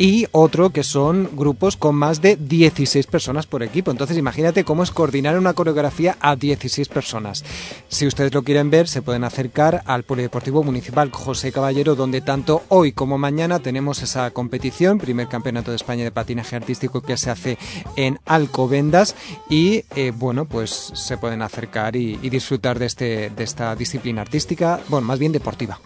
y 0.00 0.26
otro 0.32 0.70
que 0.70 0.82
son 0.82 1.28
grupos 1.34 1.76
con 1.76 1.94
más 1.94 2.22
de 2.22 2.36
16 2.36 3.06
personas 3.06 3.46
por 3.46 3.62
equipo. 3.62 3.90
Entonces 3.90 4.16
imagínate 4.16 4.64
cómo 4.64 4.82
es 4.82 4.92
coordinar 4.92 5.36
una 5.36 5.52
coreografía 5.52 6.16
a 6.20 6.36
16 6.36 6.88
personas. 6.88 7.44
Si 7.88 8.06
ustedes 8.06 8.32
lo 8.32 8.42
quieren 8.42 8.70
ver, 8.70 8.88
se 8.88 9.02
pueden 9.02 9.24
acercar 9.24 9.82
al 9.84 10.04
Polideportivo 10.04 10.62
Municipal 10.62 11.10
José 11.12 11.52
Caballero, 11.52 11.96
donde 11.96 12.22
tanto 12.22 12.62
hoy 12.68 12.92
como 12.92 13.18
mañana 13.18 13.58
tenemos 13.58 14.00
esa 14.00 14.30
competición, 14.30 14.96
primer 14.96 15.28
campeonato 15.28 15.70
de 15.70 15.76
España 15.76 16.04
de 16.04 16.12
patinaje 16.12 16.56
artístico 16.56 17.02
que 17.02 17.18
se 17.18 17.28
hace 17.28 17.58
en 17.96 18.18
Alcobendas 18.24 19.14
y 19.50 19.84
eh, 19.96 20.12
bueno, 20.16 20.46
pues 20.46 20.70
se 20.94 21.18
pueden 21.18 21.42
acercar 21.42 21.94
y, 21.94 22.18
y 22.22 22.30
disfrutar 22.30 22.78
de, 22.78 22.86
este, 22.86 23.28
de 23.28 23.44
esta 23.44 23.76
disciplina 23.76 24.22
artística, 24.22 24.80
bueno, 24.88 25.06
más 25.06 25.18
bien 25.18 25.32
deportiva. 25.32 25.78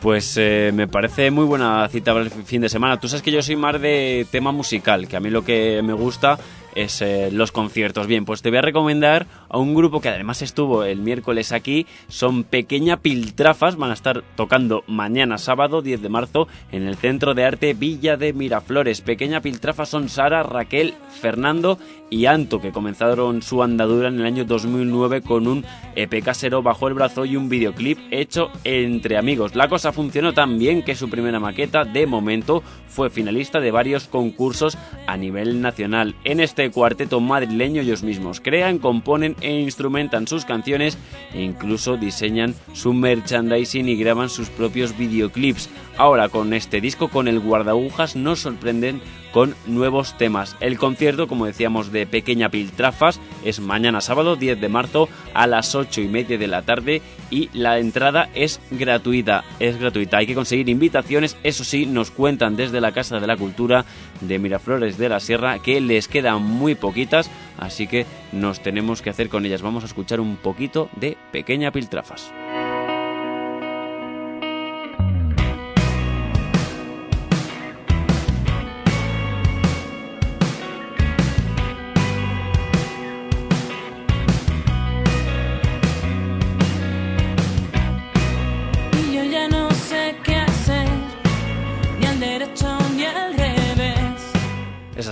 Pues 0.00 0.36
eh, 0.36 0.70
me 0.74 0.86
parece 0.86 1.30
muy 1.30 1.44
buena 1.44 1.88
cita 1.88 2.12
para 2.12 2.24
el 2.24 2.30
fin 2.30 2.60
de 2.60 2.68
semana. 2.68 3.00
Tú 3.00 3.08
sabes 3.08 3.22
que 3.22 3.30
yo 3.32 3.42
soy 3.42 3.56
más 3.56 3.80
de 3.80 4.26
tema 4.30 4.52
musical, 4.52 5.08
que 5.08 5.16
a 5.16 5.20
mí 5.20 5.30
lo 5.30 5.44
que 5.44 5.80
me 5.82 5.94
gusta 5.94 6.38
es 6.76 7.02
eh, 7.02 7.30
los 7.32 7.50
conciertos. 7.50 8.06
Bien, 8.06 8.24
pues 8.24 8.42
te 8.42 8.50
voy 8.50 8.58
a 8.58 8.62
recomendar 8.62 9.26
a 9.48 9.58
un 9.58 9.74
grupo 9.74 10.00
que 10.00 10.10
además 10.10 10.42
estuvo 10.42 10.84
el 10.84 11.00
miércoles 11.00 11.50
aquí. 11.50 11.86
Son 12.08 12.44
Pequeña 12.44 12.98
Piltrafas, 12.98 13.76
van 13.76 13.90
a 13.90 13.94
estar 13.94 14.22
tocando 14.36 14.84
mañana 14.86 15.38
sábado 15.38 15.82
10 15.82 16.02
de 16.02 16.08
marzo 16.08 16.46
en 16.70 16.86
el 16.86 16.96
Centro 16.96 17.34
de 17.34 17.44
Arte 17.44 17.74
Villa 17.74 18.16
de 18.16 18.32
Miraflores. 18.32 19.00
Pequeña 19.00 19.40
Piltrafas 19.40 19.88
son 19.88 20.08
Sara, 20.08 20.42
Raquel, 20.42 20.94
Fernando 21.20 21.78
y 22.10 22.26
Anto, 22.26 22.60
que 22.60 22.72
comenzaron 22.72 23.42
su 23.42 23.62
andadura 23.62 24.08
en 24.08 24.20
el 24.20 24.26
año 24.26 24.44
2009 24.44 25.22
con 25.22 25.48
un 25.48 25.64
EP 25.96 26.22
casero 26.22 26.62
bajo 26.62 26.88
el 26.88 26.94
brazo 26.94 27.24
y 27.24 27.36
un 27.36 27.48
videoclip 27.48 27.98
hecho 28.10 28.50
entre 28.64 29.16
amigos. 29.16 29.56
La 29.56 29.68
cosa 29.68 29.92
funcionó 29.92 30.32
tan 30.34 30.58
bien 30.58 30.82
que 30.82 30.94
su 30.94 31.08
primera 31.08 31.40
maqueta, 31.40 31.84
de 31.84 32.06
momento, 32.06 32.62
fue 32.86 33.10
finalista 33.10 33.60
de 33.60 33.70
varios 33.70 34.06
concursos 34.06 34.78
a 35.06 35.16
nivel 35.16 35.60
nacional. 35.60 36.14
En 36.24 36.40
este 36.40 36.65
cuarteto 36.70 37.20
madrileño 37.20 37.82
ellos 37.82 38.02
mismos 38.02 38.40
crean, 38.40 38.78
componen 38.78 39.36
e 39.40 39.60
instrumentan 39.60 40.26
sus 40.26 40.44
canciones 40.44 40.98
e 41.32 41.42
incluso 41.42 41.96
diseñan 41.96 42.54
su 42.72 42.92
merchandising 42.92 43.88
y 43.88 43.96
graban 43.96 44.28
sus 44.28 44.48
propios 44.48 44.96
videoclips. 44.96 45.68
Ahora 45.96 46.28
con 46.28 46.52
este 46.52 46.80
disco, 46.80 47.08
con 47.08 47.28
el 47.28 47.40
guardagujas, 47.40 48.16
nos 48.16 48.40
sorprenden 48.40 49.00
con 49.32 49.54
nuevos 49.66 50.16
temas. 50.16 50.56
El 50.60 50.78
concierto, 50.78 51.28
como 51.28 51.46
decíamos, 51.46 51.92
de 51.92 52.06
Pequeña 52.06 52.48
Piltrafas 52.48 53.20
es 53.44 53.60
mañana 53.60 54.00
sábado 54.00 54.36
10 54.36 54.60
de 54.60 54.68
marzo 54.68 55.08
a 55.34 55.46
las 55.46 55.74
8 55.74 56.00
y 56.00 56.08
media 56.08 56.38
de 56.38 56.46
la 56.46 56.62
tarde 56.62 57.02
y 57.30 57.50
la 57.52 57.78
entrada 57.78 58.28
es 58.34 58.60
gratuita. 58.70 59.44
Es 59.58 59.78
gratuita. 59.78 60.18
Hay 60.18 60.26
que 60.26 60.34
conseguir 60.34 60.68
invitaciones. 60.68 61.36
Eso 61.42 61.64
sí, 61.64 61.86
nos 61.86 62.10
cuentan 62.10 62.56
desde 62.56 62.80
la 62.80 62.92
Casa 62.92 63.20
de 63.20 63.26
la 63.26 63.36
Cultura 63.36 63.84
de 64.20 64.38
Miraflores 64.38 64.98
de 64.98 65.08
la 65.08 65.20
Sierra 65.20 65.58
que 65.58 65.80
les 65.80 66.08
quedan 66.08 66.42
muy 66.42 66.74
poquitas, 66.74 67.30
así 67.58 67.86
que 67.86 68.06
nos 68.32 68.60
tenemos 68.60 69.02
que 69.02 69.10
hacer 69.10 69.28
con 69.28 69.44
ellas. 69.44 69.62
Vamos 69.62 69.84
a 69.84 69.86
escuchar 69.86 70.20
un 70.20 70.36
poquito 70.36 70.88
de 70.96 71.16
Pequeña 71.32 71.70
Piltrafas. 71.70 72.32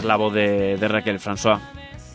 La 0.05 0.17
voz 0.17 0.33
de, 0.33 0.77
de 0.79 0.87
Raquel 0.89 1.19
François. 1.19 1.61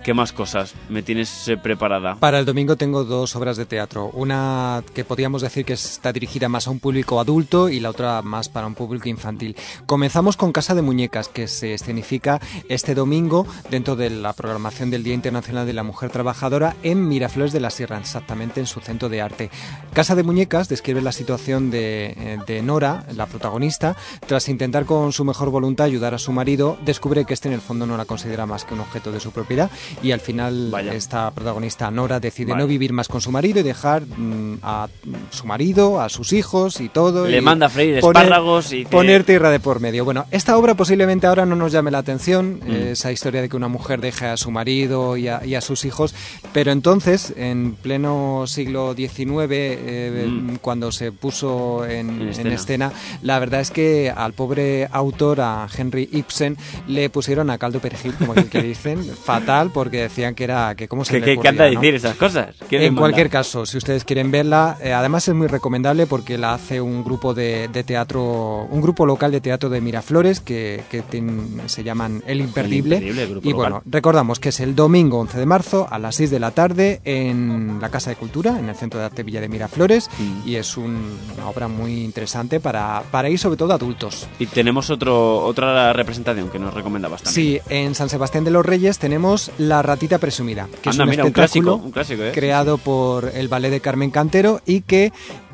¿Qué 0.04 0.14
más 0.14 0.32
cosas 0.32 0.74
me 0.88 1.04
tienes 1.04 1.48
eh, 1.50 1.58
preparada? 1.58 2.16
Para 2.16 2.40
el 2.40 2.46
domingo 2.46 2.78
tengo 2.78 3.04
dos 3.04 3.36
obras 3.36 3.58
de 3.58 3.66
teatro. 3.66 4.10
Una 4.14 4.82
que 4.94 5.04
podríamos 5.04 5.42
decir 5.42 5.66
que 5.66 5.74
está 5.74 6.14
dirigida 6.14 6.48
más 6.48 6.68
a 6.68 6.72
un 6.72 6.80
público 6.80 7.20
adulto 7.20 7.70
y 7.70 7.80
la 7.80 7.90
otra 7.90 8.22
más 8.22 8.48
para 8.48 8.66
un 8.66 8.76
público 8.76 9.10
infantil. 9.10 9.58
Comenzamos 9.86 10.38
con 10.38 10.54
Casa 10.54 10.74
de 10.74 10.82
Muñecas, 10.82 11.28
que 11.28 11.48
se 11.48 11.74
escenifica 11.74 12.40
este 12.70 12.96
domingo 12.96 13.46
dentro 13.70 13.98
de 13.98 14.10
la 14.10 14.34
programación 14.34 14.90
del 14.90 15.04
Día 15.04 15.14
Internacional 15.14 15.66
de 15.66 15.74
la 15.74 15.84
Mujer 15.84 16.10
Trabajadora 16.12 16.76
en 16.82 17.08
Miraflores 17.08 17.52
de 17.52 17.60
la 17.60 17.70
Sierra, 17.70 17.98
exactamente 17.98 18.62
en 18.62 18.68
su 18.68 18.80
centro 18.80 19.10
de 19.10 19.22
arte. 19.22 19.50
Casa 19.94 20.16
de 20.16 20.24
Muñecas 20.24 20.70
describe 20.70 21.02
la 21.02 21.12
situación 21.12 21.72
de, 21.72 22.16
eh, 22.18 22.38
de 22.48 22.62
Nora, 22.62 23.06
la 23.16 23.26
protagonista, 23.26 23.98
tras 24.26 24.48
intentar 24.48 24.86
con 24.86 25.12
su 25.12 25.26
mejor 25.26 25.50
voluntad 25.50 25.86
ayudar 25.86 26.14
a 26.14 26.20
su 26.20 26.32
marido, 26.32 26.78
descubre 26.86 27.26
que 27.26 27.34
este 27.34 27.50
en 27.50 27.54
el 27.54 27.62
fondo 27.62 27.86
no 27.86 27.98
la 27.98 28.06
considera 28.06 28.46
más 28.46 28.64
que 28.64 28.74
un 28.74 28.80
objeto 28.80 29.12
de 29.12 29.20
su 29.20 29.32
propiedad 29.32 29.70
y 30.04 30.12
al 30.12 30.20
final 30.20 30.72
esta 30.94 31.32
protagonista 31.32 31.90
Nora 31.92 32.20
decide 32.20 32.52
Vale. 32.52 32.64
no 32.64 32.68
vivir 32.68 32.94
más 32.94 33.08
con 33.08 33.22
su 33.22 33.32
marido 33.32 33.60
y 33.60 33.64
dejar 33.64 34.04
mm, 34.06 34.60
a 34.64 34.88
su 35.32 35.46
marido, 35.46 36.02
a 36.02 36.10
sus 36.10 36.34
hijos 36.34 36.80
y 36.82 36.90
todo. 36.90 37.28
Le 37.28 37.38
y 37.38 37.42
manda 37.42 37.68
a 37.68 37.70
freír 37.70 38.00
poner- 38.00 38.24
espárragos 38.24 38.72
y 38.74 38.84
que- 38.84 38.90
poner 38.90 39.24
tierra 39.24 39.50
de 39.50 39.60
por 39.60 39.80
medio. 39.80 40.06
Bueno, 40.06 40.26
esta 40.32 40.58
obra 40.58 40.76
posiblemente 40.76 41.28
ahora 41.28 41.46
no 41.46 41.56
nos 41.56 41.72
llame 41.72 41.92
la 41.92 42.00
atención, 42.00 42.60
Mm. 42.66 42.72
esa 42.92 43.12
historia 43.12 43.42
de 43.42 43.50
que 43.50 43.56
una 43.58 43.68
mujer 43.68 44.02
deja 44.02 44.34
a 44.34 44.38
su 44.38 44.52
marido 44.52 45.18
y 45.18 45.28
a, 45.28 45.46
y 45.46 45.56
a 45.56 45.62
sus 45.62 45.86
hijos, 45.86 46.14
pero 46.54 46.72
entonces, 46.72 47.34
en 47.38 47.76
pleno 47.76 48.46
siglo 48.48 48.94
XIX, 48.96 49.78
eh, 49.80 50.26
Mm. 50.30 50.56
cuando 50.62 50.92
se 50.92 51.12
puso 51.12 51.86
en, 51.86 52.22
En 52.22 52.40
en 52.40 52.48
escena. 52.52 52.92
la 53.22 53.40
verdad 53.40 53.62
es 53.62 53.72
que 53.72 54.12
al 54.16 54.34
pobre 54.34 54.88
autor, 54.92 55.42
a 55.42 55.68
Henry 55.76 56.10
Ibsen, 56.12 56.58
le 56.88 57.10
pusieron 57.10 57.50
a 57.50 57.58
caldo 57.58 57.80
perejil, 57.80 58.14
como 58.16 58.34
que 58.52 58.62
dicen, 58.62 59.04
fatal, 59.24 59.72
porque 59.80 60.02
decían 60.02 60.36
que 60.36 60.44
era, 60.44 60.76
que 60.76 60.88
cómo 60.88 61.06
se 61.06 61.14
¿Qué, 61.14 61.20
le 61.20 61.26
qué, 61.26 61.38
qué 61.42 61.48
anda 61.48 61.64
a 61.64 61.68
ocurría, 61.68 61.76
¿no? 61.76 61.82
decir 61.82 61.96
esas 61.96 62.16
cosas? 62.18 62.56
¿Qué 62.70 62.78
le 62.80 62.86
En 62.88 62.94
manda? 62.94 63.02
cualquier 63.08 63.30
caso, 63.30 63.66
si 63.66 63.78
ustedes 63.78 64.04
quieren 64.04 64.30
verla, 64.32 64.78
eh, 64.82 64.92
además 64.94 65.28
es 65.28 65.34
muy 65.36 65.48
recomendable 65.48 66.06
porque 66.08 66.38
la 66.38 66.54
hace 66.54 66.82
un 66.82 67.04
grupo 67.04 67.34
de, 67.34 67.70
de 67.70 67.84
teatro, 67.84 68.68
un 68.70 68.82
grupo 68.82 69.06
local 69.06 69.32
de 69.32 69.40
teatro 69.42 69.70
de 69.70 69.80
Miraflores 69.82 70.42
que, 70.42 70.84
que 70.92 71.02
ten- 71.02 71.62
se 71.68 71.84
llaman 71.84 72.22
El 72.28 72.42
Imperdible. 72.42 72.98
El 72.98 73.04
Imperdible, 73.04 73.24
el 73.24 73.30
grupo 73.30 73.48
y 73.48 73.52
local. 73.52 73.72
bueno, 73.72 73.84
recordamos 73.86 74.40
que 74.40 74.50
es 74.50 74.60
el 74.60 74.76
domingo 74.76 75.20
11 75.20 75.38
de 75.40 75.46
marzo 75.46 75.88
a 75.90 75.98
las 76.00 76.16
6 76.16 76.30
de 76.32 76.40
la 76.40 76.52
tarde 76.52 77.00
en 77.06 77.78
la 77.82 77.90
Casa 77.90 78.10
de 78.10 78.16
Cultura, 78.18 78.60
en 78.60 78.68
el 78.70 78.76
Centro 78.76 79.00
de 79.00 79.06
Arte 79.06 79.24
Villa 79.24 79.40
de 79.42 79.48
Miraflores, 79.50 80.10
Mm. 80.20 80.48
y 80.50 80.56
es 80.56 80.76
un- 80.78 81.18
una 81.38 81.48
obra 81.50 81.68
muy 81.68 82.04
interesante 82.04 82.60
para, 82.60 83.04
para 83.12 83.30
ir 83.30 83.40
sobre 83.40 83.58
todo 83.58 83.74
adultos. 83.74 84.28
Y 84.40 84.48
tenemos 84.48 84.90
otro, 84.90 85.44
otra 85.44 85.94
representación 85.94 86.50
que 86.50 86.60
nos 86.60 86.74
recomendabas 86.74 87.22
también. 87.24 87.62
Sí, 87.62 87.62
en 87.70 87.96
San 87.96 88.10
Sebastián 88.10 88.44
de 88.44 88.52
los 88.52 88.66
Reyes 88.66 88.98
tenemos 89.00 89.52
La 89.58 89.69
Ratita 89.82 90.18
Presumida, 90.18 90.68
que 90.82 90.90
es 90.90 90.98
un 90.98 91.10
mira, 91.10 91.24
un 91.24 91.30
espectáculo 91.30 91.34
clásico, 91.34 91.76
un 91.76 91.92
clásico, 91.92 92.24
¿eh? 92.24 92.32
creado 92.34 92.78
por 92.78 93.32
el 93.34 93.48
ballet 93.48 93.70
de 93.70 93.80
Carmen 93.80 94.12
Cantero 94.12 94.62
y 94.66 94.82
que 94.82 95.12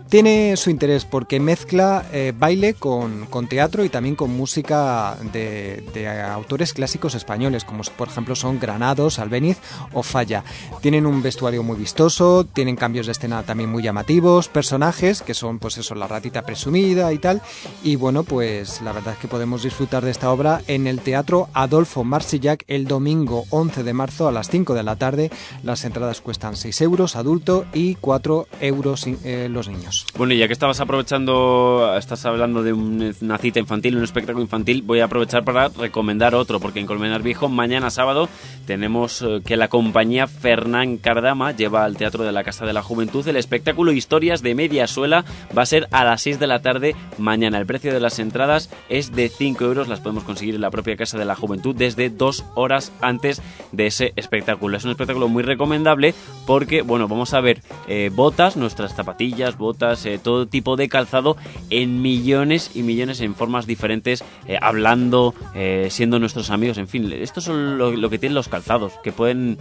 tiene 0.10 0.56
su 0.58 0.70
interés 0.70 1.06
porque 1.06 1.40
mezcla 1.40 2.06
eh, 2.12 2.34
baile 2.38 2.74
con, 2.74 3.26
con 3.26 3.48
teatro 3.48 3.84
y 3.84 3.90
también 3.90 4.16
con 4.16 4.30
música 4.30 5.18
de, 5.34 5.84
autores 6.32 6.74
clásicos 6.74 7.16
españoles, 7.16 7.66
como 7.66 7.84
por 7.98 8.08
ejemplo 8.08 8.36
son 8.36 8.60
Granados, 8.60 9.20
Albeniz 9.20 9.58
o 9.94 10.04
Falla. 10.04 10.44
Tienen 10.82 11.06
un 11.06 11.22
vestuario 11.22 11.64
muy 11.64 11.78
vistoso, 11.78 12.46
tienen 12.46 12.76
cambios 12.76 13.08
de 13.08 13.14
escena 13.14 13.44
también 13.44 13.72
muy 13.72 13.84
llamativos, 13.84 14.48
personajes 14.48 15.22
que 15.22 15.34
son 15.34 15.60
pues 15.60 15.78
eso, 15.78 15.96
la 15.96 16.08
ratita 16.08 16.44
presumida 16.44 17.12
y 17.14 17.18
tal. 17.18 17.42
Y 17.84 17.96
bueno, 17.96 18.24
pues 18.24 18.82
la 18.82 18.92
verdad 18.92 19.14
es 19.14 19.20
que 19.20 19.28
podemos 19.28 19.64
disfrutar 19.64 20.04
de 20.06 20.12
esta 20.12 20.32
obra 20.32 20.62
en 20.68 20.88
el 20.88 21.00
Teatro 21.00 21.50
Adolfo 21.54 22.04
Marsillac 22.04 22.64
el 22.68 22.88
domingo 22.88 23.46
11 23.50 23.84
de 23.84 23.94
marzo 23.94 24.28
a 24.28 24.32
las 24.32 24.50
5 24.50 24.74
de 24.74 24.84
la 24.84 24.96
tarde. 24.96 25.32
Las 25.64 25.84
entradas 25.84 26.22
cuestan 26.22 26.56
6 26.56 26.82
euros 26.82 27.16
adulto 27.16 27.66
y 27.74 27.96
4 27.96 28.48
euros 28.60 29.06
eh, 29.08 29.48
los 29.50 29.68
niños. 29.68 29.95
Bueno, 30.18 30.34
y 30.34 30.38
ya 30.38 30.48
que 30.48 30.54
estabas 30.54 30.80
aprovechando, 30.80 31.96
estás 31.98 32.26
hablando 32.26 32.64
de 32.64 32.74
un- 32.74 33.16
una 33.22 33.38
cita 33.38 33.60
infantil, 33.60 33.98
un 33.98 34.04
espectáculo 34.04 34.44
infantil, 34.44 34.82
voy 34.82 35.00
a 35.00 35.06
aprovechar 35.06 35.44
para 35.44 35.70
recomendar 35.70 36.36
otro, 36.36 36.60
porque 36.60 36.80
en 36.80 36.86
Colmenar 36.88 37.22
Viejo, 37.22 37.50
mañana 37.50 37.90
sábado, 37.90 38.28
tenemos 38.66 39.22
eh, 39.22 39.42
que 39.46 39.58
la 39.58 39.68
compañía 39.68 40.28
Fernán 40.28 40.98
Cardama 40.98 41.52
lleva 41.52 41.84
al 41.86 41.98
Teatro 41.98 42.24
de 42.24 42.32
la 42.32 42.44
Casa 42.44 42.66
de 42.66 42.74
la 42.74 42.82
Juventud 42.82 43.28
el 43.28 43.36
espectáculo 43.38 43.92
Historias 43.92 44.42
de 44.42 44.56
Media 44.56 44.88
Suela. 44.88 45.24
Va 45.56 45.62
a 45.62 45.66
ser 45.68 45.88
a 45.92 46.04
las 46.04 46.22
6 46.22 46.40
de 46.40 46.48
la 46.48 46.62
tarde 46.62 46.96
mañana. 47.18 47.58
El 47.60 47.66
precio 47.66 47.94
de 47.94 48.00
las 48.00 48.20
entradas 48.20 48.70
es 48.90 49.12
de 49.16 49.30
5 49.30 49.64
euros, 49.66 49.88
las 49.88 50.00
podemos 50.00 50.24
conseguir 50.24 50.56
en 50.56 50.62
la 50.62 50.72
propia 50.72 50.98
Casa 50.98 51.18
de 51.18 51.26
la 51.26 51.36
Juventud 51.36 51.76
desde 51.76 52.10
dos 52.10 52.44
horas 52.56 52.92
antes 53.02 53.42
de 53.72 53.88
ese 53.88 54.14
espectáculo. 54.16 54.78
Es 54.78 54.84
un 54.86 54.92
espectáculo 54.92 55.28
muy 55.28 55.44
recomendable 55.44 56.16
porque, 56.48 56.82
bueno, 56.82 57.08
vamos 57.08 57.34
a 57.34 57.42
ver 57.42 57.62
eh, 57.88 58.10
botas, 58.14 58.58
nuestras 58.58 58.96
zapatillas, 58.96 59.58
botas, 59.58 59.85
eh, 60.06 60.20
todo 60.22 60.48
tipo 60.48 60.76
de 60.76 60.90
calzado 60.90 61.38
en 61.70 62.02
millones 62.02 62.72
y 62.74 62.84
millones 62.84 63.22
en 63.22 63.36
formas 63.36 63.68
diferentes, 63.68 64.24
eh, 64.48 64.58
hablando, 64.62 65.34
eh, 65.54 65.88
siendo 65.92 66.20
nuestros 66.20 66.50
amigos, 66.50 66.78
en 66.78 66.88
fin, 66.88 67.12
esto 67.12 67.40
es 67.40 67.48
lo, 67.48 67.92
lo 67.92 68.10
que 68.10 68.18
tienen 68.18 68.36
los 68.36 68.48
calzados, 68.48 68.94
que 69.04 69.12
pueden 69.12 69.58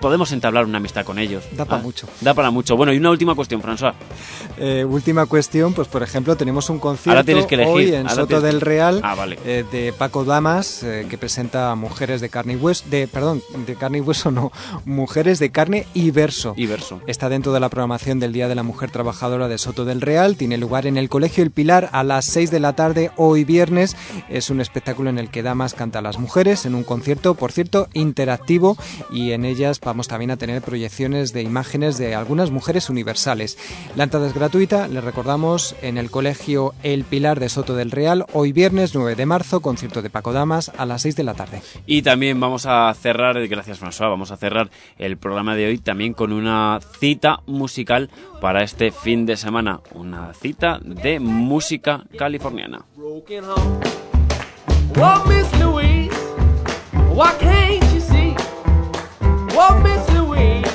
podemos 0.00 0.32
entablar 0.32 0.64
una 0.64 0.78
amistad 0.78 1.04
con 1.04 1.18
ellos. 1.18 1.44
Da 1.56 1.64
para 1.64 1.80
Ah, 1.80 1.82
mucho. 1.84 2.06
Da 2.20 2.34
para 2.34 2.50
mucho. 2.50 2.76
Bueno, 2.76 2.92
y 2.92 2.98
una 2.98 3.10
última 3.10 3.34
cuestión, 3.34 3.62
François. 3.62 3.94
Eh, 4.58 4.84
última 4.88 5.26
cuestión, 5.26 5.74
pues 5.74 5.88
por 5.88 6.02
ejemplo 6.02 6.36
tenemos 6.36 6.70
un 6.70 6.78
concierto 6.78 7.24
que 7.46 7.54
elegir, 7.56 7.60
hoy 7.74 7.94
en 7.94 8.08
Soto 8.08 8.26
tienes 8.26 8.42
del 8.44 8.60
Real 8.60 9.00
Ah, 9.02 9.14
vale. 9.14 9.38
eh, 9.44 9.64
de 9.70 9.92
Paco 9.92 10.24
Damas 10.24 10.82
eh, 10.82 11.06
que 11.10 11.18
presenta 11.18 11.74
mujeres 11.74 12.20
de 12.20 12.28
carne 12.28 12.54
y 12.54 12.56
hueso, 12.56 12.84
de 12.88 13.06
perdón, 13.08 13.42
de 13.66 13.74
carne 13.74 13.98
y 13.98 14.00
hueso 14.00 14.30
no, 14.30 14.50
mujeres 14.84 15.38
de 15.38 15.50
carne 15.50 15.86
y 15.94 16.10
verso. 16.10 16.54
Y 16.56 16.66
verso. 16.66 17.00
Está 17.06 17.28
dentro 17.28 17.52
de 17.52 17.60
la 17.60 17.68
programación 17.68 18.18
del 18.20 18.32
Día 18.32 18.48
de 18.48 18.54
la 18.54 18.62
Mujer 18.62 18.90
Trabajadora 18.90 19.48
de 19.48 19.58
Soto 19.58 19.84
del 19.84 20.00
Real, 20.00 20.36
tiene 20.36 20.56
lugar 20.56 20.86
en 20.86 20.96
el 20.96 21.08
Colegio 21.08 21.44
El 21.44 21.50
Pilar 21.50 21.90
a 21.92 22.02
las 22.04 22.24
6 22.26 22.50
de 22.50 22.60
la 22.60 22.74
tarde 22.74 23.10
hoy 23.16 23.44
viernes. 23.44 23.96
Es 24.28 24.50
un 24.50 24.60
espectáculo 24.60 25.10
en 25.10 25.18
el 25.18 25.30
que 25.30 25.42
Damas 25.42 25.74
canta 25.74 25.98
a 25.98 26.02
las 26.02 26.18
mujeres 26.18 26.64
en 26.66 26.74
un 26.74 26.84
concierto, 26.84 27.34
por 27.34 27.52
cierto, 27.52 27.88
interactivo 27.92 28.76
y 29.10 29.32
en 29.32 29.44
ellas 29.44 29.78
vamos 29.86 30.08
también 30.08 30.30
a 30.30 30.36
tener 30.36 30.60
proyecciones 30.60 31.32
de 31.32 31.40
imágenes 31.40 31.96
de 31.96 32.14
algunas 32.14 32.50
mujeres 32.50 32.90
universales. 32.90 33.56
La 33.96 34.04
entrada 34.04 34.26
es 34.26 34.34
gratuita, 34.34 34.88
les 34.88 35.02
recordamos, 35.02 35.74
en 35.80 35.96
el 35.96 36.10
Colegio 36.10 36.74
El 36.82 37.04
Pilar 37.04 37.40
de 37.40 37.48
Soto 37.48 37.74
del 37.74 37.90
Real, 37.90 38.26
hoy 38.34 38.52
viernes 38.52 38.94
9 38.94 39.14
de 39.14 39.24
marzo, 39.24 39.60
concierto 39.60 40.02
de 40.02 40.10
Paco 40.10 40.34
Damas 40.34 40.70
a 40.76 40.84
las 40.84 41.02
6 41.02 41.16
de 41.16 41.24
la 41.24 41.32
tarde. 41.32 41.62
Y 41.86 42.02
también 42.02 42.38
vamos 42.38 42.66
a 42.66 42.92
cerrar, 42.92 43.34
gracias 43.48 43.80
François, 43.80 44.10
vamos 44.10 44.30
a 44.30 44.36
cerrar 44.36 44.68
el 44.98 45.16
programa 45.16 45.56
de 45.56 45.68
hoy 45.68 45.78
también 45.78 46.12
con 46.12 46.32
una 46.32 46.80
cita 47.00 47.40
musical 47.46 48.10
para 48.40 48.62
este 48.62 48.90
fin 48.90 49.24
de 49.24 49.36
semana. 49.36 49.80
Una 49.94 50.34
cita 50.34 50.78
de 50.82 51.18
música 51.20 52.04
californiana. 52.18 52.84
broken 52.96 53.44
home. 53.44 53.80
Oh, 54.98 55.24
Miss 55.28 55.48
Louise, 55.60 56.12
why 57.14 57.32
can't 57.38 57.82
you 57.92 57.95
see? 59.56 59.62
Oh, 59.62 59.80
Miss 59.80 60.08
Louise. 60.10 60.65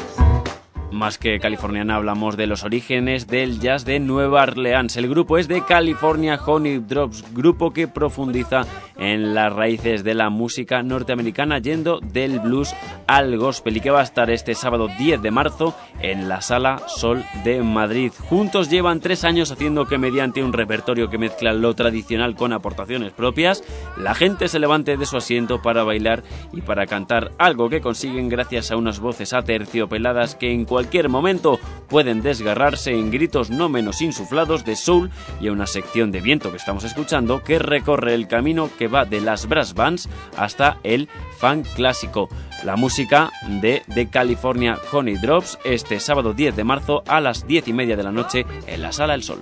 Más 1.01 1.17
que 1.17 1.39
californiana 1.39 1.95
hablamos 1.95 2.37
de 2.37 2.45
los 2.45 2.63
orígenes 2.63 3.25
del 3.25 3.59
jazz 3.59 3.85
de 3.85 3.99
Nueva 3.99 4.43
Orleans. 4.43 4.97
El 4.97 5.09
grupo 5.09 5.39
es 5.39 5.47
de 5.47 5.65
California 5.65 6.39
Honey 6.45 6.77
Drops, 6.77 7.25
grupo 7.33 7.73
que 7.73 7.87
profundiza 7.87 8.67
en 8.99 9.33
las 9.33 9.51
raíces 9.51 10.03
de 10.03 10.13
la 10.13 10.29
música 10.29 10.83
norteamericana 10.83 11.57
yendo 11.57 11.99
del 12.01 12.39
blues 12.39 12.75
al 13.07 13.35
gospel 13.39 13.77
y 13.77 13.79
que 13.79 13.89
va 13.89 14.01
a 14.01 14.03
estar 14.03 14.29
este 14.29 14.53
sábado 14.53 14.89
10 14.99 15.23
de 15.23 15.31
marzo 15.31 15.75
en 16.01 16.29
la 16.29 16.41
Sala 16.41 16.83
Sol 16.87 17.23
de 17.43 17.63
Madrid. 17.63 18.11
Juntos 18.29 18.69
llevan 18.69 18.99
tres 18.99 19.23
años 19.23 19.51
haciendo 19.51 19.87
que 19.87 19.97
mediante 19.97 20.43
un 20.43 20.53
repertorio 20.53 21.09
que 21.09 21.17
mezcla 21.17 21.51
lo 21.51 21.73
tradicional 21.73 22.35
con 22.35 22.53
aportaciones 22.53 23.11
propias, 23.11 23.63
la 23.97 24.13
gente 24.13 24.47
se 24.47 24.59
levante 24.59 24.97
de 24.97 25.05
su 25.07 25.17
asiento 25.17 25.63
para 25.63 25.83
bailar 25.83 26.21
y 26.53 26.61
para 26.61 26.85
cantar 26.85 27.31
algo 27.39 27.69
que 27.69 27.81
consiguen 27.81 28.29
gracias 28.29 28.69
a 28.69 28.77
unas 28.77 28.99
voces 28.99 29.33
aterciopeladas 29.33 30.35
que 30.35 30.51
en 30.51 30.65
cualquier 30.65 30.90
momento 31.09 31.59
pueden 31.87 32.21
desgarrarse 32.21 32.91
en 32.91 33.11
gritos 33.11 33.49
no 33.49 33.69
menos 33.69 34.01
insuflados 34.01 34.65
de 34.65 34.75
soul 34.75 35.09
y 35.39 35.47
a 35.47 35.51
una 35.51 35.67
sección 35.67 36.11
de 36.11 36.21
viento 36.21 36.51
que 36.51 36.57
estamos 36.57 36.83
escuchando 36.83 37.43
que 37.43 37.59
recorre 37.59 38.13
el 38.13 38.27
camino 38.27 38.69
que 38.77 38.87
va 38.87 39.05
de 39.05 39.21
las 39.21 39.47
brass 39.47 39.73
bands 39.73 40.09
hasta 40.37 40.77
el 40.83 41.09
fan 41.37 41.63
clásico. 41.75 42.29
La 42.63 42.75
música 42.75 43.31
de 43.61 43.83
The 43.93 44.07
California 44.09 44.77
Honey 44.91 45.15
Drops 45.15 45.57
este 45.63 45.99
sábado 45.99 46.33
10 46.33 46.55
de 46.55 46.63
marzo 46.63 47.03
a 47.07 47.19
las 47.19 47.47
10 47.47 47.69
y 47.69 47.73
media 47.73 47.95
de 47.95 48.03
la 48.03 48.11
noche 48.11 48.45
en 48.67 48.81
la 48.81 48.91
Sala 48.91 49.15
El 49.15 49.23
Sol. 49.23 49.41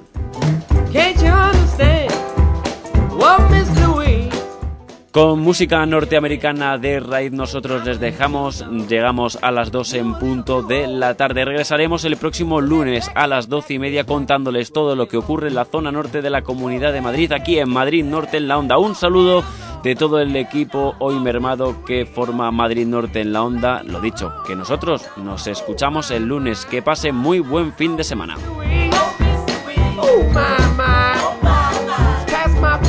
Con 5.11 5.40
música 5.40 5.84
norteamericana 5.88 6.77
de 6.77 6.99
raíz 6.99 7.31
nosotros 7.31 7.84
les 7.84 7.99
dejamos, 7.99 8.64
llegamos 8.88 9.40
a 9.41 9.49
las 9.49 9.72
2 9.72 9.94
en 9.95 10.14
punto 10.14 10.61
de 10.61 10.86
la 10.86 11.15
tarde. 11.15 11.45
Regresaremos 11.45 12.06
el 12.06 12.15
próximo 12.15 12.61
lunes 12.61 13.10
a 13.15 13.26
las 13.26 13.49
12 13.49 13.73
y 13.73 13.80
media 13.80 14.03
contándoles 14.03 14.72
todo 14.72 14.95
lo 14.95 15.07
que 15.07 15.18
ocurre 15.18 15.48
en 15.48 15.56
la 15.56 15.65
zona 15.65 15.91
norte 15.91 16.22
de 16.22 16.30
la 16.30 16.44
Comunidad 16.44 16.94
de 16.94 17.02
Madrid, 17.02 17.31
aquí 17.31 17.57
en 17.57 17.69
Madrid 17.69 18.06
Norte 18.06 18.38
en 18.38 18.48
la 18.48 18.60
Onda. 18.60 18.77
Un 18.77 18.94
saludo 18.94 19.44
de 19.84 19.95
todo 19.95 20.19
el 20.19 20.36
equipo 20.36 20.95
hoy 20.99 21.19
mermado 21.19 21.84
que 21.86 22.06
forma 22.06 22.52
Madrid 22.52 22.86
Norte 22.86 23.22
en 23.22 23.34
la 23.34 23.41
Onda. 23.41 23.81
Lo 23.81 24.02
dicho, 24.02 24.31
que 24.45 24.56
nosotros 24.56 25.06
nos 25.18 25.48
escuchamos 25.48 26.11
el 26.11 26.26
lunes. 26.26 26.68
Que 26.68 26.84
pase 26.84 27.11
muy 27.11 27.40
buen 27.40 27.73
fin 27.73 27.98
de 27.98 28.03
semana. 28.03 28.38
Oh. 30.02 30.80
It's 32.61 32.89